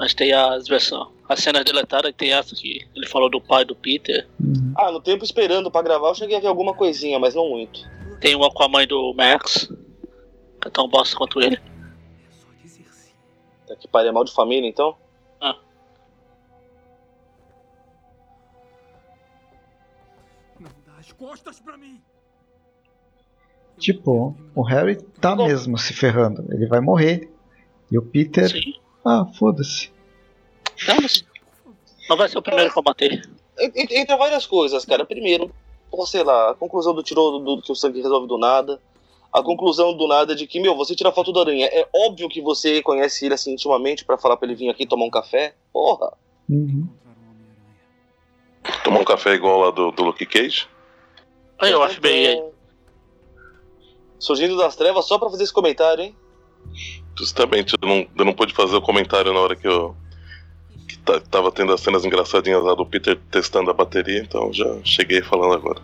Mas 0.00 0.14
tem 0.14 0.32
as 0.32 0.66
versões. 0.66 1.08
As 1.28 1.40
cenas 1.40 1.62
deletadas 1.62 2.10
e 2.10 2.14
tem 2.14 2.32
essa 2.32 2.56
que 2.56 2.88
ele 2.96 3.06
falou 3.06 3.28
do 3.28 3.38
pai 3.38 3.66
do 3.66 3.76
Peter. 3.76 4.26
Ah, 4.74 4.90
no 4.90 4.98
tempo 4.98 5.22
esperando 5.22 5.70
pra 5.70 5.82
gravar, 5.82 6.08
eu 6.08 6.14
cheguei 6.14 6.38
a 6.38 6.40
ver 6.40 6.46
alguma 6.46 6.72
coisinha, 6.72 7.18
mas 7.18 7.34
não 7.34 7.50
muito. 7.50 7.86
Tem 8.18 8.34
uma 8.34 8.50
com 8.50 8.62
a 8.62 8.68
mãe 8.68 8.86
do 8.86 9.12
Max. 9.12 9.70
Que 10.58 10.68
é 10.68 10.70
tão 10.70 10.88
bosta 10.88 11.14
quanto 11.14 11.38
ele. 11.42 11.60
Tá 13.68 13.76
que 13.76 13.86
pariu, 13.86 14.08
é 14.08 14.12
mal 14.12 14.24
de 14.24 14.32
família, 14.32 14.66
então? 14.66 14.96
Ah. 15.38 15.58
Não 20.58 20.70
dá 20.86 20.94
as 20.98 21.12
costas 21.12 21.60
pra 21.60 21.76
mim. 21.76 22.00
Tipo, 23.76 24.34
o 24.54 24.62
Harry 24.62 24.96
tá 25.20 25.36
mesmo 25.36 25.76
se 25.76 25.92
ferrando. 25.92 26.46
Ele 26.50 26.66
vai 26.66 26.80
morrer. 26.80 27.30
E 27.92 27.98
o 27.98 28.02
Peter. 28.02 28.50
Ah, 29.04 29.26
foda-se. 29.38 29.90
Vamos. 30.86 31.24
Não 32.08 32.16
vai 32.16 32.28
ser 32.28 32.38
o 32.38 32.42
primeiro 32.42 32.70
a 32.70 32.74
combater. 32.74 33.22
En- 33.58 33.72
en- 33.74 34.00
Entre 34.00 34.16
várias 34.16 34.46
coisas, 34.46 34.84
cara. 34.84 35.04
Primeiro, 35.04 35.50
ou 35.90 36.06
sei 36.06 36.22
lá, 36.22 36.50
a 36.50 36.54
conclusão 36.54 36.94
do 36.94 37.02
tirou 37.02 37.38
do, 37.40 37.56
do 37.56 37.62
que 37.62 37.72
o 37.72 37.74
sangue 37.76 38.00
resolve 38.02 38.26
do 38.26 38.38
nada. 38.38 38.80
A 39.32 39.42
conclusão 39.42 39.96
do 39.96 40.08
nada 40.08 40.34
de 40.34 40.46
que, 40.46 40.58
meu, 40.58 40.74
você 40.76 40.94
tira 40.94 41.12
foto 41.12 41.32
da 41.32 41.40
aranha. 41.40 41.66
É 41.66 41.86
óbvio 41.94 42.28
que 42.28 42.40
você 42.42 42.82
conhece 42.82 43.24
ele 43.26 43.34
assim 43.34 43.52
intimamente 43.52 44.04
pra 44.04 44.18
falar 44.18 44.36
pra 44.36 44.46
ele 44.48 44.56
vir 44.56 44.68
aqui 44.68 44.84
tomar 44.86 45.04
um 45.04 45.10
café. 45.10 45.54
Porra. 45.72 46.12
Uhum. 46.48 46.88
Tomar 48.82 49.00
um 49.00 49.04
café 49.04 49.34
igual 49.34 49.60
lá 49.60 49.70
do, 49.70 49.90
do 49.92 50.02
Luke 50.02 50.26
Cage? 50.26 50.66
Aí 51.58 51.70
eu 51.70 51.82
acho 51.82 52.00
bem 52.00 52.26
aí. 52.26 52.42
Surgindo 54.18 54.56
das 54.56 54.74
trevas 54.76 55.04
só 55.06 55.18
pra 55.18 55.30
fazer 55.30 55.44
esse 55.44 55.52
comentário, 55.52 56.02
hein? 56.04 56.16
Justamente, 57.20 57.74
eu 57.80 57.86
não, 57.86 58.06
eu 58.16 58.24
não 58.24 58.32
pude 58.32 58.54
fazer 58.54 58.74
o 58.76 58.80
comentário 58.80 59.30
na 59.32 59.40
hora 59.40 59.54
que 59.54 59.68
eu. 59.68 59.94
que 60.88 60.96
ta- 60.98 61.20
tava 61.20 61.52
tendo 61.52 61.70
as 61.74 61.82
cenas 61.82 62.02
engraçadinhas 62.02 62.62
lá 62.64 62.74
do 62.74 62.86
Peter 62.86 63.18
testando 63.30 63.70
a 63.70 63.74
bateria, 63.74 64.20
então 64.22 64.50
já 64.52 64.64
cheguei 64.82 65.20
falando 65.20 65.52
agora. 65.52 65.80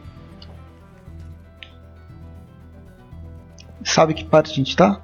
Sabe 3.84 4.14
que 4.14 4.24
parte 4.24 4.50
a 4.50 4.54
gente 4.54 4.74
tá? 4.74 5.00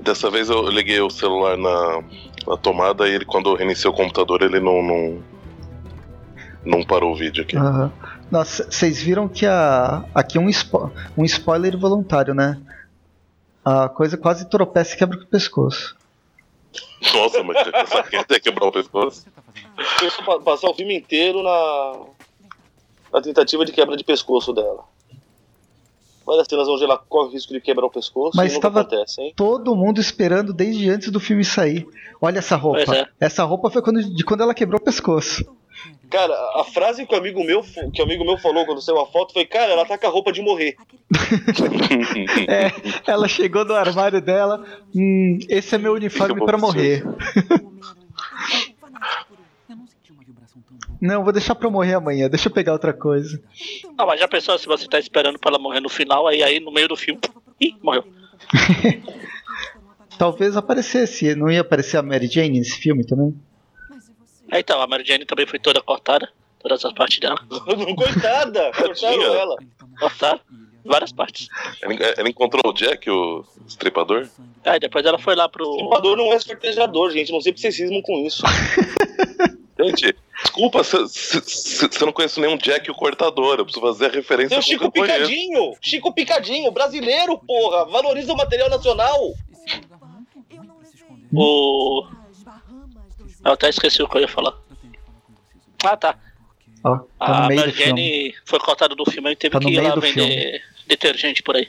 Dessa 0.00 0.30
vez 0.30 0.48
eu 0.48 0.62
liguei 0.68 1.00
o 1.00 1.10
celular 1.10 1.58
na, 1.58 2.02
na 2.46 2.56
tomada 2.56 3.08
e 3.08 3.12
ele, 3.12 3.24
quando 3.24 3.50
eu 3.50 3.56
reiniciei 3.56 3.90
o 3.90 3.94
computador, 3.94 4.40
ele 4.42 4.60
não, 4.60 4.80
não, 4.82 5.22
não 6.64 6.84
parou 6.84 7.12
o 7.12 7.16
vídeo 7.16 7.42
aqui. 7.42 7.56
Nossa, 8.30 8.70
vocês 8.70 9.02
viram 9.02 9.28
que 9.28 9.44
a. 9.44 10.04
Aqui 10.14 10.38
um, 10.38 10.48
spo... 10.48 10.90
um 11.16 11.24
spoiler 11.24 11.76
voluntário, 11.76 12.32
né? 12.34 12.58
A 13.84 13.88
coisa 13.88 14.16
quase 14.16 14.48
tropeça 14.48 14.94
e 14.94 14.98
quebra 14.98 15.18
o 15.18 15.26
pescoço. 15.26 15.96
Nossa, 17.14 17.42
mas 17.42 17.56
essa 17.74 18.02
queda 18.02 18.40
quebrar 18.40 18.66
o 18.66 18.72
pescoço. 18.72 19.26
Eu 20.02 20.24
pa- 20.24 20.40
passar 20.40 20.68
o 20.70 20.74
filme 20.74 20.96
inteiro 20.96 21.42
na, 21.42 22.00
na 23.12 23.20
tentativa 23.22 23.64
de 23.64 23.72
quebra 23.72 23.96
de 23.96 24.04
pescoço 24.04 24.52
dela. 24.52 24.84
Várias 26.24 26.46
cenas 26.46 26.68
onde 26.68 26.84
ela 26.84 26.98
corre 26.98 27.28
o 27.28 27.32
risco 27.32 27.52
de 27.52 27.60
quebrar 27.60 27.86
o 27.86 27.90
pescoço 27.90 28.36
Mas 28.36 28.52
e 28.52 28.54
nunca 28.56 28.68
tava 28.70 28.80
acontece, 28.82 29.20
hein? 29.20 29.32
todo 29.34 29.74
mundo 29.74 29.98
esperando 30.00 30.52
desde 30.52 30.88
antes 30.90 31.10
do 31.10 31.18
filme 31.20 31.44
sair. 31.44 31.86
Olha 32.20 32.38
essa 32.38 32.54
roupa. 32.56 32.94
É. 32.94 33.06
Essa 33.20 33.44
roupa 33.44 33.70
foi 33.70 33.80
quando, 33.82 34.02
de 34.14 34.24
quando 34.24 34.42
ela 34.42 34.52
quebrou 34.54 34.78
o 34.80 34.84
pescoço. 34.84 35.44
Cara, 36.10 36.34
a 36.54 36.64
frase 36.64 37.06
que 37.06 37.14
o 37.14 37.18
amigo 37.18 37.44
meu, 37.44 37.62
que 37.92 38.00
o 38.00 38.04
amigo 38.04 38.24
meu 38.24 38.38
falou 38.38 38.64
quando 38.64 38.80
saiu 38.80 38.98
a 39.00 39.06
foto 39.06 39.34
foi, 39.34 39.44
cara, 39.44 39.72
ela 39.72 39.84
tá 39.84 39.98
com 39.98 40.06
a 40.06 40.10
roupa 40.10 40.32
de 40.32 40.42
morrer. 40.42 40.76
É, 42.48 43.10
ela 43.10 43.28
chegou 43.28 43.64
no 43.64 43.74
armário 43.74 44.20
dela. 44.20 44.64
Hum, 44.94 45.38
esse 45.48 45.74
é 45.74 45.78
meu 45.78 45.92
uniforme 45.94 46.44
pra 46.44 46.56
morrer. 46.56 47.02
Não, 51.00 51.22
vou 51.22 51.32
deixar 51.32 51.54
pra 51.54 51.70
morrer 51.70 51.94
amanhã. 51.94 52.28
Deixa 52.28 52.48
eu 52.48 52.52
pegar 52.52 52.72
outra 52.72 52.92
coisa. 52.92 53.40
Não, 53.96 54.06
mas 54.06 54.20
já 54.20 54.26
pensou 54.26 54.58
se 54.58 54.66
você 54.66 54.86
tá 54.88 54.98
esperando 54.98 55.38
pra 55.38 55.50
ela 55.50 55.58
morrer 55.58 55.80
no 55.80 55.88
final, 55.88 56.26
aí 56.26 56.42
aí 56.42 56.60
no 56.60 56.72
meio 56.72 56.88
do 56.88 56.96
filme. 56.96 57.20
Ih, 57.60 57.74
morreu. 57.82 58.04
Talvez 60.18 60.56
aparecesse. 60.56 61.34
Não 61.34 61.50
ia 61.50 61.60
aparecer 61.60 61.96
a 61.98 62.02
Mary 62.02 62.26
Jane 62.26 62.58
nesse 62.58 62.76
filme 62.78 63.04
também? 63.04 63.34
É, 64.50 64.60
então, 64.60 64.80
a 64.80 64.86
Mary 64.86 65.04
Jane 65.04 65.24
também 65.24 65.46
foi 65.46 65.58
toda 65.58 65.80
cortada. 65.80 66.28
Todas 66.60 66.84
as 66.84 66.92
partes 66.92 67.20
dela. 67.20 67.38
Coitada! 67.96 68.72
Cortaram 68.76 69.34
ela. 69.34 69.56
Cortaram. 69.98 70.40
Várias 70.84 71.12
partes. 71.12 71.48
Ela, 71.82 71.94
ela 72.16 72.28
encontrou 72.28 72.62
o 72.64 72.72
Jack, 72.72 73.10
o 73.10 73.44
estripador? 73.66 74.26
Aí 74.64 74.80
depois 74.80 75.04
ela 75.04 75.18
foi 75.18 75.34
lá 75.34 75.48
pro. 75.48 75.68
O 75.68 75.76
estripador 75.76 76.16
não 76.16 76.32
é 76.32 76.38
sortejador, 76.38 77.10
gente. 77.10 77.30
Não 77.30 77.40
sei 77.40 77.52
porque 77.52 77.60
vocês 77.60 77.76
cismam 77.76 78.00
com 78.02 78.18
isso. 78.26 78.42
Gente, 79.80 80.12
desculpa, 80.42 80.82
você 80.82 82.04
não 82.04 82.12
conhece 82.12 82.40
nenhum 82.40 82.56
Jack 82.56 82.90
o 82.90 82.94
cortador. 82.94 83.58
Eu 83.58 83.64
preciso 83.64 83.86
fazer 83.86 84.06
a 84.06 84.08
referência 84.08 84.48
Tem 84.48 84.58
o 84.58 84.62
Chico 84.62 84.90
que 84.90 84.98
eu 84.98 85.02
conheço. 85.04 85.18
Picadinho! 85.18 85.72
Chico 85.80 86.12
Picadinho, 86.12 86.70
brasileiro, 86.72 87.38
porra! 87.38 87.84
Valoriza 87.84 88.32
o 88.32 88.36
material 88.36 88.68
nacional! 88.68 89.34
O. 91.32 92.06
Eu 93.44 93.52
até 93.52 93.68
esqueci 93.68 94.02
o 94.02 94.08
que 94.08 94.16
eu 94.16 94.22
ia 94.22 94.28
falar. 94.28 94.54
Ah, 95.84 95.96
tá. 95.96 96.18
Ó, 96.84 96.96
tá 96.96 97.06
A 97.18 97.40
Mary 97.42 97.72
filme. 97.72 98.02
Jane 98.02 98.34
foi 98.44 98.58
cortada 98.58 98.94
do 98.94 99.08
filme 99.10 99.30
e 99.32 99.36
teve 99.36 99.52
Tá 99.52 99.60
que 99.60 99.70
ir 99.70 99.80
lá 99.80 99.94
vender 99.94 100.62
detergente 100.86 101.42
por 101.42 101.56
aí. 101.56 101.68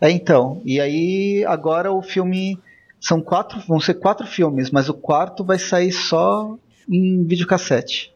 É, 0.00 0.10
então. 0.10 0.60
E 0.64 0.80
aí, 0.80 1.44
agora 1.46 1.92
o 1.92 2.02
filme. 2.02 2.58
São 3.00 3.20
quatro. 3.20 3.60
Vão 3.66 3.80
ser 3.80 3.94
quatro 3.94 4.26
filmes, 4.26 4.70
mas 4.70 4.88
o 4.88 4.94
quarto 4.94 5.44
vai 5.44 5.58
sair 5.58 5.92
só 5.92 6.56
em 6.88 7.24
videocassete. 7.24 8.12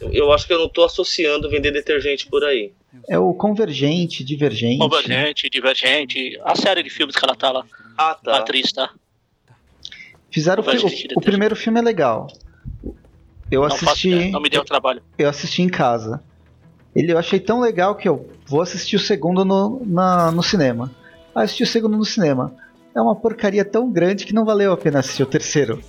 Eu, 0.00 0.12
eu 0.12 0.32
acho 0.32 0.46
que 0.46 0.52
eu 0.52 0.58
não 0.58 0.68
tô 0.68 0.84
associando 0.84 1.48
vender 1.48 1.70
detergente 1.70 2.26
por 2.26 2.44
aí. 2.44 2.72
É 3.08 3.18
o 3.18 3.32
Convergente, 3.34 4.22
Divergente. 4.22 4.78
Convergente, 4.78 5.48
Divergente, 5.48 6.38
a 6.44 6.54
série 6.54 6.82
de 6.82 6.90
filmes 6.90 7.16
que 7.16 7.24
ela 7.24 7.34
tá 7.34 7.50
lá. 7.50 7.64
Ah, 7.96 8.14
tá. 8.14 8.32
A 8.32 8.38
atriz, 8.38 8.72
tá? 8.72 8.90
Fizeram 10.30 10.62
o, 10.62 10.66
fi- 10.66 11.08
o, 11.14 11.18
o 11.18 11.20
primeiro 11.22 11.56
filme 11.56 11.78
é 11.80 11.82
legal. 11.82 12.28
Eu 13.50 13.62
Não, 13.62 13.70
faço 13.70 13.88
assisti. 13.90 14.08
ideia, 14.10 14.30
não 14.30 14.40
me 14.40 14.50
deu 14.50 14.64
trabalho. 14.64 15.02
Eu 15.16 15.28
assisti 15.28 15.62
em 15.62 15.68
casa. 15.68 16.22
Ele 16.94 17.12
eu 17.12 17.18
achei 17.18 17.40
tão 17.40 17.60
legal 17.60 17.94
que 17.94 18.08
eu 18.08 18.28
vou 18.46 18.60
assistir 18.60 18.96
o 18.96 19.00
segundo 19.00 19.44
no, 19.44 19.82
na, 19.86 20.30
no 20.30 20.42
cinema. 20.42 20.90
Aí 21.34 21.44
assisti 21.44 21.62
o 21.62 21.66
segundo 21.66 21.96
no 21.96 22.04
cinema. 22.04 22.54
É 22.94 23.00
uma 23.00 23.14
porcaria 23.16 23.64
tão 23.64 23.90
grande 23.90 24.26
que 24.26 24.34
não 24.34 24.44
valeu 24.44 24.72
a 24.72 24.76
pena 24.76 24.98
assistir 24.98 25.22
o 25.22 25.26
terceiro. 25.26 25.80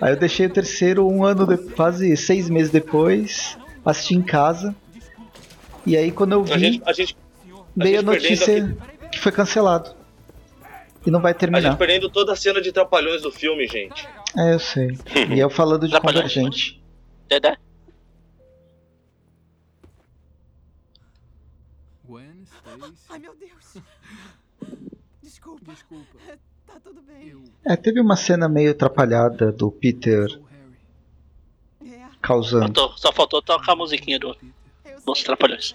Aí 0.00 0.12
eu 0.12 0.16
deixei 0.16 0.46
o 0.46 0.50
terceiro 0.50 1.06
um 1.08 1.24
ano, 1.24 1.46
de, 1.46 1.56
quase 1.72 2.16
seis 2.16 2.48
meses 2.48 2.70
depois, 2.70 3.56
assisti 3.84 4.14
em 4.14 4.22
casa. 4.22 4.74
E 5.86 5.96
aí 5.96 6.12
quando 6.12 6.32
eu 6.32 6.40
A 6.42 6.44
vi, 6.44 6.60
gente, 6.60 6.82
a 6.86 6.92
gente, 6.92 7.16
veio 7.76 7.98
a 7.98 8.02
gente 8.02 8.06
perdendo 8.10 8.12
notícia 8.12 8.76
que 9.10 9.18
foi 9.18 9.32
cancelado. 9.32 9.94
E 11.06 11.10
não 11.10 11.20
vai 11.20 11.30
a 11.30 11.32
gente 11.32 11.40
terminar. 11.40 11.76
perdendo 11.76 12.10
toda 12.10 12.32
a 12.32 12.36
cena 12.36 12.60
de 12.60 12.70
trapalhões 12.72 13.22
do 13.22 13.32
filme, 13.32 13.66
gente. 13.66 14.06
É, 14.36 14.52
eu 14.54 14.58
sei. 14.58 14.88
E 15.34 15.38
eu 15.38 15.48
falando 15.50 15.88
de 15.88 15.98
Convergente. 16.00 16.82
Dedé? 17.28 17.56
Gwen, 22.04 22.44
Stacy. 22.44 22.94
Ai, 23.10 23.18
meu 23.18 23.34
Deus. 23.36 23.76
Desculpa. 25.22 25.72
Desculpa. 25.72 26.06
Tá 26.66 26.74
tudo 26.82 27.00
bem. 27.02 27.42
É, 27.64 27.76
teve 27.76 28.00
uma 28.00 28.16
cena 28.16 28.48
meio 28.48 28.70
atrapalhada 28.72 29.50
do 29.52 29.70
Peter 29.70 30.26
causando. 32.20 32.64
Faltou- 32.74 32.98
só 32.98 33.12
faltou 33.12 33.40
tocar 33.42 33.72
a 33.72 33.76
musiquinha 33.76 34.18
do, 34.18 34.36
dos 35.06 35.22
Trapalhões. 35.22 35.74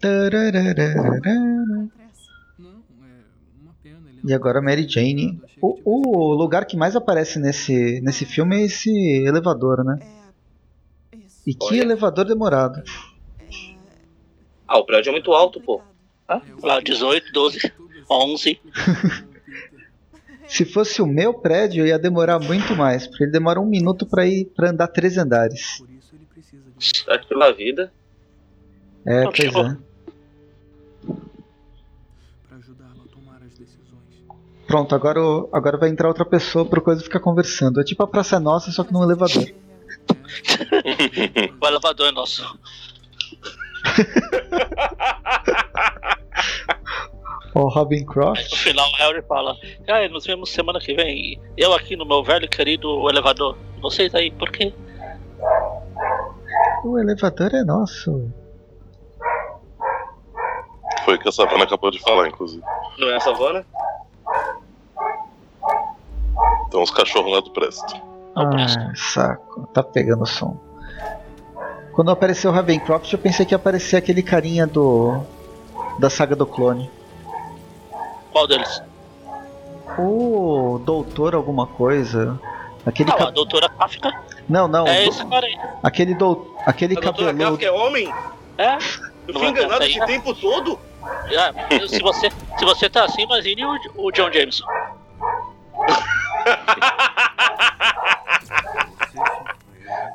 Tararararara. 0.00 1.88
E 4.24 4.32
agora 4.32 4.62
Mary 4.62 4.88
Jane. 4.88 5.38
O, 5.60 5.78
o 5.84 6.34
lugar 6.34 6.64
que 6.64 6.76
mais 6.76 6.96
aparece 6.96 7.38
nesse, 7.38 8.00
nesse 8.00 8.24
filme 8.24 8.56
é 8.56 8.64
esse 8.64 8.90
elevador, 8.90 9.84
né? 9.84 9.98
E 11.46 11.54
que 11.54 11.78
elevador 11.78 12.24
demorado. 12.24 12.82
Ah, 14.66 14.78
o 14.78 14.86
prédio 14.86 15.10
é 15.10 15.12
muito 15.12 15.32
alto, 15.32 15.60
pô. 15.60 15.82
Lá, 16.62 16.80
18, 16.80 17.32
12, 17.32 17.72
11. 18.10 18.60
Se 20.48 20.64
fosse 20.64 21.02
o 21.02 21.06
meu 21.06 21.34
prédio, 21.34 21.86
ia 21.86 21.98
demorar 21.98 22.38
muito 22.38 22.74
mais, 22.74 23.06
porque 23.06 23.24
ele 23.24 23.32
demora 23.32 23.60
um 23.60 23.66
minuto 23.66 24.06
pra 24.06 24.26
ir 24.26 24.46
para 24.56 24.70
andar 24.70 24.88
três 24.88 25.18
andares. 25.18 25.82
Certo 26.78 27.28
pela 27.28 27.52
vida. 27.52 27.92
É, 29.06 29.24
pois 29.24 29.54
é. 29.54 29.76
Pronto, 34.74 34.92
agora, 34.92 35.20
agora 35.52 35.78
vai 35.78 35.88
entrar 35.88 36.08
outra 36.08 36.24
pessoa 36.24 36.64
pro 36.64 36.82
coisa 36.82 37.00
ficar 37.00 37.20
conversando. 37.20 37.80
É 37.80 37.84
tipo 37.84 38.02
a 38.02 38.08
Praça 38.08 38.40
Nossa, 38.40 38.72
só 38.72 38.82
que 38.82 38.92
num 38.92 39.04
elevador. 39.04 39.44
o 41.62 41.66
elevador 41.68 42.08
é 42.08 42.10
nosso. 42.10 42.58
O 47.54 47.68
Robin 47.68 48.04
Croft. 48.04 48.50
No 48.50 48.56
final, 48.56 48.90
o 48.90 48.96
Harry 48.96 49.22
fala: 49.28 49.56
Ah, 49.86 50.08
nos 50.08 50.26
vemos 50.26 50.50
semana 50.50 50.80
que 50.80 50.92
vem. 50.92 51.40
Eu 51.56 51.72
aqui 51.72 51.94
no 51.94 52.04
meu 52.04 52.24
velho 52.24 52.46
e 52.46 52.48
querido 52.48 53.08
elevador. 53.08 53.56
Vocês 53.80 54.12
aí, 54.12 54.32
por 54.32 54.50
quê? 54.50 54.74
O 56.82 56.98
elevador 56.98 57.54
é 57.54 57.62
nosso. 57.62 58.28
Foi 61.04 61.14
o 61.14 61.18
que 61.20 61.28
a 61.28 61.32
Savana 61.32 61.62
acabou 61.62 61.92
de 61.92 62.00
falar, 62.00 62.26
inclusive. 62.26 62.64
Não 62.98 63.08
é 63.08 63.14
a 63.14 63.20
savana? 63.20 63.64
Então 66.74 66.82
os 66.82 66.90
cachorros 66.90 67.32
lá 67.32 67.38
do 67.40 67.50
Presto. 67.50 67.94
Ah, 68.34 68.90
saco. 68.96 69.64
Tá 69.72 69.80
pegando 69.80 70.26
som. 70.26 70.56
Quando 71.92 72.10
apareceu 72.10 72.50
o 72.50 72.52
Ravencroft, 72.52 73.12
eu 73.12 73.18
pensei 73.20 73.46
que 73.46 73.54
ia 73.54 73.56
aparecer 73.56 73.96
aquele 73.96 74.24
carinha 74.24 74.66
do. 74.66 75.20
da 76.00 76.10
saga 76.10 76.34
do 76.34 76.44
clone. 76.44 76.90
Qual 78.32 78.48
deles? 78.48 78.82
O 79.96 80.80
doutor 80.84 81.36
alguma 81.36 81.64
coisa. 81.68 82.40
Aquele 82.84 83.12
Ah, 83.12 83.14
ca- 83.18 83.28
a 83.28 83.30
doutora 83.30 83.68
Kafka. 83.68 84.10
Não, 84.48 84.66
não. 84.66 84.84
É 84.88 85.04
do- 85.04 85.10
esse 85.10 85.24
cara 85.26 85.46
aí. 85.46 85.56
Aquele 85.80 86.12
do... 86.16 86.56
aquele 86.66 86.98
A 86.98 87.00
doutora. 87.00 87.32
Kafka 87.32 87.66
é 87.66 87.70
homem? 87.70 88.12
É? 88.58 88.74
Eu 89.28 89.34
Não 89.34 89.40
fui 89.40 89.48
enganado 89.50 89.84
esse 89.84 90.00
aí? 90.02 90.06
tempo 90.08 90.34
todo? 90.34 90.76
É, 91.30 91.86
se, 91.86 92.00
você, 92.02 92.28
se 92.58 92.64
você 92.64 92.90
tá 92.90 93.04
assim, 93.04 93.22
imagine 93.22 93.64
o, 93.64 93.78
o 94.06 94.10
John 94.10 94.32
Jameson. 94.32 94.64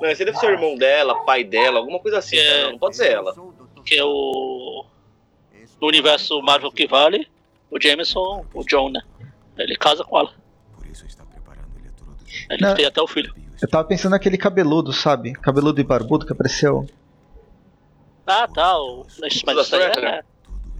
Não, 0.01 0.09
esse 0.09 0.23
deve 0.23 0.37
ser 0.37 0.47
o 0.47 0.51
irmão 0.53 0.77
dela, 0.77 1.23
pai 1.25 1.43
dela, 1.43 1.79
alguma 1.79 1.99
coisa 1.99 2.19
assim, 2.19 2.37
cara. 2.37 2.63
Não, 2.63 2.71
não 2.71 2.79
pode 2.79 2.95
ser 2.95 3.11
ela. 3.11 3.33
Que 3.85 3.97
é 3.97 4.03
o. 4.03 4.85
No 5.81 5.87
universo 5.87 6.41
Marvel 6.41 6.71
que 6.71 6.87
vale, 6.87 7.27
o 7.71 7.79
Jameson, 7.81 8.45
o 8.53 8.63
John, 8.63 8.89
né? 8.89 9.01
Ele 9.57 9.75
casa 9.75 10.03
com 10.03 10.19
ela. 10.19 10.33
Ele 12.49 12.61
Não. 12.61 12.73
tem 12.75 12.85
até 12.85 13.01
o 13.01 13.07
filho. 13.07 13.33
Eu 13.61 13.67
tava 13.67 13.83
pensando 13.87 14.11
naquele 14.11 14.37
cabeludo, 14.37 14.91
sabe? 14.93 15.33
Cabeludo 15.33 15.79
e 15.79 15.83
barbudo 15.83 16.25
que 16.25 16.31
apareceu. 16.31 16.87
Ah, 18.25 18.47
tá. 18.47 18.77
O... 18.79 19.05
Mas 19.19 19.35
isso 19.35 19.75
aí 19.75 19.81
é... 19.83 20.23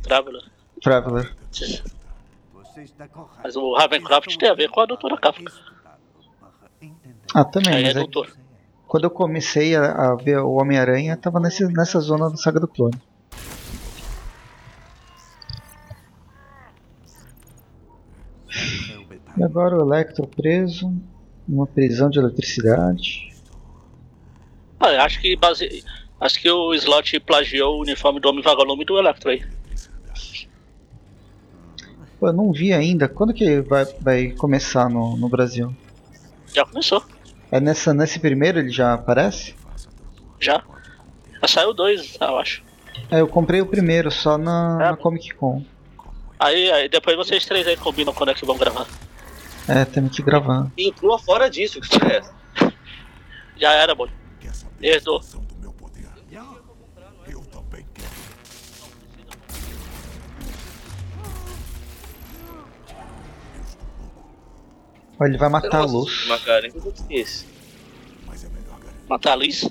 Traveler. 0.02 0.44
Traveler. 0.82 1.36
Mas 3.44 3.56
o 3.56 3.74
Ravencroft 3.76 4.38
tem 4.38 4.50
a 4.50 4.54
ver 4.54 4.70
com 4.70 4.80
a 4.80 4.86
Doutora 4.86 5.18
Kafka. 5.18 5.52
Ah, 7.36 7.44
também. 7.44 7.74
Aí 7.74 7.84
é 7.84 7.88
Mas 7.88 7.96
é- 7.96 8.00
doutor. 8.00 8.39
Quando 8.90 9.04
eu 9.04 9.12
comecei 9.12 9.76
a, 9.76 9.92
a 9.92 10.16
ver 10.16 10.40
o 10.40 10.54
Homem-Aranha, 10.54 11.16
tava 11.16 11.40
nesse, 11.40 11.64
nessa 11.72 12.00
zona 12.00 12.28
da 12.28 12.36
saga 12.36 12.60
do 12.60 12.68
clone. 12.68 13.00
E 19.38 19.44
agora 19.44 19.78
o 19.78 19.82
Electro 19.82 20.28
preso 20.28 20.92
numa 21.48 21.68
prisão 21.68 22.10
de 22.10 22.18
eletricidade. 22.18 23.32
Ah, 24.80 25.04
acho 25.04 25.22
que 25.22 25.36
base... 25.36 25.86
Acho 26.20 26.42
que 26.42 26.50
o 26.50 26.74
Slot 26.74 27.20
plagiou 27.22 27.78
o 27.78 27.82
uniforme 27.82 28.20
do 28.20 28.28
Homem 28.28 28.42
Vagalume 28.42 28.84
do 28.84 28.98
Electro 28.98 29.30
aí. 29.30 29.46
Pô, 32.20 32.28
eu 32.28 32.34
não 32.34 32.52
vi 32.52 32.74
ainda. 32.74 33.08
Quando 33.08 33.34
que 33.34 33.62
vai, 33.62 33.86
vai 34.02 34.32
começar 34.32 34.90
no, 34.90 35.16
no 35.16 35.30
Brasil? 35.30 35.74
Já 36.54 36.66
começou. 36.66 37.02
É 37.52 37.60
nessa, 37.60 37.94
nesse 37.94 38.20
primeiro 38.20 38.60
ele 38.60 38.70
já 38.70 38.94
aparece? 38.94 39.56
Já. 40.40 40.64
Já 41.42 41.48
saiu 41.48 41.74
dois, 41.74 42.18
eu 42.20 42.38
acho. 42.38 42.64
É, 43.10 43.22
eu 43.22 43.28
comprei 43.28 43.62
o 43.62 43.66
primeiro 43.66 44.12
só 44.12 44.38
na, 44.38 44.78
na 44.78 44.98
Comic 44.98 45.34
Con. 45.36 45.64
Aí, 46.40 46.72
aí 46.72 46.90
depois 46.90 47.18
vocês 47.18 47.46
três 47.46 47.68
aí 47.68 47.76
combinam 47.76 48.14
quando 48.14 48.30
é 48.30 48.34
que 48.34 48.46
vão 48.46 48.58
gravar. 48.58 48.88
É, 49.68 49.86
temos 49.86 50.16
que 50.16 50.22
gravar. 50.24 50.68
Inclua 50.78 51.20
fora 51.20 51.50
disso, 51.50 51.80
que 51.82 51.98
é? 52.06 52.22
Já 53.58 53.74
era, 53.74 53.94
boi. 53.94 54.10
Herdou. 54.82 55.22
Ele 65.28 65.38
vai 65.38 65.50
matar 65.50 65.82
a 65.82 65.86
luz. 65.86 66.26
Uma 66.26 66.40
cara, 66.40 66.68
o 66.68 66.92
que 66.92 67.16
é 67.16 67.20
esse? 67.20 67.46
Matar 69.08 69.34
a 69.34 69.36
Liz? 69.36 69.68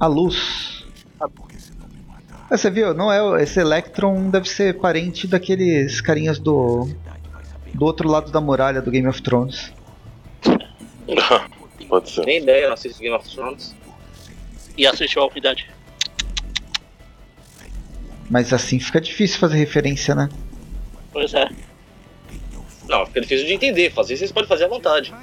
A 0.00 0.06
luz. 0.06 0.84
Ah, 1.20 1.28
você 2.56 2.70
viu? 2.70 2.94
Não 2.94 3.12
é 3.12 3.42
esse 3.42 3.60
Electron 3.60 4.30
deve 4.30 4.48
ser 4.48 4.78
parente 4.80 5.26
daqueles 5.26 6.00
carinhas 6.00 6.38
do 6.38 6.88
do 7.74 7.84
outro 7.84 8.08
lado 8.08 8.30
da 8.30 8.40
muralha 8.40 8.80
do 8.80 8.90
Game 8.90 9.08
of 9.08 9.20
Thrones. 9.22 9.72
Pode 11.88 12.10
ser. 12.10 12.24
Nem 12.24 12.42
ideia, 12.42 12.62
eu 12.62 12.68
não 12.68 12.74
assisto 12.74 13.00
Game 13.00 13.14
of 13.14 13.28
Thrones. 13.28 13.74
E 14.76 14.86
assistiu 14.86 15.22
a 15.22 15.26
unidade. 15.26 15.68
Mas 18.30 18.52
assim 18.52 18.80
fica 18.80 19.00
difícil 19.00 19.38
fazer 19.38 19.56
referência, 19.58 20.14
né? 20.14 20.28
Pois 21.12 21.34
é. 21.34 21.48
Não, 22.88 23.06
fica 23.06 23.20
difícil 23.20 23.46
de 23.46 23.54
entender. 23.54 23.90
Fazer 23.90 24.16
vocês 24.16 24.32
podem 24.32 24.48
fazer 24.48 24.64
à 24.64 24.68
vontade. 24.68 25.14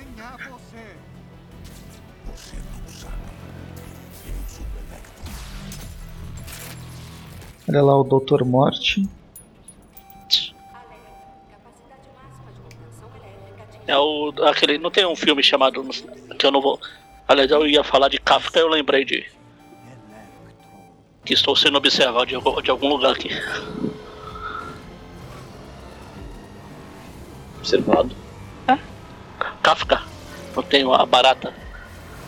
Olha 7.69 7.81
lá 7.83 7.99
o 7.99 8.03
Doutor 8.03 8.43
Morte. 8.43 9.07
É 13.87 13.97
o. 13.97 14.33
aquele. 14.45 14.77
Não 14.77 14.91
tem 14.91 15.05
um 15.05 15.15
filme 15.15 15.43
chamado. 15.43 15.83
Que 16.37 16.45
eu 16.45 16.51
não 16.51 16.61
vou. 16.61 16.79
Aliás, 17.27 17.49
eu 17.51 17.65
ia 17.67 17.83
falar 17.83 18.09
de 18.09 18.19
Kafka 18.19 18.59
eu 18.59 18.67
lembrei 18.67 19.05
de. 19.05 19.25
Que 21.23 21.33
estou 21.33 21.55
sendo 21.55 21.77
observado 21.77 22.25
de, 22.25 22.63
de 22.63 22.71
algum 22.71 22.89
lugar 22.89 23.13
aqui. 23.13 23.29
Observado. 27.61 28.15
Kafka. 29.61 30.01
Não 30.55 30.63
tem 30.63 30.83
uma 30.83 31.05
barata. 31.05 31.53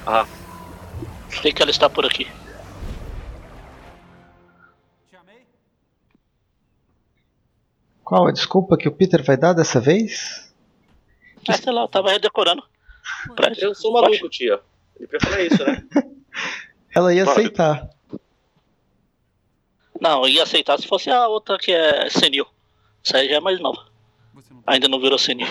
Ah. 0.06 0.28
Sei 1.42 1.52
que 1.52 1.62
ela 1.62 1.72
está 1.72 1.90
por 1.90 2.06
aqui. 2.06 2.28
Qual 8.04 8.28
a 8.28 8.32
desculpa 8.32 8.78
que 8.78 8.88
o 8.88 8.92
Peter 8.92 9.24
vai 9.24 9.36
dar 9.36 9.54
dessa 9.54 9.80
vez? 9.80 10.54
Ah, 11.48 11.58
sei 11.58 11.74
lá, 11.74 11.82
eu 11.82 11.88
tava 11.88 12.12
redecorando. 12.12 12.64
Pra... 13.36 13.52
Eu 13.58 13.74
sou 13.74 13.92
maluco, 13.92 14.30
tia. 14.30 14.60
Ele 14.98 15.08
prefere 15.08 15.48
isso, 15.48 15.64
né? 15.64 15.84
Ela 16.94 17.12
ia 17.12 17.24
aceitar. 17.24 17.90
Não, 20.00 20.24
eu 20.24 20.30
ia 20.30 20.44
aceitar 20.44 20.80
se 20.80 20.88
fosse 20.88 21.10
a 21.10 21.28
outra 21.28 21.58
que 21.58 21.72
é 21.72 22.08
senil. 22.12 22.46
Essa 23.04 23.18
aí 23.18 23.30
já 23.30 23.38
é 23.38 23.40
mais 23.40 23.60
nova. 23.60 23.93
Ainda 24.66 24.88
não 24.88 25.00
virou 25.00 25.18
senil. 25.18 25.48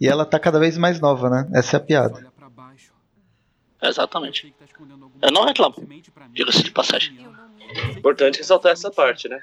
E 0.00 0.08
ela 0.08 0.24
tá 0.24 0.38
cada 0.38 0.58
vez 0.58 0.76
mais 0.76 1.00
nova, 1.00 1.30
né? 1.30 1.50
Essa 1.54 1.76
é 1.76 1.78
a 1.78 1.80
piada. 1.80 2.32
Exatamente. 3.80 4.54
Eu 5.20 5.32
não 5.32 5.44
reclamo. 5.44 5.74
Diga-se 6.30 6.62
de 6.62 6.70
passagem. 6.70 7.18
Importante 7.96 8.38
ressaltar 8.38 8.72
essa 8.72 8.90
parte, 8.90 9.28
né? 9.28 9.40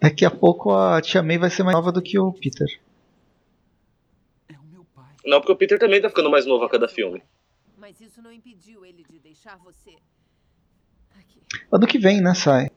Daqui 0.00 0.24
a 0.24 0.30
pouco 0.30 0.72
a 0.72 1.00
Tia 1.00 1.22
May 1.22 1.38
vai 1.38 1.50
ser 1.50 1.62
mais 1.62 1.76
nova 1.76 1.92
do 1.92 2.02
que 2.02 2.18
o 2.18 2.32
Peter. 2.32 2.68
Não, 5.24 5.40
porque 5.40 5.52
o 5.52 5.56
Peter 5.56 5.78
também 5.78 6.00
tá 6.00 6.08
ficando 6.08 6.30
mais 6.30 6.46
novo 6.46 6.64
a 6.64 6.70
cada 6.70 6.86
filme. 6.86 7.22
Mas 7.76 8.00
isso 8.00 8.22
não 8.22 8.32
impediu 8.32 8.84
ele 8.84 9.04
de 9.10 9.18
deixar 9.18 9.56
você. 9.58 9.96
Ano 11.72 11.86
que 11.86 11.98
vem, 11.98 12.20
né, 12.20 12.34
sai? 12.34 12.70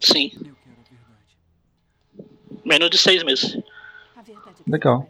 Sim. 0.00 0.30
Menos 2.64 2.90
de 2.90 2.98
seis 2.98 3.22
meses. 3.24 3.58
A 4.16 4.22
verdade 4.22 4.48
é 4.48 4.52
que 4.52 4.53
Legal. 4.66 5.06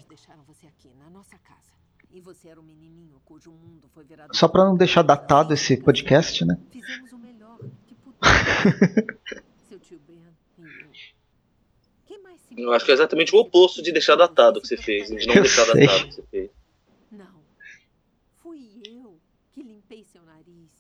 Só 4.33 4.49
pra 4.49 4.65
não 4.65 4.77
deixar 4.77 5.03
datado 5.03 5.53
esse 5.55 5.77
podcast, 5.77 6.45
né? 6.45 6.59
Fizemos 6.71 7.13
o 7.13 7.19
melhor 7.19 7.59
que 7.87 7.95
pudemos. 7.95 8.23
Seu 9.69 9.79
tio 9.81 10.01
Ben 10.07 10.23
e 10.59 10.63
eu. 10.63 10.91
Quem 12.07 12.23
mais 12.23 12.41
se... 12.41 12.61
Eu 12.61 12.73
acho 12.73 12.85
que 12.85 12.91
é 12.91 12.95
exatamente 12.95 13.35
o 13.35 13.39
oposto 13.39 13.83
de 13.83 13.93
deixar 13.93 14.17
datado 14.17 14.61
que 14.61 14.67
você 14.69 14.77
fez, 14.77 15.09
de 15.09 15.27
não 15.27 15.35
Eu 15.35 15.43
deixar 15.43 15.65
sei. 15.67 15.87
datado 15.87 16.09
que 16.09 16.15
você 16.15 16.23
fez. 16.23 16.51
Não. 17.11 17.41
Fui 18.43 18.81
eu 18.87 19.19
que 19.53 19.63
limpei 19.63 20.05
seu 20.05 20.23
nariz. 20.23 20.71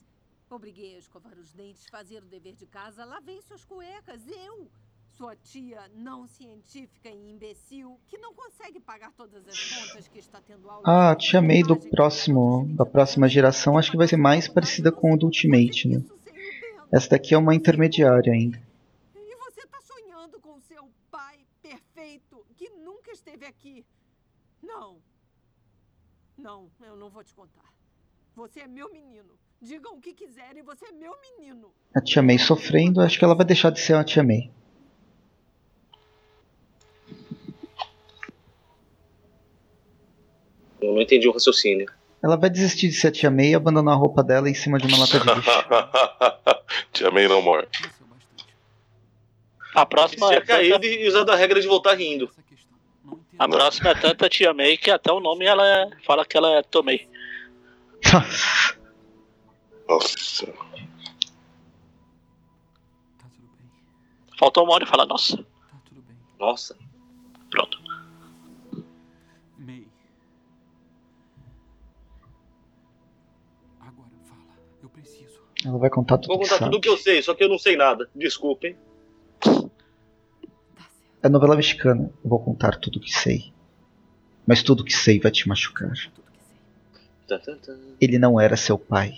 Obriguei 0.50 0.94
a 0.96 0.98
escovar 0.98 1.36
os 1.38 1.52
dentes, 1.52 1.86
fazer 1.88 2.22
o 2.22 2.26
dever 2.26 2.54
de 2.54 2.66
casa, 2.66 3.04
lavei 3.04 3.40
suas 3.42 3.64
cuecas. 3.64 4.20
Eu! 4.28 4.68
Sua 5.16 5.36
tia 5.36 5.80
não 5.94 6.26
científica 6.26 7.08
e 7.08 7.30
imbecil 7.30 8.00
que 8.08 8.18
não 8.18 8.34
consegue 8.34 8.80
pagar 8.80 9.12
todas 9.12 9.46
as 9.46 9.72
contas 9.72 10.08
que 10.08 10.18
está 10.18 10.40
tendo 10.40 10.68
aula. 10.68 10.82
Ah, 10.84 11.12
a 11.12 11.16
Tia 11.16 11.40
May 11.40 11.62
do 11.62 11.76
próximo, 11.76 12.66
da 12.74 12.84
próxima 12.84 13.28
geração 13.28 13.78
acho 13.78 13.92
que 13.92 13.96
vai 13.96 14.08
ser 14.08 14.16
mais 14.16 14.48
parecida 14.48 14.90
com 14.90 15.14
o 15.14 15.16
do 15.16 15.26
Ultimate, 15.26 15.86
né? 15.86 16.02
Essa 16.92 17.10
daqui 17.10 17.32
é 17.32 17.38
uma 17.38 17.54
intermediária 17.54 18.32
ainda. 18.32 18.60
E 19.14 19.36
você 19.36 19.64
tá 19.68 19.78
sonhando 19.82 20.40
com 20.40 20.60
seu 20.60 20.90
pai 21.12 21.38
perfeito 21.62 22.44
que 22.56 22.70
nunca 22.70 23.12
esteve 23.12 23.46
aqui. 23.46 23.86
Não. 24.60 24.96
Não, 26.36 26.68
eu 26.84 26.96
não 26.96 27.08
vou 27.08 27.22
te 27.22 27.32
contar. 27.34 27.72
Você 28.34 28.60
é 28.60 28.66
meu 28.66 28.92
menino. 28.92 29.38
Digam 29.62 29.94
o 29.94 30.00
que 30.00 30.12
quiserem, 30.12 30.64
você 30.64 30.86
é 30.86 30.92
meu 30.92 31.14
menino. 31.20 31.72
A 31.94 32.00
Tia 32.00 32.20
May 32.20 32.36
sofrendo, 32.36 33.00
acho 33.00 33.16
que 33.16 33.24
ela 33.24 33.36
vai 33.36 33.46
deixar 33.46 33.70
de 33.70 33.78
ser 33.78 33.94
uma 33.94 34.02
Tia 34.02 34.24
May. 34.24 34.50
Eu 40.84 40.94
não 40.94 41.02
entendi 41.02 41.28
o 41.28 41.32
raciocínio. 41.32 41.86
Ela 42.22 42.36
vai 42.36 42.48
desistir 42.48 42.88
de 42.88 42.94
ser 42.94 43.08
a 43.08 43.12
Tia 43.12 43.30
May 43.30 43.50
e 43.50 43.54
abandonar 43.54 43.94
a 43.94 43.96
roupa 43.96 44.22
dela 44.22 44.48
em 44.48 44.54
cima 44.54 44.78
de 44.78 44.86
uma 44.86 44.98
lata 44.98 45.18
de 45.20 45.26
lixo. 45.26 45.50
Tia 46.92 47.10
May 47.10 47.28
não 47.28 47.42
morre. 47.42 47.66
A 49.74 49.84
próxima 49.84 50.32
é 50.32 50.40
caído 50.40 50.74
tanta, 50.74 50.86
e 50.86 51.08
usado 51.08 51.30
a 51.30 51.36
regra 51.36 51.60
de 51.60 51.66
voltar 51.66 51.94
rindo. 51.94 52.30
a 53.38 53.48
próxima 53.48 53.90
é 53.90 53.94
tanta 53.94 54.28
Tia 54.28 54.54
May 54.54 54.76
que 54.76 54.90
até 54.90 55.12
o 55.12 55.20
nome 55.20 55.44
ela 55.44 55.66
é- 55.66 55.90
fala 56.06 56.24
que 56.24 56.36
ela 56.36 56.50
é 56.58 56.62
Tomei. 56.62 57.08
Nossa. 59.88 60.46
Faltou 64.38 64.64
uma 64.64 64.74
hora 64.74 64.84
e 64.84 64.86
fala, 64.86 65.04
nossa. 65.06 65.44
Nossa. 66.38 66.76
Ela 75.64 75.78
vai 75.78 75.88
contar 75.88 76.18
tudo 76.18 76.28
Vou 76.28 76.38
que 76.38 76.44
contar 76.44 76.58
sabe. 76.58 76.70
tudo 76.70 76.78
o 76.78 76.80
que 76.80 76.88
eu 76.88 76.98
sei, 76.98 77.22
só 77.22 77.34
que 77.34 77.42
eu 77.42 77.48
não 77.48 77.58
sei 77.58 77.76
nada. 77.76 78.08
Desculpem. 78.14 78.76
É 81.22 81.28
novela 81.28 81.56
mexicana. 81.56 82.12
Eu 82.22 82.28
vou 82.28 82.38
contar 82.38 82.78
tudo 82.78 83.00
que 83.00 83.10
sei. 83.10 83.52
Mas 84.46 84.62
tudo 84.62 84.84
que 84.84 84.92
sei 84.92 85.18
vai 85.18 85.32
te 85.32 85.48
machucar. 85.48 85.92
Tá, 87.26 87.38
tá, 87.38 87.56
tá. 87.56 87.74
Ele 87.98 88.18
não 88.18 88.38
era 88.38 88.56
seu 88.56 88.78
pai. 88.78 89.16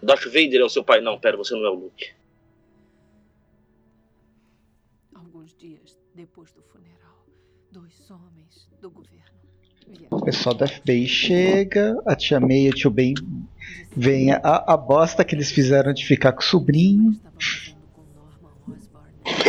Darth 0.00 0.24
Vader 0.26 0.60
é 0.60 0.64
o 0.64 0.68
seu 0.68 0.84
pai. 0.84 1.00
Não, 1.00 1.18
pera, 1.18 1.36
você 1.36 1.54
não 1.54 1.64
é 1.66 1.70
o 1.70 1.74
Luke. 1.74 2.12
Alguns 5.14 5.52
dias 5.56 5.98
depois 6.14 6.52
do 6.52 6.62
funeral, 6.62 7.26
dois 7.72 8.08
homens 8.08 8.68
do 8.80 8.88
governo 8.88 9.25
O 10.10 10.20
pessoal 10.22 10.54
da 10.54 10.66
FBI 10.66 11.06
chega, 11.06 11.96
a 12.06 12.14
tia 12.14 12.38
May 12.40 12.66
e 12.66 12.68
o 12.70 12.72
tio 12.72 12.90
Ben 12.90 13.14
vem 13.96 14.32
a, 14.32 14.40
a 14.66 14.76
bosta 14.76 15.24
que 15.24 15.34
eles 15.34 15.50
fizeram 15.50 15.92
de 15.92 16.04
ficar 16.04 16.32
com 16.32 16.40
o 16.40 16.44
sobrinho. 16.44 17.18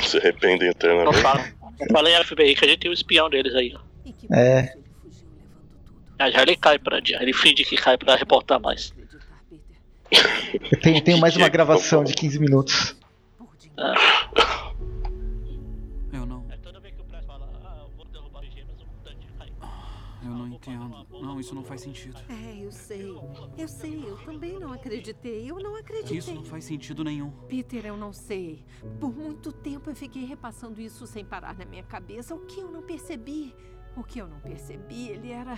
Se 0.04 0.18
arrependem 0.18 0.70
eternamente. 0.70 1.22
fala. 1.22 1.44
Em 2.10 2.24
FBI 2.24 2.56
que 2.56 2.66
a 2.66 2.68
gente 2.68 2.80
tem 2.80 2.90
o 2.90 2.94
espião 2.94 3.30
deles 3.30 3.54
aí. 3.54 3.76
É, 4.32 4.74
Ah, 6.18 6.32
já 6.32 6.42
ele 6.42 6.56
cai 6.56 6.80
pra. 6.80 6.98
Ele 6.98 7.34
finge 7.34 7.64
que 7.64 7.76
cai 7.76 7.98
pra 7.98 8.16
reportar 8.16 8.60
mais. 8.60 8.94
eu 10.72 10.80
tenho, 10.82 11.02
tenho 11.02 11.18
mais 11.20 11.36
uma 11.36 11.50
gravação 11.50 12.04
de 12.04 12.14
15 12.14 12.40
minutos. 12.40 12.96
Eu 13.78 14.67
entendo. 20.68 21.08
Não, 21.10 21.40
isso 21.40 21.56
não 21.56 21.64
faz 21.64 21.82
sentido. 21.82 22.20
É, 22.30 22.64
eu 22.64 22.72
sei. 22.72 23.16
Eu 23.58 23.68
sei, 23.68 24.04
eu 24.06 24.18
também 24.18 24.60
não 24.60 24.74
acreditei. 24.74 25.50
Eu 25.50 25.58
não 25.60 25.76
acreditei. 25.76 26.18
Isso 26.18 26.34
não 26.34 26.44
faz 26.44 26.66
sentido 26.66 27.04
nenhum. 27.04 27.32
Peter, 27.48 27.86
eu 27.86 27.96
não 27.96 28.12
sei. 28.12 28.66
Por 29.00 29.16
muito 29.16 29.52
tempo 29.52 29.90
eu 29.90 29.96
fiquei 29.96 30.26
repassando 30.26 30.82
isso 30.82 31.08
sem 31.08 31.24
parar 31.24 31.58
na 31.58 31.66
minha 31.66 31.84
cabeça. 31.84 32.36
O 32.36 32.46
que 32.46 32.60
eu 32.60 32.70
não 32.70 32.82
percebi? 32.82 33.56
O 33.96 34.04
que 34.04 34.20
eu 34.20 34.28
não 34.28 34.40
percebi, 34.40 35.10
ele 35.10 35.32
era 35.32 35.58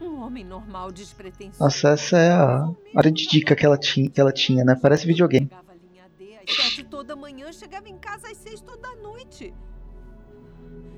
um 0.00 0.20
homem 0.22 0.44
normal, 0.44 0.90
despretensioso. 0.90 1.62
Nossa, 1.62 1.90
essa 1.90 2.16
é 2.16 2.32
a 2.32 2.72
área 2.96 3.12
de 3.12 3.26
dica 3.26 3.54
que 3.54 3.64
ela 3.64 3.76
tinha, 3.76 4.08
que 4.08 4.20
ela 4.20 4.32
tinha 4.32 4.64
né? 4.64 4.74
Parece 4.74 5.06
videogame. 5.06 5.50
Às 6.46 6.56
sete 6.56 6.84
toda 6.84 7.16
manhã, 7.16 7.52
chegava 7.52 7.88
em 7.88 7.98
casa 7.98 8.28
às 8.30 8.36
seis 8.38 8.60
toda 8.60 8.94
noite. 8.96 9.54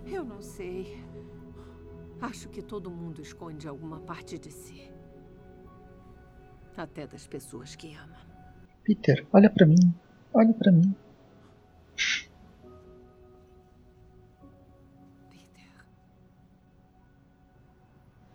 Eu 0.06 0.24
não 0.24 0.40
sei. 0.40 1.04
Acho 2.20 2.48
que 2.48 2.62
todo 2.62 2.90
mundo 2.90 3.20
esconde 3.20 3.68
alguma 3.68 4.00
parte 4.00 4.38
de 4.38 4.50
si. 4.50 4.90
Até 6.76 7.06
das 7.06 7.26
pessoas 7.26 7.76
que 7.76 7.94
ama. 7.94 8.18
Peter, 8.82 9.26
olha 9.32 9.50
pra 9.50 9.66
mim. 9.66 9.94
Olha 10.32 10.52
pra 10.52 10.72
mim. 10.72 10.94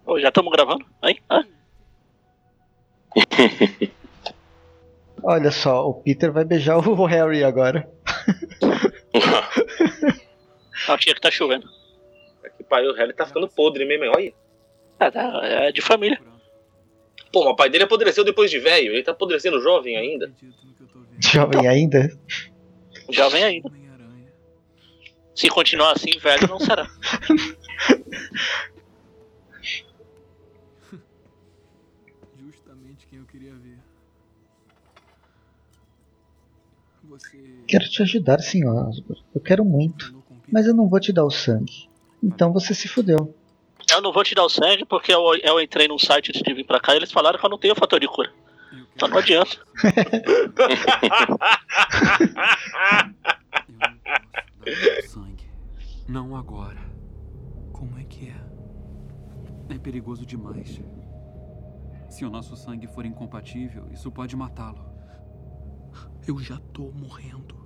Ô, 0.05 0.19
já 0.19 0.29
estamos 0.29 0.51
gravando? 0.51 0.85
Aí? 1.01 1.19
Ah, 1.29 1.43
Olha 5.23 5.51
só, 5.51 5.87
o 5.87 5.93
Peter 5.93 6.31
vai 6.31 6.43
beijar 6.43 6.77
o 6.77 7.05
Harry 7.05 7.43
agora. 7.43 7.87
tinha 10.99 11.15
que 11.15 11.21
tá 11.21 11.31
chovendo. 11.31 11.67
Pai, 12.72 12.88
o 12.88 12.93
Harry 12.93 13.11
tá 13.11 13.26
ficando 13.26 13.49
podre 13.49 13.84
mesmo, 13.84 14.06
hein? 14.06 14.11
olha. 14.15 14.34
É, 14.98 15.11
tá, 15.11 15.41
é 15.43 15.73
de 15.73 15.81
família. 15.81 16.22
Pô, 17.30 17.43
mas 17.43 17.52
o 17.52 17.56
pai 17.57 17.69
dele 17.69 17.84
apodreceu 17.84 18.23
depois 18.23 18.49
de 18.49 18.60
velho. 18.60 18.93
Ele 18.93 19.03
tá 19.03 19.11
apodrecendo 19.11 19.61
jovem 19.61 19.98
ainda. 19.98 20.34
Jovem 21.19 21.68
ainda. 21.68 22.18
Jovem 23.10 23.43
ainda. 23.43 23.69
Se 25.35 25.49
continuar 25.49 25.91
assim, 25.91 26.18
velho 26.18 26.48
não 26.48 26.61
será. 26.61 26.89
Justamente 32.39 33.06
quem 33.07 33.19
eu 33.19 33.26
queria 33.26 33.53
ver. 33.53 33.80
Você. 37.03 37.38
Quero 37.68 37.89
te 37.89 38.02
ajudar, 38.02 38.39
senhor 38.39 38.88
Osborn. 38.88 39.22
Eu 39.35 39.41
quero 39.41 39.65
muito. 39.65 40.23
Mas 40.49 40.68
eu 40.68 40.73
não 40.73 40.88
vou 40.88 41.02
te 41.02 41.11
dar 41.11 41.26
o 41.26 41.30
sangue. 41.30 41.90
Então 42.22 42.52
você 42.53 42.73
se 42.73 42.88
fudeu. 42.88 43.35
Eu 43.89 44.02
não 44.02 44.14
vou 44.14 44.23
te 44.23 44.35
dar 44.35 44.45
o 44.45 44.49
sangue 44.49 44.85
porque 44.85 45.14
eu, 45.14 45.35
eu 45.43 45.60
entrei 45.60 45.88
num 45.88 45.99
site 45.99 46.30
antes 46.30 46.41
de 46.41 46.53
vir 46.53 46.65
pra 46.65 46.80
cá 46.80 46.93
e 46.93 46.98
eles 46.98 47.11
falaram 47.11 47.39
que 47.39 47.45
eu 47.45 47.49
não 47.49 47.57
tenho 47.57 47.76
fator 47.76 47.99
de 47.99 48.07
cura. 48.07 48.31
Então 48.95 49.07
não 49.10 49.18
adianta. 49.18 49.57
Sangue. 55.07 55.49
Não 56.07 56.35
agora. 56.35 56.80
Como 57.72 57.98
é 57.98 58.03
que 58.03 58.27
é? 58.27 59.73
É 59.73 59.80
perigoso 59.80 60.26
demais. 60.26 60.81
Se 62.10 62.26
o 62.26 62.30
nosso 62.30 62.57
sangue 62.57 62.85
for 62.88 63.06
incompatível, 63.06 63.88
isso 63.93 64.11
pode 64.11 64.35
matá-lo. 64.35 64.85
Eu 66.27 66.38
já 66.39 66.57
tô 66.73 66.91
morrendo. 66.91 67.60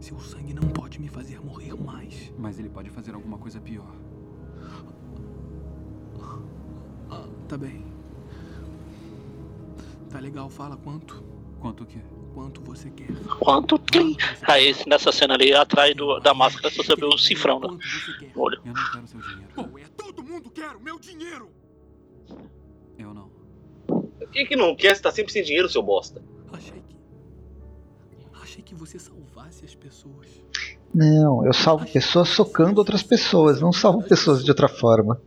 Seu 0.00 0.18
sangue 0.20 0.54
não 0.54 0.68
pode 0.68 1.00
me 1.00 1.08
fazer 1.08 1.40
morrer 1.44 1.74
mais. 1.74 2.32
Mas 2.38 2.58
ele 2.58 2.68
pode 2.68 2.90
fazer 2.90 3.14
alguma 3.14 3.36
coisa 3.38 3.60
pior. 3.60 3.92
Ah, 7.10 7.24
tá 7.48 7.56
bem. 7.56 7.84
Tá 10.10 10.18
legal, 10.20 10.48
fala 10.48 10.76
quanto. 10.76 11.22
Quanto 11.60 11.82
o 11.82 11.86
quê? 11.86 11.98
Quanto 12.34 12.60
você 12.60 12.88
quer. 12.90 13.08
Quanto 13.40 13.78
tem? 13.78 14.16
Aí 14.42 14.68
esse- 14.68 14.88
nessa 14.88 15.10
cena 15.10 15.34
ali, 15.34 15.52
atrás 15.52 15.94
do- 15.96 16.20
da 16.20 16.32
máscara, 16.32 16.70
você 16.72 16.94
vê 16.94 17.04
o 17.04 17.18
cifrão 17.18 17.58
né? 17.58 17.66
no 18.34 18.40
olho. 18.42 18.60
Eu 18.64 18.72
não 18.72 18.90
quero 18.92 19.06
seu 19.08 19.20
dinheiro. 19.20 19.48
Pô, 19.54 19.78
é 19.78 19.84
todo 19.96 20.22
mundo 20.22 20.50
quer 20.50 20.76
o 20.76 20.80
meu 20.80 20.98
dinheiro! 21.00 21.50
Eu 22.96 23.12
não. 23.12 23.30
Quem 24.30 24.46
que 24.46 24.54
não 24.54 24.76
quer? 24.76 24.94
Você 24.94 25.02
tá 25.02 25.10
sempre 25.10 25.32
sem 25.32 25.42
dinheiro, 25.42 25.68
seu 25.68 25.82
bosta. 25.82 26.22
Achei 28.58 28.62
que. 28.62 28.74
Você 28.74 28.98
salvasse 28.98 29.64
as 29.64 29.74
pessoas. 29.74 30.26
Não, 30.92 31.44
eu 31.46 31.52
salvo 31.52 31.86
pessoas 31.86 32.28
socando 32.28 32.78
outras 32.78 33.02
pessoas, 33.02 33.60
não 33.60 33.72
salvo 33.72 34.02
pessoas 34.02 34.44
de 34.44 34.50
outra 34.50 34.68
forma. 34.68 35.20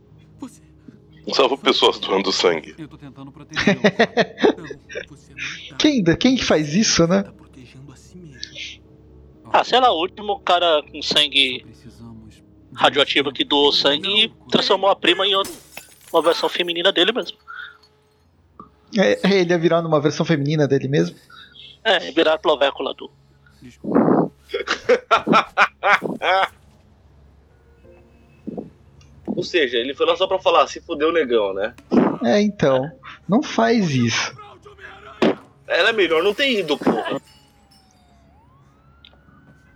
Salvo 1.34 1.58
pessoas 1.58 2.00
doando 2.00 2.32
sangue. 2.32 2.76
Eu 2.78 2.88
tô 2.88 2.98
tentando 2.98 3.32
proteger. 3.32 3.80
Quem, 5.78 6.04
quem 6.04 6.36
que 6.36 6.44
faz 6.44 6.74
isso, 6.74 7.08
né? 7.08 7.24
Ah, 9.54 9.64
sei 9.64 9.80
lá, 9.80 9.92
o 9.92 10.00
último 10.00 10.40
cara 10.40 10.84
com 10.92 11.02
sangue 11.02 11.66
radioativo 12.74 13.32
que 13.32 13.44
doou 13.44 13.72
sangue 13.72 14.08
e 14.08 14.30
transformou 14.50 14.90
a 14.90 14.96
prima 14.96 15.26
em 15.26 15.36
outra, 15.36 15.54
uma 16.12 16.22
versão 16.22 16.50
feminina 16.50 16.92
dele 16.92 17.12
mesmo. 17.12 17.38
É, 18.98 19.20
ele 19.40 19.52
ia 19.52 19.60
virar 19.60 19.82
numa 19.82 20.02
versão 20.02 20.26
feminina 20.26 20.68
dele 20.68 20.88
mesmo? 20.88 21.16
É, 21.84 22.12
virar 22.12 22.36
a 22.36 22.38
clovécula 22.38 22.94
do. 22.94 23.12
Ou 29.28 29.44
seja, 29.44 29.78
ele 29.78 29.94
foi 29.94 30.06
lá 30.06 30.16
só 30.16 30.28
pra 30.28 30.40
falar, 30.40 30.68
se 30.68 30.82
fudeu 30.82 31.12
negão, 31.12 31.54
né? 31.54 31.74
É, 32.24 32.42
então. 32.42 32.92
Não 33.28 33.42
faz 33.42 33.90
isso. 33.92 34.36
Era 35.68 35.94
melhor 35.94 36.22
não 36.22 36.34
ter 36.34 36.52
ido, 36.60 36.78
porra. 36.78 37.22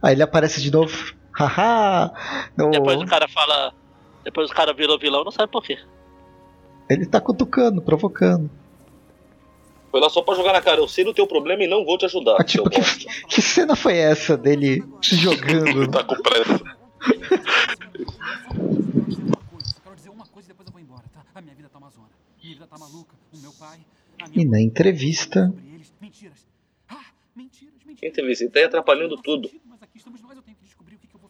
Aí 0.02 0.14
ele 0.14 0.24
aparece 0.24 0.62
de 0.62 0.72
novo. 0.72 1.14
Haha! 1.32 2.12
No- 2.58 2.70
Depois 2.72 3.02
o 3.02 3.06
cara 3.06 3.28
fala. 3.28 3.74
Depois 4.24 4.50
o 4.50 4.54
cara 4.54 4.74
virou 4.74 4.98
vilão, 5.00 5.24
não 5.24 5.32
sabe 5.32 5.52
por 5.52 5.64
quê. 5.64 5.78
Ele 6.90 7.06
tá 7.06 7.20
cutucando, 7.22 7.82
provocando. 7.82 8.50
Foi 9.96 10.02
lá 10.02 10.10
só 10.10 10.22
pra 10.22 10.36
jogar 10.36 10.52
na 10.52 10.62
cara. 10.62 10.82
Eu 10.82 10.90
sei 10.90 11.06
do 11.06 11.14
teu 11.14 11.26
problema 11.26 11.64
e 11.64 11.68
não 11.68 11.86
vou 11.86 11.98
te 11.98 12.04
ajudar. 12.04 12.36
seu 12.46 12.66
tipo, 12.66 12.70
que, 12.70 13.08
que 13.30 13.42
cena 13.42 13.78
foi 13.78 13.96
essa 13.96 14.36
dele 14.36 14.84
jogando? 15.02 15.90
tá 15.90 16.04
com 16.04 16.22
pressa. 16.22 16.62
E 24.34 24.44
na 24.44 24.60
entrevista, 24.60 25.54
Mentiras. 25.90 26.46
Entrevista, 28.04 28.44
ele 28.44 28.52
tá 28.52 28.60
aí 28.60 28.66
atrapalhando 28.66 29.16
tudo. 29.16 29.50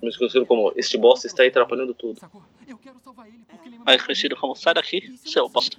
Mais 0.01 0.17
conhecido 0.17 0.47
como 0.47 0.73
este 0.75 0.97
bosta 0.97 1.27
está 1.27 1.43
aí 1.43 1.49
atrapalhando 1.49 1.93
tudo. 1.93 2.19
Mais 3.85 4.01
conhecido 4.01 4.35
como 4.35 4.55
sai 4.55 4.73
daqui, 4.73 5.17
seu 5.23 5.47
bosta. 5.49 5.77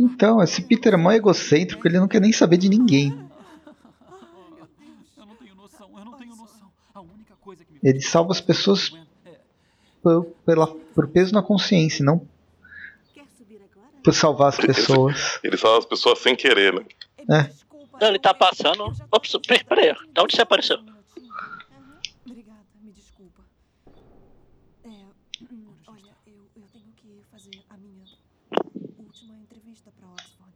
então, 0.00 0.42
esse 0.42 0.62
Peter 0.62 0.94
é 0.94 0.96
mó 0.96 1.12
egocêntrico, 1.12 1.86
ele 1.86 1.98
não 1.98 2.08
quer 2.08 2.20
nem 2.20 2.32
saber 2.32 2.56
de 2.56 2.68
ninguém. 2.68 3.28
Ele 7.82 8.00
salva 8.00 8.32
as 8.32 8.40
pessoas 8.40 8.92
por, 10.02 10.24
pela, 10.46 10.66
por 10.66 11.08
peso 11.08 11.34
na 11.34 11.42
consciência, 11.42 12.04
não 12.04 12.26
por 14.04 14.12
salvar 14.12 14.48
as 14.48 14.58
pessoas. 14.58 15.40
Ele 15.42 15.56
salva 15.56 15.78
as 15.78 15.86
pessoas 15.86 16.18
sem 16.18 16.36
querer, 16.36 16.74
né? 16.74 16.84
É. 17.30 17.50
Não, 17.98 18.08
ele 18.08 18.18
tá 18.18 18.34
passando. 18.34 18.92
Ops, 19.10 19.36
peraí, 19.46 19.64
peraí. 19.64 19.94
De 20.12 20.20
onde 20.20 20.36
você 20.36 20.42
apareceu? 20.42 20.78
Obrigada, 22.26 22.60
me 22.82 22.92
desculpa. 22.92 23.42
É, 24.84 24.88
hum, 25.50 25.72
olha, 25.86 26.12
eu, 26.26 26.46
eu 26.54 26.64
tenho 26.70 26.92
que 26.96 27.24
fazer 27.30 27.62
a 27.70 27.76
minha 27.78 28.04
última 28.98 29.34
entrevista 29.36 29.90
pra 29.98 30.08
Oxford. 30.10 30.52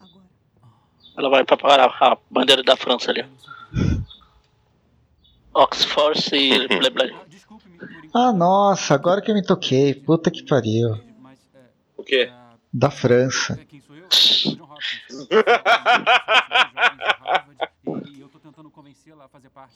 Agora. 0.00 0.26
Ela 1.18 1.28
vai 1.28 1.44
preparar 1.44 1.90
a 2.00 2.16
bandeira 2.30 2.62
da 2.62 2.76
França 2.76 3.10
ali. 3.10 3.26
Oxford 5.52 6.20
e 6.32 6.68
blá 6.78 6.90
blá. 6.90 7.06
Ah, 8.14 8.32
nossa, 8.32 8.94
agora 8.94 9.20
que 9.20 9.28
eu 9.28 9.34
me 9.34 9.42
toquei. 9.44 9.94
Puta 9.94 10.30
que 10.30 10.44
pariu. 10.44 10.96
O 11.96 12.04
quê? 12.04 12.30
Da 12.72 12.88
França. 12.88 13.58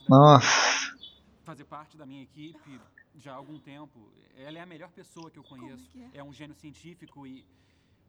Nossa. 0.09 0.97
fazer 1.45 1.65
parte 1.65 1.97
da 1.97 2.07
minha 2.07 2.23
equipe 2.23 2.81
já 3.19 3.33
há 3.33 3.35
algum 3.35 3.59
tempo. 3.59 3.99
Ela 4.39 4.59
é 4.59 4.61
a 4.61 4.67
melhor 4.67 4.91
pessoa 4.91 5.29
que 5.29 5.39
eu 5.39 5.43
conheço. 5.43 5.91
É 6.15 6.23
um 6.23 6.33
gênio 6.33 6.55
científico 6.55 7.27
e 7.27 7.45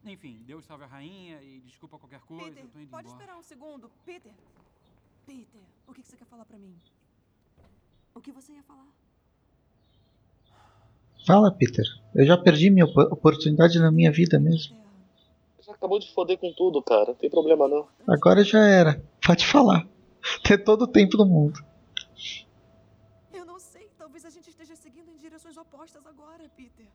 enfim, 0.04 0.42
Deus 0.46 0.64
salve 0.66 0.84
a 0.84 0.86
rainha 0.86 1.40
e 1.42 1.60
desculpa 1.60 1.98
qualquer 1.98 2.20
coisa, 2.20 2.44
Peter, 2.46 2.62
eu 2.64 2.68
tô 2.68 2.78
indo 2.78 2.90
pode 2.90 3.06
embora. 3.08 3.22
esperar 3.22 3.38
um 3.38 3.42
segundo. 3.42 3.90
Peter. 4.04 4.32
Peter, 5.26 5.60
o 5.86 5.94
que 5.94 6.02
você 6.02 6.16
quer 6.16 6.26
falar 6.26 6.44
pra 6.44 6.58
mim? 6.58 6.74
O 8.14 8.20
que 8.20 8.30
você 8.30 8.52
ia 8.52 8.62
falar? 8.62 8.86
Fala, 11.26 11.50
Peter. 11.50 11.84
Eu 12.14 12.26
já 12.26 12.36
perdi 12.36 12.70
minha 12.70 12.84
op- 12.84 13.12
oportunidade 13.12 13.78
na 13.78 13.90
minha 13.90 14.12
vida 14.12 14.38
mesmo. 14.38 14.76
Você 15.58 15.70
acabou 15.70 15.98
de 15.98 16.12
foder 16.12 16.36
com 16.38 16.52
tudo, 16.52 16.82
cara. 16.82 17.06
Não 17.08 17.14
tem 17.14 17.30
problema 17.30 17.66
não. 17.66 17.88
Agora 18.06 18.44
já 18.44 18.58
era. 18.62 19.02
Pode 19.26 19.46
falar. 19.46 19.88
Tem 20.42 20.62
todo 20.62 20.82
o 20.82 20.86
tempo 20.86 21.16
do 21.16 21.24
mundo. 21.24 21.64
Eu 23.32 23.46
não 23.46 23.58
sei. 23.58 23.88
Talvez 23.96 24.24
a 24.26 24.30
gente 24.30 24.50
esteja 24.50 24.76
seguindo 24.76 25.08
em 25.10 25.16
direções 25.16 25.56
opostas 25.56 26.06
agora, 26.06 26.46
Peter. 26.54 26.86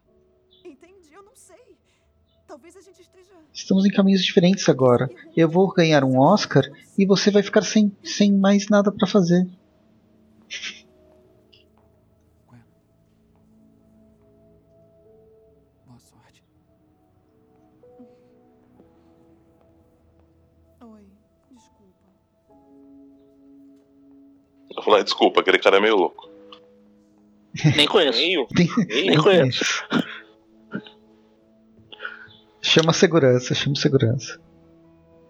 Entende? 0.64 1.12
Eu 1.12 1.24
não 1.24 1.36
sei. 1.36 1.76
Talvez 2.50 2.76
a 2.76 2.82
gente 2.82 3.00
esteja. 3.00 3.30
Estamos 3.54 3.86
em 3.86 3.92
caminhos 3.92 4.24
diferentes 4.24 4.68
agora. 4.68 5.08
Eu 5.38 5.48
vou 5.48 5.72
ganhar 5.72 6.04
um 6.04 6.18
Oscar 6.20 6.64
e 6.98 7.06
você 7.06 7.30
vai 7.30 7.44
ficar 7.44 7.62
sem, 7.62 7.96
sem 8.04 8.34
mais 8.34 8.68
nada 8.70 8.92
pra 8.92 9.06
fazer. 9.06 9.48
Boa 15.86 16.00
sorte. 16.00 16.44
Oi, 20.82 21.06
desculpa. 21.52 22.08
Eu 24.76 24.82
falei, 24.82 25.04
desculpa, 25.04 25.42
aquele 25.42 25.60
cara 25.60 25.78
é 25.78 25.82
meio 25.82 25.96
louco. 25.96 26.28
Nem 27.76 27.88
conheço. 27.88 28.20
Nem 28.90 29.18
conheço. 29.18 29.64
Chama 32.70 32.94
segurança, 32.94 33.56
chama 33.56 33.76
segurança. 33.76 34.40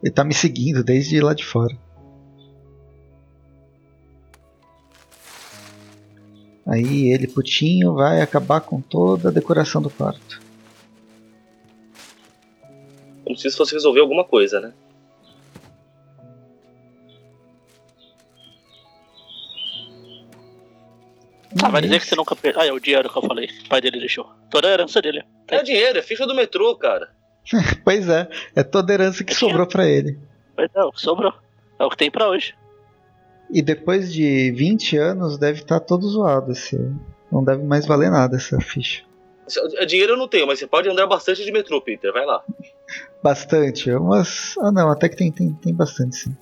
Ele 0.04 0.12
tá 0.12 0.26
me 0.26 0.34
seguindo 0.34 0.84
desde 0.84 1.22
lá 1.22 1.34
de 1.34 1.46
fora. 1.46 1.74
Aí 6.68 7.14
ele, 7.14 7.30
putinho, 7.30 7.94
vai 7.94 8.22
acabar 8.22 8.60
com 8.60 8.82
toda 8.82 9.30
a 9.30 9.32
decoração 9.32 9.82
do 9.82 9.90
quarto. 9.90 10.42
Como 13.24 13.38
se 13.38 13.48
isso 13.48 13.56
fosse 13.56 13.74
resolver 13.74 14.02
alguma 14.02 14.26
coisa, 14.26 14.60
né? 14.60 14.74
Ah, 21.64 21.70
vai 21.70 21.82
dizer 21.82 22.02
que 22.02 22.06
você 22.06 22.18
nunca 22.18 22.36
perdeu. 22.36 22.62
Ah, 22.62 22.66
é 22.66 22.74
o 22.74 22.82
dinheiro 22.82 23.10
que 23.10 23.18
eu 23.18 23.24
falei. 23.24 23.48
O 23.64 23.70
pai 23.70 23.80
dele 23.80 24.00
deixou. 24.00 24.30
Toda 24.50 24.68
a 24.68 24.72
herança 24.72 25.02
dele. 25.02 25.24
É 25.48 25.64
dinheiro, 25.64 25.98
é 26.00 26.02
ficha 26.02 26.28
do 26.28 26.36
metrô, 26.36 26.76
cara. 26.76 27.18
Pois 27.84 28.08
é, 28.10 28.30
é 28.56 28.64
toda 28.64 28.92
a 28.92 28.96
herança 28.96 29.24
que 29.24 29.34
sobrou 29.34 29.66
pra 29.68 29.88
ele. 29.88 30.18
Pois 30.56 30.70
é, 30.76 30.84
o 30.84 30.92
que 30.92 31.02
sobrou. 31.02 31.34
É 31.80 31.84
o 31.86 31.90
que 31.90 31.98
tem 31.98 32.12
pra 32.12 32.28
hoje. 32.30 32.54
E 33.52 33.62
depois 33.62 34.14
de 34.14 34.52
20 34.52 34.98
anos 34.98 35.38
deve 35.38 35.60
estar 35.62 35.80
todo 35.80 36.08
zoado 36.08 36.52
esse. 36.52 36.78
Não 37.32 37.44
deve 37.44 37.64
mais 37.64 37.86
valer 37.86 38.12
nada 38.12 38.36
essa 38.38 38.60
ficha. 38.60 39.04
É 39.78 39.86
Dinheiro 39.86 40.14
eu 40.14 40.18
não 40.18 40.28
tenho, 40.28 40.46
mas 40.46 40.60
você 40.60 40.68
pode 40.68 40.88
andar 40.90 41.08
bastante 41.08 41.44
de 41.44 41.52
metrô, 41.52 41.82
Peter. 41.82 42.14
Vai 42.14 42.26
lá. 42.26 42.44
Bastante, 43.24 43.90
mas. 43.94 44.54
Ah 44.60 44.72
não, 44.72 44.92
até 44.92 45.10
que 45.10 45.16
tem, 45.16 45.32
tem, 45.32 45.52
tem 45.54 45.74
bastante 45.74 46.16
sim. 46.16 46.38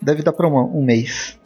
Deve 0.00 0.22
dar 0.22 0.32
pra 0.32 0.48
uma- 0.48 0.64
um 0.64 0.82
mês. 0.84 1.38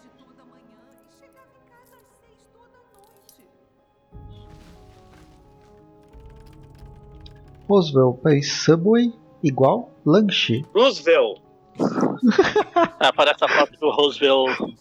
Roosevelt 7.69 8.21
fez 8.23 8.53
Subway 8.53 9.13
igual 9.43 9.91
lanche. 10.05 10.65
Roosevelt. 10.75 11.41
Ah, 12.75 13.09
aparece 13.09 13.45
a 13.45 13.49
foto 13.49 13.79
do 13.79 13.91
Roosevelt 13.91 14.75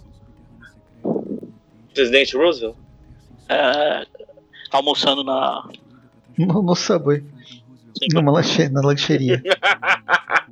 Presidente 1.94 2.38
Roosevelt? 2.38 2.76
é, 3.49 4.06
almoçando 4.72 5.24
na. 5.24 5.70
No, 6.38 6.62
no 6.62 6.76
Subway. 6.76 7.24
Numa 8.14 8.32
lanche, 8.32 8.70
na 8.70 8.82
lancheria. 8.82 9.41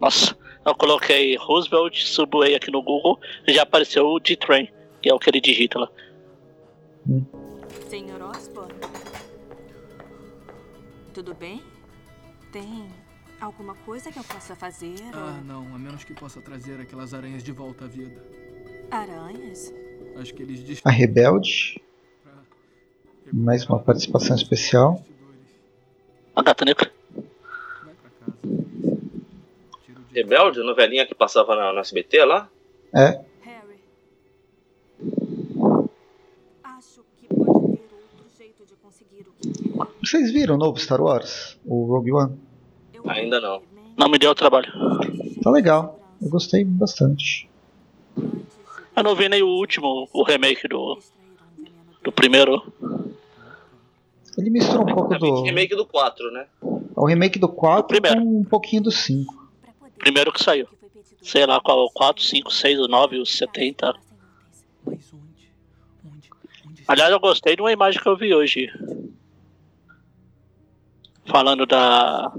Nossa, 0.00 0.36
eu 0.66 0.74
coloquei 0.74 1.36
Roosevelt 1.36 1.96
Subway 2.02 2.54
aqui 2.54 2.70
no 2.70 2.82
Google 2.82 3.18
e 3.46 3.52
já 3.52 3.62
apareceu 3.62 4.06
o 4.06 4.18
D-Train, 4.18 4.68
que 5.00 5.08
é 5.08 5.14
o 5.14 5.18
que 5.18 5.30
ele 5.30 5.40
digita 5.40 5.78
lá. 5.78 5.88
Senhor 7.88 8.20
Osborne? 8.22 8.41
Tudo 11.12 11.34
bem? 11.34 11.62
Tem 12.50 12.88
alguma 13.38 13.74
coisa 13.74 14.10
que 14.10 14.18
eu 14.18 14.24
possa 14.24 14.56
fazer? 14.56 14.96
Ah, 15.12 15.40
não, 15.44 15.74
a 15.74 15.78
menos 15.78 16.04
que 16.04 16.14
possa 16.14 16.40
trazer 16.40 16.80
aquelas 16.80 17.12
aranhas 17.12 17.42
de 17.42 17.52
volta 17.52 17.84
à 17.84 17.88
vida. 17.88 18.24
Aranhas? 18.90 19.72
Acho 20.16 20.34
que 20.34 20.42
eles 20.42 20.80
A 20.84 20.90
Rebelde. 20.90 21.82
Mais 23.30 23.66
uma 23.66 23.78
participação 23.78 24.36
especial. 24.36 25.04
A 26.34 26.42
gata 26.42 26.64
negra. 26.64 26.90
Rebelde, 30.14 30.60
a 30.60 30.64
novelinha 30.64 31.06
que 31.06 31.14
passava 31.14 31.54
na, 31.54 31.72
no 31.72 31.80
SBT 31.80 32.24
lá? 32.24 32.48
É. 32.94 33.20
Acho 36.64 37.04
que 37.18 37.26
pode 37.28 37.76
ter 37.76 37.88
outro 37.94 38.26
jeito 38.36 38.64
de 38.66 38.74
conseguir 38.76 39.26
o 39.28 39.32
que. 39.32 39.61
Vocês 40.02 40.32
viram 40.32 40.54
o 40.54 40.58
novo 40.58 40.78
Star 40.78 41.00
Wars? 41.00 41.58
O 41.64 41.86
Rogue 41.86 42.12
One? 42.12 42.38
Ainda 43.06 43.40
não. 43.40 43.62
Não 43.96 44.08
me 44.08 44.18
deu 44.18 44.34
trabalho. 44.34 44.70
Tá 45.42 45.50
legal. 45.50 46.00
Eu 46.20 46.28
gostei 46.28 46.64
bastante. 46.64 47.48
Eu 48.16 49.02
não 49.02 49.16
vi 49.16 49.28
nem 49.28 49.42
o 49.42 49.48
último, 49.48 50.08
o 50.12 50.22
remake 50.22 50.68
do. 50.68 50.98
Do 52.02 52.12
primeiro. 52.12 52.62
Ele 54.36 54.50
misturou 54.50 54.82
um 54.82 54.94
pouco 54.94 55.18
do. 55.18 55.42
Remake 55.42 55.74
do 55.74 55.86
4, 55.86 56.30
né? 56.30 56.46
O 56.96 57.06
remake 57.06 57.38
do 57.38 57.48
4 57.48 58.00
com 58.00 58.40
um 58.40 58.44
pouquinho 58.44 58.82
do 58.82 58.90
5. 58.90 59.50
Primeiro 59.98 60.32
que 60.32 60.42
saiu. 60.42 60.68
Sei 61.20 61.46
lá 61.46 61.60
qual, 61.60 61.88
4, 61.92 62.22
5, 62.22 62.52
6, 62.52 62.80
o 62.80 62.88
9, 62.88 63.18
o 63.18 63.26
70. 63.26 63.94
Aliás, 66.88 67.12
eu 67.12 67.20
gostei 67.20 67.54
de 67.54 67.62
uma 67.62 67.72
imagem 67.72 68.00
que 68.00 68.08
eu 68.08 68.16
vi 68.16 68.34
hoje. 68.34 68.68
Falando 71.26 71.66
da. 71.66 72.32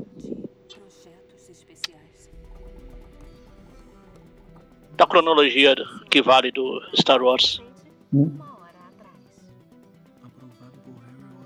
Da 4.95 5.07
cronologia 5.07 5.76
que 6.10 6.22
vale 6.22 6.51
do 6.51 6.81
Star 6.95 7.22
Wars. 7.22 7.61
Hum. 8.14 8.38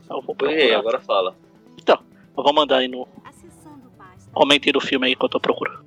Eu 0.09 0.21
vou 0.21 0.35
E 0.49 0.73
agora 0.73 0.99
fala. 0.99 1.35
Então, 1.77 1.99
eu 2.35 2.43
vou 2.43 2.53
mandar 2.53 2.77
aí 2.77 2.87
no. 2.87 3.07
Comente 4.33 4.69
aí 4.69 4.73
do 4.73 4.81
filme 4.81 5.07
aí 5.07 5.13
enquanto 5.13 5.35
eu 5.35 5.39
procuro. 5.39 5.85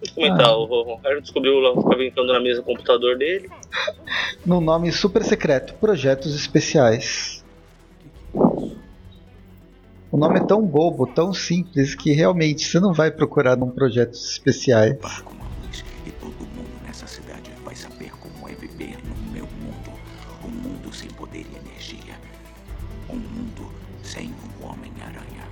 Deixa 0.00 0.12
eu 0.12 0.14
comentar, 0.14 0.56
o 0.56 0.64
o 0.64 0.96
Harry 0.98 1.20
descobriu 1.20 1.58
lá, 1.60 1.70
ficava 1.70 1.96
brincando 1.96 2.32
na 2.32 2.40
mesa 2.40 2.60
do 2.60 2.66
computador 2.66 3.16
dele. 3.16 3.50
No 4.46 4.60
nome 4.60 4.92
super 4.92 5.24
secreto: 5.24 5.74
Projetos 5.74 6.34
Especiais. 6.34 7.44
O 10.10 10.16
nome 10.16 10.38
é 10.38 10.44
tão 10.44 10.62
bobo, 10.62 11.06
tão 11.06 11.34
simples, 11.34 11.94
que 11.94 12.12
realmente 12.12 12.66
você 12.66 12.80
não 12.80 12.94
vai 12.94 13.10
procurar 13.10 13.56
num 13.56 13.70
projetos 13.70 14.32
especiais. 14.32 14.96
E 16.06 16.10
todo 16.12 16.32
mundo 16.32 16.70
nessa 16.86 17.06
cidade 17.06 17.50
vai 17.62 17.76
saber 17.76 18.10
como 18.12 18.48
é 18.48 18.54
viver 18.54 18.96
no 19.04 19.32
meu 19.32 19.44
mundo. 19.44 19.92
Um 20.42 20.48
mundo 20.48 20.94
sem 20.94 21.10
poder 21.10 21.44
e 21.52 21.56
energia. 21.58 22.18
Um 23.10 23.16
mundo 23.16 23.70
sem 24.02 24.32
o 24.62 24.66
Homem-Aranha. 24.66 25.46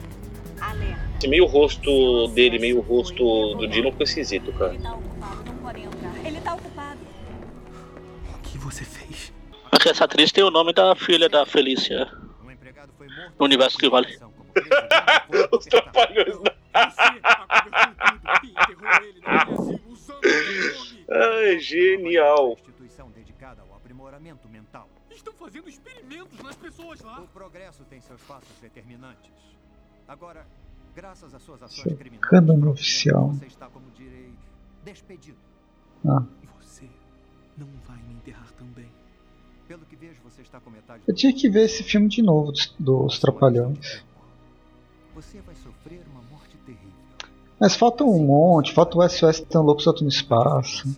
Esse 1.18 1.28
meio 1.28 1.44
rosto 1.44 2.28
dele, 2.28 2.58
meio 2.58 2.80
rosto 2.80 3.54
do 3.56 3.68
Dylan 3.68 3.90
ficou 3.90 4.04
esquisito, 4.04 4.52
cara. 4.54 4.72
Ele 6.24 6.40
tá 6.40 6.54
ocupado. 6.54 7.00
O 8.34 8.38
que 8.42 8.56
você 8.56 8.84
fez? 8.84 9.34
Essa 9.86 10.04
atriz 10.04 10.32
tem 10.32 10.42
o 10.42 10.50
nome 10.50 10.72
da 10.72 10.96
filha 10.96 11.28
da 11.28 11.44
Felícia. 11.44 12.10
no 13.38 13.44
universo 13.44 13.76
que 13.76 13.88
vale. 13.90 14.18
Os 15.52 15.64
trapalhões 15.66 16.38
da... 16.42 16.56
Ai, 21.08 21.58
genial. 21.60 22.52
instituição 22.52 23.10
dedicada 23.10 23.62
ao 23.62 23.74
aprimoramento 23.76 24.48
mental. 24.48 24.88
Estão 25.10 25.32
fazendo 25.34 25.68
experimentos 25.68 26.38
nas 26.42 26.56
pessoas 26.56 27.00
lá. 27.00 27.20
O 27.20 27.28
progresso 27.28 27.84
tem 27.84 28.00
seus 28.00 28.20
passos 28.22 28.48
determinantes. 28.60 29.30
Agora, 30.08 30.46
graças 30.94 31.34
às 31.34 31.42
suas 31.42 31.62
ações 31.62 31.82
Seu 31.88 31.96
criminosas, 31.96 32.66
oficial. 32.68 33.28
você 33.30 33.46
está, 33.46 33.66
como 33.68 33.90
direi, 33.92 34.32
despedido. 34.84 35.38
Ah, 36.06 36.22
Você 36.60 36.84
não 37.56 37.68
vai 37.86 37.96
me 37.98 38.14
enterrar 38.14 38.50
também. 38.52 38.88
Pelo 39.66 39.84
que 39.84 39.96
vejo, 39.96 40.20
você 40.22 40.42
está 40.42 40.60
com 40.60 40.70
metade 40.70 41.02
eu 41.08 41.14
tinha 41.14 41.32
que 41.32 41.48
ver 41.48 41.64
esse 41.64 41.82
filme 41.82 42.06
de 42.08 42.22
novo 42.22 42.52
dos, 42.52 42.72
dos 42.78 43.18
Trapalhões. 43.18 44.04
Você 45.16 45.40
vai 45.40 45.54
sofrer 45.54 46.02
uma 46.12 46.20
morte 46.30 46.58
terrível. 46.58 46.92
Mas 47.58 47.74
falta 47.74 48.04
um 48.04 48.22
monte, 48.22 48.74
falta 48.74 48.98
o 48.98 49.08
SOS 49.08 49.40
Tão 49.40 49.62
Louco 49.62 49.80
Solto 49.80 50.02
no 50.02 50.10
Espaço. 50.10 50.94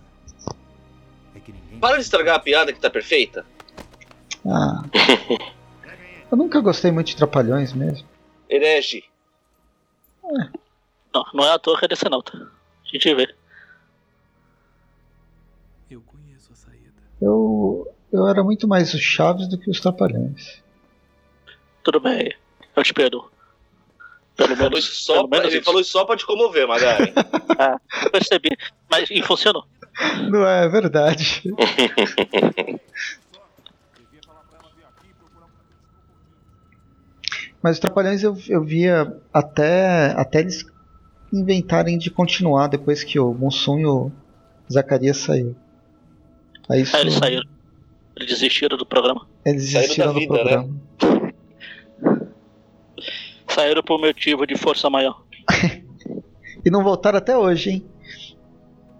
Para 1.80 1.94
de 1.94 2.02
estragar 2.02 2.34
a 2.34 2.40
piada 2.40 2.72
que 2.72 2.80
tá 2.80 2.90
perfeita. 2.90 3.46
Ah. 4.44 4.82
Eu 6.32 6.36
nunca 6.36 6.60
gostei 6.60 6.90
muito 6.90 7.06
de 7.06 7.16
Trapalhões 7.16 7.72
mesmo. 7.72 8.08
Herege. 8.50 9.04
Não, 11.14 11.24
não 11.32 11.44
é 11.44 11.52
à 11.52 11.58
toa 11.60 11.78
que 11.78 11.84
é 11.84 11.88
desse 11.88 12.08
não, 12.08 12.20
tá? 12.20 12.36
A 12.36 12.88
gente 12.92 13.14
vê. 13.14 13.32
Eu 15.88 16.02
conheço 16.02 16.52
a 16.52 16.56
saída. 16.56 17.02
Eu, 17.22 17.88
eu 18.12 18.26
era 18.26 18.42
muito 18.42 18.66
mais 18.66 18.92
o 18.94 18.98
Chaves 18.98 19.46
do 19.46 19.56
que 19.56 19.70
os 19.70 19.78
Trapalhões. 19.80 20.60
Tudo 21.84 22.00
bem, 22.00 22.34
eu 22.74 22.82
te 22.82 22.92
perdoo. 22.92 23.30
Pelo 24.39 24.55
Falou 24.56 24.70
menos, 24.70 24.85
isso 24.85 25.02
só 25.02 25.15
pelo 25.16 25.28
pra- 25.28 25.39
menos 25.40 25.52
ele 25.52 25.65
falou 25.65 25.81
isso 25.81 25.90
só 25.90 26.05
pra 26.05 26.16
te 26.16 26.24
comover, 26.24 26.66
Magari. 26.69 27.12
Ah, 27.59 27.77
eu 28.05 28.10
percebi. 28.10 28.51
Mas 28.89 29.10
e 29.10 29.20
funcionou. 29.20 29.65
Não 30.31 30.47
é, 30.47 30.65
é 30.65 30.69
verdade. 30.69 31.43
Mas 37.62 37.77
os 37.77 37.81
Trapalhões 37.81 38.23
eu, 38.23 38.36
eu 38.48 38.62
via 38.62 39.12
até, 39.32 40.12
até 40.16 40.40
eles 40.40 40.65
inventarem 41.32 41.98
de 41.98 42.10
continuar 42.10 42.69
depois 42.69 43.02
que 43.02 43.19
o 43.19 43.35
Mussum 43.35 43.78
e 43.78 43.86
o 43.86 44.10
Zacarias 44.73 45.16
saíram. 45.19 45.56
Aí 46.69 46.82
isso, 46.82 46.94
Aí 46.97 47.02
eles 47.02 47.15
saíram. 47.15 47.44
Eles 48.16 48.28
desistiram 48.31 48.77
do 48.77 48.86
programa. 48.86 49.27
eles 49.44 49.70
saíram 49.73 49.81
desistiram 49.82 50.06
da 50.06 50.12
do 50.12 50.19
vida, 50.20 50.44
né? 50.44 51.27
Saíram 53.59 53.82
por 53.82 53.98
motivo 54.01 54.47
de 54.47 54.56
força 54.56 54.89
maior. 54.89 55.20
E 56.64 56.70
não 56.70 56.82
voltaram 56.82 57.18
até 57.18 57.36
hoje, 57.39 57.70
hein? 57.70 57.86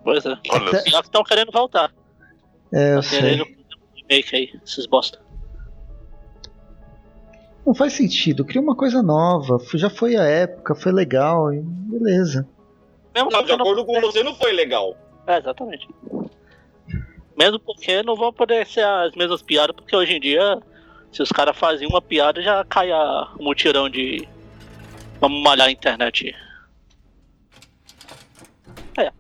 Pois 0.05 0.25
é. 0.25 0.31
Olha 0.51 0.73
Já 0.87 1.01
que 1.01 1.07
estão 1.09 1.25
querendo 1.25 1.51
voltar. 1.53 1.93
É, 2.73 2.95
eu 2.97 3.01
querendo 3.03 3.45
sei. 3.45 3.57
um 3.57 3.97
remake 4.09 4.37
aí, 4.37 4.61
esses 4.65 4.87
bosta. 4.87 5.19
Não 7.67 7.75
faz 7.75 7.93
sentido. 7.93 8.45
Cria 8.45 8.63
uma 8.63 8.77
coisa 8.77 9.03
nova. 9.03 9.59
Já 9.75 9.91
foi 9.91 10.17
a 10.17 10.23
época, 10.23 10.75
foi 10.77 10.93
legal. 10.93 11.53
e 11.53 11.61
Beleza. 11.61 12.49
Mesmo 13.15 13.29
Não, 13.31 13.41
de 13.43 13.47
porque 13.49 13.57
não- 13.57 13.65
acordo 13.65 13.85
com 13.85 14.01
você, 14.01 14.23
não 14.23 14.35
foi 14.37 14.53
legal. 14.53 14.97
É, 15.27 15.39
exatamente. 15.39 15.87
Mesmo 17.37 17.59
porque 17.59 18.03
não 18.05 18.15
vão 18.17 18.33
poder 18.33 18.67
ser 18.67 18.85
as 18.85 19.15
mesmas 19.17 19.43
piadas, 19.43 19.75
porque 19.75 19.95
hoje 19.95 20.15
em 20.15 20.21
dia, 20.21 20.59
se 21.13 21.23
os 21.23 21.31
caras 21.31 21.57
fazem 21.57 21.87
uma 21.89 22.01
piada, 22.01 22.41
já 22.41 22.65
cai 22.65 22.91
a 22.93 23.29
o 23.39 23.43
mutirão 23.43 23.91
de. 23.91 24.27
Vamos 25.21 25.43
malhar 25.43 25.69
a 25.69 25.71
internet. 25.71 26.35
É. 28.99 29.11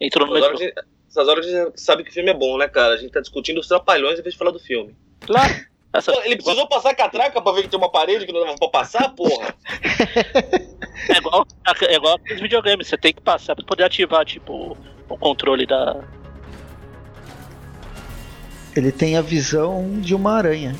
Entrou 0.00 0.26
no 0.26 0.36
Essas 0.36 0.50
metrô. 0.50 0.56
horas, 0.58 0.60
a 0.60 0.64
gente, 0.64 0.88
essas 1.08 1.28
horas 1.28 1.46
a 1.46 1.50
gente 1.50 1.80
sabe 1.80 2.04
que 2.04 2.10
o 2.10 2.12
filme 2.12 2.30
é 2.30 2.34
bom, 2.34 2.58
né, 2.58 2.68
cara? 2.68 2.94
A 2.94 2.96
gente 2.96 3.12
tá 3.12 3.20
discutindo 3.20 3.58
os 3.60 3.68
trapalhões 3.68 4.18
em 4.18 4.22
vez 4.22 4.34
de 4.34 4.38
falar 4.38 4.50
do 4.50 4.58
filme. 4.60 4.94
Claro. 5.20 5.66
Essa- 5.92 6.12
Ele 6.26 6.36
precisou 6.36 6.68
passar 6.68 6.94
catraca 6.94 7.40
pra 7.40 7.52
ver 7.52 7.62
que 7.62 7.68
tem 7.68 7.78
uma 7.78 7.90
parede 7.90 8.26
que 8.26 8.32
não 8.32 8.44
dava 8.44 8.56
pra 8.58 8.68
passar, 8.68 9.08
porra? 9.14 9.54
É 11.08 11.16
igual, 11.18 11.46
é 11.88 11.94
igual 11.94 12.16
aqueles 12.16 12.42
videogames, 12.42 12.88
você 12.88 12.98
tem 12.98 13.14
que 13.14 13.20
passar 13.20 13.54
pra 13.54 13.64
poder 13.64 13.84
ativar, 13.84 14.24
tipo, 14.26 14.76
o 15.08 15.16
controle 15.16 15.64
da. 15.64 16.02
Ele 18.76 18.90
tem 18.90 19.16
a 19.16 19.22
visão 19.22 20.00
de 20.00 20.12
uma 20.12 20.32
aranha. 20.32 20.74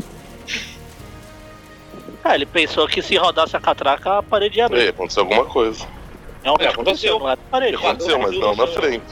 Ah, 2.24 2.34
ele 2.34 2.46
pensou 2.46 2.86
que 2.88 3.00
se 3.00 3.16
rodasse 3.16 3.56
a 3.56 3.60
catraca, 3.60 4.18
a 4.18 4.22
parede 4.22 4.58
ia 4.58 4.66
abrir. 4.66 4.80
Ei, 4.80 4.88
aconteceu 4.88 5.22
alguma 5.22 5.44
coisa. 5.44 5.86
Realmente 6.42 6.66
É, 6.66 6.70
aconteceu. 6.70 7.18
não 7.18 7.28
era 7.28 7.40
a 7.40 7.50
parede. 7.50 7.76
Aconteceu, 7.76 8.18
mas 8.18 8.38
não 8.38 8.54
na 8.56 8.66
frente. 8.66 9.04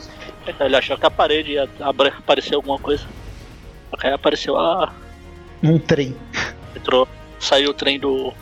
Ele 0.60 0.76
achou 0.76 0.96
que 0.96 1.06
a 1.06 1.10
parede 1.10 1.52
ia 1.52 1.68
abrir, 1.80 2.08
aparecer 2.16 2.54
alguma 2.54 2.78
coisa. 2.78 3.04
Só 3.90 3.96
que 3.96 4.06
aí 4.06 4.12
apareceu 4.12 4.56
a. 4.56 4.92
Um 5.62 5.78
trem. 5.78 6.16
Entrou. 6.76 7.08
Saiu 7.38 7.70
o 7.70 7.74
trem 7.74 7.98
do. 7.98 8.32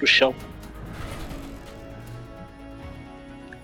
do 0.00 0.06
chão. 0.06 0.34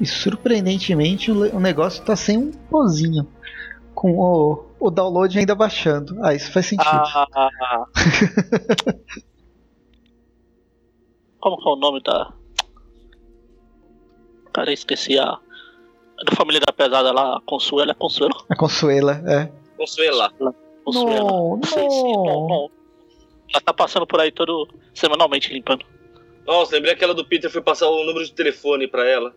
E 0.00 0.06
surpreendentemente 0.06 1.30
o 1.30 1.58
negócio 1.58 2.04
tá 2.04 2.14
sem 2.14 2.36
um 2.38 2.52
pozinho. 2.52 3.26
Com 3.94 4.12
o, 4.16 4.64
o 4.78 4.90
download 4.90 5.36
ainda 5.38 5.54
baixando. 5.56 6.16
Ah, 6.22 6.32
isso 6.34 6.52
faz 6.52 6.66
sentido. 6.66 6.88
Ah. 6.88 7.86
Como 11.40 11.56
que 11.58 11.68
é 11.68 11.72
o 11.72 11.76
nome 11.76 12.00
da. 12.02 12.32
Cara, 14.52 14.70
eu 14.70 14.74
esqueci 14.74 15.18
a. 15.18 15.24
a 15.32 16.24
Da 16.24 16.34
família 16.36 16.60
da 16.60 16.72
pesada 16.72 17.12
lá, 17.12 17.36
a 17.36 17.40
Consuelo, 17.42 17.90
é 17.90 17.94
Consuelo? 17.94 18.34
A 18.48 18.56
Consuela, 18.56 19.22
é. 19.26 19.50
Consuela. 19.76 20.32
Consuelo. 20.84 21.26
Não, 21.26 21.56
Não 21.56 21.62
sei 21.62 21.90
se- 21.90 22.02
não, 22.02 22.48
não. 22.48 22.70
Ela 23.52 23.60
tá 23.62 23.72
passando 23.72 24.06
por 24.06 24.20
aí 24.20 24.30
todo. 24.32 24.68
semanalmente 24.94 25.52
limpando. 25.52 25.84
Nossa, 26.46 26.74
lembrei 26.74 26.92
aquela 26.94 27.14
do 27.14 27.24
Peter 27.24 27.50
foi 27.50 27.60
passar 27.62 27.88
o 27.88 28.04
número 28.04 28.24
de 28.24 28.32
telefone 28.32 28.88
pra 28.88 29.06
ela. 29.08 29.34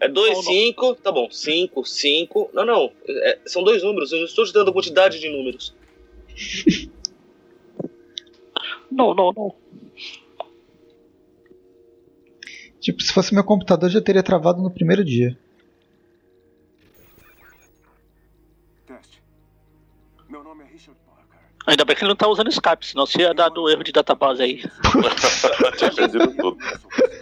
É 0.00 0.08
2, 0.08 0.44
5, 0.44 0.94
tá 0.94 1.10
bom, 1.10 1.28
5, 1.28 1.84
5. 1.84 2.50
Não, 2.54 2.64
não, 2.64 2.92
é- 3.08 3.38
são 3.44 3.62
dois 3.64 3.82
números, 3.82 4.12
eu 4.12 4.18
não 4.18 4.24
estou 4.26 4.44
te 4.44 4.52
dando 4.52 4.70
a 4.70 4.72
quantidade 4.72 5.18
de 5.20 5.28
números. 5.28 5.74
Não, 8.90 9.12
não, 9.14 9.32
não. 9.32 9.54
Tipo, 12.88 13.02
se 13.02 13.12
fosse 13.12 13.34
meu 13.34 13.44
computador 13.44 13.90
já 13.90 14.00
teria 14.00 14.22
travado 14.22 14.62
no 14.62 14.70
primeiro 14.70 15.04
dia. 15.04 15.36
Teste. 18.86 19.22
Meu 20.26 20.42
nome 20.42 20.64
é 20.64 20.66
Richard 20.68 20.98
Parker. 21.04 21.38
Ainda 21.66 21.84
bem 21.84 21.94
que 21.94 22.02
ele 22.02 22.08
não 22.08 22.16
tá 22.16 22.26
usando 22.26 22.48
Skype, 22.48 22.86
senão 22.86 23.04
se 23.04 23.20
ia 23.20 23.34
dar 23.34 23.50
do 23.50 23.68
erro 23.68 23.84
de 23.84 23.92
database 23.92 24.42
aí. 24.42 24.62
Tinha 25.76 25.92
perdido 25.92 26.34
tudo. 26.34 26.56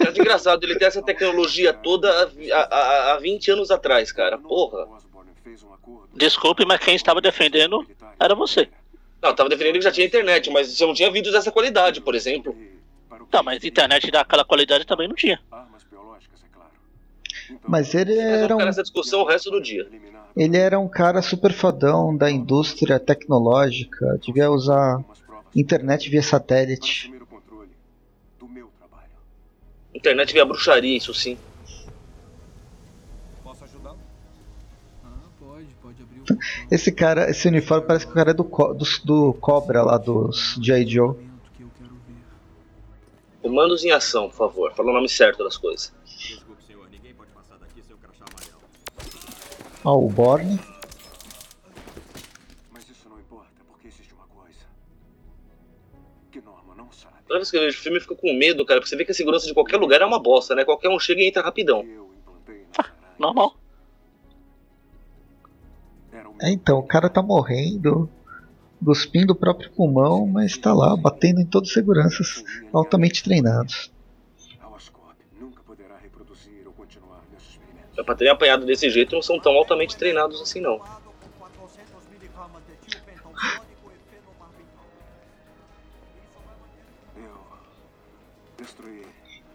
É 0.07 0.11
engraçado 0.17 0.63
ele 0.63 0.77
ter 0.79 0.85
essa 0.85 1.03
tecnologia 1.03 1.73
toda 1.73 2.23
há, 2.23 2.27
vi- 2.27 2.53
há, 2.53 2.61
há, 2.61 3.13
há 3.15 3.19
20 3.19 3.51
anos 3.51 3.73
atrás, 3.73 4.13
cara. 4.13 4.39
Porra. 4.39 4.87
Desculpe, 6.15 6.65
mas 6.65 6.79
quem 6.79 6.95
estava 6.95 7.21
defendendo 7.21 7.85
era 8.21 8.37
você. 8.37 8.69
Não, 9.21 9.31
eu 9.31 9.35
tava 9.35 9.49
defendendo 9.49 9.75
que 9.79 9.81
já 9.83 9.91
tinha 9.91 10.07
internet, 10.07 10.49
mas 10.49 10.69
você 10.69 10.87
não 10.87 10.95
tinha 10.95 11.11
vídeos 11.11 11.35
dessa 11.35 11.51
qualidade, 11.51 12.01
por 12.01 12.15
exemplo. 12.15 12.57
Tá, 13.31 13.43
mas 13.43 13.63
internet 13.65 14.11
daquela 14.11 14.45
qualidade 14.45 14.85
também 14.85 15.09
não 15.09 15.15
tinha. 15.15 15.41
Mas 17.67 17.95
ele 17.95 18.15
Nós 18.15 18.25
vamos 18.27 18.43
era 18.43 18.57
um, 18.57 18.65
nessa 18.65 18.83
discussão 18.83 19.21
o 19.21 19.25
resto 19.25 19.51
do 19.51 19.61
dia. 19.61 19.87
ele 20.37 20.57
era 20.57 20.79
um 20.79 20.89
cara 20.89 21.23
super 21.23 21.53
fodão 21.53 22.17
da 22.17 22.31
indústria 22.31 22.99
tecnológica. 22.99 24.19
Devia 24.25 24.51
usar 24.51 25.03
internet 25.55 26.09
via 26.09 26.23
satélite. 26.23 27.13
Internet 29.95 30.33
via 30.33 30.45
bruxaria, 30.45 30.97
isso 30.97 31.15
sim. 31.15 31.39
Posso 33.43 33.65
ajudá-lo? 33.65 33.99
Ah, 35.05 35.09
pode, 35.41 35.67
pode 35.83 36.03
abrir 36.03 36.21
o. 36.21 36.75
Esse 36.75 36.93
cara, 36.93 37.31
esse 37.31 37.49
uniforme 37.49 37.87
parece 37.87 38.05
que 38.07 38.13
o 38.13 38.15
cara 38.15 38.31
é 38.33 38.35
do, 38.35 38.45
co- 38.45 38.75
do, 38.75 38.85
do 39.05 39.33
Cobra 39.35 39.83
lá 39.83 39.97
dos 39.97 40.59
G.I. 40.63 40.87
Joe. 40.87 41.26
Comandos 43.47 43.85
em 43.85 43.93
ação, 43.93 44.29
por 44.29 44.35
favor. 44.35 44.75
Fala 44.75 44.91
o 44.91 44.93
nome 44.93 45.09
certo 45.09 45.45
das 45.45 45.57
coisas. 45.57 45.95
Desculpe, 46.05 46.65
senhor. 46.65 46.91
Ninguém 46.91 47.15
pode 47.15 47.31
passar 47.31 47.57
daqui 47.59 47.81
sem 47.81 47.95
o 47.95 47.99
crachá 47.99 48.25
amarelo. 48.29 48.59
Ó, 49.85 49.97
o 49.97 50.09
Borne. 50.09 50.59
Mas 52.73 52.91
isso 52.91 53.09
não 53.09 53.21
importa, 53.21 53.53
porque 53.69 53.87
existe 53.87 54.13
uma 54.13 54.27
coisa 54.27 54.59
que 56.33 56.41
Norma 56.41 56.75
não 56.75 56.91
sabe. 56.91 57.15
Toda 57.29 57.39
vez 57.39 57.49
que 57.49 57.57
eu 57.57 57.61
vejo 57.61 57.79
o 57.79 57.83
filme, 57.83 57.99
eu 57.99 58.03
fico 58.03 58.17
com 58.17 58.35
medo, 58.35 58.67
cara, 58.67 58.81
porque 58.81 58.89
você 58.89 58.97
vê 58.97 59.05
que 59.05 59.13
a 59.13 59.15
segurança 59.15 59.47
de 59.47 59.55
qualquer 59.55 59.77
lugar 59.77 60.03
é 60.03 60.05
uma 60.05 60.19
bosta, 60.19 60.53
né? 60.57 60.65
Qualquer 60.65 60.89
um 60.89 60.99
chega 60.99 61.21
e 61.21 61.29
entra 61.29 61.41
rapidão. 61.41 61.87
Normal. 63.17 63.55
É, 66.41 66.51
então, 66.51 66.81
o 66.81 66.83
cara 66.83 67.09
tá 67.09 67.23
morrendo. 67.23 68.11
Cuspindo 68.85 69.33
o 69.33 69.37
próprio 69.37 69.71
pulmão, 69.71 70.27
mas 70.27 70.53
está 70.53 70.73
lá, 70.73 70.97
batendo 70.97 71.41
em 71.41 71.47
todos 71.47 71.69
os 71.69 71.75
seguranças 71.75 72.45
altamente 72.73 73.23
treinados. 73.23 73.91
Pra 78.05 78.15
terem 78.15 78.33
apanhado 78.33 78.65
desse 78.67 78.89
jeito, 78.91 79.15
não 79.15 79.23
são 79.23 79.41
tão 79.41 79.53
altamente 79.53 79.97
treinados 79.97 80.41
assim, 80.41 80.61
não. 80.61 80.81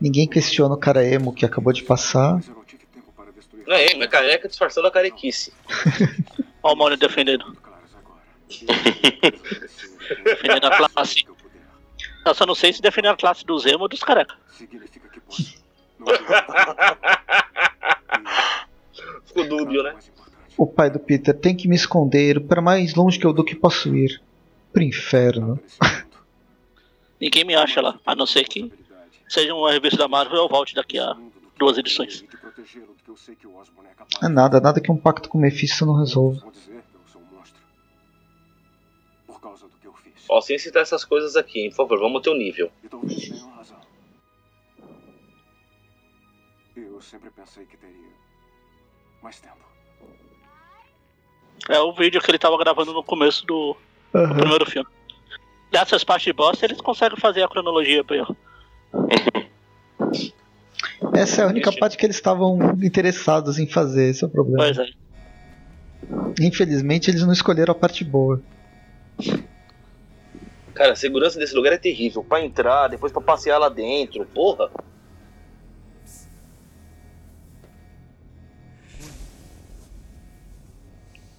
Ninguém 0.01 0.27
questiona 0.27 0.73
o 0.73 0.77
cara 0.77 1.05
emo 1.05 1.31
que 1.31 1.45
acabou 1.45 1.71
de 1.71 1.83
passar. 1.83 2.41
Não 3.67 3.75
é, 3.75 3.85
é 3.85 4.07
careca 4.07 4.49
disfarçando 4.49 4.87
a 4.87 4.91
carequice. 4.91 5.53
Olha 6.63 6.73
o 6.73 6.75
Mônio 6.75 6.97
defendendo. 6.97 7.55
Defendendo 10.23 10.65
a 10.65 10.77
classe. 10.77 11.25
Eu 12.25 12.35
só 12.35 12.45
não 12.45 12.55
sei 12.55 12.73
se 12.73 12.81
defender 12.81 13.07
a 13.07 13.15
classe 13.15 13.45
dos 13.45 13.65
emo 13.65 13.83
ou 13.83 13.89
dos 13.89 14.03
careca. 14.03 14.35
Ficou 19.25 19.47
dúbio, 19.47 19.83
né? 19.83 19.95
O 20.57 20.67
pai 20.67 20.89
do 20.89 20.99
Peter 20.99 21.33
tem 21.37 21.55
que 21.55 21.67
me 21.67 21.75
esconder 21.75 22.39
para 22.41 22.61
mais 22.61 22.93
longe 22.93 23.17
que 23.17 23.25
eu 23.25 23.33
do 23.33 23.43
que 23.43 23.55
posso 23.55 23.95
ir. 23.95 24.21
Pro 24.71 24.83
inferno. 24.83 25.59
Ninguém 27.19 27.43
me 27.43 27.55
acha 27.55 27.81
lá, 27.81 27.99
a 28.05 28.15
não 28.15 28.25
ser 28.25 28.45
que 28.45 28.71
seja 29.27 29.53
uma 29.53 29.71
revista 29.71 29.97
da 29.97 30.07
Marvel 30.07 30.37
eu 30.37 30.47
volte 30.47 30.73
daqui 30.73 30.97
a 30.97 31.15
duas 31.57 31.77
edições. 31.77 32.23
É 34.23 34.27
nada, 34.27 34.59
nada 34.59 34.81
que 34.81 34.91
um 34.91 34.97
pacto 34.97 35.29
com 35.29 35.37
o 35.37 35.41
Mephisto 35.41 35.85
não 35.85 35.93
resolva. 35.95 36.41
Ó, 40.29 40.41
sem 40.41 40.57
citar 40.57 40.83
essas 40.83 41.03
coisas 41.03 41.35
aqui, 41.35 41.61
hein, 41.61 41.69
por 41.69 41.77
favor, 41.77 41.99
vamos 41.99 42.21
ter 42.21 42.29
o 42.29 42.33
um 42.33 42.37
nível. 42.37 42.71
Eu 46.75 47.01
sempre 47.01 47.29
pensei 47.31 47.65
que 47.65 47.77
teria 47.77 48.09
mais 49.21 49.39
tempo. 49.39 49.55
É 51.69 51.79
o 51.79 51.93
vídeo 51.93 52.21
que 52.21 52.31
ele 52.31 52.39
tava 52.39 52.57
gravando 52.57 52.93
no 52.93 53.03
começo 53.03 53.45
do, 53.45 53.75
Uhum. 54.13 54.27
do 54.27 54.35
primeiro 54.35 54.69
filme. 54.69 54.89
Dessas 55.71 56.03
partes 56.03 56.25
de 56.25 56.33
bosta, 56.33 56.65
eles 56.65 56.81
conseguem 56.81 57.17
fazer 57.17 57.43
a 57.43 57.47
cronologia 57.47 58.03
pra 58.03 58.17
eu. 58.17 58.35
Essa 61.13 61.41
é 61.41 61.45
a 61.45 61.47
única 61.47 61.71
parte 61.71 61.97
que 61.97 62.05
eles 62.05 62.15
estavam 62.15 62.57
interessados 62.81 63.57
em 63.57 63.67
fazer, 63.67 64.09
esse 64.09 64.23
é 64.23 64.27
o 64.27 64.29
problema. 64.29 64.63
Pois 64.63 64.77
é. 64.77 64.87
Infelizmente 66.39 67.09
eles 67.09 67.23
não 67.23 67.31
escolheram 67.31 67.71
a 67.71 67.75
parte 67.75 68.03
boa. 68.03 68.41
Cara, 70.73 70.93
a 70.93 70.95
segurança 70.95 71.37
desse 71.37 71.53
lugar 71.53 71.73
é 71.73 71.77
terrível. 71.77 72.23
Pra 72.23 72.43
entrar, 72.43 72.87
depois 72.87 73.11
pra 73.11 73.21
passear 73.21 73.57
lá 73.57 73.69
dentro, 73.69 74.25
porra. 74.25 74.69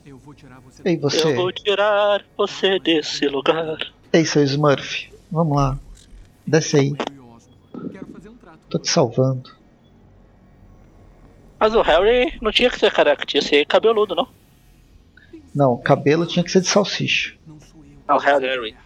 Eu 0.04 0.18
vou 0.18 0.34
tirar 0.34 0.60
você. 0.60 0.82
Ei, 0.84 0.96
você. 0.96 1.28
Eu 1.28 1.34
vou 1.36 1.52
tirar 1.52 2.24
você 2.36 2.78
desse 2.78 3.26
lugar. 3.26 3.78
Ei, 4.12 4.24
seu 4.24 4.42
Smurf. 4.42 5.10
Vamos 5.30 5.56
lá. 5.56 5.78
Desce 6.46 6.76
aí. 6.76 6.92
Tô 8.68 8.78
te 8.78 8.90
salvando. 8.90 9.50
Mas 11.58 11.74
o 11.74 11.82
Harry 11.82 12.36
não 12.42 12.50
tinha 12.50 12.68
que 12.68 12.78
ser 12.78 12.92
careca, 12.92 13.24
tinha 13.24 13.40
que 13.40 13.48
ser 13.48 13.66
cabeludo, 13.66 14.14
não? 14.14 14.28
Não, 15.54 15.76
cabelo 15.76 16.26
tinha 16.26 16.42
que 16.42 16.50
ser 16.50 16.60
de 16.60 16.66
salsicha. 16.66 17.34
Ah, 18.12 18.16
o 18.16 18.18
Harry. 18.18 18.46
Harry. 18.46 18.76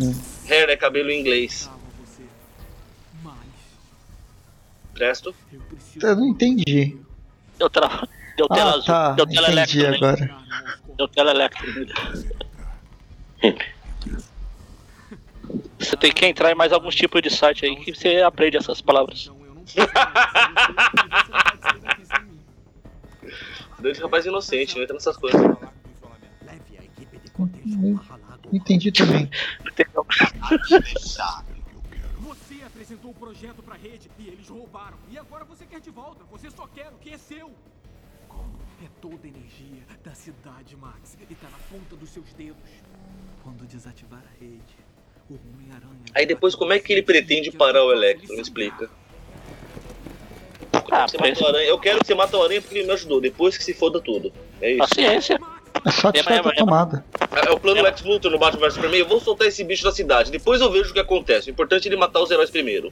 Hum. 0.00 0.14
Hair 0.48 0.68
é 0.70 0.76
cabelo 0.76 1.10
em 1.10 1.20
inglês. 1.20 1.68
Presto? 4.94 5.34
Eu 6.00 6.16
não 6.16 6.28
entendi. 6.28 6.96
Deu 7.58 7.68
tela, 7.68 8.08
deu 8.36 8.46
tela 8.48 8.70
Ah, 8.70 8.74
azul. 8.74 8.84
tá. 8.84 9.12
Deu 9.12 9.26
tela 9.26 9.50
Entendi 9.52 9.80
elétrica. 9.80 10.06
agora. 10.06 10.36
Deu 10.96 11.08
tela 11.08 11.30
elétrica. 11.32 11.66
Você 15.78 15.96
tem 15.96 16.12
que 16.12 16.24
entrar 16.26 16.50
em 16.52 16.54
mais 16.54 16.72
alguns 16.72 16.94
tipos 16.94 17.20
de 17.20 17.28
site 17.30 17.64
aí 17.66 17.76
que 17.76 17.94
você 17.94 18.22
aprende 18.22 18.56
essas 18.56 18.80
palavras. 18.80 19.30
Dois 23.78 23.98
rapaz 23.98 24.24
inocente, 24.26 24.74
não 24.74 24.82
entra 24.82 24.94
nessas 24.94 25.16
coisas. 25.16 25.40
Não 27.38 28.00
entendi 28.52 28.90
também. 28.92 29.30
Você 32.20 32.62
apresentou 32.64 33.10
o 33.10 33.14
projeto 33.14 33.62
pra 33.62 33.74
rede 33.74 34.10
e 34.18 34.28
eles 34.28 34.48
roubaram. 34.48 34.96
E 35.10 35.18
agora 35.18 35.44
você 35.44 35.66
quer 35.66 35.80
de 35.80 35.90
volta. 35.90 36.24
Você 36.30 36.50
só 36.50 36.66
quer 36.66 36.88
o 36.88 36.98
que 36.98 37.10
é 37.10 37.18
seu. 37.18 37.50
É 38.84 38.88
toda 39.00 39.18
a 39.24 39.28
energia 39.28 39.82
da 40.04 40.14
cidade, 40.14 40.76
Max. 40.76 41.16
E 41.28 41.34
tá 41.34 41.48
na 41.50 41.58
ponta 41.70 41.96
dos 41.96 42.10
seus 42.10 42.32
dedos. 42.34 42.70
Quando 43.42 43.66
desativar 43.66 44.20
a 44.20 44.40
rede, 44.44 44.60
o 45.30 45.34
Homem-Aranha. 45.34 46.04
Aí 46.14 46.26
depois 46.26 46.54
como 46.54 46.72
é 46.72 46.78
que 46.78 46.92
ele 46.92 47.02
pretende 47.02 47.50
parar 47.50 47.84
o 47.84 47.92
Electro? 47.92 48.34
Me 48.34 48.40
explica. 48.40 48.90
Ah, 50.90 51.06
Você 51.08 51.18
matou 51.18 51.44
o 51.44 51.48
aranha. 51.48 51.68
Eu 51.68 51.78
quero 51.78 52.00
que 52.00 52.06
você 52.06 52.14
mate 52.14 52.36
o 52.36 52.42
aranha 52.42 52.60
porque 52.60 52.78
ele 52.78 52.86
me 52.86 52.92
ajudou. 52.92 53.20
Depois 53.20 53.56
que 53.56 53.64
se 53.64 53.74
foda 53.74 54.00
tudo. 54.00 54.32
É 54.60 54.70
isso. 54.70 54.78
Paciência. 54.78 55.38
É 55.86 55.90
só 55.92 56.10
tirar 56.10 56.42
da 56.42 56.50
tomada. 56.50 57.04
É, 57.30 57.48
é 57.48 57.50
o 57.52 57.60
plano 57.60 57.80
Lex 57.80 58.02
Luthor 58.02 58.28
no 58.32 58.38
Batman 58.38 58.62
vs 58.62 58.74
Superman. 58.74 59.00
Eu 59.00 59.08
vou 59.08 59.20
soltar 59.20 59.46
esse 59.46 59.62
bicho 59.62 59.84
da 59.84 59.92
cidade. 59.92 60.32
Depois 60.32 60.60
eu 60.60 60.70
vejo 60.70 60.90
o 60.90 60.92
que 60.92 60.98
acontece. 60.98 61.48
O 61.48 61.52
importante 61.52 61.86
é 61.86 61.88
ele 61.88 61.96
matar 61.96 62.20
os 62.20 62.30
heróis 62.30 62.50
primeiro. 62.50 62.90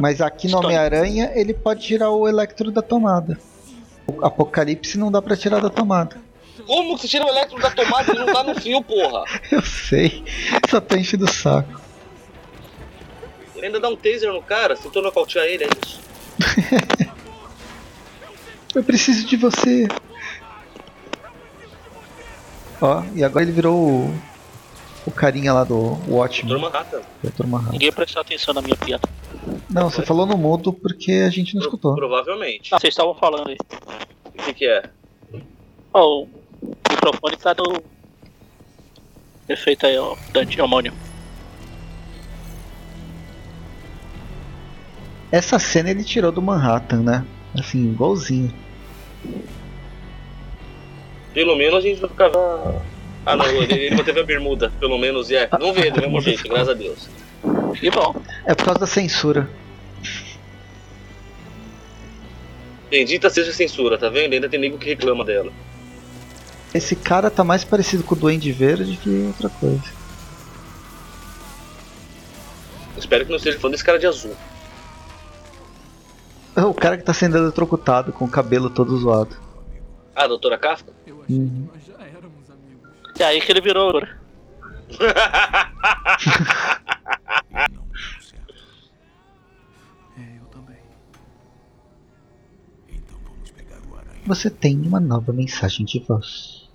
Mas 0.00 0.22
aqui 0.22 0.48
no 0.48 0.58
Homem-Aranha 0.58 1.30
ele 1.34 1.52
pode 1.52 1.82
tirar 1.82 2.10
o 2.10 2.26
Electro 2.26 2.72
da 2.72 2.80
tomada. 2.80 3.38
O 4.06 4.24
Apocalipse 4.24 4.96
não 4.98 5.12
dá 5.12 5.20
pra 5.20 5.36
tirar 5.36 5.60
da 5.60 5.68
tomada. 5.68 6.16
Como 6.66 6.96
que 6.96 7.02
você 7.02 7.08
tira 7.08 7.26
o 7.26 7.28
Electro 7.28 7.60
da 7.60 7.70
tomada? 7.70 8.10
Ele 8.10 8.24
não 8.24 8.32
tá 8.32 8.42
no 8.42 8.54
fio, 8.58 8.82
porra. 8.82 9.24
Eu 9.52 9.60
sei. 9.60 10.24
Só 10.70 10.80
tô 10.80 10.96
enchendo 10.96 11.26
o 11.26 11.30
saco. 11.30 11.80
Ele 13.54 13.66
ainda 13.66 13.78
dá 13.78 13.90
um 13.90 13.96
taser 13.96 14.32
no 14.32 14.42
cara. 14.42 14.74
Tentou 14.74 15.02
nocautear 15.02 15.44
ele, 15.44 15.64
é 15.64 15.68
isso. 15.84 16.00
Eu 18.74 18.82
preciso 18.82 19.26
de 19.26 19.36
você. 19.36 19.86
Ó, 22.80 23.02
e 23.14 23.24
agora 23.24 23.44
ele 23.44 23.52
virou 23.52 23.76
o, 23.76 24.14
o 25.06 25.10
carinha 25.10 25.52
lá 25.52 25.64
do 25.64 25.98
Watchmen. 26.08 26.54
Dr. 26.54 26.60
Manhattan. 26.60 27.00
Dr. 27.22 27.46
Manhattan. 27.46 27.72
Ninguém 27.72 27.92
prestou 27.92 28.20
atenção 28.20 28.52
na 28.54 28.62
minha 28.62 28.76
piada. 28.76 29.08
Não, 29.70 29.90
você 29.90 30.02
falou 30.02 30.26
no 30.26 30.36
mudo 30.36 30.72
porque 30.72 31.12
a 31.12 31.30
gente 31.30 31.54
não 31.54 31.62
escutou. 31.62 31.94
Provavelmente. 31.94 32.74
Ah, 32.74 32.78
vocês 32.78 32.92
estavam 32.92 33.14
falando 33.14 33.48
aí. 33.48 33.56
O 34.24 34.42
que, 34.42 34.52
que 34.52 34.66
é? 34.66 34.90
Ó, 35.92 36.22
o 36.22 36.28
microfone 36.90 37.36
tá 37.36 37.52
do. 37.52 37.82
Efeito 39.48 39.86
aí, 39.86 39.96
ó, 39.96 40.16
Dante 40.32 40.60
Homônio. 40.60 40.92
Essa 45.30 45.58
cena 45.58 45.90
ele 45.90 46.04
tirou 46.04 46.32
do 46.32 46.42
Manhattan, 46.42 47.02
né? 47.02 47.24
Assim, 47.54 47.90
igualzinho. 47.90 48.52
Pelo 51.36 51.54
menos 51.54 51.80
a 51.80 51.80
gente 51.82 52.00
não 52.00 52.08
ficava. 52.08 52.82
Ah 53.26 53.36
não, 53.36 53.44
ele, 53.44 53.74
ele 53.74 53.94
manteve 53.94 54.20
a 54.20 54.24
bermuda, 54.24 54.72
pelo 54.80 54.96
menos, 54.96 55.30
e 55.30 55.36
é. 55.36 55.46
Não 55.60 55.70
vê 55.70 55.90
do 55.90 56.00
mesmo 56.00 56.18
jeito, 56.22 56.48
graças 56.48 56.70
a 56.70 56.72
Deus. 56.72 57.10
Que 57.78 57.90
bom. 57.90 58.16
É 58.46 58.54
por 58.54 58.64
causa 58.64 58.80
da 58.80 58.86
censura. 58.86 59.46
Bendita 62.88 63.28
seja 63.28 63.50
a 63.50 63.52
censura, 63.52 63.98
tá 63.98 64.08
vendo? 64.08 64.32
Ainda 64.32 64.48
tem 64.48 64.58
nego 64.58 64.78
que 64.78 64.86
reclama 64.86 65.26
dela. 65.26 65.52
Esse 66.72 66.96
cara 66.96 67.30
tá 67.30 67.44
mais 67.44 67.64
parecido 67.64 68.02
com 68.02 68.14
o 68.14 68.18
Duende 68.18 68.50
Verde 68.50 68.96
que 68.96 69.26
outra 69.26 69.50
coisa. 69.50 69.92
Espero 72.96 73.26
que 73.26 73.30
não 73.30 73.36
esteja 73.36 73.58
falando 73.58 73.72
desse 73.72 73.84
cara 73.84 73.98
de 73.98 74.06
azul. 74.06 74.34
O 76.56 76.72
cara 76.72 76.96
que 76.96 77.04
tá 77.04 77.12
sendo 77.12 77.36
eletrocutado 77.36 78.10
com 78.10 78.24
o 78.24 78.30
cabelo 78.30 78.70
todo 78.70 78.96
zoado. 78.96 79.36
Ah, 80.14 80.26
doutora 80.26 80.56
Kafka? 80.56 80.96
Uhum. 81.28 81.68
E 83.18 83.22
aí 83.22 83.40
que 83.40 83.50
ele 83.50 83.60
virou. 83.60 84.00
Você 94.26 94.50
tem 94.50 94.80
uma 94.80 94.98
nova 94.98 95.32
mensagem 95.32 95.86
de 95.86 96.00
voz. 96.00 96.68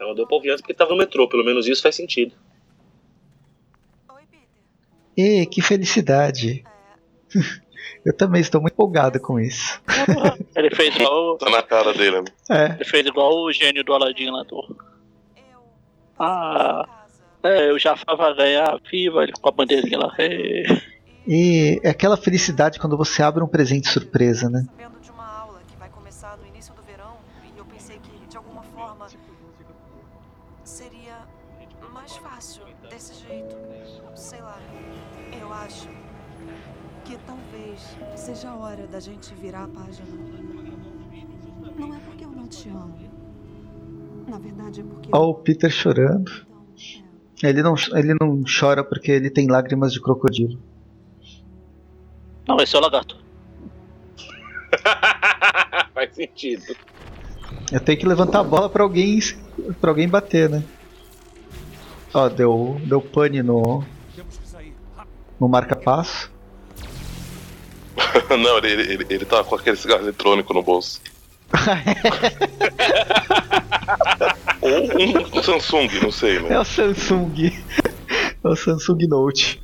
Ela 0.00 0.14
deu 0.14 0.26
pra 0.26 0.36
ouvir 0.36 0.50
antes 0.50 0.62
porque 0.62 0.72
tava 0.72 0.92
no 0.92 0.96
metrô, 0.96 1.28
pelo 1.28 1.44
menos 1.44 1.68
isso 1.68 1.82
faz 1.82 1.94
sentido. 1.94 2.34
E 5.16 5.46
que 5.46 5.60
felicidade! 5.60 6.64
Eu 8.04 8.16
também 8.16 8.40
estou 8.40 8.60
muito 8.60 8.74
empolgado 8.74 9.20
com 9.20 9.38
isso. 9.38 9.80
Ele 10.56 10.74
fez 10.74 10.94
igual. 10.96 11.36
Tá 11.38 11.50
na 11.50 11.62
cara 11.62 11.92
dele, 11.92 12.22
né? 12.22 12.26
É. 12.50 12.74
Ele 12.74 12.84
fez 12.84 13.06
igual 13.06 13.44
o 13.44 13.52
gênio 13.52 13.84
do 13.84 13.92
Aladdin 13.92 14.30
lá 14.30 14.42
do. 14.44 14.76
Ah. 16.18 16.86
É, 17.42 17.72
o 17.72 17.78
Jafar 17.78 18.16
vai 18.16 18.34
ganhar, 18.36 18.78
viva 18.88 19.24
ele 19.24 19.32
com 19.32 19.48
a 19.48 19.52
bandeirinha 19.52 19.98
lá. 19.98 20.14
É. 20.18 20.62
E 21.26 21.80
é 21.82 21.90
aquela 21.90 22.16
felicidade 22.16 22.78
quando 22.78 22.96
você 22.96 23.22
abre 23.22 23.42
um 23.42 23.48
presente 23.48 23.88
surpresa, 23.88 24.48
né? 24.48 24.64
Da 38.92 39.00
gente 39.00 39.34
virar 39.36 39.64
a 39.64 39.68
página. 39.68 40.06
Não 41.78 41.94
é 41.94 41.98
porque 42.00 42.26
eu 42.26 42.30
não 42.30 42.46
te 42.46 42.68
amo. 42.68 42.94
Na 44.28 44.38
verdade 44.38 44.82
é 44.82 44.84
porque 44.84 45.08
Ó 45.10 45.30
o 45.30 45.34
Peter 45.34 45.70
chorando. 45.70 46.30
Ele 47.42 47.62
não, 47.62 47.74
ele 47.94 48.14
não 48.20 48.44
chora 48.44 48.84
porque 48.84 49.10
ele 49.10 49.30
tem 49.30 49.48
lágrimas 49.48 49.94
de 49.94 50.00
crocodilo. 50.00 50.60
Não, 52.46 52.58
esse 52.58 52.76
é 52.76 52.78
o 52.78 52.82
lagarto. 52.82 53.16
Faz 55.94 56.14
sentido. 56.14 56.76
Eu 57.72 57.80
tenho 57.80 57.98
que 57.98 58.06
levantar 58.06 58.40
a 58.40 58.44
bola 58.44 58.68
pra 58.68 58.82
alguém 58.82 59.18
para 59.80 59.90
alguém 59.90 60.06
bater, 60.06 60.50
né? 60.50 60.62
Ó, 62.12 62.28
deu, 62.28 62.78
deu 62.84 63.00
pane 63.00 63.42
no 63.42 63.82
no 65.40 65.48
marca-passo. 65.48 66.31
não, 68.38 68.58
ele, 68.58 68.68
ele, 68.72 68.92
ele, 68.94 69.06
ele 69.10 69.24
tá 69.24 69.42
com 69.44 69.54
aquele 69.54 69.76
cigarro 69.76 70.02
eletrônico 70.02 70.52
no 70.54 70.62
bolso. 70.62 71.00
Ou 74.60 75.38
um 75.38 75.42
Samsung, 75.42 75.88
não 76.02 76.10
sei, 76.12 76.38
né? 76.40 76.52
É 76.54 76.58
o 76.60 76.64
Samsung. 76.64 77.52
É 78.44 78.48
o 78.48 78.56
Samsung 78.56 79.06
Note. 79.08 79.62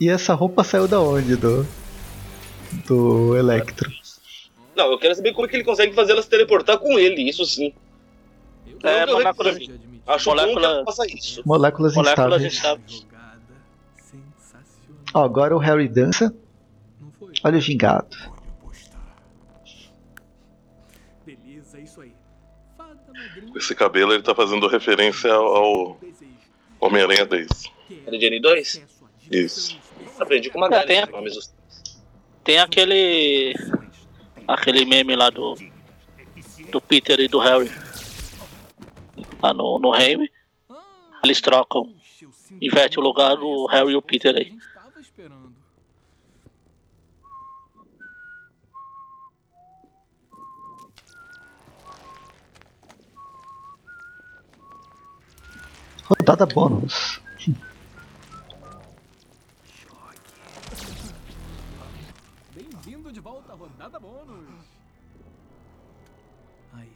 E 0.00 0.08
essa 0.08 0.32
roupa 0.34 0.64
saiu 0.64 0.88
da 0.88 1.00
onde? 1.00 1.36
Do. 1.36 1.66
Do 2.86 3.36
Electro. 3.36 3.90
Não, 4.76 4.90
eu 4.92 4.98
quero 4.98 5.14
saber 5.14 5.32
como 5.32 5.46
é 5.46 5.50
que 5.50 5.56
ele 5.56 5.64
consegue 5.64 5.92
fazer 5.94 6.12
ela 6.12 6.22
se 6.22 6.28
teleportar 6.30 6.78
com 6.78 6.98
ele, 6.98 7.22
isso 7.28 7.44
sim. 7.44 7.72
É, 8.82 9.02
eu 9.02 9.08
molécula- 9.08 9.52
reclamo. 9.52 9.80
Acho 10.06 10.30
bom 10.30 10.36
que 10.36 10.42
molécula- 10.54 10.84
faça 10.86 11.06
isso. 11.06 11.42
Moléculas, 11.44 11.94
Moléculas 11.94 12.42
instáveis. 12.42 12.54
instáveis. 12.54 13.06
Ó, 15.12 15.24
agora 15.24 15.54
o 15.54 15.58
Harry 15.58 15.88
dança. 15.88 16.32
Olha 17.42 17.58
o 17.58 17.60
gingado. 17.60 18.16
Beleza, 21.24 21.78
é 21.78 21.82
isso 21.82 22.00
aí. 22.00 22.12
Com 23.52 23.58
esse 23.58 23.74
cabelo 23.74 24.12
ele 24.12 24.22
tá 24.22 24.34
fazendo 24.34 24.66
referência 24.66 25.32
ao, 25.32 25.56
ao 25.56 26.00
Homem-Aranha 26.80 27.26
10. 27.26 27.48
Era 28.06 28.18
de 28.18 28.26
N2? 28.26 28.82
Isso. 29.30 29.78
Aprendi 30.18 30.50
com 30.50 30.58
uma 30.58 30.66
É, 30.66 30.70
galera. 30.70 31.06
tem 31.06 31.18
a- 31.18 31.30
Tem 32.44 32.58
aquele. 32.58 33.54
aquele 34.48 34.84
meme 34.84 35.14
lá 35.14 35.30
do. 35.30 35.54
do 36.70 36.80
Peter 36.80 37.20
e 37.20 37.28
do 37.28 37.38
Harry. 37.38 37.70
Lá 39.42 39.52
no, 39.54 39.78
no 39.78 39.90
Harry. 39.90 40.30
Eles 41.22 41.40
trocam. 41.40 41.94
Inverte 42.60 42.98
o 42.98 43.02
lugar 43.02 43.36
do 43.36 43.66
Harry 43.66 43.92
e 43.92 43.96
o 43.96 44.02
Peter 44.02 44.34
aí. 44.34 44.56
Rodada 56.10 56.44
bônus. 56.44 57.20
Bem-vindo 62.52 63.12
de 63.12 63.20
volta 63.20 63.52
à 63.52 63.54
rodada 63.54 64.00
bônus. 64.00 64.48
Aí. 66.72 66.90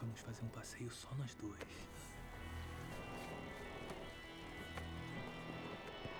Vamos 0.00 0.20
fazer 0.20 0.44
um 0.44 0.48
passeio 0.48 0.88
só 0.92 1.08
nós 1.18 1.34
dois. 1.34 1.58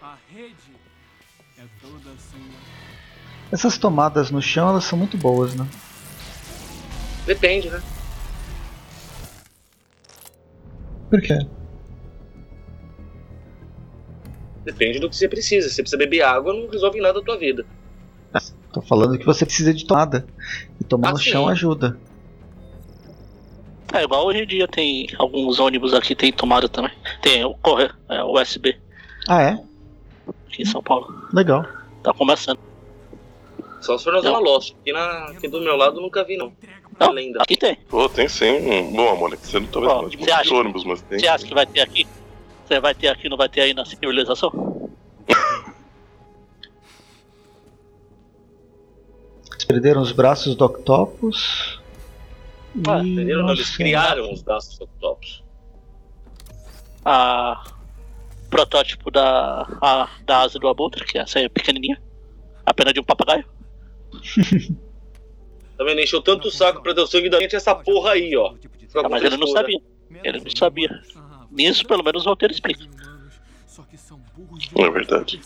A 0.03 0.17
rede 0.29 0.75
é 1.57 1.65
toda 1.81 2.19
sua. 2.19 2.41
Essas 3.53 3.79
tomadas 3.79 4.33
no 4.33 4.43
chão, 4.43 4.69
elas 4.71 4.83
são 4.83 4.99
muito 4.99 5.17
boas, 5.17 5.55
né? 5.55 5.65
Depende, 7.27 7.71
né? 7.71 7.81
Por 11.09 11.21
quê? 11.23 11.39
Depende 14.65 14.99
do 14.99 15.09
que 15.09 15.16
você 15.16 15.28
precisa. 15.28 15.69
Se 15.69 15.74
você 15.77 15.82
precisa 15.82 15.99
beber 15.99 16.23
água, 16.23 16.53
não 16.53 16.69
resolve 16.69 17.01
nada 17.01 17.15
da 17.20 17.24
tua 17.24 17.37
vida. 17.39 17.65
Tô 18.73 18.81
falando 18.82 19.19
que 19.19 19.27
você 19.27 19.45
precisa 19.45 19.74
de 19.74 19.85
tomada. 19.85 20.24
E 20.81 20.85
tomar 20.85 21.09
Ah, 21.09 21.12
no 21.12 21.19
sim. 21.19 21.31
chão 21.31 21.49
ajuda. 21.49 21.99
É 23.93 24.05
igual 24.05 24.24
hoje 24.27 24.43
em 24.43 24.47
dia 24.47 24.69
tem 24.69 25.09
alguns 25.19 25.59
ônibus 25.59 25.93
aqui 25.93 26.15
tem 26.15 26.32
tomada 26.32 26.69
também. 26.69 26.93
Tem 27.20 27.45
o 27.45 27.55
correio, 27.55 27.93
é, 28.09 28.23
o 28.23 28.41
USB 28.41 28.77
Ah, 29.28 29.43
é? 29.43 29.59
aqui 30.49 30.62
em 30.62 30.65
São 30.65 30.81
Paulo. 30.81 31.12
Legal. 31.32 31.66
Tá 32.05 32.12
começando. 32.15 32.59
Só 33.81 33.99
se 33.99 34.05
for 34.05 34.12
na 34.12 34.20
Zona 34.20 34.39
Lost. 34.39 34.74
Aqui, 34.81 34.93
na, 34.93 35.24
aqui 35.31 35.49
do 35.49 35.61
meu 35.61 35.74
lado 35.74 36.01
nunca 36.01 36.23
vi, 36.23 36.37
não. 36.37 36.53
Não, 37.01 37.11
lenda. 37.11 37.41
aqui 37.43 37.57
tem. 37.57 37.77
Pô, 37.89 38.09
tem 38.09 38.28
sim. 38.28 38.93
Bom, 38.95 39.16
Mônica, 39.16 39.43
você 39.43 39.59
não 39.59 39.66
não 39.81 40.09
de 40.09 40.16
você 40.19 40.31
acha- 40.31 40.55
ônibus, 40.55 40.85
mas 40.85 41.03
tem. 41.03 41.19
Você 41.19 41.27
acha 41.27 41.45
que 41.47 41.55
vai 41.55 41.66
ter 41.66 41.81
aqui? 41.81 42.07
Você 42.71 42.79
vai 42.79 42.95
ter 42.95 43.09
aqui, 43.09 43.29
não 43.29 43.37
vai 43.37 43.49
ter 43.49 43.63
aí 43.63 43.75
na 43.75 43.85
civilização? 43.85 44.89
Eles 49.51 49.65
perderam 49.65 50.01
os 50.01 50.13
braços 50.13 50.55
do 50.55 50.65
Octopus. 50.67 51.81
Ah, 52.87 53.03
E 53.03 53.13
entenderam? 53.13 53.43
não 53.43 53.55
Eles 53.55 53.77
criaram 53.77 54.33
os 54.33 54.41
braços 54.43 54.79
do 54.79 54.85
Octopus. 54.85 55.43
A 57.05 57.65
protótipo 58.49 59.11
da 59.11 59.67
a, 59.83 60.09
da 60.25 60.43
asa 60.43 60.57
do 60.61 60.69
abutre, 60.69 61.05
que 61.05 61.19
essa 61.19 61.41
aí 61.41 61.47
é 61.47 61.49
pequenininha, 61.49 62.01
apenas 62.65 62.95
de 62.95 63.01
um 63.01 63.05
papagaio. 63.05 63.45
Também 65.77 65.97
não 65.97 66.03
encheu 66.05 66.23
tanto 66.23 66.47
o 66.47 66.53
saco 66.53 66.81
pra 66.85 66.95
ter 66.95 67.01
o 67.01 67.07
sangue 67.09 67.29
da 67.29 67.41
gente 67.41 67.57
essa 67.57 67.75
porra 67.75 68.13
aí, 68.13 68.37
ó. 68.37 68.55
Ah, 68.95 69.09
mas 69.09 69.25
ele 69.25 69.37
não 69.37 69.49
sabia. 69.49 69.81
Ele 70.23 70.39
não 70.39 70.51
sabia. 70.55 71.03
Nisso, 71.51 71.85
pelo 71.87 72.03
menos, 72.03 72.25
o 72.27 72.29
roteiro 72.29 72.53
explica. 72.55 72.85
É 74.77 74.91
verdade. 74.91 75.41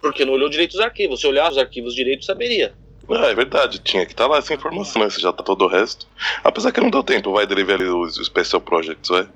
Porque 0.00 0.24
não 0.24 0.32
olhou 0.32 0.48
direito 0.48 0.74
os 0.74 0.80
arquivos. 0.80 1.20
Se 1.20 1.26
olhar 1.26 1.50
os 1.50 1.58
arquivos 1.58 1.94
direito, 1.94 2.24
saberia. 2.24 2.74
Ah, 3.08 3.26
é 3.26 3.34
verdade, 3.34 3.78
tinha 3.80 4.06
que 4.06 4.12
estar 4.12 4.26
lá 4.26 4.38
essa 4.38 4.54
informação, 4.54 5.02
né? 5.02 5.10
Se 5.10 5.20
já 5.20 5.32
tá 5.32 5.42
todo 5.42 5.64
o 5.64 5.68
resto. 5.68 6.06
Apesar 6.44 6.70
que 6.72 6.80
não 6.80 6.90
deu 6.90 7.02
tempo, 7.02 7.32
vai 7.32 7.46
dele 7.46 7.64
ver 7.64 7.74
ali 7.74 7.84
os 7.88 8.14
Special 8.16 8.60
Projects, 8.60 9.08
vai. 9.08 9.28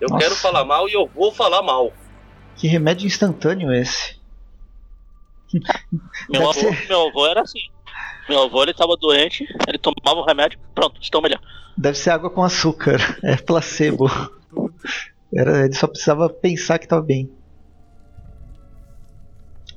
Eu 0.00 0.08
Nossa. 0.08 0.18
quero 0.24 0.34
falar 0.36 0.64
mal 0.64 0.88
e 0.88 0.92
eu 0.94 1.06
vou 1.06 1.30
falar 1.32 1.62
mal. 1.62 1.92
Que 2.56 2.66
remédio 2.66 3.06
instantâneo 3.06 3.72
esse? 3.72 4.18
Meu 6.28 6.42
avô, 6.48 6.54
ser- 6.54 6.88
meu 6.88 7.08
avô 7.08 7.26
era 7.26 7.42
assim. 7.42 7.60
Meu 8.28 8.42
avô 8.42 8.62
ele 8.62 8.74
tava 8.74 8.96
doente, 8.96 9.46
ele 9.68 9.78
tomava 9.78 10.20
o 10.20 10.24
remédio, 10.24 10.58
pronto, 10.74 11.00
estou 11.00 11.20
melhor. 11.22 11.40
Deve 11.76 11.96
ser 11.98 12.10
água 12.10 12.30
com 12.30 12.42
açúcar. 12.42 12.98
É 13.24 13.36
placebo. 13.36 14.10
Era, 15.34 15.64
ele 15.64 15.74
só 15.74 15.86
precisava 15.86 16.28
pensar 16.28 16.78
que 16.78 16.86
tava 16.88 17.02
bem. 17.02 17.30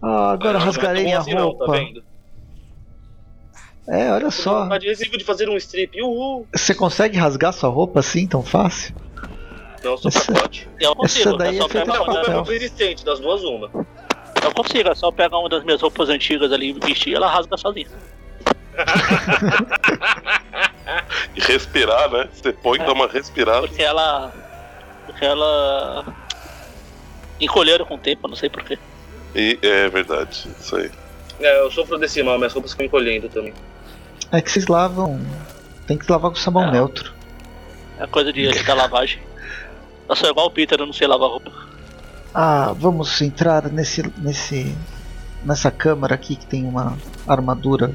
Ah, 0.02 0.32
agora 0.32 0.58
rasgarei 0.60 1.04
não 1.04 1.10
é 1.10 1.14
minha 1.14 1.16
tão 1.18 1.22
assim 1.24 1.34
não, 1.36 1.58
tá 1.58 1.66
roupa. 1.66 1.72
vendo? 1.78 2.04
É, 3.88 4.12
olha 4.12 4.32
só. 4.32 4.64
Adesivo 4.64 5.18
de 5.18 5.24
fazer 5.24 5.50
um 5.50 5.58
strip. 5.58 6.02
Uhul. 6.02 6.48
Você 6.54 6.74
consegue 6.74 7.18
rasgar 7.18 7.54
sua 7.54 7.70
roupa 7.70 8.00
assim 8.00 8.26
tão 8.28 8.42
fácil? 8.42 8.96
Não, 9.84 9.98
sou 9.98 10.10
Essa- 10.10 10.32
pacote. 10.34 10.70
Eu 10.80 10.96
consigo, 10.96 11.30
Essa 11.30 11.38
daí 11.38 11.58
é 11.58 11.60
só 11.62 11.66
é 11.66 11.70
feita 11.70 11.92
de 11.92 11.98
A 11.98 12.00
roupa 12.00 12.14
papel. 12.22 12.44
resistente, 12.44 13.04
das 13.06 13.20
duas 13.20 13.44
uma. 13.44 13.70
Eu 14.44 14.54
consigo, 14.54 14.90
é 14.90 14.96
só 14.96 15.12
pegar 15.12 15.38
uma 15.38 15.50
das 15.50 15.64
minhas 15.64 15.82
roupas 15.82 16.10
antigas 16.10 16.52
ali 16.52 16.70
e 16.70 16.74
vestir 16.74 17.12
e 17.12 17.16
ela 17.16 17.30
rasga 17.30 17.58
sozinha. 17.58 17.88
E 21.36 21.42
respirar, 21.42 22.10
né? 22.12 22.30
Você 22.34 22.54
põe 22.54 22.80
e 22.80 22.86
dá 22.86 22.92
uma 22.92 23.08
respirada. 23.08 23.68
Porque 23.68 23.82
ela. 23.82 24.32
Porque 25.06 25.26
ela. 25.26 26.06
Encolheram 27.40 27.86
com 27.86 27.96
o 27.96 27.98
tempo, 27.98 28.26
eu 28.26 28.30
não 28.30 28.36
sei 28.36 28.50
porquê. 28.50 28.78
E 29.36 29.58
é 29.62 29.90
verdade, 29.90 30.48
isso 30.60 30.76
aí. 30.76 30.92
É, 31.40 31.62
eu 31.62 31.72
sofro 31.72 31.98
desse 31.98 32.22
mal, 32.22 32.38
minhas 32.38 32.54
roupas 32.54 32.72
ficam 32.72 32.86
encolhendo 32.86 33.28
também. 33.30 33.54
É 34.32 34.42
que 34.42 34.52
vocês 34.52 34.68
lavam. 34.68 35.20
Tem 35.88 35.98
que 35.98 36.10
lavar 36.12 36.32
com 36.32 36.38
sabão 36.38 36.72
neutro. 36.72 37.12
É 38.00 38.08
coisa 38.08 38.32
de, 38.32 38.64
da 38.64 38.74
lavagem. 38.74 39.22
Eu 40.08 40.16
sou 40.16 40.30
igual 40.30 40.48
o 40.48 40.52
Peter, 40.52 40.80
eu 40.80 40.86
não 40.86 40.94
sei 40.94 41.08
lavar 41.08 41.30
roupa. 41.30 41.52
Ah, 42.34 42.74
vamos 42.78 43.22
entrar 43.22 43.70
nesse, 43.70 44.04
nesse, 44.18 44.76
nessa 45.44 45.70
câmara 45.72 46.16
aqui 46.16 46.36
que 46.36 46.46
tem 46.46 46.66
uma 46.66 46.98
armadura. 47.28 47.92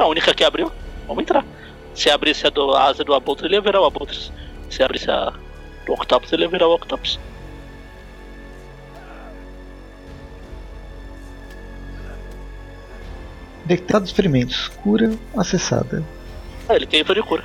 A 0.00 0.06
única 0.06 0.32
que 0.32 0.42
abriu, 0.42 0.72
vamos 1.06 1.22
entrar. 1.22 1.44
Se 1.94 2.08
abrisse 2.08 2.46
a, 2.46 2.50
do, 2.50 2.74
a 2.74 2.84
asa 2.84 3.04
do 3.04 3.12
Abutre, 3.12 3.46
ele 3.46 3.56
ia 3.56 3.60
virar 3.60 3.82
o 3.82 3.84
Abutre. 3.84 4.32
Se 4.70 4.82
abrisse 4.82 5.10
a 5.10 5.30
do 5.84 5.92
Octopus, 5.92 6.32
ele 6.32 6.44
ia 6.44 6.48
virar 6.48 6.68
o 6.68 6.74
Octopus. 6.74 7.20
Detectados 13.66 14.10
ferimentos. 14.10 14.68
Cura 14.68 15.14
acessada. 15.36 16.02
Ah, 16.66 16.76
ele 16.76 16.86
tem 16.86 17.04
de 17.04 17.22
cura. 17.22 17.44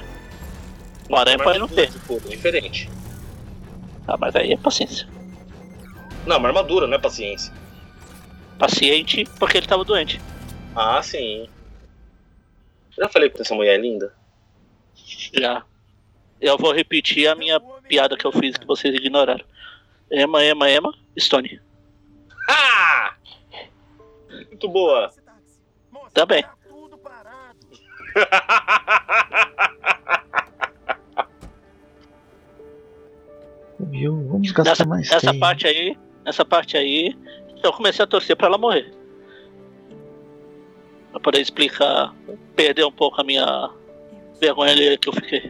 O 1.10 1.16
aranha 1.18 1.38
pode 1.38 1.60
não 1.60 1.68
ter. 1.68 1.92
Pô, 2.08 2.18
diferente. 2.22 2.90
Ah, 4.08 4.16
mas 4.18 4.34
aí 4.34 4.54
é 4.54 4.58
paciência. 4.58 5.06
Não, 6.26 6.38
uma 6.38 6.48
armadura, 6.48 6.88
não 6.88 6.96
é 6.96 7.00
paciência. 7.00 7.52
Paciente 8.58 9.28
porque 9.38 9.58
ele 9.58 9.68
tava 9.68 9.84
doente. 9.84 10.22
Ah, 10.74 11.02
sim. 11.04 11.50
Já 12.98 13.10
falei 13.10 13.30
que 13.30 13.42
essa 13.42 13.54
mulher 13.56 13.76
é 13.76 13.82
linda. 13.82 14.14
Já. 15.34 15.64
Eu 16.40 16.58
vou 16.58 16.72
repetir 16.74 17.28
a 17.28 17.36
minha 17.36 17.60
piada 17.88 18.18
que 18.18 18.26
eu 18.26 18.32
fiz 18.32 18.58
que 18.58 18.66
vocês 18.66 18.94
ignoraram. 18.96 19.44
Emma, 20.12 20.44
Emma, 20.44 20.70
Emma, 20.70 20.94
Stone. 21.20 21.60
Ah! 22.50 23.16
Muito 24.50 24.70
boa. 24.70 25.12
Também. 26.14 26.46
Viu? 33.80 34.28
Vamos 34.28 34.52
gastar 34.52 34.72
Nessa, 34.72 34.86
mais 34.86 35.10
nessa 35.10 35.28
tempo. 35.28 35.40
parte 35.40 35.68
aí, 35.68 35.98
nessa 36.24 36.46
parte 36.46 36.78
aí, 36.78 37.16
eu 37.64 37.74
comecei 37.74 38.04
a 38.04 38.08
torcer 38.08 38.36
pra 38.36 38.48
ela 38.48 38.58
morrer. 38.58 38.92
Pra 41.16 41.22
poder 41.22 41.40
explicar, 41.40 42.14
perder 42.58 42.84
um 42.86 42.92
pouco 42.92 43.22
a 43.22 43.24
minha 43.24 43.70
vergonha 44.38 44.74
ali 44.74 44.98
que 44.98 45.08
eu 45.08 45.14
fiquei. 45.14 45.50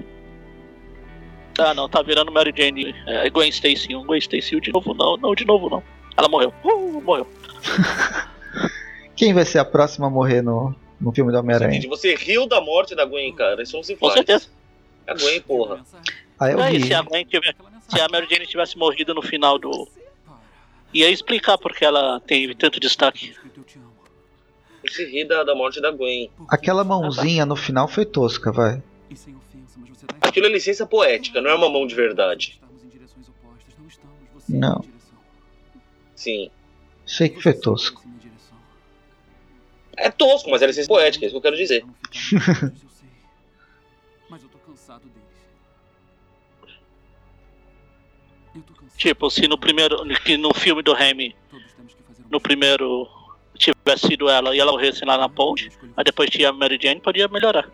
Ah 1.57 1.73
não, 1.73 1.89
tá 1.89 2.03
virando 2.03 2.31
Mary 2.31 2.53
Jane, 2.55 2.93
é, 3.07 3.27
Gwen 3.31 3.49
Stacy 3.49 3.95
1, 3.95 4.05
Gwen 4.05 4.19
Stacy 4.19 4.55
1 4.57 4.59
de 4.59 4.71
novo 4.71 4.93
não, 4.93 5.17
não 5.17 5.33
de 5.33 5.43
novo 5.43 5.67
não. 5.67 5.81
Ela 6.15 6.29
morreu, 6.29 6.53
uh, 6.63 7.01
morreu. 7.01 7.27
Quem 9.17 9.33
vai 9.33 9.43
ser 9.43 9.57
a 9.57 9.65
próxima 9.65 10.05
a 10.05 10.09
morrer 10.11 10.43
no, 10.43 10.75
no 11.01 11.11
filme 11.11 11.31
do 11.31 11.39
Homem-Aranha? 11.39 11.81
Você 11.89 12.13
riu 12.13 12.45
da 12.47 12.61
morte 12.61 12.93
da 12.93 13.03
Gwen, 13.03 13.33
cara. 13.33 13.63
Isso 13.63 13.75
não 13.75 13.81
se 13.81 13.95
Com 13.95 14.05
faz. 14.05 14.13
certeza. 14.19 14.47
A 15.07 15.15
Gwen, 15.15 15.41
porra. 15.41 15.83
Ah, 16.39 16.51
eu 16.51 16.59
E 16.59 16.61
aí, 16.61 16.83
se 16.83 16.93
a, 16.93 17.01
Gwen 17.01 17.25
tiver- 17.25 17.55
se 17.89 17.99
a 17.99 18.07
Mary 18.07 18.27
Jane 18.29 18.45
tivesse 18.45 18.77
morrido 18.77 19.15
no 19.15 19.23
final 19.23 19.57
do. 19.57 19.87
Ia 20.93 21.09
explicar 21.09 21.57
porque 21.57 21.83
ela 21.83 22.19
teve 22.19 22.53
tanto 22.53 22.79
destaque. 22.79 23.33
Você 24.87 25.05
ri 25.05 25.25
da, 25.25 25.43
da 25.43 25.55
morte 25.55 25.81
da 25.81 25.91
Gwen. 25.91 26.29
Aquela 26.49 26.83
mãozinha 26.83 27.45
no 27.45 27.55
final 27.55 27.87
foi 27.87 28.05
tosca, 28.05 28.51
vai. 28.51 28.81
Aquilo 30.21 30.45
é 30.45 30.49
licença 30.49 30.85
poética, 30.85 31.41
não 31.41 31.49
é 31.49 31.55
uma 31.55 31.69
mão 31.69 31.87
de 31.87 31.95
verdade. 31.95 32.59
Não. 34.47 34.83
Sim. 36.15 36.49
Sei 37.05 37.29
que 37.29 37.41
foi 37.41 37.53
tosco. 37.53 38.03
É 39.97 40.11
tosco, 40.11 40.49
mas 40.49 40.61
é 40.61 40.67
licença 40.67 40.87
poética, 40.87 41.25
é 41.25 41.27
isso 41.27 41.33
que 41.33 41.37
eu 41.37 41.41
quero 41.41 41.55
dizer. 41.55 41.85
Tipo, 48.97 49.29
se 49.29 49.47
no 49.47 49.57
primeiro. 49.57 50.05
que 50.23 50.37
no 50.37 50.53
filme 50.53 50.81
do 50.81 50.93
Remy, 50.93 51.35
no 52.29 52.39
primeiro 52.39 53.07
tivesse 53.57 54.07
sido 54.07 54.29
ela 54.29 54.55
e 54.55 54.59
ela 54.59 54.71
morresse 54.71 55.03
lá 55.05 55.17
na 55.17 55.29
ponte, 55.29 55.69
aí 55.95 56.03
depois 56.03 56.29
tinha 56.29 56.49
a 56.49 56.53
Mary 56.53 56.77
Jane, 56.81 57.01
podia 57.01 57.27
melhorar. 57.27 57.69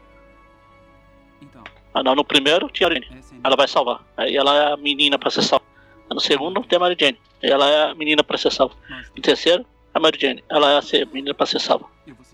Ah 1.93 2.01
não, 2.01 2.15
no 2.15 2.23
primeiro 2.23 2.69
tinha 2.69 2.87
a 2.87 2.93
Jane. 2.93 3.07
Ela 3.43 3.55
vai 3.55 3.67
salvar. 3.67 4.05
Aí 4.15 4.35
ela 4.35 4.55
é 4.55 4.73
a 4.73 4.77
menina 4.77 5.17
pra 5.19 5.29
ser 5.29 5.41
salva. 5.41 5.65
No 6.09 6.19
segundo 6.19 6.63
tem 6.63 6.77
a 6.77 6.79
Mary 6.79 6.95
Jane. 6.99 7.17
Aí 7.43 7.49
ela 7.49 7.69
é 7.69 7.91
a 7.91 7.95
menina 7.95 8.23
pra 8.23 8.37
ser 8.37 8.51
salva. 8.51 8.75
No 9.15 9.21
terceiro, 9.21 9.65
a 9.93 9.99
Mary 9.99 10.17
Jane. 10.19 10.43
Ela 10.49 10.71
é 10.71 10.77
a 10.77 11.05
menina 11.07 11.33
pra 11.33 11.45
ser 11.45 11.59
salva. 11.59 11.87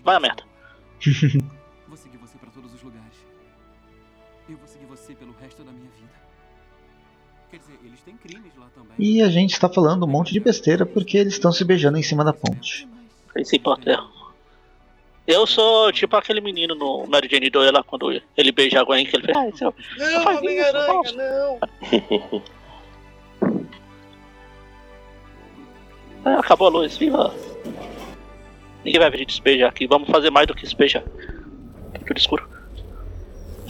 Vai 0.04 0.16
a 0.16 0.20
merda. 0.20 0.44
Vou 1.88 1.96
seguir 1.96 2.18
você 2.18 2.38
pra 2.38 2.50
todos 2.50 2.72
os 2.72 2.82
lugares. 2.82 3.14
Eu 4.48 4.56
vou 4.56 4.66
seguir 4.68 4.86
você 4.86 5.14
pelo 5.14 5.34
resto 5.40 5.64
da 5.64 5.72
minha 5.72 5.90
vida. 5.90 6.08
Quer 7.50 7.58
dizer, 7.58 7.78
eles 7.84 8.00
têm 8.02 8.16
crimes 8.16 8.52
lá 8.56 8.68
também. 8.74 8.94
E 8.98 9.22
a 9.22 9.28
gente 9.28 9.54
está 9.54 9.68
falando 9.68 10.04
um 10.04 10.08
monte 10.08 10.32
de 10.32 10.40
besteira 10.40 10.86
porque 10.86 11.16
eles 11.16 11.32
estão 11.32 11.50
se 11.50 11.64
beijando 11.64 11.98
em 11.98 12.02
cima 12.02 12.24
da 12.24 12.32
ponte. 12.32 12.86
Quem 13.38 13.44
se 13.44 13.54
importa? 13.56 13.92
é. 13.92 14.18
Eu 15.28 15.46
sou 15.46 15.92
tipo 15.92 16.16
aquele 16.16 16.40
menino 16.40 16.74
no 16.74 17.06
Mary 17.06 17.28
Jane 17.30 17.48
2 17.50 17.70
lá, 17.70 17.84
quando 17.84 18.10
ele 18.36 18.50
beija 18.50 18.80
a 18.80 18.84
Gwen, 18.84 19.06
que 19.06 19.14
ele 19.14 19.26
fez. 19.26 19.36
Ah, 19.36 19.48
seu, 19.56 19.74
Não, 19.96 20.22
faz 20.24 20.38
isso, 20.38 20.44
Homem-Aranha, 20.44 20.92
moço." 20.92 21.16
não. 21.16 22.42
Ah, 26.24 26.40
acabou 26.40 26.66
a 26.66 26.70
luz, 26.70 26.96
viva! 26.96 27.32
Ninguém 28.84 29.00
vai 29.00 29.08
ver 29.10 29.16
a 29.16 29.20
gente 29.20 29.34
se 29.34 29.40
beijar 29.42 29.68
aqui, 29.68 29.86
vamos 29.86 30.08
fazer 30.10 30.30
mais 30.30 30.46
do 30.48 30.54
que 30.54 30.66
se 30.66 30.74
beijar. 30.74 31.04
Tudo 32.06 32.18
escuro. 32.18 32.48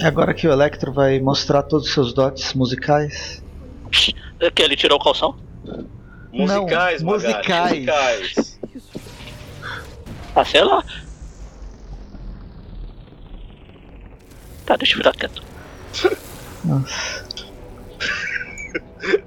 É 0.01 0.07
agora 0.07 0.33
que 0.33 0.47
o 0.49 0.53
Electro 0.53 0.91
vai 0.93 1.21
mostrar 1.21 1.63
todos 1.65 1.87
os 1.89 1.93
seus 1.93 2.15
dotes 2.15 2.55
musicais. 2.55 3.45
É 4.41 4.51
que 4.51 4.63
ele 4.63 4.77
tirou 4.77 4.99
o 4.99 5.03
calção? 5.05 5.37
Musicais, 6.33 7.03
Não, 7.03 7.13
musicais. 7.13 7.73
musicais. 7.73 8.58
Ah, 10.39 10.45
sei 10.45 10.63
lá. 10.63 10.85
Tá, 14.65 14.77
deixa 14.77 14.93
eu 14.95 14.99
virar 14.99 15.13
quieto. 15.13 15.43
Nossa. 16.65 17.25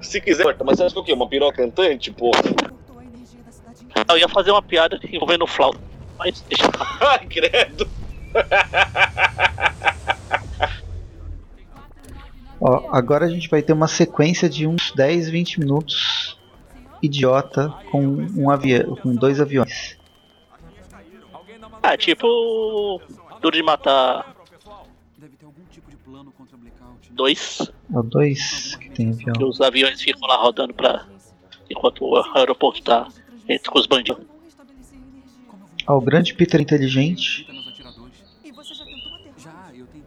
Se 0.00 0.22
quiser, 0.22 0.56
mas 0.64 0.78
você 0.78 0.84
acha 0.84 0.94
que 0.94 1.00
o 1.00 1.04
quê? 1.04 1.12
Uma 1.12 1.28
piroca 1.28 1.58
cantante, 1.58 2.10
porra? 2.10 2.40
Eu 4.08 4.16
ia 4.16 4.28
fazer 4.28 4.52
uma 4.52 4.62
piada 4.62 4.98
envolvendo 5.12 5.44
o 5.44 5.46
flauta. 5.46 5.78
Mas 6.18 6.40
deixa 6.48 6.64
eu 6.64 6.70
Ai, 7.06 7.26
credo. 7.26 7.86
Ó, 12.58 12.88
agora 12.90 13.26
a 13.26 13.28
gente 13.28 13.50
vai 13.50 13.60
ter 13.60 13.74
uma 13.74 13.88
sequência 13.88 14.48
de 14.48 14.66
uns 14.66 14.92
10, 14.92 15.28
20 15.28 15.60
minutos 15.60 16.38
idiota 17.02 17.68
com 17.90 18.00
um 18.34 18.48
avião, 18.48 18.96
com 18.96 19.14
dois 19.14 19.42
aviões. 19.42 20.00
Ah, 21.82 21.96
tipo. 21.96 23.00
Duro 23.40 23.56
de 23.56 23.62
matar. 23.62 24.34
Dois. 27.10 27.70
Ó, 27.92 28.02
dois 28.02 28.76
que 28.76 28.88
tem 28.90 29.10
avião. 29.10 29.32
Que 29.34 29.44
os 29.44 29.60
aviões 29.60 30.00
ficam 30.00 30.26
lá 30.28 30.36
rodando 30.36 30.72
pra. 30.74 31.06
Enquanto 31.70 32.04
o 32.04 32.16
aeroporto 32.36 32.82
tá 32.82 33.08
entre 33.48 33.70
com 33.70 33.78
os 33.78 33.86
bandidos. 33.86 34.24
Ó, 35.86 35.96
o 35.96 36.00
grande 36.00 36.34
Peter 36.34 36.60
inteligente. 36.60 37.46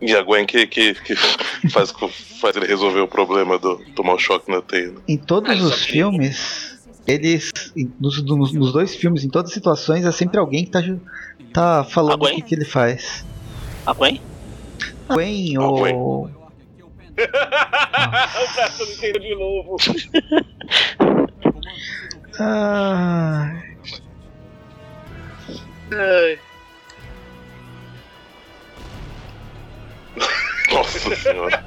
E 0.01 0.13
a 0.13 0.21
Gwen 0.21 0.45
que, 0.45 0.67
que, 0.67 0.93
que 0.93 1.15
faz, 1.69 1.91
faz 2.39 2.55
ele 2.55 2.65
resolver 2.67 2.99
o 3.01 3.07
problema 3.07 3.57
do 3.57 3.77
tomar 3.95 4.13
o 4.13 4.19
choque 4.19 4.51
na 4.51 4.61
teia. 4.61 4.91
né? 4.91 5.01
Em 5.07 5.17
todos 5.17 5.61
os 5.63 5.83
filmes, 5.85 6.79
eles. 7.07 7.51
Nos, 7.99 8.21
nos- 8.23 8.53
nos 8.53 8.71
dois 8.73 8.95
filmes, 8.95 9.23
em 9.23 9.29
todas 9.29 9.49
as 9.51 9.53
situações, 9.53 10.05
é 10.05 10.11
sempre 10.11 10.39
alguém 10.39 10.65
que 10.65 10.71
tá, 10.71 10.81
tá 11.55 11.83
falando 11.85 12.23
o 12.23 12.27
que, 12.27 12.41
que 12.41 12.55
ele 12.55 12.65
faz. 12.65 13.25
A 13.85 13.93
Gwen? 13.93 14.21
Gwen 15.07 15.57
ou. 15.57 16.27
o 17.15 18.47
de 19.19 19.35
novo. 19.35 19.77
Ah, 22.37 23.49
Ai. 25.93 26.37
Nossa 30.69 31.15
senhora. 31.15 31.63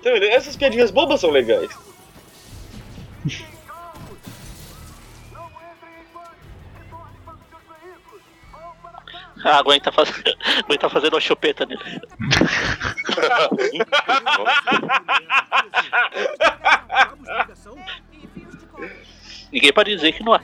Tá? 0.00 0.10
Essas 0.30 0.56
piadinhas 0.56 0.92
bobas 0.92 1.20
são 1.20 1.30
legais. 1.30 1.76
Ah, 9.44 9.58
a 9.58 9.62
Gwen 9.62 9.80
tá 9.80 9.90
fazendo. 9.90 10.22
A 10.58 10.62
Gwen 10.62 10.78
tá 10.78 10.88
fazendo 10.88 11.14
uma 11.14 11.20
chupeta 11.20 11.66
nele. 11.66 11.80
Ninguém 19.52 19.72
pode 19.72 19.94
dizer 19.94 20.12
que 20.12 20.22
não 20.22 20.34
é. 20.34 20.40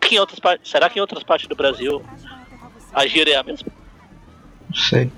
Que 0.00 0.16
em 0.16 0.18
outras 0.18 0.40
será 0.64 0.88
que 0.88 0.98
em 0.98 1.00
outras 1.00 1.22
partes 1.22 1.46
do 1.46 1.54
Brasil 1.54 2.04
a 2.92 3.06
gíria 3.06 3.34
é 3.34 3.36
a 3.36 3.42
mesma? 3.42 3.70
não 4.68 4.76
sei. 4.76 5.10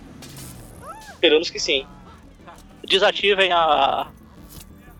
Esperamos 1.12 1.50
que 1.50 1.58
sim. 1.58 1.86
desativem 2.86 3.52
a. 3.52 4.06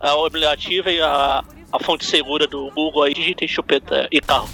a 0.01 0.53
ativem 0.53 1.01
a, 1.01 1.45
a 1.73 1.79
fonte 1.81 2.05
segura 2.05 2.47
do 2.47 2.71
Google 2.71 3.03
aí, 3.03 3.15
digitem 3.15 3.49
chupeta 3.49 4.09
e 4.11 4.21
carro. 4.21 4.49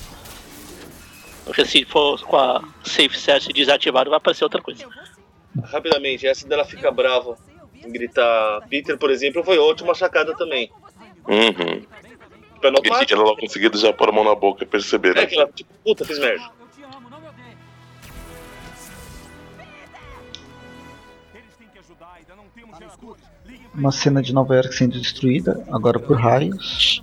Porque 1.45 1.65
se 1.65 1.85
for 1.85 2.21
com 2.23 2.37
a 2.37 2.63
Safe 2.85 3.19
Set 3.19 3.53
desativado, 3.53 4.11
vai 4.11 4.17
aparecer 4.17 4.45
outra 4.45 4.63
coisa. 4.63 4.87
Rapidamente, 5.65 6.27
essa 6.27 6.47
dela 6.47 6.65
fica 6.65 6.91
brava 6.91 7.37
em 7.85 7.91
gritar 7.91 8.67
Peter, 8.69 8.97
por 8.97 9.11
exemplo, 9.11 9.43
foi 9.45 9.59
ótima 9.59 9.95
sacada 9.95 10.37
também. 10.37 10.71
Uhum. 11.27 11.85
Pra 12.61 12.71
não 12.71 12.79
E 12.83 13.07
se 13.07 13.13
ela 13.13 13.25
logo 13.25 13.41
em 13.43 13.49
seguida 13.49 13.77
já 13.77 13.93
pôr 13.93 14.09
a 14.09 14.13
mão 14.13 14.25
na 14.25 14.35
boca 14.35 14.63
e 14.63 14.67
perceber, 14.67 15.15
né? 15.15 15.23
É 15.23 15.27
que 15.27 15.35
ela, 15.35 15.51
tipo, 15.53 15.73
puta, 15.85 16.05
fiz 16.05 16.19
merda. 16.19 16.51
Uma 23.75 23.91
cena 23.91 24.23
de 24.23 24.33
Nova 24.33 24.55
York 24.55 24.75
sendo 24.75 25.01
destruída, 25.01 25.65
agora 25.73 25.99
por 25.99 26.17
raios. 26.17 27.03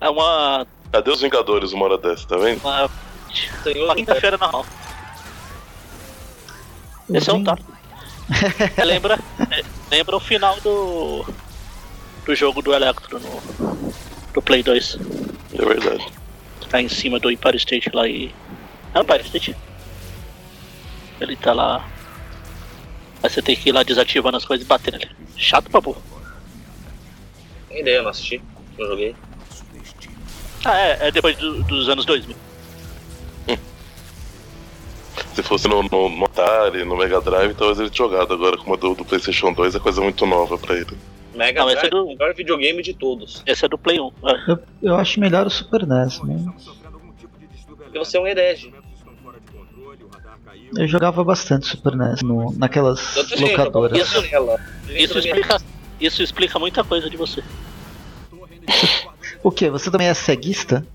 É 0.00 0.10
uma. 0.10 0.66
Cadê 0.92 1.10
os 1.10 1.22
Vingadores 1.22 1.72
uma 1.72 1.86
hora 1.86 1.96
dessa, 1.96 2.28
tá 2.28 2.36
vendo? 2.36 2.60
Uma, 2.60 2.90
uma 3.84 3.94
quinta-feira 3.94 4.36
normal. 4.36 4.66
Esse 7.12 7.30
é 7.30 7.32
um 7.32 7.42
top. 7.42 7.62
lembra, 8.84 9.18
é, 9.50 9.64
lembra 9.90 10.16
o 10.16 10.20
final 10.20 10.60
do. 10.60 11.24
do 12.26 12.34
jogo 12.34 12.60
do 12.60 12.74
Electro 12.74 13.18
no. 13.18 13.82
do 14.34 14.42
Play 14.42 14.62
2. 14.62 14.98
É 15.54 15.64
verdade. 15.64 16.06
Tá 16.68 16.80
em 16.80 16.88
cima 16.88 17.18
do 17.18 17.30
Empire 17.30 17.56
State 17.56 17.90
lá 17.92 18.06
e. 18.06 18.34
É 18.94 18.98
o 18.98 19.02
Empire 19.02 19.22
State? 19.22 19.56
Ele 21.20 21.36
tá 21.36 21.54
lá. 21.54 21.88
Aí 23.22 23.30
você 23.30 23.40
tem 23.40 23.56
que 23.56 23.70
ir 23.70 23.72
lá 23.72 23.82
desativando 23.82 24.36
as 24.36 24.44
coisas 24.44 24.66
e 24.66 24.68
bater 24.68 24.92
nele. 24.92 25.10
Chato 25.36 25.70
pra 25.70 25.80
burro. 25.80 26.02
Tem 27.68 27.80
ideia, 27.80 28.02
não 28.02 28.10
assisti, 28.10 28.42
não 28.78 28.86
joguei. 28.86 29.16
Ah, 30.64 30.78
é, 30.78 31.08
é 31.08 31.10
depois 31.10 31.36
do- 31.36 31.62
dos 31.64 31.88
anos 31.88 32.04
2000. 32.04 32.36
Se 35.34 35.42
fosse 35.42 35.66
no, 35.68 35.82
no, 35.82 36.08
no 36.08 36.24
Atari, 36.26 36.84
no 36.84 36.96
Mega 36.96 37.20
Drive, 37.20 37.54
talvez 37.54 37.78
ele 37.80 37.90
tinha 37.90 38.08
jogado. 38.08 38.32
Agora, 38.34 38.56
como 38.56 38.74
a 38.74 38.76
do, 38.76 38.94
do 38.94 39.04
PlayStation 39.04 39.52
2, 39.52 39.74
é 39.74 39.78
coisa 39.78 40.00
muito 40.00 40.24
nova 40.26 40.56
pra 40.58 40.76
ele. 40.76 40.96
Mega 41.34 41.60
Não, 41.60 41.66
Drive 41.68 41.84
é 41.92 41.96
é 41.96 42.00
o 42.00 42.06
melhor 42.06 42.34
videogame 42.34 42.82
de 42.82 42.92
todos. 42.94 43.42
Esse 43.46 43.64
é 43.64 43.68
do 43.68 43.78
Play 43.78 43.98
1. 44.00 44.06
é. 44.26 44.50
Eu, 44.50 44.58
eu 44.82 44.96
acho 44.96 45.18
melhor 45.20 45.46
o 45.46 45.50
Super 45.50 45.86
NES, 45.86 46.20
né? 46.22 46.44
Porque 47.84 47.98
você 47.98 48.16
é 48.16 48.20
um 48.20 48.26
herege. 48.26 48.72
Eu 50.76 50.86
jogava 50.88 51.22
bastante 51.24 51.66
Super 51.66 51.94
NES 51.96 52.22
no, 52.22 52.52
naquelas 52.56 53.14
locadoras. 53.38 54.12
nela. 54.30 54.60
Isso 54.88 55.18
explica, 55.18 55.60
isso 56.00 56.22
explica 56.22 56.58
muita 56.58 56.82
coisa 56.84 57.08
de 57.10 57.16
você. 57.16 57.42
O 59.42 59.50
que? 59.50 59.68
Você 59.70 59.90
também 59.90 60.08
é 60.08 60.14
ceguista? 60.14 60.86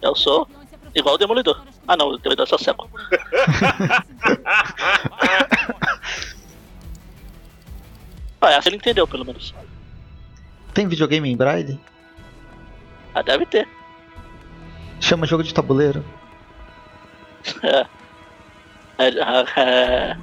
Eu 0.00 0.14
sou 0.14 0.48
igual 0.94 1.14
o 1.14 1.18
Demolidor. 1.18 1.60
Ah 1.86 1.96
não, 1.96 2.08
o 2.08 2.18
Demolidor 2.18 2.46
é 2.46 2.48
só 2.48 2.58
cego. 2.58 2.88
ah, 8.40 8.52
essa 8.52 8.68
ele 8.68 8.76
entendeu 8.76 9.06
pelo 9.06 9.24
menos. 9.24 9.54
Tem 10.74 10.88
videogame 10.88 11.30
em 11.30 11.36
Braille? 11.36 11.78
Ah, 13.14 13.22
deve 13.22 13.44
ter. 13.46 13.68
Chama 15.00 15.26
jogo 15.26 15.42
de 15.42 15.52
tabuleiro? 15.52 16.04
É. 17.62 17.86
É, 18.98 19.08
é, 19.08 19.46
é. 19.56 20.16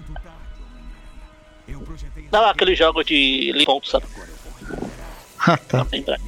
Não, 2.32 2.46
aquele 2.46 2.76
jogo 2.76 3.04
de 3.04 3.52
limpão, 3.54 3.82
sabe? 3.84 4.06
Ah, 5.48 5.56
tá. 5.56 5.88
Lembra? 5.90 6.20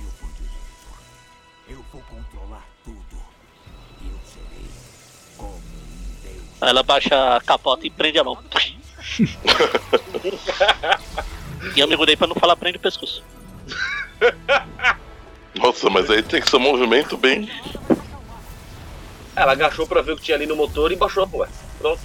Ela 6.62 6.84
baixa 6.84 7.36
a 7.36 7.42
capota 7.42 7.88
e 7.88 7.90
prende 7.90 8.20
a 8.20 8.24
mão. 8.24 8.38
e 11.76 11.80
eu 11.80 11.88
me 11.88 11.98
mudei 11.98 12.16
pra 12.16 12.28
não 12.28 12.36
falar 12.36 12.56
prende 12.56 12.78
o 12.78 12.82
pescoço. 12.82 13.24
Nossa, 15.56 15.90
mas 15.90 16.10
aí 16.10 16.22
tem 16.22 16.40
que 16.42 16.50
ser 16.50 16.58
um 16.58 16.62
movimento 16.62 17.18
bem. 17.18 17.50
Ela 19.36 19.54
agachou 19.54 19.88
pra 19.88 20.02
ver 20.02 20.14
o 20.14 20.18
que 20.18 20.24
tinha 20.24 20.38
ali 20.38 20.46
no 20.46 20.56
motor 20.56 20.92
e 20.92 20.96
baixou 20.96 21.24
a 21.24 21.28
porra. 21.28 21.50
Pronto. 21.80 22.00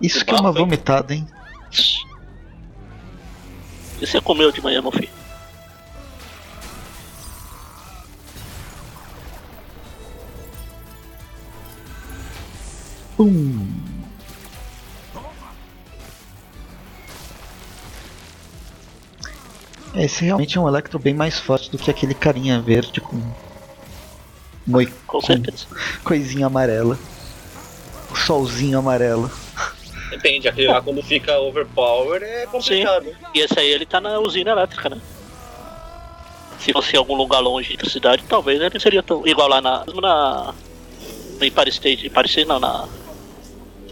Isso 0.00 0.24
que 0.24 0.32
é 0.32 0.36
uma 0.36 0.52
vomitada, 0.52 1.12
hein? 1.12 1.26
E 4.00 4.06
você 4.06 4.20
comeu 4.20 4.52
de 4.52 4.60
manhã, 4.60 4.80
meu 4.80 4.92
filho? 4.92 5.17
Pum. 13.18 13.66
Esse 19.92 20.24
realmente 20.24 20.56
é 20.56 20.60
um 20.60 20.68
Electro 20.68 21.00
bem 21.00 21.14
mais 21.14 21.40
forte 21.40 21.68
do 21.68 21.78
que 21.78 21.90
aquele 21.90 22.14
carinha 22.14 22.60
verde 22.60 23.00
com. 23.00 23.20
Moi... 24.64 24.86
Com 25.04 25.20
certeza. 25.20 25.66
coisinha 26.04 26.46
amarela. 26.46 26.96
Solzinho 28.14 28.78
amarelo. 28.78 29.28
Depende, 30.10 30.46
aquele 30.46 30.68
lá 30.68 30.80
quando 30.80 31.02
fica 31.02 31.40
overpower 31.40 32.22
é 32.22 32.46
complicado. 32.46 33.08
E 33.34 33.40
esse 33.40 33.58
aí 33.58 33.68
ele 33.68 33.84
tá 33.84 34.00
na 34.00 34.20
usina 34.20 34.52
elétrica, 34.52 34.90
né? 34.90 35.00
Se 36.60 36.72
fosse 36.72 36.94
em 36.94 36.98
algum 36.98 37.16
lugar 37.16 37.40
longe 37.40 37.76
da 37.76 37.90
cidade, 37.90 38.22
talvez 38.28 38.60
ele 38.60 38.78
seria 38.78 39.02
tão, 39.02 39.26
igual 39.26 39.48
lá 39.48 39.60
na. 39.60 39.84
mesmo 39.84 40.00
na. 40.00 40.54
No 41.40 41.44
Empire 41.44 41.70
State. 41.70 42.06
Empire 42.06 42.28
State 42.28 42.46
não, 42.46 42.60
na. 42.60 42.86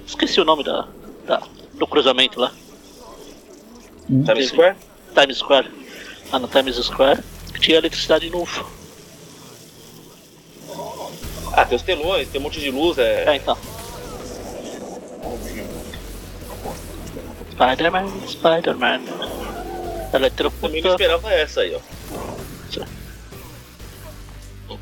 Esqueci 0.06 0.40
o 0.40 0.44
nome 0.44 0.62
da. 0.62 0.86
da 1.26 1.42
do 1.74 1.86
cruzamento 1.86 2.40
lá. 2.40 2.52
Times 4.06 4.48
Square? 4.48 4.76
Times 5.14 5.38
Square. 5.38 5.70
Lá 6.32 6.38
no 6.38 6.48
Times 6.48 6.76
Square. 6.76 7.22
Que 7.52 7.60
tinha 7.60 7.78
eletricidade 7.78 8.30
no. 8.30 8.46
Ah, 11.52 11.64
tem 11.64 11.76
os 11.76 11.82
telões, 11.82 12.28
tem 12.28 12.40
um 12.40 12.44
monte 12.44 12.60
de 12.60 12.70
luz, 12.70 12.98
é. 12.98 13.24
É, 13.24 13.36
então. 13.36 13.56
Spider-Man, 17.52 18.10
Spider-Man. 18.28 19.00
Eletrocuta. 20.12 20.66
Também 20.66 20.82
não 20.82 20.90
esperava 20.90 21.32
essa 21.32 21.60
aí, 21.62 21.74
ó. 21.74 21.80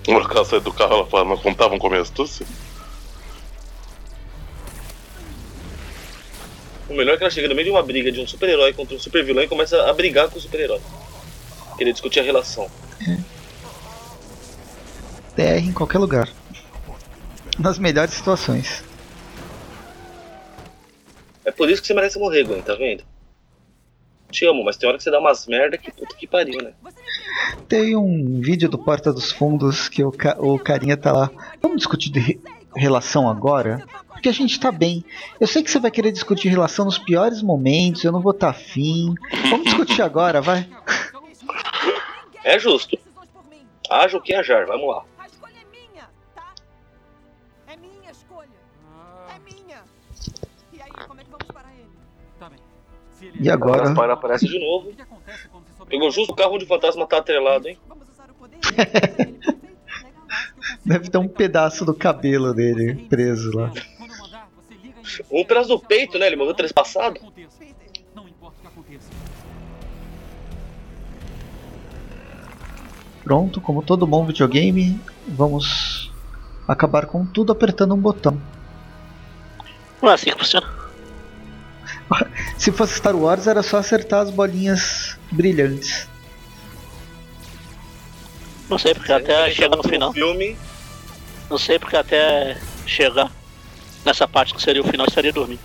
Quando 0.04 0.30
ela 0.30 0.44
sai 0.44 0.60
do 0.60 0.72
carro, 0.72 0.94
ela 0.94 1.06
fala, 1.06 1.24
não 1.24 1.36
contavam 1.36 1.78
com 1.78 1.86
a 1.86 1.90
minha 1.90 2.02
astúcia? 2.02 2.46
O 6.88 6.94
melhor 6.94 7.14
é 7.14 7.16
que 7.16 7.22
ela 7.24 7.30
chega 7.30 7.48
no 7.48 7.54
meio 7.54 7.66
de 7.66 7.70
uma 7.70 7.82
briga 7.82 8.12
de 8.12 8.20
um 8.20 8.26
super-herói 8.26 8.72
contra 8.72 8.94
um 8.94 8.98
super-vilão 8.98 9.42
e 9.42 9.48
começa 9.48 9.88
a 9.88 9.92
brigar 9.92 10.28
com 10.28 10.38
o 10.38 10.40
super-herói. 10.40 10.80
Querer 11.78 11.92
discutir 11.92 12.20
a 12.20 12.22
relação. 12.22 12.70
TR 15.34 15.64
em 15.64 15.72
qualquer 15.72 15.98
lugar. 15.98 16.28
Nas 17.58 17.78
melhores 17.78 18.14
situações. 18.14 18.84
É 21.44 21.50
por 21.50 21.70
isso 21.70 21.80
que 21.80 21.88
você 21.88 21.94
merece 21.94 22.18
morrer, 22.18 22.44
Gwen, 22.44 22.62
tá 22.62 22.74
vendo? 22.74 23.04
Te 24.30 24.46
amo, 24.46 24.64
mas 24.64 24.76
tem 24.76 24.88
hora 24.88 24.98
que 24.98 25.04
você 25.04 25.10
dá 25.10 25.20
umas 25.20 25.46
merda 25.46 25.78
que 25.78 25.92
puta 25.92 26.16
que 26.16 26.26
pariu, 26.26 26.60
né? 26.60 26.72
Tem 27.68 27.96
um 27.96 28.40
vídeo 28.40 28.68
do 28.68 28.78
Porta 28.78 29.12
dos 29.12 29.30
Fundos 29.30 29.88
que 29.88 30.02
o, 30.02 30.10
ca 30.10 30.36
o 30.38 30.58
carinha 30.58 30.96
tá 30.96 31.12
lá. 31.12 31.30
Vamos 31.62 31.78
discutir 31.78 32.10
de 32.10 32.40
relação 32.76 33.28
agora? 33.28 33.84
Porque 34.08 34.28
a 34.28 34.32
gente 34.32 34.58
tá 34.58 34.72
bem. 34.72 35.04
Eu 35.40 35.46
sei 35.46 35.62
que 35.62 35.70
você 35.70 35.78
vai 35.78 35.90
querer 35.90 36.12
discutir 36.12 36.48
relação 36.48 36.84
nos 36.84 36.98
piores 36.98 37.42
momentos, 37.42 38.04
eu 38.04 38.12
não 38.12 38.20
vou 38.20 38.32
estar 38.32 38.52
tá 38.52 38.58
afim. 38.58 39.14
Vamos 39.50 39.64
discutir 39.66 40.02
agora, 40.02 40.40
vai. 40.40 40.68
É 42.46 42.58
justo. 42.58 42.98
Haja 43.90 44.18
o 44.18 44.20
que 44.20 44.34
hajar, 44.34 44.66
vamos 44.66 44.86
lá. 44.86 45.02
É 47.66 47.76
minha 47.76 48.10
escolha. 48.10 48.50
É 49.34 49.38
minha. 49.38 49.82
E 50.70 50.82
aí, 50.82 50.90
como 51.06 51.20
é 51.20 51.24
que 51.24 51.30
vamos 51.30 51.46
parar 51.46 51.72
ele? 51.72 51.88
Tá 52.38 52.50
bem. 52.50 52.58
E 53.40 53.50
agora? 53.50 53.84
Gaspar 53.84 54.10
aparece 54.10 54.46
de 54.46 54.58
novo. 54.58 54.92
Pegou 55.88 56.10
justo 56.10 56.34
o 56.34 56.36
carro 56.36 56.54
onde 56.54 56.66
o 56.66 56.68
fantasma 56.68 57.06
tá 57.06 57.16
atrelado, 57.16 57.66
hein? 57.66 57.78
Deve 60.84 61.10
ter 61.10 61.18
um 61.18 61.28
pedaço 61.28 61.84
do 61.84 61.94
cabelo 61.94 62.54
dele 62.54 63.06
preso 63.08 63.50
lá. 63.52 63.72
Um 65.30 65.44
pedaço 65.44 65.68
do 65.68 65.78
peito, 65.78 66.18
né? 66.18 66.26
Ele 66.26 66.36
morreu 66.36 66.54
trespassado. 66.54 67.20
Pronto, 73.22 73.60
como 73.60 73.82
todo 73.82 74.06
bom 74.06 74.26
videogame, 74.26 75.00
vamos 75.26 76.12
acabar 76.68 77.06
com 77.06 77.24
tudo 77.24 77.52
apertando 77.52 77.94
um 77.94 78.00
botão. 78.00 78.40
Não 80.02 80.10
é 80.10 80.14
assim 80.14 80.30
que 80.30 80.38
funciona. 80.38 80.68
Se 82.58 82.70
fosse 82.70 82.96
Star 82.96 83.16
Wars, 83.16 83.46
era 83.46 83.62
só 83.62 83.78
acertar 83.78 84.20
as 84.20 84.30
bolinhas 84.30 85.18
brilhantes. 85.32 86.06
Não 88.68 88.78
sei 88.78 88.94
porque 88.94 89.12
até 89.12 89.50
chegar 89.50 89.76
no 89.76 89.82
final. 89.82 90.12
Filme. 90.12 90.56
Não 91.50 91.58
sei 91.58 91.78
porque 91.78 91.96
até 91.96 92.56
chegar 92.86 93.30
nessa 94.04 94.26
parte 94.26 94.54
que 94.54 94.62
seria 94.62 94.82
o 94.82 94.86
final 94.86 95.06
estaria 95.06 95.32
dormindo. 95.32 95.60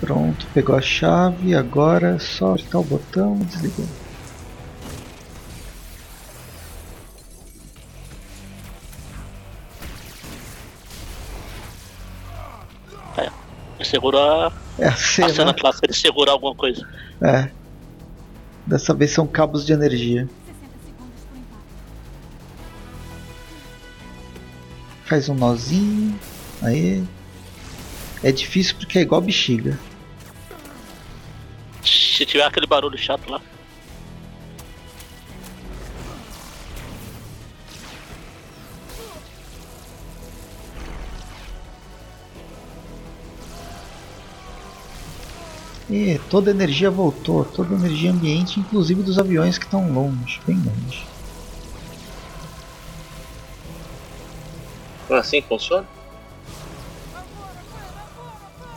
Pronto, 0.00 0.46
pegou 0.54 0.76
a 0.76 0.80
chave, 0.80 1.54
agora 1.54 2.14
é 2.14 2.18
só 2.18 2.52
apertar 2.52 2.78
o 2.78 2.84
botão 2.84 3.38
e 3.42 3.44
desligou. 3.44 3.97
Ele 13.88 13.90
segura 13.90 14.52
É 14.78 14.86
a 14.86 14.90
a 14.92 14.96
cena. 14.96 15.28
cena 15.30 15.54
clássica 15.54 15.86
de 15.88 15.96
segurar 15.96 16.32
alguma 16.32 16.54
coisa. 16.54 16.86
É. 17.22 17.50
Dessa 18.66 18.92
vez 18.92 19.10
são 19.12 19.26
cabos 19.26 19.64
de 19.64 19.72
energia. 19.72 20.28
Faz 25.04 25.28
um 25.28 25.34
nozinho. 25.34 26.18
Aí. 26.62 27.02
É 28.22 28.30
difícil 28.32 28.76
porque 28.76 28.98
é 28.98 29.02
igual 29.02 29.20
bexiga. 29.20 29.78
Se 31.82 32.26
tiver 32.26 32.44
aquele 32.44 32.66
barulho 32.66 32.98
chato 32.98 33.30
lá. 33.30 33.40
E 45.90 46.18
toda 46.28 46.50
a 46.50 46.54
energia 46.54 46.90
voltou, 46.90 47.44
toda 47.44 47.74
a 47.74 47.78
energia 47.78 48.10
ambiente, 48.10 48.60
inclusive 48.60 49.02
dos 49.02 49.18
aviões 49.18 49.56
que 49.56 49.64
estão 49.64 49.90
longe, 49.90 50.40
bem 50.46 50.56
longe. 50.56 51.06
Assim 55.10 55.40
que 55.40 55.48
funciona? 55.48 55.86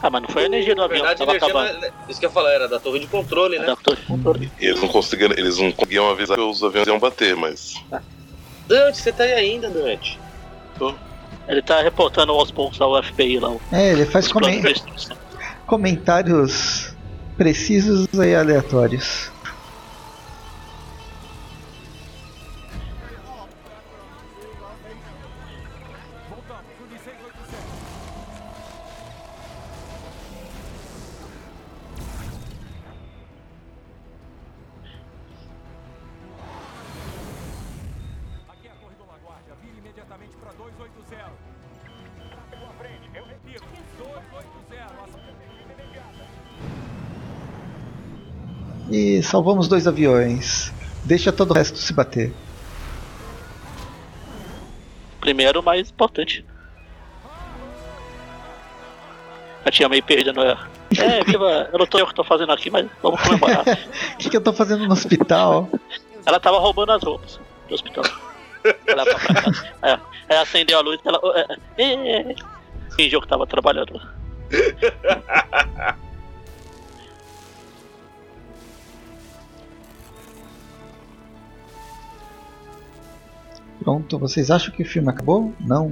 Ah, 0.03 0.09
mas 0.09 0.21
não 0.23 0.29
foi 0.29 0.43
a 0.43 0.45
energia 0.45 0.73
do 0.73 0.79
Na 0.79 0.85
avião 0.85 1.01
que 1.01 1.07
verdade, 1.07 1.19
tava 1.19 1.31
energia 1.31 1.47
acabando. 1.49 1.79
não 1.81 1.88
é- 1.88 1.91
isso 2.09 2.19
que 2.19 2.25
eu 2.25 2.29
ia 2.29 2.33
falar 2.33 2.51
era 2.53 2.67
da 2.67 2.79
torre 2.79 2.99
de 2.99 3.07
controle, 3.07 3.59
né? 3.59 3.65
Da 3.65 3.75
torre 3.75 3.97
de 3.97 4.07
controle. 4.07 4.51
Eles 4.59 4.81
não 4.81 4.88
conseguiram, 4.88 5.35
eles 5.38 5.57
não 5.59 5.71
conseguiam 5.71 6.09
avisar 6.09 6.38
que 6.38 6.43
os 6.43 6.63
aviões 6.63 6.88
iam 6.88 6.97
bater, 6.97 7.35
mas. 7.35 7.75
Dante, 8.67 8.97
você 8.97 9.11
tá 9.11 9.23
aí 9.25 9.33
ainda, 9.33 9.69
Dante? 9.69 10.17
Ele 11.47 11.61
tá 11.61 11.81
reportando 11.81 12.31
aos 12.31 12.49
poucos 12.49 12.79
ao 12.81 13.03
FBI 13.03 13.38
lá. 13.39 13.53
É, 13.71 13.91
ele 13.91 14.05
faz 14.05 14.25
os 14.25 14.31
planos 14.31 14.49
comen- 14.57 14.61
de 14.63 14.73
destruição. 14.73 15.17
comentários 15.67 16.90
precisos 17.37 18.07
e 18.13 18.35
aleatórios. 18.35 19.31
E 49.22 49.23
salvamos 49.23 49.68
dois 49.68 49.85
aviões. 49.85 50.73
Deixa 51.06 51.31
todo 51.31 51.52
o 51.52 51.53
resto 51.53 51.77
se 51.77 51.93
bater. 51.93 52.34
Primeiro, 55.19 55.60
o 55.60 55.64
mais 55.64 55.91
importante. 55.91 56.43
Eu 59.64 59.72
tinha 59.72 59.88
meio 59.88 60.02
perdido. 60.02 60.41
É, 60.41 60.57
é 60.98 61.23
viva, 61.23 61.69
eu 61.72 61.77
não 61.77 61.85
tô 61.85 61.99
eu 61.99 62.07
que 62.07 62.15
tô 62.15 62.23
fazendo 62.23 62.52
aqui, 62.52 62.72
mas 62.72 62.89
vamos 62.99 63.22
comemorar. 63.22 63.61
O 63.61 64.18
que, 64.18 64.27
que 64.27 64.38
eu 64.38 64.41
tô 64.41 64.52
fazendo 64.52 64.88
no 64.88 64.93
hospital? 64.93 65.69
Ela 66.26 66.39
tava 66.39 66.57
roubando 66.57 66.91
as 66.91 67.03
roupas 67.03 67.39
do 67.69 67.76
hospital. 67.76 68.03
Ela 68.88 69.06
foi 69.06 69.19
pra 69.19 69.41
casa. 69.43 69.68
É, 69.84 69.99
aí 70.30 70.38
acendeu 70.38 70.80
a 70.80 70.81
luz 70.81 70.99
e 71.06 71.07
ela. 71.07 71.19
É, 71.77 71.84
é, 71.84 72.22
é, 72.22 72.35
fingiu 72.95 73.22
que 73.22 73.27
tava 73.27 73.45
trabalhando. 73.45 74.02
Pronto, 83.83 84.19
vocês 84.19 84.51
acham 84.51 84.71
que 84.71 84.83
o 84.83 84.85
filme 84.85 85.09
acabou? 85.09 85.53
Não. 85.59 85.91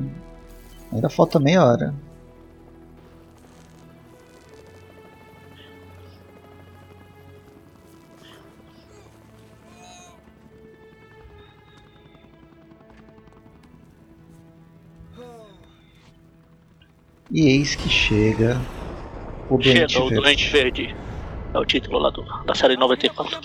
Ainda 0.94 1.10
falta 1.10 1.40
meia 1.40 1.66
hora. 1.66 1.94
E 17.32 17.48
eis 17.48 17.76
que 17.76 17.90
chega 17.90 18.60
o 19.50 19.58
Doente 19.58 19.94
Chegou 19.94 20.08
o. 20.08 20.14
Doente 20.14 20.50
Verde. 20.50 20.96
É 21.54 21.58
o 21.58 21.66
título 21.66 21.98
lá 21.98 22.12
do, 22.12 22.24
da 22.46 22.54
série 22.54 22.78
94. 22.78 23.40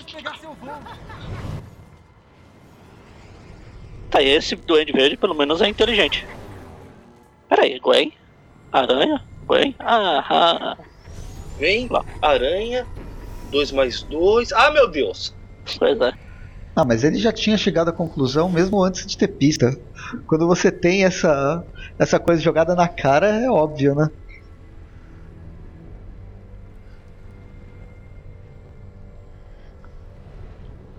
Tá, 4.09 4.21
esse 4.21 4.55
Duende 4.55 4.91
Verde 4.91 5.17
pelo 5.17 5.35
menos 5.35 5.61
é 5.61 5.67
inteligente. 5.67 6.25
Pera 7.49 7.63
aí, 7.63 7.79
Gwen? 7.79 8.13
Aranha? 8.71 9.21
Gwen? 9.47 9.75
Ah, 9.79 10.25
ah. 10.29 10.77
Vem, 11.57 11.87
aranha, 12.21 12.85
2 13.49 13.71
mais 13.71 14.03
2. 14.03 14.51
Ah, 14.51 14.71
meu 14.71 14.89
Deus! 14.89 15.33
Pois 15.79 15.99
é. 16.01 16.13
Ah, 16.75 16.83
mas 16.83 17.03
ele 17.05 17.17
já 17.17 17.31
tinha 17.31 17.57
chegado 17.57 17.89
à 17.89 17.93
conclusão 17.93 18.49
mesmo 18.49 18.83
antes 18.83 19.05
de 19.05 19.17
ter 19.17 19.29
pista. 19.29 19.71
Quando 20.27 20.45
você 20.45 20.69
tem 20.71 21.05
essa, 21.05 21.63
essa 21.97 22.19
coisa 22.19 22.41
jogada 22.41 22.75
na 22.75 22.87
cara, 22.89 23.27
é 23.27 23.49
óbvio, 23.49 23.95
né? 23.95 24.09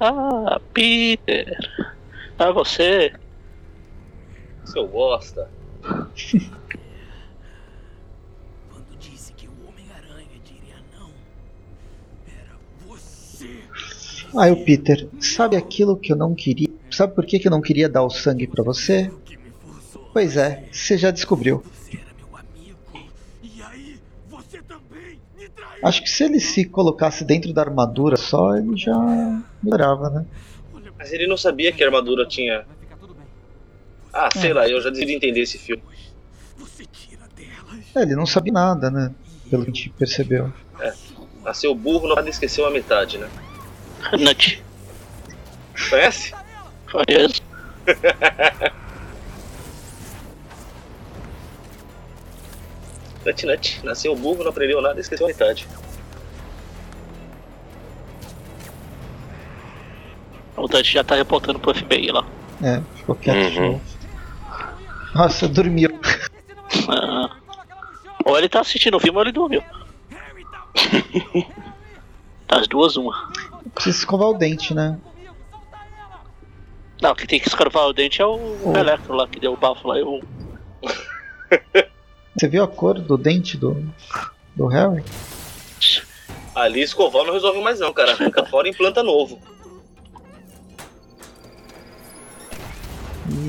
Ah, 0.00 0.58
Peter. 0.72 1.46
Ah, 2.38 2.52
você. 2.52 3.14
Seu 4.64 4.86
bosta. 4.86 5.48
disse 9.00 9.32
que 9.32 9.46
o 9.46 9.52
Homem-Aranha 9.66 10.28
diria 10.44 10.76
não, 10.98 11.10
era 12.26 12.58
você. 12.86 13.62
Aí 14.36 14.52
o 14.52 14.64
Peter, 14.64 15.08
sabe 15.18 15.56
aquilo 15.56 15.96
que 15.96 16.12
eu 16.12 16.16
não 16.16 16.34
queria? 16.34 16.68
Sabe 16.90 17.14
por 17.14 17.24
que, 17.24 17.38
que 17.38 17.48
eu 17.48 17.50
não 17.50 17.62
queria 17.62 17.88
dar 17.88 18.02
o 18.02 18.10
sangue 18.10 18.46
pra 18.46 18.62
você? 18.62 19.10
Pois 20.12 20.36
é, 20.36 20.68
você 20.70 20.98
já 20.98 21.10
descobriu. 21.10 21.64
Acho 25.82 26.02
que 26.02 26.10
se 26.10 26.24
ele 26.24 26.40
se 26.40 26.64
colocasse 26.64 27.24
dentro 27.24 27.52
da 27.52 27.62
armadura 27.62 28.16
só, 28.16 28.56
ele 28.56 28.76
já 28.76 28.94
melhorava, 29.62 30.10
né? 30.10 30.26
Mas 30.98 31.12
ele 31.12 31.26
não 31.26 31.36
sabia 31.36 31.72
que 31.72 31.82
a 31.82 31.86
armadura 31.86 32.26
tinha. 32.26 32.64
Ah, 34.12 34.28
sei 34.32 34.50
É. 34.50 34.54
lá, 34.54 34.68
eu 34.68 34.80
já 34.80 34.90
decidi 34.90 35.14
entender 35.14 35.40
esse 35.40 35.58
filme. 35.58 35.82
É, 37.94 38.02
ele 38.02 38.14
não 38.16 38.26
sabe 38.26 38.50
nada, 38.50 38.90
né? 38.90 39.14
Pelo 39.50 39.64
que 39.64 39.70
a 39.70 39.74
gente 39.74 39.90
percebeu. 39.90 40.52
É. 40.80 40.92
Nasceu 41.42 41.74
burro, 41.74 42.08
não 42.08 42.28
esqueceu 42.28 42.66
a 42.66 42.70
metade, 42.70 43.18
né? 43.18 43.28
Nut. 44.18 44.62
Conhece? 45.90 46.34
Conheço. 46.90 47.42
Nut 53.24 53.46
Nut. 53.46 53.80
Nasceu 53.84 54.14
burro, 54.14 54.42
não 54.44 54.50
aprendeu 54.50 54.80
nada, 54.80 55.00
esqueceu 55.00 55.26
a 55.26 55.28
metade. 55.28 55.66
O 60.56 60.66
Dante 60.66 60.92
já 60.92 61.04
tá 61.04 61.14
reportando 61.14 61.58
pro 61.58 61.74
FBI 61.74 62.10
lá. 62.10 62.24
É, 62.62 62.80
ficou 62.96 63.14
quieto. 63.14 63.58
Uhum. 63.58 63.80
Nossa, 65.14 65.46
dormiu. 65.48 65.98
Ah. 66.88 67.36
Ou 68.24 68.36
ele 68.38 68.48
tá 68.48 68.60
assistindo 68.60 68.96
o 68.96 69.00
filme 69.00 69.18
ou 69.18 69.24
ele 69.24 69.32
dormiu. 69.32 69.62
Das 72.48 72.68
duas, 72.68 72.96
uma. 72.96 73.32
Precisa 73.74 73.98
escovar 73.98 74.28
o 74.28 74.34
dente, 74.34 74.72
né? 74.72 74.96
Não, 77.02 77.14
quem 77.14 77.26
tem 77.26 77.40
que 77.40 77.48
escarvar 77.48 77.86
o 77.86 77.92
dente 77.92 78.22
é 78.22 78.24
o, 78.24 78.36
o 78.36 78.76
Electro 78.76 79.14
lá 79.14 79.26
que 79.26 79.40
deu 79.40 79.52
o 79.52 79.56
bafo 79.56 79.88
lá. 79.88 79.98
Eu... 79.98 80.22
Você 82.38 82.48
viu 82.48 82.62
a 82.62 82.68
cor 82.68 83.00
do 83.00 83.18
dente 83.18 83.56
do, 83.56 83.84
do 84.54 84.66
Harry? 84.68 85.02
Ali 86.54 86.82
escovar 86.82 87.24
não 87.24 87.32
resolve 87.32 87.60
mais 87.60 87.80
não, 87.80 87.92
cara. 87.92 88.12
Arranca 88.12 88.44
fora 88.46 88.68
e 88.68 88.70
implanta 88.70 89.02
novo. 89.02 89.40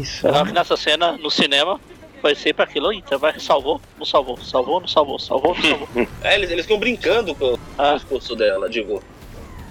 Isso. 0.01 0.25
Legal 0.27 0.45
que 0.45 0.51
nessa 0.51 0.77
cena, 0.77 1.13
no 1.13 1.29
cinema, 1.31 1.79
vai 2.21 2.35
ser 2.35 2.53
pra 2.53 2.65
aquilo. 2.65 2.91
Eita, 2.91 3.17
vai, 3.17 3.39
salvou, 3.39 3.81
não 3.97 4.05
salvou, 4.05 4.37
salvou, 4.37 4.79
não 4.79 4.87
salvou, 4.87 5.19
salvou, 5.19 5.55
não 5.55 5.61
salvou. 5.61 5.87
É, 6.21 6.35
eles, 6.35 6.51
eles 6.51 6.65
ficam 6.65 6.79
brincando 6.79 7.33
com 7.33 7.53
o 7.53 7.59
pescoço 7.77 8.35
dela, 8.35 8.69
digo. 8.69 9.01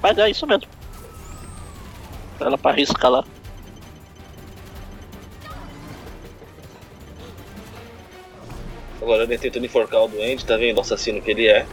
Mas 0.02 0.18
é 0.18 0.30
isso 0.30 0.46
mesmo. 0.46 0.66
Ela 2.40 2.58
pra 2.58 2.72
riscar 2.72 3.10
lá. 3.10 3.24
Agora 9.00 9.22
ele 9.22 9.38
tentando 9.38 9.64
enforcar 9.64 10.02
o 10.02 10.08
doente, 10.08 10.44
tá 10.44 10.56
vendo 10.56 10.78
o 10.78 10.80
assassino 10.80 11.22
que 11.22 11.30
ele 11.30 11.46
é. 11.46 11.66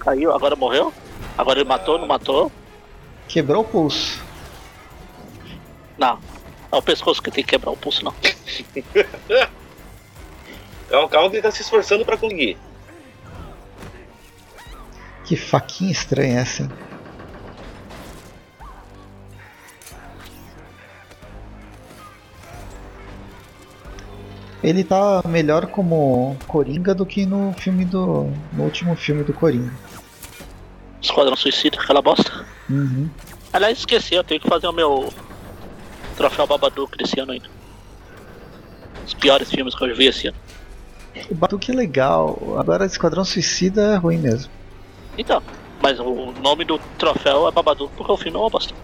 Caiu, 0.00 0.32
agora 0.32 0.56
morreu? 0.56 0.92
Agora 1.38 1.60
ele 1.60 1.68
matou, 1.68 1.98
não 1.98 2.06
matou? 2.06 2.50
Quebrou 3.34 3.62
o 3.62 3.66
pulso. 3.66 4.22
Não. 5.98 6.20
É 6.70 6.76
o 6.76 6.80
pescoço 6.80 7.20
que 7.20 7.32
tem 7.32 7.42
que 7.42 7.50
quebrar 7.50 7.72
o 7.72 7.76
pulso, 7.76 8.04
não. 8.04 8.14
Calma, 10.88 11.08
calma 11.08 11.30
que 11.30 11.34
ele 11.34 11.42
tá 11.42 11.50
se 11.50 11.62
esforçando 11.62 12.04
pra 12.04 12.16
conseguir. 12.16 12.56
Que 15.24 15.34
faquinha 15.34 15.90
estranha 15.90 16.38
essa, 16.38 16.62
hein? 16.62 16.70
Ele 24.62 24.84
tá 24.84 25.22
melhor 25.26 25.66
como 25.66 26.36
Coringa 26.46 26.94
do 26.94 27.04
que 27.04 27.26
no 27.26 27.52
filme 27.54 27.84
do. 27.84 28.30
no 28.52 28.62
último 28.62 28.94
filme 28.94 29.24
do 29.24 29.32
Coringa. 29.32 29.74
Esquadrão 31.02 31.34
Suicida, 31.34 31.80
aquela 31.80 32.00
bosta. 32.00 32.53
Uhum. 32.68 33.08
Aliás, 33.52 33.78
esqueci, 33.78 34.14
eu 34.14 34.24
tenho 34.24 34.40
que 34.40 34.48
fazer 34.48 34.66
o 34.66 34.72
meu 34.72 35.12
troféu 36.16 36.46
Babadook 36.46 36.96
desse 36.96 37.18
ano 37.20 37.32
ainda. 37.32 37.48
Os 39.06 39.14
piores 39.14 39.50
filmes 39.50 39.74
que 39.74 39.84
eu 39.84 39.94
vi 39.94 40.06
esse 40.06 40.28
ano. 40.28 40.36
O 41.30 41.34
Babadook 41.34 41.70
é 41.70 41.74
legal, 41.74 42.38
agora 42.58 42.84
Esquadrão 42.86 43.24
Suicida 43.24 43.82
é 43.94 43.96
ruim 43.96 44.18
mesmo. 44.18 44.50
Então, 45.16 45.42
mas 45.80 46.00
o 46.00 46.32
nome 46.42 46.64
do 46.64 46.78
troféu 46.98 47.46
é 47.46 47.52
Babadook 47.52 47.92
porque 47.96 48.10
o 48.12 48.16
filme 48.16 48.36
é 48.36 48.40
uma 48.40 48.50
bosta. 48.50 48.74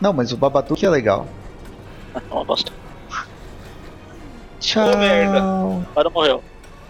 Não, 0.00 0.12
mas 0.12 0.32
o 0.32 0.36
Babadook 0.36 0.84
é 0.84 0.88
legal. 0.90 1.28
É 2.14 2.20
uma 2.34 2.44
bosta. 2.44 2.72
Tchau. 4.58 5.84
Agora 5.92 6.10
morreu. 6.10 6.42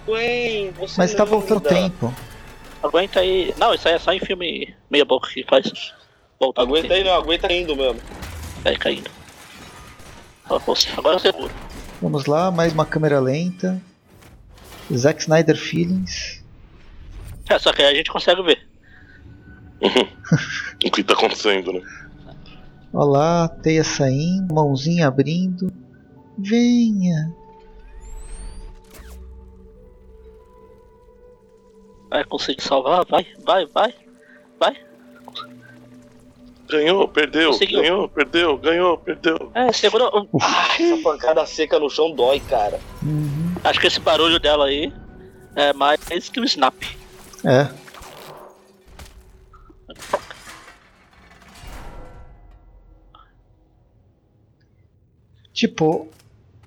Gwen, 0.07 0.71
você 0.73 0.95
Mas 0.97 1.15
tá 1.15 1.25
voltando 1.25 1.59
linda. 1.59 1.69
tempo. 1.69 2.15
Aguenta 2.83 3.21
aí. 3.21 3.55
Não, 3.59 3.75
isso 3.75 3.87
aí 3.89 3.95
é 3.95 3.99
só 3.99 4.13
em 4.13 4.21
filme 4.21 4.75
meia 4.91 5.05
boca 5.05 5.29
que 5.29 5.45
faz. 5.45 5.93
Voltar 6.39 6.63
Aguenta 6.63 6.95
aí 6.95 7.05
não, 7.05 7.13
aguenta 7.13 7.53
indo 7.53 7.77
mesmo. 7.77 8.01
Aí 8.65 8.77
caindo. 8.77 9.11
Agora 10.45 11.15
eu 11.15 11.19
seguro. 11.19 11.53
Vamos 12.01 12.27
lá, 12.27 12.51
mais 12.51 12.73
uma 12.73 12.87
câmera 12.87 13.21
lenta. 13.21 13.81
Zack 14.93 15.21
Snyder 15.21 15.57
Feelings. 15.57 16.43
É, 17.49 17.59
só 17.59 17.73
que 17.73 17.83
aí 17.83 17.93
a 17.93 17.97
gente 17.97 18.11
consegue 18.11 18.43
ver. 18.43 18.67
o 20.85 20.91
que 20.91 21.05
tá 21.05 21.15
acontecendo, 21.15 21.73
né? 21.73 21.81
Olá, 22.93 23.49
teia 23.49 23.85
saindo, 23.85 24.53
mãozinha 24.55 25.07
abrindo. 25.07 25.73
Venha. 26.37 27.33
Vai 32.11 32.25
conseguir 32.25 32.63
salvar? 32.63 33.05
Vai, 33.07 33.27
vai, 33.45 33.67
vai. 33.67 33.95
Vai. 34.59 34.77
Ganhou, 36.69 37.09
perdeu, 37.09 37.51
Conseguiu. 37.51 37.81
ganhou, 37.81 38.09
perdeu, 38.09 38.59
ganhou, 38.59 38.99
perdeu. 38.99 39.51
É, 39.55 39.73
segurou. 39.73 40.29
Essa 40.41 41.03
pancada 41.03 41.47
seca 41.47 41.79
no 41.79 41.89
chão 41.91 42.13
dói, 42.13 42.41
cara. 42.41 42.79
Acho 43.65 43.81
que 43.81 43.87
esse 43.87 43.99
barulho 44.01 44.39
dela 44.39 44.67
aí 44.67 44.93
é 45.57 45.73
mais 45.73 46.29
que 46.29 46.39
o 46.39 46.45
snap. 46.45 46.75
É. 47.45 47.69
Tipo, 55.53 56.09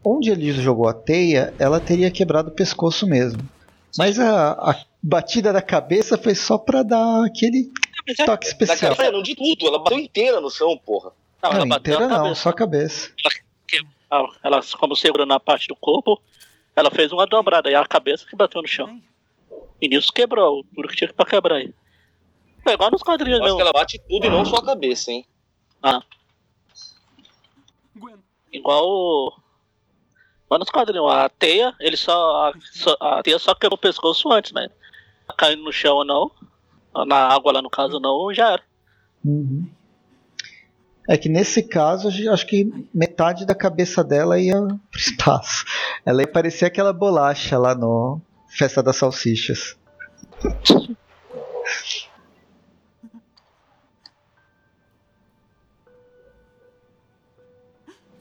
onde 0.04 0.30
ele 0.30 0.52
jogou 0.52 0.88
a 0.88 0.94
teia, 0.94 1.54
ela 1.58 1.80
teria 1.80 2.12
quebrado 2.12 2.50
o 2.50 2.54
pescoço 2.54 3.08
mesmo. 3.08 3.42
Mas 3.98 4.20
a, 4.20 4.52
a 4.52 4.76
batida 5.04 5.52
da 5.52 5.62
cabeça 5.62 6.18
foi 6.18 6.34
só 6.34 6.58
pra 6.58 6.82
dar 6.82 7.26
aquele 7.26 7.70
toque 8.26 8.48
especial. 8.48 8.92
Daquela, 8.92 9.12
não 9.12 9.22
de 9.22 9.36
tudo, 9.36 9.68
ela 9.68 9.80
bateu 9.80 10.00
inteira 10.00 10.40
no 10.40 10.50
chão, 10.50 10.78
porra. 10.78 11.12
Não, 11.42 11.50
ela 11.52 11.60
Não, 11.60 11.68
bateu 11.68 11.94
inteira 11.96 12.08
não, 12.14 12.24
cabeça. 12.24 12.42
só 12.42 12.50
a 12.50 12.54
cabeça. 12.54 13.12
Ela, 14.10 14.30
ela, 14.44 14.62
como 14.80 14.96
segurando 14.96 15.34
a 15.34 15.40
parte 15.40 15.68
do 15.68 15.76
corpo, 15.76 16.22
ela 16.76 16.90
fez 16.90 17.12
uma 17.12 17.26
dobrada 17.28 17.70
e 17.70 17.76
a 17.76 17.86
cabeça 17.86 18.26
que 18.26 18.36
bateu 18.36 18.62
no 18.62 18.68
chão. 18.68 19.02
E 19.82 19.88
nisso 19.90 20.14
quebrou, 20.14 20.64
tudo 20.74 20.88
que 20.88 20.96
tinha 20.96 21.12
pra 21.12 21.26
quebrar 21.26 21.56
aí. 21.58 21.74
É 22.66 22.72
igual 22.74 22.90
nos 22.92 23.04
quadrinhos 23.04 23.40
Eu 23.40 23.44
acho 23.46 23.56
mesmo. 23.56 23.58
que 23.58 23.62
ela 23.64 23.74
bate 23.74 24.00
tudo 24.08 24.26
e 24.26 24.30
não 24.30 24.46
só 24.46 24.56
a 24.58 24.66
cabeça, 24.66 25.12
hein? 25.12 25.26
Ah. 25.82 26.02
Igual 28.52 28.86
o. 28.88 29.34
Igual 30.46 30.60
nos 30.60 30.70
quadrinhos. 30.70 31.12
A 31.12 31.28
teia, 31.30 31.76
ele 31.80 31.98
só. 31.98 32.48
A, 32.48 32.54
só- 32.72 32.98
a 33.02 33.22
teia 33.24 33.40
só 33.40 33.54
quebrou 33.56 33.76
o 33.76 33.82
pescoço 33.82 34.32
antes, 34.32 34.52
né? 34.54 34.70
Caindo 35.38 35.64
no 35.64 35.72
chão 35.72 35.98
ou 35.98 36.06
não. 36.06 36.32
Na 37.06 37.28
água 37.28 37.54
lá 37.54 37.62
no 37.62 37.70
caso 37.70 38.00
não, 38.00 38.34
já 38.34 38.54
era. 38.54 38.64
Uhum. 39.26 39.68
É 41.10 41.18
que 41.18 41.28
nesse 41.28 41.64
caso, 41.64 42.08
acho 42.32 42.48
que 42.48 42.72
metade 42.94 43.46
da 43.46 43.56
cabeça 43.56 44.04
dela 44.04 44.40
ia 44.40 44.56
pro 44.56 45.00
espaço. 45.00 45.66
Ela 46.06 46.22
ia 46.22 46.28
parecer 46.28 46.66
aquela 46.66 46.94
bolacha 46.94 47.58
lá 47.58 47.76
no 47.76 48.22
Festa 48.48 48.82
das 48.82 48.96
Salsichas. 48.96 49.76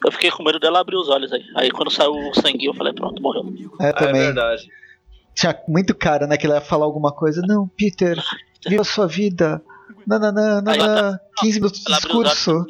Eu 0.04 0.10
fiquei 0.10 0.30
com 0.32 0.42
medo 0.42 0.58
dela 0.58 0.80
abrir 0.80 0.96
os 0.96 1.08
olhos 1.08 1.32
aí. 1.32 1.44
Aí 1.54 1.70
quando 1.70 1.90
saiu 1.90 2.12
o 2.12 2.34
sangue 2.34 2.66
eu 2.66 2.74
falei, 2.74 2.92
pronto, 2.92 3.22
morreu. 3.22 3.44
É, 3.80 3.92
também. 3.92 4.22
verdade. 4.22 4.68
Tinha 5.34 5.58
muito 5.68 5.94
cara, 5.94 6.26
né? 6.26 6.36
Que 6.36 6.46
ele 6.46 6.54
ia 6.54 6.60
falar 6.60 6.84
alguma 6.84 7.12
coisa. 7.12 7.42
Não, 7.46 7.66
Peter, 7.68 8.22
viva 8.66 8.82
a 8.82 8.84
sua 8.84 9.06
vida. 9.06 9.62
Nananã, 10.06 10.60
nananã. 10.60 11.18
15 11.38 11.58
minutos 11.60 11.80
de 11.84 11.92
discurso. 11.94 12.66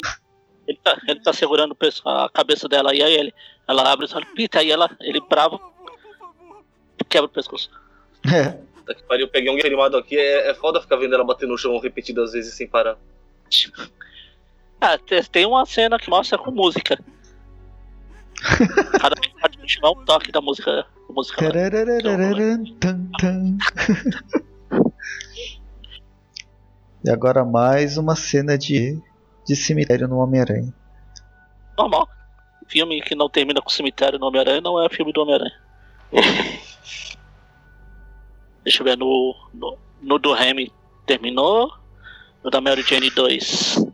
Ele 0.68 0.78
tá, 0.82 0.96
ele 1.08 1.20
tá 1.20 1.32
segurando 1.32 1.76
a 2.04 2.28
cabeça 2.32 2.68
dela 2.68 2.94
e 2.94 3.02
aí 3.02 3.12
ele. 3.14 3.34
Ela 3.68 3.90
abre 3.92 4.04
os 4.04 4.14
olhos, 4.14 4.28
pita, 4.34 4.58
aí 4.60 4.70
ela, 4.70 4.90
ele 5.00 5.20
bravo. 5.20 5.60
Quebra 7.08 7.26
o 7.26 7.28
pescoço. 7.28 7.70
É. 8.32 8.50
Puta 8.76 8.94
que 8.94 9.02
pariu, 9.04 9.26
eu 9.26 9.30
peguei 9.30 9.50
um 9.50 9.58
animado 9.58 9.96
aqui, 9.96 10.16
é, 10.16 10.50
é 10.50 10.54
foda 10.54 10.80
ficar 10.80 10.96
vendo 10.96 11.14
ela 11.14 11.24
bater 11.24 11.48
no 11.48 11.58
chão 11.58 11.78
repetidas 11.78 12.32
vezes 12.32 12.54
sem 12.54 12.66
parar. 12.68 12.96
Ah, 14.80 14.98
te- 14.98 15.28
tem 15.30 15.46
uma 15.46 15.64
cena 15.66 15.98
que 15.98 16.08
mostra 16.10 16.38
com 16.38 16.50
música. 16.50 16.98
Cada 19.00 19.14
vez 19.20 19.32
pode 19.40 19.58
continuar 19.58 19.90
um 19.92 20.04
toque 20.04 20.32
da 20.32 20.40
música. 20.40 20.70
Da 20.72 21.14
música 21.14 21.36
tan. 23.18 23.56
E 27.04 27.10
agora 27.10 27.44
mais 27.44 27.96
uma 27.96 28.14
cena 28.14 28.56
de, 28.56 28.98
de 29.46 29.56
cemitério 29.56 30.06
no 30.08 30.18
Homem-Aranha. 30.18 30.72
Normal. 31.76 32.08
Filme 32.68 33.00
que 33.02 33.14
não 33.14 33.28
termina 33.28 33.60
com 33.60 33.68
cemitério 33.70 34.18
no 34.18 34.26
Homem-Aranha 34.26 34.60
não 34.60 34.82
é 34.82 34.88
filme 34.88 35.12
do 35.12 35.20
Homem-Aranha. 35.22 35.52
Deixa 38.62 38.80
eu 38.80 38.84
ver, 38.84 38.96
no, 38.96 39.34
no, 39.52 39.76
no 40.00 40.18
do 40.18 40.32
Remy 40.32 40.72
terminou. 41.04 41.72
No 42.44 42.50
da 42.50 42.60
Mary 42.60 42.82
Jane 42.82 43.10
2. 43.10 43.84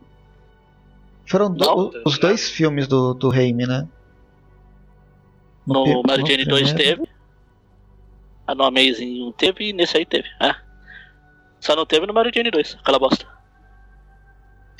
Foram 1.27 1.51
do- 1.53 1.65
Não, 1.65 1.91
os 2.05 2.17
dois 2.19 2.49
filmes 2.49 2.87
do, 2.87 3.13
do 3.13 3.29
Raimi, 3.29 3.65
né? 3.67 3.87
No 5.67 6.01
Mary 6.03 6.21
no 6.23 6.27
Jane 6.27 6.45
2 6.45 6.73
primeiro. 6.73 6.97
teve. 7.03 7.09
A 8.47 8.55
no 8.55 8.63
Amazing 8.63 9.23
1 9.27 9.31
teve 9.33 9.69
e 9.69 9.73
nesse 9.73 9.97
aí 9.97 10.05
teve. 10.05 10.27
É. 10.41 10.55
Só 11.59 11.75
não 11.75 11.85
teve 11.85 12.05
no 12.07 12.13
Mary 12.13 12.31
Jane 12.33 12.49
2, 12.49 12.77
aquela 12.81 12.97
bosta. 12.99 13.25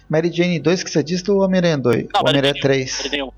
Mary 0.10 0.31
Jane 0.31 0.60
2 0.60 0.84
que 0.84 0.89
você 0.89 1.03
disse 1.03 1.23
do 1.23 1.38
Homem-Aranha 1.38 1.77
2. 1.77 2.07
Não, 2.14 2.22
Homem-Aranha 2.22 2.53
Jane 2.53 2.61
3. 2.61 2.97
Mary 2.97 3.10
Jane 3.10 3.23
1. 3.23 3.31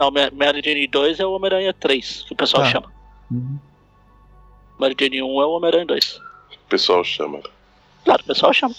Não, 0.00 0.10
Ma- 0.10 0.30
Mary 0.32 0.62
Jane 0.64 0.86
2 0.88 1.20
é 1.20 1.26
o 1.26 1.32
Homem-Aranha 1.32 1.72
3, 1.74 2.22
que 2.26 2.32
o 2.32 2.36
pessoal 2.36 2.64
Tá. 2.64 2.70
chama. 2.70 2.92
Uhum. 3.30 3.58
Mary 4.78 4.96
Jane 4.98 5.22
1 5.22 5.26
é 5.40 5.46
o 5.46 5.50
Homem-Aranha 5.50 5.86
2. 5.86 6.16
O 6.16 6.68
pessoal 6.68 7.04
chama. 7.04 7.40
Claro, 8.04 8.22
o 8.22 8.26
pessoal 8.26 8.52
chama. 8.52 8.74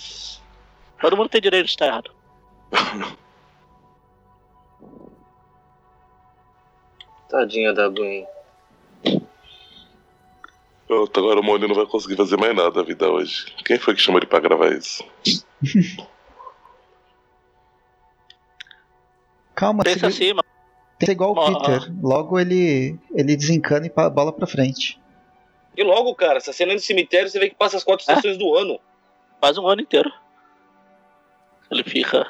Todo 1.00 1.16
mundo 1.16 1.30
tem 1.30 1.40
direito 1.42 1.66
de 1.66 1.72
estar 1.72 1.88
errado. 1.88 2.12
Tadinha 7.32 7.74
da 7.74 7.88
Gwen. 7.88 8.28
Pronto, 10.86 11.20
agora 11.20 11.40
o 11.40 11.44
Moni 11.44 11.66
não 11.68 11.74
vai 11.76 11.86
conseguir 11.86 12.18
fazer 12.18 12.36
mais 12.38 12.54
nada 12.54 12.70
da 12.72 12.84
vida 12.84 13.10
hoje. 13.10 13.46
Quem 13.64 13.80
foi 13.80 13.96
que 13.96 14.02
chamou 14.02 14.20
ele 14.20 14.28
pra 14.28 14.40
gravar 14.42 14.74
isso? 14.74 15.02
Calma, 19.56 19.84
Pensa 19.84 20.00
se- 20.00 20.06
assim, 20.08 20.34
mano. 20.34 20.44
Pensa 21.00 21.12
igual 21.14 21.32
o 21.32 21.46
Peter. 21.60 21.92
Logo 22.02 22.38
ele, 22.40 23.00
ele 23.14 23.36
desencana 23.36 23.88
e 23.88 23.90
bola 23.90 24.32
pra 24.32 24.46
frente. 24.46 25.00
E 25.76 25.84
logo, 25.84 26.14
cara, 26.14 26.38
essa 26.38 26.52
cena 26.54 26.74
no 26.74 26.80
cemitério 26.80 27.30
você 27.30 27.40
vê 27.40 27.50
que 27.50 27.56
passa 27.56 27.78
as 27.78 27.84
quatro 27.84 28.02
estações 28.02 28.38
do 28.38 28.54
ano. 28.56 28.80
Quase 29.40 29.60
um 29.60 29.68
ano 29.68 29.82
inteiro. 29.82 30.12
Ele 31.72 31.84
fica. 31.84 32.28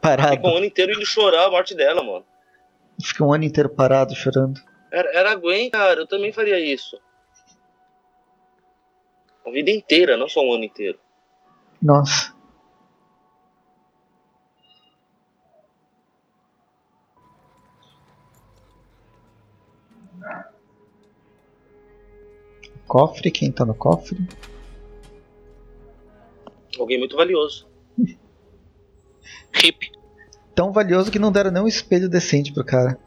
Parado. 0.00 0.36
Fica 0.36 0.46
um 0.48 0.56
ano 0.56 0.64
inteiro 0.64 0.92
indo 0.92 1.04
chorar 1.04 1.46
a 1.46 1.50
morte 1.50 1.74
dela, 1.74 2.02
mano. 2.02 2.24
Fica 3.00 3.24
um 3.24 3.32
ano 3.32 3.44
inteiro 3.44 3.68
parado, 3.68 4.14
chorando. 4.14 4.60
Era, 4.90 5.10
era 5.16 5.32
a 5.32 5.34
Gwen, 5.34 5.70
cara, 5.70 6.00
eu 6.00 6.06
também 6.06 6.32
faria 6.32 6.58
isso. 6.58 7.00
A 9.46 9.50
vida 9.50 9.70
inteira, 9.70 10.16
não 10.16 10.28
só 10.28 10.40
um 10.42 10.52
ano 10.52 10.64
inteiro. 10.64 10.98
Nossa. 11.80 12.36
Cofre, 22.86 23.30
quem 23.30 23.52
tá 23.52 23.64
no 23.64 23.74
cofre? 23.74 24.18
Alguém 26.78 26.98
muito 26.98 27.16
valioso. 27.16 27.68
Hip. 29.62 29.97
Tão 30.58 30.72
valioso 30.72 31.08
que 31.08 31.20
não 31.20 31.30
deram 31.30 31.52
nem 31.52 31.62
um 31.62 31.68
espelho 31.68 32.08
decente 32.08 32.52
pro 32.52 32.64
cara. 32.64 32.98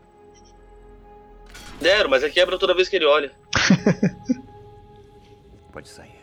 Deram, 1.81 2.09
mas 2.09 2.23
é 2.23 2.29
quebra 2.29 2.57
toda 2.57 2.73
vez 2.73 2.87
que 2.87 2.95
ele 2.95 3.03
olha. 3.03 3.29
Pode 5.73 5.89
sair. 5.89 6.15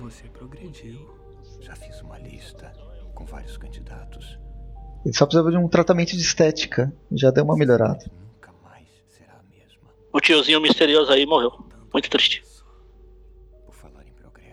Você 0.00 0.24
progrediu. 0.30 1.08
Já 1.60 1.76
fiz 1.76 2.00
uma 2.00 2.18
lista 2.18 2.72
com 3.14 3.24
vários 3.24 3.56
candidatos. 3.56 4.40
Ele 5.04 5.14
só 5.14 5.24
precisava 5.24 5.52
de 5.52 5.56
um 5.56 5.68
tratamento 5.68 6.16
de 6.16 6.20
estética. 6.20 6.92
Já 7.12 7.30
deu 7.30 7.44
uma 7.44 7.56
melhorada. 7.56 8.10
O 10.12 10.20
tiozinho 10.20 10.60
misterioso 10.60 11.12
aí 11.12 11.24
morreu. 11.24 11.64
Muito 11.92 12.10
triste. 12.10 12.42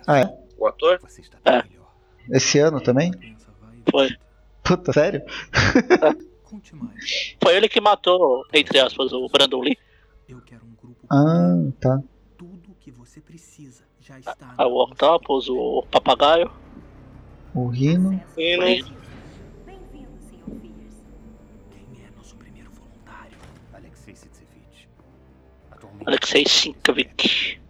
Ah, 0.05 0.19
é? 0.19 0.42
O 0.63 0.67
ator? 0.67 0.97
É, 1.43 1.63
Esse 2.29 2.57
ano 2.59 2.79
também? 2.79 3.11
foi. 3.91 4.15
Puta, 4.63 4.93
sério? 4.93 5.21
Foi 7.43 7.55
ele 7.55 7.67
que 7.67 7.81
matou, 7.81 8.45
entre 8.53 8.79
aspas, 8.79 9.11
o 9.11 9.27
Brandon 9.27 9.59
Lee. 9.59 9.77
Ah, 11.11 11.55
tá. 11.81 12.01
Ah, 14.57 14.67
o 14.67 14.83
Octopus, 14.83 15.49
o 15.49 15.83
Papagaio. 15.91 16.49
O 17.53 17.67
Rino. 17.67 18.23
Alexei 23.75 24.15
Sitsevich. 24.15 24.87
Atualmente, 25.71 26.07
Alexei 26.07 26.45
Sinkovic. 26.45 27.62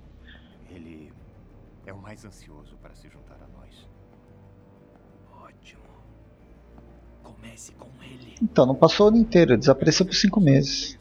Então, 8.44 8.66
não 8.66 8.76
passou 8.76 9.06
o 9.06 9.10
ano 9.10 9.18
inteiro. 9.18 9.58
Desapareceu 9.58 10.06
por 10.06 10.14
cinco 10.14 10.42
meses. 10.42 11.00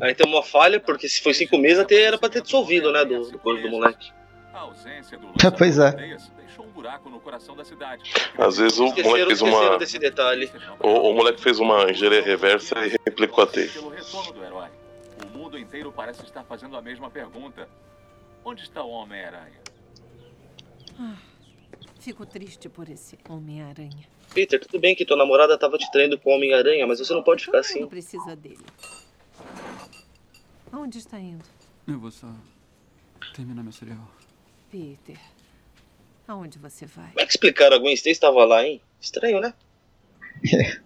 Aí 0.00 0.14
tem 0.14 0.26
uma 0.26 0.42
falha, 0.42 0.78
porque 0.78 1.08
se 1.08 1.22
foi 1.22 1.32
cinco 1.32 1.56
meses 1.56 1.78
até 1.78 2.02
era 2.02 2.18
pra 2.18 2.28
ter 2.28 2.42
dissolvido, 2.42 2.92
né? 2.92 3.04
Do, 3.04 3.30
do 3.30 3.38
coisa 3.38 3.62
do 3.62 3.70
moleque. 3.70 4.12
A 4.52 4.60
ausência 4.60 5.16
do 5.18 5.28
pois 5.56 5.78
é. 5.78 5.88
Aldeias 5.88 6.30
deixou 6.36 6.66
um 6.66 6.70
buraco 6.70 7.08
no 7.08 7.20
coração 7.20 7.56
da 7.56 7.64
cidade. 7.64 8.12
Às 8.36 8.58
vezes 8.58 8.78
o 8.78 8.86
Esqueceram, 8.86 9.10
moleque 9.10 9.26
fez 9.26 9.42
uma. 9.42 9.78
desse 9.78 9.98
detalhe. 9.98 10.50
O, 10.80 11.10
o 11.10 11.14
moleque 11.14 11.40
fez 11.40 11.58
uma 11.58 11.90
engenharia 11.90 12.22
reversa 12.22 12.74
e 12.86 12.96
replicou 13.06 13.44
a 13.44 13.46
teia. 13.46 13.70
O 13.80 15.38
mundo 15.38 15.58
inteiro 15.58 15.92
parece 15.92 16.22
estar 16.24 16.44
fazendo 16.44 16.76
a 16.76 16.82
mesma 16.82 17.08
pergunta. 17.10 17.68
Onde 18.44 18.62
está 18.62 18.82
o 18.82 18.90
Homem-Aranha? 18.90 19.64
Ah, 20.98 21.16
fico 22.00 22.24
triste 22.24 22.68
por 22.68 22.88
esse 22.88 23.18
Homem-Aranha. 23.28 24.06
Peter, 24.32 24.60
tudo 24.60 24.80
bem 24.80 24.94
que 24.94 25.04
tua 25.04 25.16
namorada 25.16 25.58
tava 25.58 25.78
te 25.78 25.90
traindo 25.90 26.18
com 26.18 26.30
o 26.30 26.34
Homem-Aranha, 26.34 26.86
mas 26.86 26.98
você 26.98 27.12
não 27.12 27.22
pode 27.22 27.44
ficar 27.44 27.58
assim. 27.58 27.80
Não 27.80 27.88
precisa 27.88 28.34
dele. 28.36 28.64
Aonde 30.72 30.98
está 30.98 31.18
indo? 31.18 31.44
Eu 31.86 31.98
vou 31.98 32.10
só 32.10 32.28
terminar 33.34 33.62
meu 33.62 33.72
cereal. 33.72 34.10
Peter, 34.70 35.18
aonde 36.26 36.58
você 36.58 36.86
vai? 36.86 37.08
Como 37.08 37.20
é 37.20 37.26
que 37.26 37.32
explicaram? 37.32 37.76
A 37.76 37.78
Gwen 37.78 37.94
Stacy 37.94 38.10
estava 38.10 38.44
lá, 38.44 38.66
hein? 38.66 38.80
Estranho, 39.00 39.40
né? 39.40 39.54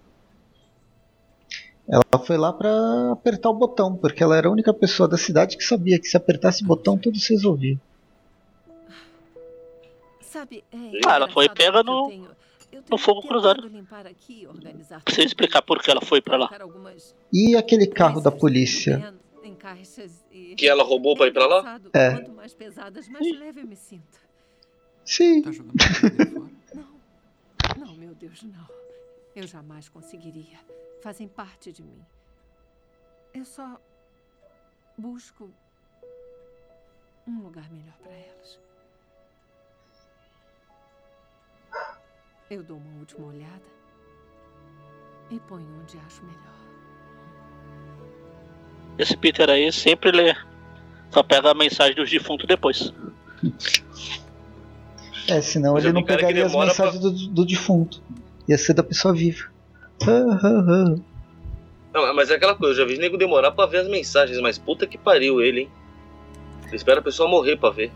Ela 1.88 2.22
foi 2.22 2.36
lá 2.36 2.52
pra 2.52 3.12
apertar 3.12 3.48
o 3.48 3.54
botão, 3.54 3.96
porque 3.96 4.22
ela 4.22 4.36
era 4.36 4.46
a 4.46 4.50
única 4.50 4.74
pessoa 4.74 5.08
da 5.08 5.16
cidade 5.16 5.56
que 5.56 5.64
sabia 5.64 5.98
que 5.98 6.06
se 6.06 6.18
apertasse 6.18 6.62
o 6.62 6.66
botão 6.66 6.98
tudo 6.98 7.18
se 7.18 7.32
resolvia. 7.32 7.80
Sabe, 10.38 10.64
é 10.70 10.76
Ah, 11.04 11.16
ela 11.16 11.28
foi 11.28 11.48
pega 11.48 11.78
eu 11.78 11.84
no, 11.84 12.08
tenho- 12.08 12.30
eu 12.70 12.82
no 12.88 12.96
fogo 12.96 13.22
cruzado. 13.26 13.60
aqui, 14.06 14.46
Precisa 15.04 15.26
explicar 15.26 15.62
por 15.62 15.82
que 15.82 15.90
ela 15.90 16.00
foi 16.00 16.20
pra 16.20 16.36
lá. 16.36 16.48
algumas 16.60 17.12
E 17.32 17.56
aquele 17.56 17.88
carro 17.88 18.20
da 18.20 18.30
polícia? 18.30 19.12
e... 20.30 20.54
Que 20.54 20.68
ela 20.68 20.84
roubou 20.84 21.16
pra 21.16 21.26
ir 21.26 21.32
pra 21.32 21.46
lá? 21.46 21.80
É. 21.92 22.12
Quanto 22.12 22.30
mais 22.32 22.54
pesadas, 22.54 23.08
mais 23.08 23.28
leve 23.36 23.62
eu 23.62 23.66
me 23.66 23.74
sinto. 23.74 24.20
Sim. 25.04 25.42
Não, 27.76 27.94
meu 27.94 28.14
Deus, 28.14 28.42
não. 28.42 28.66
Eu 29.34 29.46
jamais 29.46 29.88
conseguiria. 29.88 30.58
Fazem 31.00 31.26
parte 31.28 31.72
de 31.72 31.82
mim. 31.82 32.00
Eu 33.32 33.44
só 33.44 33.80
busco 34.96 35.50
um 37.26 37.40
lugar 37.42 37.70
melhor 37.70 37.96
para 38.02 38.12
elas. 38.12 38.58
Eu 42.50 42.62
dou 42.62 42.78
uma 42.78 42.98
última 43.00 43.26
olhada 43.26 43.62
e 45.30 45.38
ponho 45.40 45.66
onde 45.82 45.98
acho 46.06 46.22
melhor. 46.24 46.58
Esse 48.98 49.16
Peter 49.16 49.48
aí 49.50 49.70
sempre 49.70 50.10
lê. 50.10 50.34
Só 51.10 51.22
pega 51.22 51.50
a 51.50 51.54
mensagem 51.54 51.94
dos 51.94 52.10
defuntos 52.10 52.46
depois. 52.46 52.92
É, 55.28 55.40
senão 55.42 55.74
Mas 55.74 55.84
ele 55.84 55.92
não 55.92 56.02
pegaria 56.02 56.46
as 56.46 56.54
mensagens 56.54 56.98
do, 57.00 57.10
do 57.10 57.44
defunto. 57.44 58.02
Ia 58.48 58.56
ser 58.56 58.72
da 58.74 58.82
pessoa 58.82 59.12
viva. 59.14 59.44
Ah, 60.02 60.38
ah, 60.42 60.64
ah. 60.68 61.00
Não, 61.92 62.14
mas 62.14 62.30
é 62.30 62.34
aquela 62.34 62.54
coisa, 62.54 62.80
eu 62.80 62.86
já 62.86 62.92
vi 62.92 62.98
nego 62.98 63.18
demorar 63.18 63.50
pra 63.52 63.66
ver 63.66 63.78
as 63.78 63.88
mensagens, 63.88 64.40
mas 64.40 64.56
puta 64.58 64.86
que 64.86 64.96
pariu 64.96 65.40
ele, 65.40 65.62
hein? 65.62 65.70
Ele 66.66 66.76
espera 66.76 67.00
a 67.00 67.02
pessoa 67.02 67.28
morrer 67.28 67.56
pra 67.56 67.70
ver. 67.70 67.90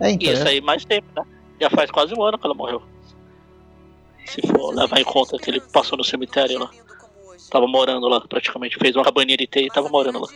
É, 0.00 0.10
E 0.10 0.14
então. 0.14 0.32
isso 0.32 0.48
aí 0.48 0.60
mais 0.60 0.84
tempo, 0.84 1.06
né? 1.16 1.22
Já 1.60 1.70
faz 1.70 1.90
quase 1.90 2.14
um 2.14 2.22
ano 2.22 2.38
que 2.38 2.46
ela 2.46 2.54
morreu. 2.54 2.82
Se 4.26 4.46
for 4.46 4.74
levar 4.74 5.00
em 5.00 5.04
conta 5.04 5.38
que 5.38 5.50
ele 5.50 5.60
passou 5.60 5.96
no 5.96 6.04
cemitério 6.04 6.58
lá. 6.58 6.70
Tava 7.50 7.66
morando 7.66 8.08
lá 8.08 8.20
praticamente. 8.20 8.76
Fez 8.78 8.96
uma 8.96 9.04
cabaninha 9.04 9.36
de 9.36 9.46
teia 9.46 9.66
e 9.66 9.70
tava 9.70 9.88
morando 9.88 10.20
lá. 10.20 10.28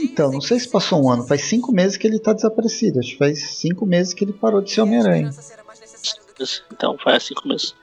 Então, 0.00 0.32
não 0.32 0.40
sei 0.40 0.58
se 0.58 0.68
passou 0.68 1.04
um 1.04 1.10
ano. 1.10 1.26
Faz 1.26 1.42
cinco 1.42 1.70
meses 1.70 1.96
que 1.96 2.06
ele 2.06 2.18
tá 2.18 2.32
desaparecido. 2.32 2.98
Acho 2.98 3.10
que 3.10 3.18
faz 3.18 3.56
cinco 3.56 3.86
meses 3.86 4.12
que 4.12 4.24
ele 4.24 4.32
parou 4.32 4.60
de 4.60 4.72
ser 4.72 4.80
Homem-Aranha. 4.80 5.30
Então 6.72 6.96
faz 6.98 7.24
cinco 7.24 7.46
meses. 7.46 7.74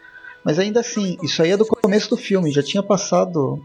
Mas 0.43 0.59
ainda 0.59 0.79
assim, 0.79 1.17
isso 1.21 1.41
aí 1.41 1.51
é 1.51 1.57
do 1.57 1.65
começo 1.65 2.09
do 2.09 2.17
filme. 2.17 2.51
Já 2.51 2.63
tinha 2.63 2.83
passado. 2.83 3.63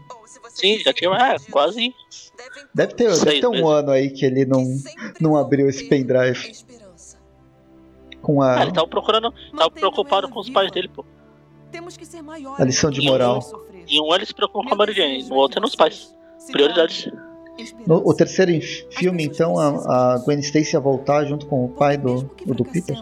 Sim, 0.53 0.79
já 0.79 0.93
tinha 0.93 1.09
é, 1.11 1.37
quase. 1.51 1.93
Deve 2.73 2.93
ter, 2.93 3.09
deve 3.19 3.41
ter 3.41 3.47
um 3.47 3.51
meses. 3.51 3.67
ano 3.67 3.91
aí 3.91 4.09
que 4.09 4.25
ele 4.25 4.45
não, 4.45 4.63
não 5.19 5.35
abriu 5.35 5.67
esse 5.67 5.83
pendrive. 5.85 6.53
Com 8.27 8.41
Ah, 8.41 8.59
a, 8.59 8.61
ele 8.63 8.73
tava 8.73 8.85
procurando. 8.89 9.33
Tava 9.55 9.71
preocupado 9.71 10.27
com 10.27 10.37
os 10.41 10.49
pais 10.49 10.69
dele, 10.69 10.89
pô. 10.89 11.05
Temos 11.71 11.95
que 11.95 12.05
ser 12.05 12.21
maiores. 12.21 12.59
a 12.59 12.65
lição 12.65 12.91
de 12.91 12.99
moral. 12.99 13.39
Em 13.87 14.01
um 14.01 14.13
ele 14.13 14.25
se 14.25 14.33
preocupa 14.33 14.67
com 14.67 14.73
a 14.73 14.77
Mary 14.77 14.91
Jane, 14.91 15.23
no 15.29 15.35
outro 15.35 15.59
é 15.59 15.61
nos 15.61 15.77
pais. 15.77 16.13
Prioridades. 16.51 17.09
No, 17.87 18.05
o 18.05 18.13
terceiro 18.13 18.51
filme, 18.91 19.23
então, 19.23 19.57
a, 19.57 20.15
a 20.15 20.17
Gwen 20.19 20.39
Stacy 20.39 20.73
ia 20.75 20.79
voltar 20.81 21.23
junto 21.23 21.45
com 21.45 21.63
o 21.63 21.69
pai 21.69 21.97
do, 21.97 22.29
do, 22.45 22.53
do 22.53 22.65
Peter. 22.65 23.01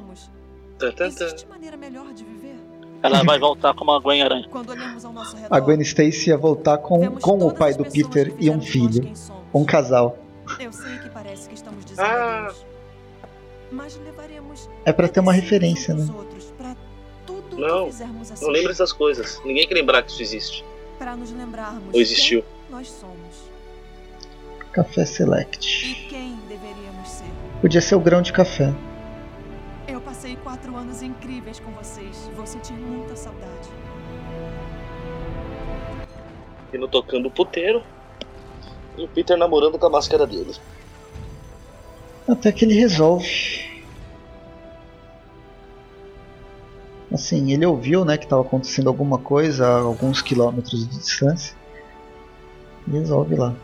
Ela 3.02 3.24
vai 3.24 3.40
voltar 3.40 3.74
como 3.74 3.92
a 3.92 4.00
Gwen 4.00 4.22
Aranha. 4.22 4.48
Quando 4.50 4.70
olhamos 4.70 5.04
ao 5.04 5.12
nosso 5.12 5.36
redor, 5.36 5.56
A 5.56 5.60
Gwen 5.60 5.82
Stacy 5.82 6.30
ia 6.30 6.38
voltar 6.38 6.78
com, 6.78 7.16
com 7.18 7.40
o 7.40 7.52
pai 7.52 7.74
do 7.74 7.84
Peter 7.84 8.32
e 8.40 8.50
um 8.52 8.62
filho. 8.62 9.12
Um 9.52 9.66
casal. 9.66 10.18
eu 10.60 10.72
sei 10.72 11.00
que 11.00 11.10
parece 11.10 11.50
que 11.50 11.56
estamos 11.56 11.84
Ah. 11.98 12.54
Adeus, 13.70 13.72
mas 13.72 13.96
levaremos 14.04 14.70
É 14.86 14.92
pra 14.94 15.08
ter 15.08 15.20
uma 15.20 15.34
referência, 15.34 15.94
né? 15.94 16.08
outros 16.16 16.54
Não, 17.58 17.86
que 17.86 17.92
fizermos 17.92 18.32
assim. 18.32 18.46
não 18.46 18.52
lembra 18.52 18.72
essas 18.72 18.92
coisas. 18.92 19.42
Ninguém 19.46 19.68
quer 19.68 19.76
lembrar 19.76 20.02
que 20.04 20.12
isso 20.12 20.22
existe. 20.22 20.66
Pra 20.98 21.16
nos 21.16 21.32
lembrarmos 21.32 21.94
Ou 21.94 22.02
existiu. 22.02 22.42
quem 22.42 22.52
nós 22.78 22.88
somos 22.90 23.46
Café 24.72 25.06
Select. 25.06 25.90
e 25.92 25.96
quem 26.10 26.36
deveríamos 26.50 27.10
ser. 27.10 27.26
Podia 27.62 27.82
ser 27.82 27.96
o 27.96 28.00
grão 28.00 28.22
de 28.22 28.34
café. 28.34 28.74
Eu 29.88 30.02
passei 30.02 30.36
quatro 30.38 30.76
anos 30.76 31.02
incríveis 31.02 31.60
com 31.60 31.72
vocês. 31.72 32.30
Vou 32.36 32.46
sentir 32.46 32.74
muita 32.74 33.16
saudade. 33.16 33.70
E 36.74 36.78
no 36.78 36.88
tocando 36.88 37.28
o 37.28 37.32
puteiro. 37.32 37.82
E 38.98 39.04
o 39.04 39.08
Peter 39.08 39.38
namorando 39.38 39.78
com 39.78 39.86
a 39.86 39.90
máscara 39.90 40.26
dele. 40.28 40.54
Até 42.28 42.52
que 42.52 42.66
ele 42.66 42.74
resolve. 42.74 43.76
Assim, 47.14 47.54
ele 47.54 47.66
ouviu, 47.66 48.04
né, 48.04 48.18
que 48.18 48.26
estava 48.26 48.42
acontecendo 48.42 48.90
alguma 48.90 49.20
coisa 49.20 49.66
a 49.68 49.80
alguns 49.80 50.22
quilômetros 50.22 50.88
de 50.88 50.98
distância. 50.98 51.56
E 52.88 52.92
resolve 52.92 53.36
lá. 53.36 53.56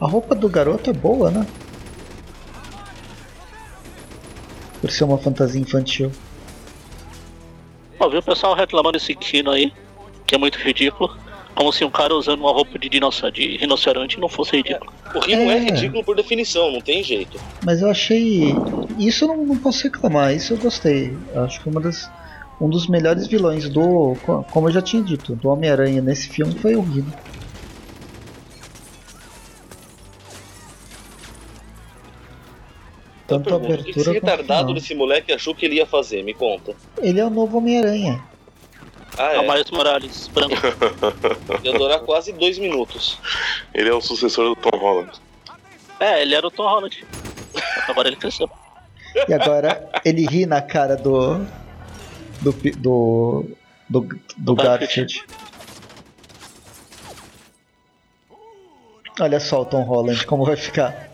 A 0.00 0.06
roupa 0.06 0.34
do 0.34 0.48
garoto 0.48 0.90
é 0.90 0.92
boa, 0.92 1.30
né? 1.30 1.46
Por 4.80 4.90
ser 4.90 5.04
uma 5.04 5.18
fantasia 5.18 5.60
infantil. 5.60 6.12
Ó, 8.00 8.08
viu 8.08 8.20
o 8.20 8.22
pessoal 8.22 8.54
reclamando 8.54 8.92
desse 8.98 9.14
Kino 9.14 9.50
aí, 9.50 9.72
que 10.26 10.34
é 10.34 10.38
muito 10.38 10.58
ridículo. 10.58 11.16
Como 11.54 11.72
se 11.72 11.84
um 11.84 11.90
cara 11.90 12.14
usando 12.14 12.38
uma 12.40 12.52
roupa 12.52 12.78
de, 12.78 12.88
dinossauro, 12.88 13.34
de 13.34 13.56
rinoceronte 13.56 14.20
não 14.20 14.28
fosse 14.28 14.56
ridículo. 14.56 14.92
O 15.12 15.18
Rino 15.18 15.42
é. 15.42 15.56
É. 15.56 15.58
ridículo 15.58 16.04
por 16.04 16.14
definição, 16.14 16.70
não 16.70 16.80
tem 16.80 17.02
jeito. 17.02 17.36
Mas 17.64 17.82
eu 17.82 17.90
achei. 17.90 18.54
Isso 18.96 19.24
eu 19.24 19.28
não, 19.28 19.44
não 19.44 19.56
posso 19.58 19.82
reclamar, 19.82 20.32
isso 20.32 20.52
eu 20.52 20.56
gostei. 20.58 21.16
Eu 21.34 21.42
acho 21.42 21.60
que 21.60 21.68
uma 21.68 21.80
das, 21.80 22.08
um 22.60 22.68
dos 22.68 22.86
melhores 22.86 23.26
vilões 23.26 23.68
do. 23.68 24.16
co- 24.24 24.44
Como 24.52 24.68
eu 24.68 24.72
já 24.72 24.80
tinha 24.80 25.02
dito, 25.02 25.34
do 25.34 25.48
Homem-Aranha 25.48 26.00
nesse 26.00 26.28
filme 26.28 26.54
foi 26.60 26.76
o 26.76 26.80
Rino. 26.82 27.12
Tanto 33.28 33.54
a 33.54 33.60
Pergunta, 33.60 33.80
o 33.82 33.84
que 33.84 33.90
esse 33.90 34.00
abertura 34.08 34.12
retardado 34.32 34.74
desse 34.74 34.94
moleque 34.94 35.32
achou 35.32 35.54
que 35.54 35.64
ele 35.66 35.76
ia 35.76 35.86
fazer? 35.86 36.22
Me 36.24 36.34
conta. 36.34 36.74
Ele 37.00 37.20
é 37.20 37.24
o 37.24 37.30
novo 37.30 37.58
Homem-Aranha. 37.58 38.20
Ah, 39.16 39.34
É 39.34 39.38
o 39.38 39.48
Miles 39.50 39.70
Morales, 39.70 40.28
branco. 40.28 40.54
Ia 41.62 41.72
durar 41.72 42.00
quase 42.00 42.32
dois 42.32 42.58
minutos. 42.58 43.18
Ele 43.74 43.88
é 43.88 43.92
o 43.94 44.00
sucessor 44.00 44.54
do 44.54 44.56
Tom 44.56 44.76
Holland. 44.78 45.10
É, 46.00 46.22
ele 46.22 46.34
era 46.34 46.46
o 46.46 46.50
Tom 46.50 46.62
Holland. 46.68 47.04
Agora 47.88 48.08
ele 48.08 48.16
cresceu. 48.16 48.48
E 49.28 49.34
agora 49.34 49.90
ele 50.04 50.24
ri 50.26 50.46
na 50.46 50.62
cara 50.62 50.96
do. 50.96 51.44
do. 52.40 52.52
pi- 52.52 52.70
do. 52.70 53.44
do, 53.88 54.08
do 54.36 54.54
Garfield. 54.54 55.22
Olha 59.20 59.40
só 59.40 59.62
o 59.62 59.64
Tom 59.64 59.82
Holland 59.82 60.24
como 60.26 60.44
vai 60.44 60.56
ficar. 60.56 61.07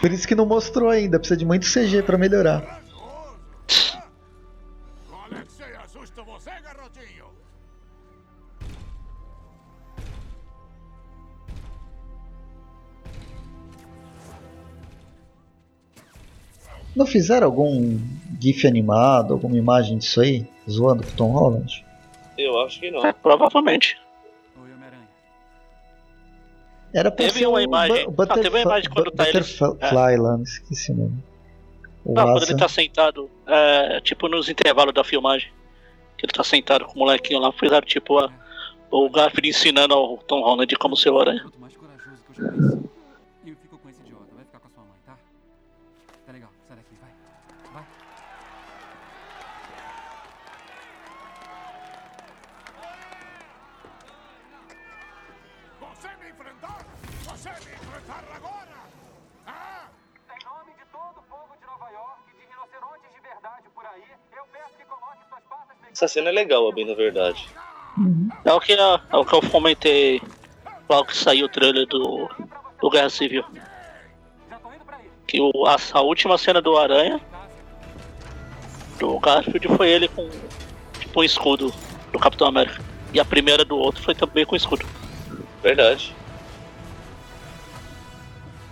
Por 0.00 0.10
isso 0.10 0.26
que 0.26 0.34
não 0.34 0.46
mostrou 0.46 0.88
ainda, 0.88 1.18
precisa 1.18 1.36
de 1.36 1.44
muito 1.44 1.66
CG 1.66 2.02
pra 2.02 2.16
melhorar. 2.16 2.80
Não 16.94 17.06
fizeram 17.06 17.46
algum 17.46 17.98
GIF 18.40 18.66
animado, 18.66 19.32
alguma 19.32 19.56
imagem 19.56 19.96
disso 19.98 20.20
aí, 20.20 20.44
zoando 20.68 21.04
com 21.04 21.10
Tom 21.12 21.30
Holland? 21.30 21.84
Eu 22.36 22.60
acho 22.62 22.80
que 22.80 22.90
não. 22.90 23.06
É, 23.06 23.12
provavelmente. 23.12 23.96
Era 26.92 27.10
pra 27.10 27.24
Teve 27.26 27.46
uma 27.46 27.62
imagem- 27.62 28.10
Bu- 28.10 28.22
ah, 28.22 28.26
teve 28.34 28.48
uma 28.48 28.60
imagem 28.60 28.90
quando 28.90 29.10
tá 29.12 29.28
eles- 29.28 29.58
Butterfly 29.58 30.16
lá, 30.16 30.36
não 30.36 30.42
esqueci 30.42 30.92
o 30.92 30.96
nome. 30.96 31.24
O 32.04 32.18
Ah, 32.18 32.24
quando 32.24 32.42
ele 32.44 32.56
tá 32.56 32.68
sentado, 32.68 33.30
é, 33.46 34.00
tipo 34.00 34.28
nos 34.28 34.48
intervalos 34.48 34.92
da 34.94 35.04
filmagem, 35.04 35.48
que 36.18 36.26
ele 36.26 36.32
tá 36.32 36.42
sentado 36.42 36.84
com 36.86 36.94
o 36.94 36.98
molequinho 36.98 37.38
lá, 37.40 37.52
fizeram 37.52 37.86
tipo 37.86 38.18
a, 38.18 38.30
o 38.90 39.08
Garfield 39.10 39.48
ensinando 39.48 39.94
ao 39.94 40.16
Tom 40.18 40.40
Holland 40.42 40.74
como 40.76 40.96
ser 40.96 41.10
o 41.10 41.20
aranha. 41.20 41.44
Essa 66.00 66.08
cena 66.08 66.30
é 66.30 66.32
legal, 66.32 66.72
bem 66.72 66.86
na 66.86 66.94
verdade. 66.94 67.46
É 68.42 68.52
o 68.54 68.58
que, 68.58 68.72
é, 68.72 68.78
é 68.78 69.16
o 69.18 69.22
que 69.22 69.34
eu 69.34 69.42
comentei 69.42 70.22
logo 70.88 71.08
que 71.08 71.14
saiu 71.14 71.44
o 71.44 71.48
trailer 71.50 71.86
do, 71.86 72.26
do 72.80 72.88
Guerra 72.88 73.10
Civil. 73.10 73.44
Que 75.26 75.42
o, 75.42 75.66
a, 75.66 75.76
a 75.92 76.00
última 76.00 76.38
cena 76.38 76.62
do 76.62 76.78
Aranha, 76.78 77.20
do 78.98 79.20
Garfield, 79.20 79.68
foi 79.76 79.90
ele 79.90 80.08
com 80.08 80.26
tipo 80.98 81.20
um 81.20 81.22
escudo 81.22 81.70
do 82.10 82.18
Capitão 82.18 82.48
América. 82.48 82.82
E 83.12 83.20
a 83.20 83.24
primeira 83.26 83.62
do 83.62 83.76
outro 83.76 84.02
foi 84.02 84.14
também 84.14 84.46
com 84.46 84.56
escudo. 84.56 84.86
Verdade. 85.62 86.16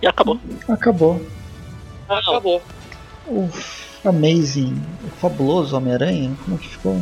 E 0.01 0.07
acabou. 0.07 0.39
Acabou. 0.67 1.21
Acabou. 2.09 2.59
O 3.27 3.47
Amazing, 4.03 4.81
o 5.03 5.09
fabuloso 5.11 5.77
Homem-Aranha, 5.77 6.35
como 6.43 6.57
que 6.57 6.69
ficou? 6.69 6.99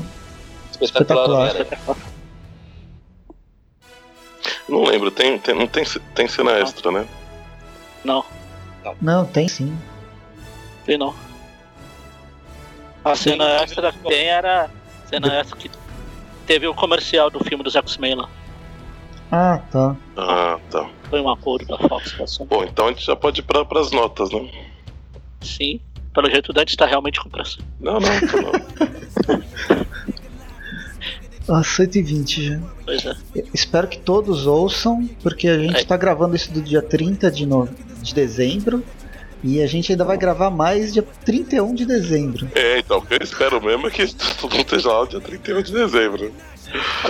Espetacular. 0.82 1.54
Não 4.68 4.84
lembro, 4.84 5.10
tem, 5.12 5.40
tem, 5.40 5.56
não 5.56 5.66
tem, 5.66 5.86
tem 6.14 6.28
cena 6.28 6.52
extra, 6.60 6.92
né? 6.92 7.08
Não, 8.04 8.24
Não, 9.02 9.26
tem 9.26 9.48
sim. 9.48 9.78
vi 10.86 10.98
não. 10.98 11.16
A 13.04 13.16
cena 13.16 13.46
extra 13.64 13.92
que 13.94 14.00
tem 14.00 14.26
era. 14.28 14.66
a 14.66 15.08
Cena 15.08 15.34
extra 15.36 15.58
que 15.58 15.72
teve 16.46 16.68
o 16.68 16.74
comercial 16.74 17.30
do 17.30 17.42
filme 17.46 17.64
dos 17.64 17.76
X-Men 17.78 18.16
lá. 18.16 18.30
Ah, 19.32 19.62
tá. 19.72 19.96
Ah, 20.18 20.60
tá. 20.70 20.90
Foi 21.10 21.22
um 21.22 21.30
acordo 21.30 21.66
da 21.66 21.78
Fox 21.88 22.12
com 22.14 22.24
a 22.24 22.28
Sony. 22.28 22.50
Bom, 22.50 22.64
então 22.66 22.88
a 22.88 22.90
gente 22.90 23.06
já 23.06 23.16
pode 23.16 23.40
ir 23.40 23.44
pra, 23.44 23.64
pras 23.64 23.92
notas, 23.92 24.30
né? 24.32 24.50
Sim, 25.42 25.80
pelo 26.14 26.30
jeito 26.30 26.50
o 26.50 26.54
Dante 26.54 26.72
está 26.72 26.86
realmente 26.86 27.22
com 27.22 27.30
pressa. 27.30 27.58
Não, 27.80 28.00
não, 28.02 28.20
tô 28.28 28.42
não. 28.42 29.78
Ah, 31.50 31.64
120 31.64 32.44
já. 32.50 32.60
Pois 32.86 33.06
é. 33.06 33.14
Espero 33.54 33.88
que 33.88 33.98
todos 34.00 34.46
ouçam, 34.46 35.10
porque 35.24 35.48
a 35.48 35.58
gente 35.58 35.82
É. 35.82 35.84
tá 35.86 35.96
gravando 35.96 36.36
isso 36.36 36.52
do 36.52 36.62
dia 36.62 36.82
30 36.82 37.32
de, 37.32 37.46
no... 37.46 37.68
de 38.02 38.14
dezembro. 38.14 38.84
E 39.44 39.62
a 39.62 39.68
gente 39.68 39.92
ainda 39.92 40.04
vai 40.04 40.18
gravar 40.18 40.50
mais 40.50 40.94
dia 40.94 41.06
31 41.24 41.74
de 41.76 41.86
dezembro. 41.86 42.50
É, 42.56 42.80
então, 42.80 42.98
o 42.98 43.02
que 43.06 43.14
eu 43.14 43.20
espero 43.22 43.62
mesmo 43.64 43.88
é 43.88 43.92
que 43.92 44.06
todo 44.42 44.52
mundo 44.52 44.66
esteja 44.66 44.92
lá 44.92 45.06
dia 45.06 45.22
31 45.22 45.62
de 45.62 45.72
dezembro. 45.72 46.34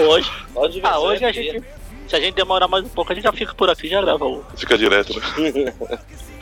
Hoje. 0.07 0.29
Pode 0.53 0.79
ver, 0.81 0.85
Ah, 0.87 0.99
hoje 0.99 1.23
a 1.25 1.31
gente. 1.31 1.63
Se 2.07 2.15
a 2.15 2.19
gente 2.19 2.35
demorar 2.35 2.67
mais 2.67 2.85
um 2.85 2.89
pouco, 2.89 3.11
a 3.11 3.15
gente 3.15 3.23
já 3.23 3.33
fica 3.33 3.53
por 3.53 3.69
aqui 3.69 3.87
e 3.87 3.89
já 3.89 4.01
grava 4.01 4.23
o. 4.25 4.43
Fica 4.55 4.77
direto, 4.77 5.13
né? 5.19 5.73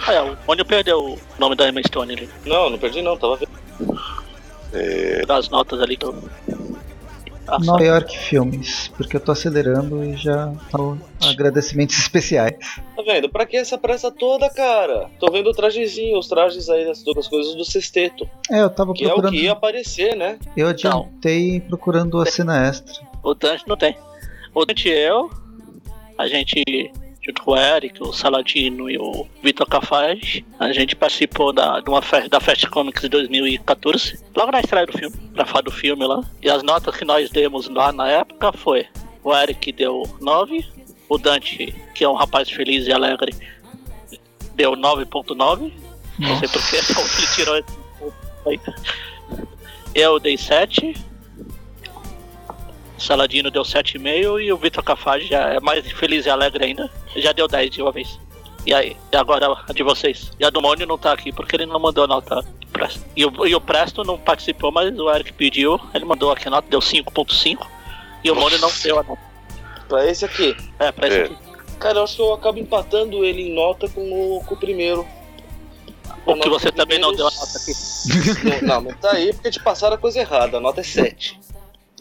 Ah, 0.06 0.14
é, 0.14 0.22
o 0.22 0.38
Mônio 0.48 0.65
perdeu 0.65 0.99
o 0.99 1.19
nome 1.40 1.56
da 1.56 1.67
Emma 1.69 1.82
Stone 1.88 2.14
ali. 2.14 2.30
Não, 2.45 2.69
não 2.69 2.77
perdi 2.77 3.01
não, 3.01 3.15
tava 3.15 3.38
vendo. 3.38 3.51
É, 4.74 5.25
Das 5.25 5.49
notas 5.49 5.80
ali 5.82 5.95
que 5.98 6.06
eu. 6.06 6.15
Nova 7.64 7.83
York 7.83 8.17
Filmes, 8.17 8.88
porque 8.98 9.15
eu 9.15 9.19
tô 9.19 9.32
acelerando 9.32 10.03
e 10.03 10.15
já 10.15 10.51
tô 10.72 10.98
agradecimentos 11.24 11.98
especiais. 11.99 12.56
Tá 12.95 13.01
vendo? 13.03 13.30
Pra 13.30 13.45
que 13.45 13.57
essa 13.57 13.77
pressa 13.77 14.09
toda, 14.11 14.49
cara? 14.49 15.09
Tô 15.19 15.32
vendo 15.32 15.49
o 15.49 15.53
trajezinho, 15.53 16.17
os 16.17 16.27
trajes 16.27 16.69
aí 16.69 16.85
das, 16.85 17.03
das 17.03 17.27
coisas 17.27 17.56
do 17.56 17.64
sexteto. 17.65 18.27
É, 18.51 18.61
eu 18.61 18.69
tava 18.69 18.93
Que 18.93 19.03
é 19.03 19.07
o 19.07 19.09
procurando. 19.11 19.33
que 19.33 19.43
ia 19.43 19.51
aparecer, 19.51 20.15
né? 20.15 20.38
Eu 20.57 20.67
adiantei 20.67 21.59
procurando 21.61 22.19
a 22.19 22.25
cena 22.25 22.67
extra. 22.67 22.93
O 23.24 23.33
Dante 23.33 23.64
não 23.67 23.77
tem. 23.77 23.95
O 24.53 24.65
Dante 24.65 24.90
eu, 24.90 25.30
a 26.17 26.27
gente, 26.27 26.64
junto 27.26 27.42
com 27.42 27.52
o 27.52 27.58
Eric, 27.58 28.02
o 28.04 28.14
Saladino 28.14 28.90
e 28.90 28.98
o 28.98 29.28
Vitor 29.42 29.68
Cafage, 29.68 30.45
a 30.60 30.72
gente 30.72 30.95
participou 30.95 31.52
da, 31.52 31.80
de 31.80 31.90
uma 31.90 32.02
festa, 32.02 32.30
da 32.30 32.40
Fast 32.40 32.68
Comics 32.70 33.02
de 33.02 33.10
2014, 33.10 34.24
logo 34.36 34.52
na 34.52 34.60
estreia 34.60 34.86
do 34.86 34.98
filme, 34.98 35.16
pra 35.34 35.45
falar 35.45 35.62
do 35.62 35.72
filme 35.72 36.06
lá. 36.06 36.24
E 36.42 36.50
as 36.50 36.62
notas 36.62 36.95
que 36.95 37.04
nós 37.04 37.30
demos 37.32 37.68
lá 37.68 37.92
na 37.92 38.08
época 38.08 38.54
foi: 38.54 38.86
o 39.24 39.36
Eric 39.36 39.72
deu 39.72 40.04
9, 40.22 40.66
o 41.10 41.18
Dante, 41.18 41.74
que 41.95 42.04
é 42.04 42.10
um 42.10 42.14
rapaz 42.14 42.50
feliz 42.50 42.86
e 42.86 42.92
alegre, 42.92 43.34
deu 44.54 44.74
9.9. 44.74 45.74
Não 46.20 46.40
sei 46.40 46.48
porquê, 46.48 46.78
como 46.94 47.08
ele 47.18 47.28
tirou 47.36 47.58
esse. 47.58 47.76
Eu 49.94 50.20
dei 50.20 50.38
7. 50.38 50.94
O 53.06 53.08
Saladino 53.08 53.51
deu 53.51 53.61
7,5 53.61 54.42
e 54.43 54.51
o 54.51 54.58
Vitor 54.58 54.84
Cafage 54.84 55.27
já 55.27 55.53
é 55.53 55.59
mais 55.59 55.85
feliz 55.92 56.25
e 56.25 56.30
alegre 56.32 56.66
ainda. 56.66 56.90
Já 57.16 57.32
deu 57.34 57.48
10 57.48 57.69
de 57.69 57.80
uma 57.84 57.92
vez. 57.92 58.19
E 58.66 58.74
aí, 58.74 58.98
e 59.11 59.16
agora 59.16 59.45
a 59.67 59.74
de 59.74 59.84
vocês? 59.84 60.32
E 60.40 60.43
a 60.43 60.50
do 60.50 60.59
Mônio 60.59 60.88
não 60.88 60.98
tá 60.98 61.11
aqui 61.11 61.32
porque 61.32 61.56
ele 61.56 61.67
não 61.67 61.80
mandou 61.80 62.08
nota. 62.08 62.43
E 63.16 63.24
o, 63.24 63.45
e 63.45 63.53
o 63.53 63.61
Presto 63.61 64.03
não 64.03 64.17
participou, 64.17 64.72
mas 64.72 64.98
o 64.98 65.08
Eric 65.14 65.34
pediu. 65.34 65.80
Ele 65.93 66.03
mandou 66.03 66.32
aqui 66.32 66.48
a 66.48 66.51
nota, 66.51 66.67
deu 66.67 66.80
5.5. 66.80 67.67
E 68.24 68.32
o 68.32 68.35
Mônio 68.35 68.58
não 68.58 68.72
deu 68.82 68.98
a 68.98 69.03
nota. 69.03 69.22
Pra 69.88 70.09
esse 70.09 70.25
aqui. 70.25 70.58
É, 70.80 70.92
pra 70.92 71.08
esse 71.08 71.17
É. 71.19 71.24
aqui. 71.25 71.38
Cara, 71.80 72.00
eu 72.00 72.03
acho 72.06 72.16
que 72.16 72.22
eu 72.24 72.34
acabo 72.34 72.58
empatando 72.58 73.24
ele 73.24 73.43
em 73.43 73.53
nota 73.53 73.88
com 73.88 74.01
o, 74.01 74.43
com 74.43 74.56
o 74.56 74.58
primeiro. 74.58 75.06
O 76.25 76.34
que 76.40 76.50
você 76.50 76.72
também 76.72 76.98
não 76.98 77.14
deu 77.14 77.27
a 77.27 77.32
nota 77.32 77.59
aqui. 77.59 78.66
Não, 78.66 78.82
mas 78.82 79.00
tá 79.00 79.11
aí 79.11 79.32
porque 79.32 79.51
te 79.51 79.59
passaram 79.59 79.93
a 79.93 80.00
coisa 80.00 80.22
errada. 80.22 80.58
A 80.58 80.59
nota 80.59 80.82
é 80.82 80.84
7. 80.84 81.40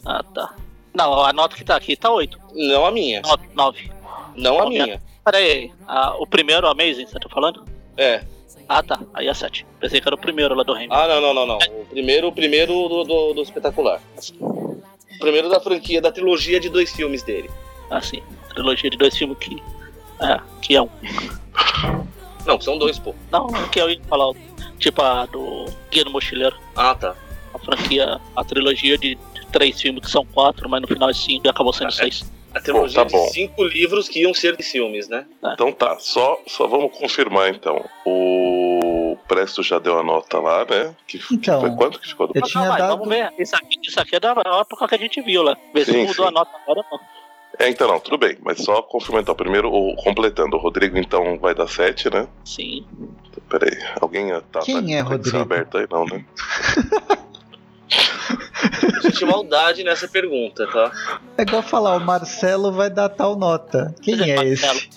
Ah, 0.06 0.22
tá. 0.34 0.54
Não, 0.94 1.24
a 1.24 1.32
nota 1.32 1.56
que 1.56 1.64
tá 1.64 1.76
aqui 1.76 1.96
tá 1.96 2.10
8. 2.10 2.38
Não 2.54 2.86
a 2.86 2.90
minha. 2.90 3.20
9. 3.54 3.90
Não 4.36 4.60
a 4.60 4.68
minha. 4.68 5.02
Peraí, 5.24 5.72
a- 5.88 6.14
o 6.18 6.26
primeiro 6.26 6.66
Amazing, 6.68 7.06
você 7.06 7.18
tá 7.18 7.28
falando? 7.28 7.64
É. 7.96 8.22
Ah, 8.68 8.82
tá. 8.82 9.00
Aí 9.12 9.26
é 9.28 9.34
7. 9.34 9.66
Pensei 9.80 10.00
que 10.00 10.08
era 10.08 10.14
o 10.14 10.18
primeiro 10.18 10.54
lá 10.54 10.62
do 10.62 10.72
Rainbow. 10.72 10.96
Ah, 10.96 11.08
não, 11.08 11.20
não, 11.20 11.34
não, 11.34 11.46
não. 11.46 11.58
O 11.58 11.86
primeiro, 11.86 12.28
o 12.28 12.32
primeiro 12.32 12.72
do, 12.88 13.04
do, 13.04 13.32
do 13.34 13.42
espetacular. 13.42 14.00
O 14.40 15.18
primeiro 15.18 15.48
da 15.48 15.60
franquia, 15.60 16.00
da 16.00 16.12
trilogia 16.12 16.60
de 16.60 16.68
dois 16.68 16.92
filmes 16.92 17.22
dele. 17.22 17.50
Ah, 17.90 18.00
sim. 18.00 18.22
Trilogia 18.50 18.88
de 18.90 18.96
dois 18.96 19.16
filmes 19.16 19.36
que. 19.38 19.62
É, 20.20 20.40
que 20.62 20.76
é 20.76 20.82
um. 20.82 20.88
Não, 22.46 22.60
são 22.60 22.78
dois, 22.78 22.98
pô. 22.98 23.14
Não, 23.30 23.46
não 23.48 23.68
que 23.68 23.80
eu 23.80 23.90
ia 23.90 24.00
falar. 24.08 24.32
Tipo 24.78 25.02
a 25.02 25.26
do 25.26 25.66
Guia 25.90 26.04
do 26.04 26.10
Mochileiro. 26.10 26.56
Ah, 26.76 26.94
tá. 26.94 27.14
A 27.52 27.58
franquia, 27.58 28.20
a 28.36 28.44
trilogia 28.44 28.98
de 28.98 29.16
três 29.54 29.80
filmes 29.80 30.02
que 30.04 30.10
são 30.10 30.26
quatro, 30.26 30.68
mas 30.68 30.82
no 30.82 30.88
final 30.88 31.08
é 31.08 31.14
cinco 31.14 31.46
e 31.46 31.48
acabou 31.48 31.72
sendo 31.72 31.92
seis. 31.92 32.24
A 32.52 32.60
trilogia 32.60 33.02
Bom, 33.04 33.10
tá 33.10 33.16
bom. 33.18 33.24
de 33.26 33.32
cinco 33.32 33.64
livros 33.64 34.08
que 34.08 34.20
iam 34.20 34.32
ser 34.34 34.56
de 34.56 34.62
filmes, 34.62 35.08
né? 35.08 35.26
Então 35.54 35.72
tá, 35.72 35.96
só, 35.98 36.38
só 36.46 36.66
vamos 36.68 36.96
confirmar 36.96 37.48
então. 37.50 37.84
O 38.04 39.16
Presto 39.26 39.62
já 39.62 39.78
deu 39.78 39.98
a 39.98 40.02
nota 40.04 40.38
lá, 40.38 40.64
né? 40.64 40.94
Que 41.06 41.20
Então, 41.32 41.60
foi 41.60 41.70
quanto 41.74 41.98
que 42.00 42.06
ficou 42.08 42.26
do 42.28 42.32
eu 42.36 42.42
tinha 42.42 42.64
mas 42.68 42.78
dado- 42.78 42.90
Vamos 42.98 43.08
ver. 43.08 43.32
Isso 43.38 43.56
aqui, 43.56 43.78
isso 43.82 44.00
aqui 44.00 44.16
é 44.16 44.20
da 44.20 44.30
época 44.60 44.86
que 44.88 44.94
a 44.94 44.98
gente 44.98 45.20
viu 45.22 45.42
lá. 45.42 45.56
Ver 45.72 45.84
se 45.84 45.92
Sim, 45.92 46.06
mudou 46.06 46.14
sim. 46.26 46.28
a 46.28 46.30
nota 46.30 46.50
agora 46.62 46.80
ou 46.80 46.84
não. 46.98 47.00
É, 47.58 47.68
então 47.70 47.86
não, 47.88 48.00
tudo 48.00 48.18
bem, 48.18 48.36
mas 48.42 48.58
só 48.62 48.82
confirmar 48.82 49.22
então. 49.22 49.34
Primeiro, 49.34 49.68
o, 49.72 49.94
completando, 49.96 50.56
o 50.56 50.60
Rodrigo 50.60 50.96
então 50.98 51.38
vai 51.38 51.54
dar 51.54 51.66
7, 51.68 52.08
né? 52.10 52.28
Sim. 52.44 52.84
Peraí, 53.48 53.76
alguém 54.00 54.28
tá, 54.52 54.60
Quem 54.60 54.74
tá 54.86 54.92
é 54.92 55.02
com 55.04 55.12
a 55.12 55.14
edição 55.16 55.40
Rodrigo? 55.40 55.54
aberta 55.54 55.78
aí, 55.78 55.86
não, 55.90 56.04
né? 56.06 56.24
Existe 58.98 59.24
maldade 59.24 59.82
nessa 59.84 60.06
pergunta, 60.08 60.66
tá? 60.66 60.92
É 61.38 61.42
igual 61.42 61.62
falar, 61.62 61.96
o 61.96 62.00
Marcelo 62.00 62.72
vai 62.72 62.90
dar 62.90 63.08
tal 63.08 63.36
nota. 63.36 63.94
Quem 64.02 64.30
é 64.30 64.44
esse? 64.44 64.88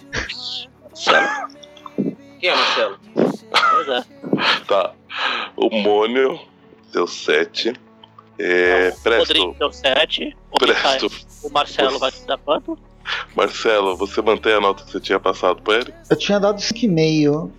Quem 2.40 2.50
é 2.50 2.56
Marcelo? 2.56 3.00
Pois 3.14 3.88
é. 3.88 4.04
Tá. 4.68 4.94
O 5.56 5.70
Mônio 5.70 6.40
deu 6.92 7.08
7. 7.08 7.74
É, 8.40 8.94
O 8.96 9.02
Presto, 9.02 9.20
Rodrigo 9.20 9.56
deu 9.58 9.72
7. 9.72 10.38
O, 10.52 10.60
Presto. 10.60 11.12
O 11.44 11.50
Marcelo 11.50 11.98
vai 11.98 12.12
dar 12.28 12.38
quanto? 12.38 12.78
Marcelo, 13.36 13.96
você 13.96 14.22
mantém 14.22 14.54
a 14.54 14.60
nota 14.60 14.84
que 14.84 14.92
você 14.92 15.00
tinha 15.00 15.20
passado 15.20 15.62
pra 15.62 15.76
ele? 15.76 15.94
Eu 16.10 16.16
tinha 16.18 16.40
dado 16.40 16.60
5,5. 16.60 17.50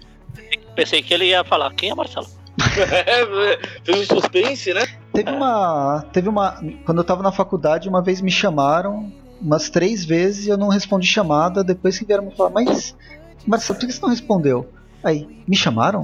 Pensei 0.76 1.02
que 1.02 1.12
ele 1.12 1.26
ia 1.26 1.42
falar. 1.42 1.73
Quem 1.74 1.90
é 1.90 1.94
Marcelo? 1.94 2.28
Fez 3.85 4.01
um 4.01 4.05
suspense, 4.05 4.75
né? 4.75 4.87
Teve 5.12 5.31
uma. 5.31 6.05
Teve 6.12 6.28
uma. 6.28 6.61
Quando 6.85 6.99
eu 6.99 7.05
tava 7.05 7.23
na 7.23 7.33
faculdade, 7.33 7.89
uma 7.89 8.03
vez 8.03 8.20
me 8.20 8.31
chamaram 8.31 9.12
umas 9.41 9.70
três 9.70 10.05
vezes 10.05 10.47
e 10.47 10.49
eu 10.51 10.57
não 10.57 10.69
respondi 10.69 11.07
chamada. 11.07 11.62
Depois 11.62 11.99
que 11.99 12.05
vieram 12.05 12.25
me 12.25 12.35
falar, 12.35 12.51
mas. 12.51 12.97
Marcelo, 13.47 13.78
por 13.78 13.87
que 13.87 13.93
você 13.93 14.03
não 14.03 14.11
respondeu? 14.11 14.70
Aí, 15.03 15.43
me 15.47 15.57
chamaram? 15.57 16.03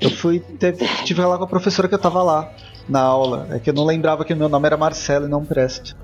Eu 0.00 0.10
fui. 0.10 0.40
Teve, 0.40 0.86
tive 1.04 1.24
lá 1.24 1.38
com 1.38 1.44
a 1.44 1.48
professora 1.48 1.88
que 1.88 1.94
eu 1.94 1.98
tava 1.98 2.22
lá 2.22 2.52
na 2.88 3.00
aula. 3.00 3.48
É 3.50 3.58
que 3.58 3.70
eu 3.70 3.74
não 3.74 3.84
lembrava 3.84 4.24
que 4.24 4.32
o 4.32 4.36
meu 4.36 4.48
nome 4.48 4.66
era 4.66 4.76
Marcelo 4.76 5.26
e 5.26 5.28
não 5.28 5.44
Presto. 5.44 5.96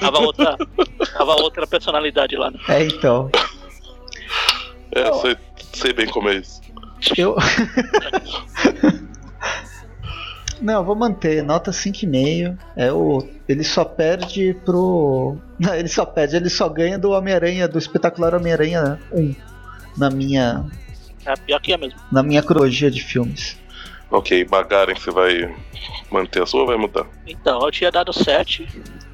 Tava 0.00 0.18
outra, 0.20 0.56
tava 1.16 1.32
outra 1.42 1.66
personalidade 1.66 2.36
lá. 2.36 2.50
Né? 2.50 2.58
É, 2.68 2.84
então. 2.84 3.30
É, 4.92 5.08
eu 5.08 5.14
sei, 5.14 5.36
sei 5.72 5.92
bem 5.92 6.06
como 6.06 6.28
é 6.28 6.36
isso. 6.36 6.60
Eu. 7.16 7.36
Não, 10.60 10.74
eu 10.74 10.84
vou 10.84 10.94
manter, 10.94 11.42
nota 11.42 11.70
5,5. 11.70 12.58
É 12.74 12.92
o. 12.92 13.26
Ele 13.48 13.62
só 13.62 13.84
perde 13.84 14.54
pro. 14.64 15.36
Não, 15.58 15.74
ele 15.74 15.88
só 15.88 16.04
perde, 16.04 16.36
ele 16.36 16.48
só 16.48 16.68
ganha 16.68 16.98
do 16.98 17.10
Homem-Aranha, 17.10 17.68
do 17.68 17.78
espetacular 17.78 18.34
Homem-Aranha 18.34 19.00
1. 19.12 19.34
Na 19.96 20.10
minha. 20.10 20.64
É 21.24 21.34
pior 21.34 21.60
que 21.60 21.72
é 21.72 21.76
mesmo. 21.76 21.98
Na 22.10 22.22
minha 22.22 22.42
cronologia 22.42 22.90
de 22.90 23.02
filmes. 23.02 23.58
Ok, 24.10 24.44
Bagaren, 24.44 24.94
você 24.94 25.10
vai 25.10 25.54
manter 26.10 26.42
a 26.42 26.46
sua 26.46 26.60
ou 26.60 26.66
vai 26.66 26.76
mudar? 26.76 27.06
Então, 27.26 27.60
eu 27.60 27.70
tinha 27.72 27.90
dado 27.90 28.12
7, 28.12 28.66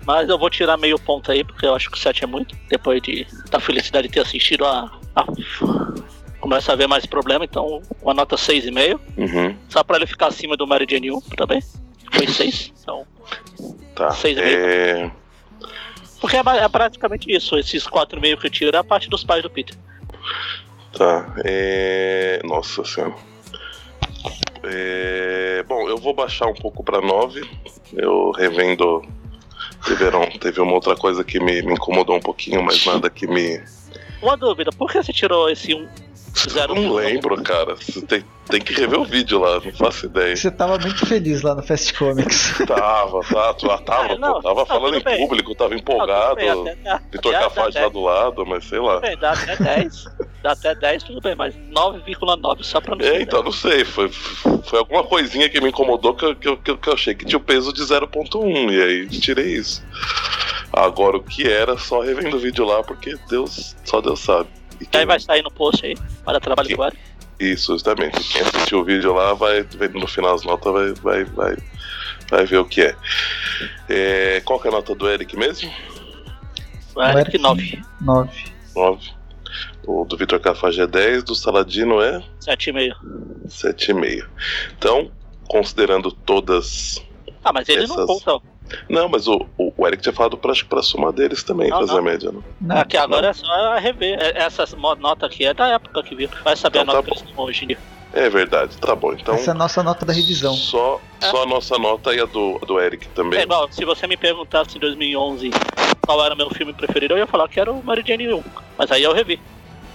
mas 0.05 0.29
eu 0.29 0.39
vou 0.39 0.51
tirar 0.51 0.77
meio 0.77 0.99
ponto 0.99 1.33
aí, 1.33 1.43
porque 1.43 1.65
eu 1.65 1.75
acho 1.75 1.91
que 1.91 1.99
7 1.99 2.25
é 2.25 2.27
muito. 2.27 2.55
Depois 2.69 3.01
de, 3.01 3.27
da 3.51 3.59
felicidade 3.59 4.09
de 4.09 4.15
ter 4.15 4.21
assistido 4.21 4.65
a. 4.67 4.91
a 5.17 5.25
começa 6.43 6.73
a 6.73 6.77
ver 6.77 6.89
mais 6.89 7.07
problema, 7.07 7.45
então 7.45 7.81
uma 8.03 8.13
nota 8.13 8.37
6,5. 8.37 9.01
Uhum. 9.17 9.57
Só 9.69 9.83
pra 9.83 9.97
ele 9.97 10.07
ficar 10.07 10.27
acima 10.27 10.57
do 10.57 10.67
Mary 10.67 10.87
Jane 10.91 11.11
1 11.13 11.21
também. 11.37 11.63
Foi 12.13 12.27
6. 12.27 12.73
Então. 12.83 13.07
Tá. 13.95 14.11
Seis 14.11 14.37
e 14.37 14.41
é... 14.41 15.11
Porque 16.21 16.37
é, 16.37 16.41
é 16.41 16.69
praticamente 16.69 17.31
isso. 17.31 17.57
Esses 17.57 17.87
4,5 17.87 18.41
que 18.41 18.47
eu 18.49 18.51
tiro 18.51 18.77
é 18.77 18.81
a 18.81 18.83
parte 18.83 19.09
dos 19.09 19.23
pais 19.23 19.41
do 19.41 19.49
Peter. 19.49 19.77
Tá. 20.93 21.33
É... 21.45 22.41
Nossa 22.43 22.85
senhora. 22.85 23.15
É... 24.65 25.65
Bom, 25.69 25.89
eu 25.89 25.97
vou 25.97 26.13
baixar 26.13 26.49
um 26.49 26.55
pouco 26.55 26.83
pra 26.83 27.01
9. 27.01 27.49
Eu 27.93 28.33
revendo. 28.33 29.05
Tiveram, 29.85 30.29
teve 30.41 30.61
uma 30.61 30.73
outra 30.73 30.97
coisa 30.97 31.23
que 31.23 31.39
me, 31.39 31.63
me 31.63 31.75
incomodou 31.75 32.17
um 32.17 32.21
pouquinho, 32.21 32.65
mas 32.65 32.85
nada 32.85 33.09
que 33.09 33.29
me. 33.29 33.63
Uma 34.21 34.37
dúvida, 34.37 34.71
por 34.73 34.91
que 34.91 35.03
você 35.03 35.13
tirou 35.13 35.49
esse 35.49 35.73
1? 35.75 35.89
Zero 36.49 36.75
Não 36.75 36.93
lembro, 36.95 37.41
cara. 37.43 37.75
Você 37.77 38.01
tem, 38.07 38.25
tem 38.49 38.61
que 38.61 38.73
rever 38.73 38.99
o 38.99 39.05
vídeo 39.05 39.39
lá, 39.39 39.61
não 39.61 39.73
faço 39.73 40.07
ideia. 40.07 40.35
Você 40.35 40.51
tava 40.51 40.79
muito 40.79 41.05
feliz 41.07 41.43
lá 41.43 41.55
no 41.55 41.63
Fast 41.63 41.93
Comics. 41.95 42.55
Tava, 42.67 43.21
tá, 43.23 43.55
tu- 43.55 43.79
tava, 43.85 44.13
É, 44.15 44.19
não, 44.19 44.35
pô, 44.35 44.43
tava 44.43 44.61
não, 44.61 44.67
falando 44.67 44.97
em 44.97 45.03
bem. 45.03 45.19
público, 45.19 45.55
tava 45.55 45.75
empolgado. 45.75 46.37
bem, 46.37 46.49
até- 46.49 46.71
até- 46.91 47.01
Vitor 47.13 47.35
até- 47.35 47.81
lá 47.81 47.89
do 47.89 48.01
lado, 48.03 48.47
mas 48.47 48.65
sei 48.65 48.81
lá. 48.81 48.99
Bem, 49.01 49.17
dá 49.19 49.33
até 49.33 49.57
10. 49.57 50.05
Dá 50.43 50.53
até 50.53 50.75
10, 50.75 51.03
tudo 51.05 51.21
bem, 51.21 51.35
mas 51.37 51.55
9,9 51.71 52.65
só 52.65 52.81
pra 52.81 52.97
não 52.97 53.05
É, 53.05 53.11
ser 53.11 53.21
então, 53.23 53.43
não 53.43 53.53
sei, 53.53 53.85
foi, 53.85 54.09
foi 54.11 54.79
alguma 54.79 55.05
coisinha 55.05 55.49
que 55.49 55.61
me 55.61 55.69
incomodou 55.69 56.15
que 56.15 56.25
eu, 56.25 56.35
que, 56.35 56.49
eu, 56.49 56.57
que 56.57 56.71
eu- 56.71 56.79
que 56.79 56.89
eu 56.89 56.95
achei 56.95 57.15
que 57.15 57.25
tinha 57.25 57.37
o 57.39 57.41
peso 57.43 57.73
de 57.73 57.83
0.1, 57.85 58.71
e 58.73 58.83
aí 58.83 59.07
tirei 59.07 59.55
isso. 59.55 59.85
Agora, 60.73 61.19
o 61.19 61.23
que 61.23 61.47
era, 61.47 61.77
só 61.79 62.01
revendo 62.01 62.37
o 62.37 62.41
vídeo 62.41 62.65
lá, 62.65 62.83
porque 62.83 63.15
Deus, 63.29 63.77
só 63.85 64.01
Deus 64.01 64.21
sabe. 64.21 64.49
E 64.93 64.97
Aí 64.97 65.05
vai 65.07 65.21
sair 65.21 65.43
no 65.43 65.51
post 65.51 65.85
aí, 65.85 65.95
para 66.25 66.41
trabalho 66.41 66.77
do 66.77 66.85
Eric. 66.85 66.99
Isso, 67.41 67.73
justamente. 67.73 68.19
Quem 68.33 68.43
assistiu 68.43 68.81
o 68.81 68.85
vídeo 68.85 69.13
lá, 69.13 69.35
vai 69.35 69.67
no 69.95 70.07
final 70.07 70.35
as 70.35 70.45
notas, 70.45 70.73
vai, 70.73 70.93
vai, 70.95 71.25
vai, 71.25 71.57
vai 72.31 72.47
ver 72.47 72.59
o 72.59 72.65
que 72.65 72.83
é. 72.83 72.97
É, 73.89 74.41
Qual 74.45 74.61
que 74.61 74.69
é 74.69 74.71
a 74.71 74.75
nota 74.75 74.95
do 74.95 75.09
Eric 75.09 75.37
mesmo? 75.37 75.71
Eric 77.19 77.39
9. 77.39 77.83
9. 78.01 78.45
9. 78.77 79.11
O 79.87 80.05
do 80.05 80.17
Vitor 80.17 80.39
Cafage 80.41 80.81
é 80.81 80.87
10, 80.87 81.25
do 81.25 81.35
Saladino 81.35 82.01
é 82.01 82.23
7,5. 82.41 82.95
7,5. 83.49 84.27
Então, 84.79 85.11
considerando 85.49 86.13
todas 86.13 87.03
Ah, 87.45 87.53
mas 87.53 87.69
ele 87.69 87.87
não 87.87 87.95
Essas- 87.97 88.23
conta. 88.23 88.47
Não, 88.89 89.09
mas 89.09 89.27
o, 89.27 89.47
o, 89.59 89.73
O 89.77 89.87
Eric 89.87 90.03
tinha 90.03 90.13
falado 90.13 90.37
pra, 90.37 90.53
pra 90.69 90.83
somar 90.83 91.13
deles 91.13 91.43
também, 91.43 91.71
Não, 91.71 91.79
fazer 91.81 91.93
não. 91.93 91.99
a 91.99 92.03
média, 92.03 92.33
não? 92.33 92.77
aqui 92.77 92.97
agora 92.97 93.29
é 93.29 93.33
só 93.33 93.75
rever. 93.79 94.19
É- 94.21 94.43
Essa 94.43 94.65
nota 94.99 95.27
aqui 95.27 95.45
é 95.45 95.55
da 95.55 95.69
época 95.69 96.03
que 96.03 96.15
viu. 96.15 96.29
Vai 96.45 96.57
saber 96.57 96.81
Então 96.81 96.83
a 96.83 96.87
tá 96.87 96.93
nota 97.03 97.11
que 97.11 97.19
eles 97.19 97.29
estão 97.31 97.45
hoje 97.45 97.65
em 97.65 97.69
dia. 97.69 97.79
É 98.15 98.29
verdade, 98.29 98.77
tá 98.77 98.95
bom. 98.95 99.15
Então, 99.15 99.35
Essa 99.35 99.51
é 99.51 99.53
a 99.53 99.55
nossa 99.55 99.83
nota 99.83 100.05
da 100.05 100.13
revisão. 100.13 100.53
só, 100.55 101.01
só 101.21 101.45
a 101.45 101.47
nossa 101.47 101.79
nota 101.79 102.15
e 102.15 102.21
a 102.21 102.27
do, 102.27 102.59
a 102.63 102.67
do 102.67 102.79
Eric 102.79 103.09
também. 103.09 103.39
É 103.39 103.43
igual, 103.45 103.67
se 103.73 103.85
você 103.87 104.07
me 104.07 104.19
perguntasse 104.19 104.77
em 104.77 104.81
2011 104.81 105.51
qual 106.05 106.23
era 106.23 106.35
o 106.35 106.37
meu 106.37 106.51
filme 106.51 106.75
preferido, 106.75 107.15
eu 107.15 107.19
ia 107.19 107.27
falar 107.27 107.49
que 107.49 107.59
era 107.59 107.73
o 107.73 107.83
Mary 107.83 108.05
Jane 108.07 108.33
1. 108.35 108.43
Mas 108.77 108.93
aí 108.93 109.03
eu 109.03 109.15
revi. 109.15 109.41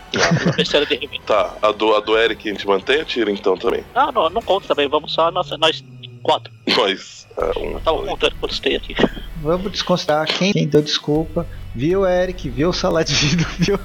Rever. 0.15 1.21
Tá, 1.25 1.53
a 1.61 1.71
do, 1.71 1.93
a 1.95 1.99
do 1.99 2.17
Eric 2.17 2.47
a 2.49 2.53
gente 2.53 2.65
mantém 2.65 2.99
ou 2.99 3.05
tira 3.05 3.29
então 3.29 3.57
também? 3.57 3.83
Ah, 3.93 4.11
não, 4.11 4.29
não 4.29 4.41
conta 4.41 4.67
também. 4.69 4.87
Vamos 4.87 5.13
só 5.13 5.29
nossa, 5.29 5.57
nós 5.57 5.83
quatro. 6.27 6.51
Nós. 6.75 7.25
é, 7.37 7.59
um, 7.59 7.79
Tava 7.79 8.03
contando 8.03 8.35
quantos 8.39 8.59
tem 8.59 8.75
aqui. 8.75 8.93
Vamos 9.37 9.71
desconsiderar 9.71 10.25
quem, 10.27 10.51
quem 10.51 10.67
deu 10.67 10.81
desculpa. 10.81 11.47
Viu 11.73 12.01
o 12.01 12.07
Eric, 12.07 12.49
viu 12.49 12.69
o 12.69 12.73
Saladino, 12.73 13.45
viu, 13.57 13.79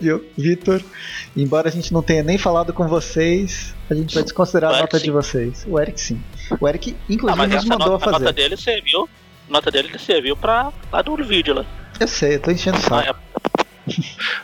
viu 0.00 0.16
o 0.16 0.40
Vitor. 0.40 0.82
Embora 1.36 1.68
a 1.68 1.70
gente 1.72 1.92
não 1.92 2.02
tenha 2.02 2.22
nem 2.24 2.36
falado 2.38 2.72
com 2.72 2.88
vocês, 2.88 3.74
a 3.88 3.94
gente 3.94 4.14
vai 4.14 4.24
desconsiderar 4.24 4.72
O 4.72 4.74
a 4.74 4.80
nota 4.80 4.98
sim. 4.98 5.04
de 5.04 5.10
vocês. 5.12 5.64
O 5.68 5.78
Eric 5.78 6.00
sim. 6.00 6.20
O 6.60 6.66
Eric, 6.66 6.96
Ah, 6.98 7.04
inclusive, 7.08 7.38
mas 7.38 7.54
nos 7.54 7.64
mandou 7.66 7.88
nota, 7.90 8.04
a 8.08 8.12
nota 8.12 8.24
fazer. 8.24 8.32
dele 8.34 8.56
serviu. 8.56 9.08
A 9.48 9.52
nota 9.52 9.70
dele 9.70 9.98
serviu 9.98 10.36
pra 10.36 10.72
lá 10.90 11.02
do 11.02 11.16
vídeo 11.24 11.54
lá. 11.54 11.64
Eu 12.00 12.08
sei, 12.08 12.34
eu 12.36 12.40
tô 12.40 12.50
enchendo 12.50 12.78
o 12.78 12.80
Ah, 12.80 13.04
saco. 13.04 13.20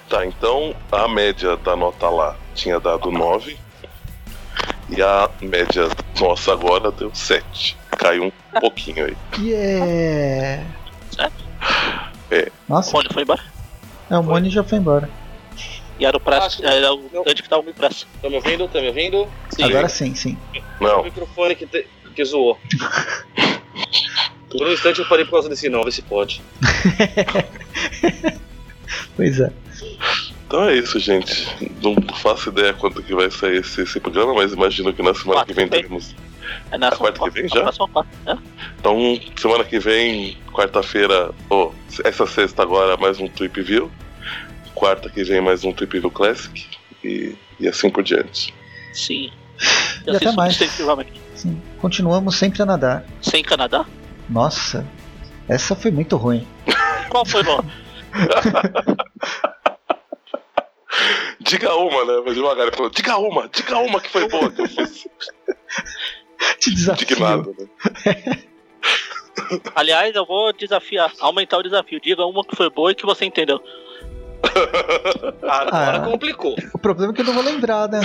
Tá, 0.08 0.24
então 0.26 0.74
a 0.92 1.08
média 1.08 1.56
da 1.56 1.74
nota 1.76 2.08
lá 2.08 2.36
tinha 2.54 2.78
dado 2.80 3.10
9. 3.10 3.56
E 4.88 5.02
a 5.02 5.28
média 5.42 5.88
nossa 6.20 6.52
agora 6.52 6.90
deu 6.92 7.10
7. 7.14 7.76
Caiu 7.98 8.24
um 8.24 8.32
pouquinho 8.60 9.04
aí. 9.06 9.16
Yeah! 9.38 10.64
É. 12.30 12.50
Nossa, 12.68 12.90
O 12.90 12.92
Rony 12.94 13.08
foi 13.12 13.22
embora. 13.22 13.42
é, 14.10 14.18
o 14.18 14.22
Moni 14.22 14.50
já 14.50 14.62
foi 14.64 14.78
embora. 14.78 15.08
E 15.98 16.04
era 16.04 16.16
o 16.16 16.20
Press, 16.20 16.60
era 16.62 16.92
o 16.92 17.08
Dante 17.24 17.42
que 17.42 17.48
tava 17.48 17.62
com 17.62 17.70
o 17.70 17.74
Press. 17.74 18.06
Tá 18.20 18.28
me 18.28 18.36
ouvindo? 18.36 18.68
Tá 18.68 18.80
me 18.80 18.88
ouvindo? 18.88 19.26
Agora 19.62 19.88
sim, 19.88 20.14
sim. 20.14 20.36
O 20.80 20.84
Não, 20.84 21.02
microfone 21.04 21.54
que, 21.54 21.66
te- 21.66 21.88
que 22.14 22.24
zoou. 22.24 22.58
Por 24.50 24.66
um 24.66 24.72
instante 24.72 24.98
eu 25.00 25.08
parei 25.08 25.24
por 25.24 25.32
causa 25.32 25.48
desse 25.48 25.68
não, 25.70 25.82
vê 25.84 25.90
se 25.90 26.02
pode. 26.02 26.42
Pois 29.16 29.40
é. 29.40 29.50
Então 30.46 30.68
é 30.68 30.76
isso, 30.76 30.98
gente. 30.98 31.46
Não 31.82 31.96
faço 32.16 32.50
ideia 32.50 32.72
quanto 32.72 33.02
que 33.02 33.14
vai 33.14 33.30
sair 33.30 33.56
esse, 33.58 33.82
esse 33.82 33.98
programa, 33.98 34.32
mas 34.34 34.52
imagino 34.52 34.92
que 34.92 35.02
na 35.02 35.12
semana 35.12 35.44
que 35.44 35.52
vem 35.52 35.68
teremos. 35.68 36.14
É 36.70 36.78
nessa 36.78 36.94
A 36.94 36.98
quarta 36.98 37.24
que 37.24 37.30
vem 37.30 37.48
já? 37.48 37.72
quarta. 37.72 38.06
É. 38.26 38.36
Então, 38.78 39.20
semana 39.36 39.64
que 39.64 39.78
vem, 39.78 40.36
quarta-feira, 40.52 41.32
ou 41.50 41.74
essa 42.04 42.26
sexta 42.26 42.62
agora, 42.62 42.96
mais 42.96 43.18
um 43.18 43.26
Trip 43.28 43.60
View. 43.60 43.90
Quarta 44.74 45.10
que 45.10 45.24
vem, 45.24 45.40
mais 45.40 45.64
um 45.64 45.72
Trip 45.72 45.98
View 45.98 46.10
Classic. 46.10 46.64
E, 47.02 47.34
e 47.58 47.68
assim 47.68 47.90
por 47.90 48.02
diante. 48.04 48.54
Sim. 48.92 49.30
E 50.06 50.10
até 50.14 50.30
mais. 50.32 50.56
Sim. 51.34 51.60
Continuamos 51.80 52.36
sempre 52.36 52.62
a 52.62 52.66
nadar. 52.66 53.04
Sem 53.20 53.42
Canadá? 53.42 53.84
Nossa, 54.28 54.86
essa 55.48 55.74
foi 55.74 55.90
muito 55.90 56.16
ruim. 56.16 56.46
Qual 57.08 57.24
foi 57.24 57.42
bom? 57.42 57.64
Diga 61.40 61.74
uma, 61.74 62.04
né? 62.04 62.22
Mas 62.24 62.34
devagar, 62.34 62.66
ele 62.66 62.76
falou, 62.76 62.90
diga 62.90 63.16
uma, 63.18 63.48
diga 63.48 63.78
uma 63.78 64.00
que 64.00 64.08
foi 64.10 64.28
boa 64.28 64.50
que 64.50 64.62
eu 64.62 64.68
fiz. 64.68 65.06
Te 66.58 66.74
desafio. 66.74 67.04
Indignado, 67.04 67.56
né? 67.58 68.42
Aliás, 69.74 70.14
eu 70.14 70.24
vou 70.26 70.52
desafiar, 70.52 71.12
aumentar 71.20 71.58
o 71.58 71.62
desafio. 71.62 72.00
Diga 72.00 72.24
uma 72.24 72.44
que 72.44 72.56
foi 72.56 72.70
boa 72.70 72.90
e 72.92 72.94
que 72.94 73.04
você 73.06 73.24
entendeu. 73.24 73.60
Agora 75.42 75.96
Ah. 75.96 76.00
complicou. 76.00 76.56
O 76.72 76.78
problema 76.78 77.12
é 77.12 77.14
que 77.14 77.20
eu 77.20 77.26
não 77.26 77.34
vou 77.34 77.42
lembrar, 77.42 77.88
né? 77.88 78.00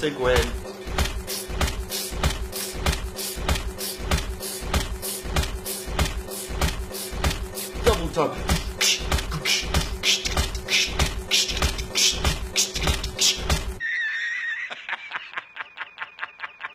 segue 0.00 0.32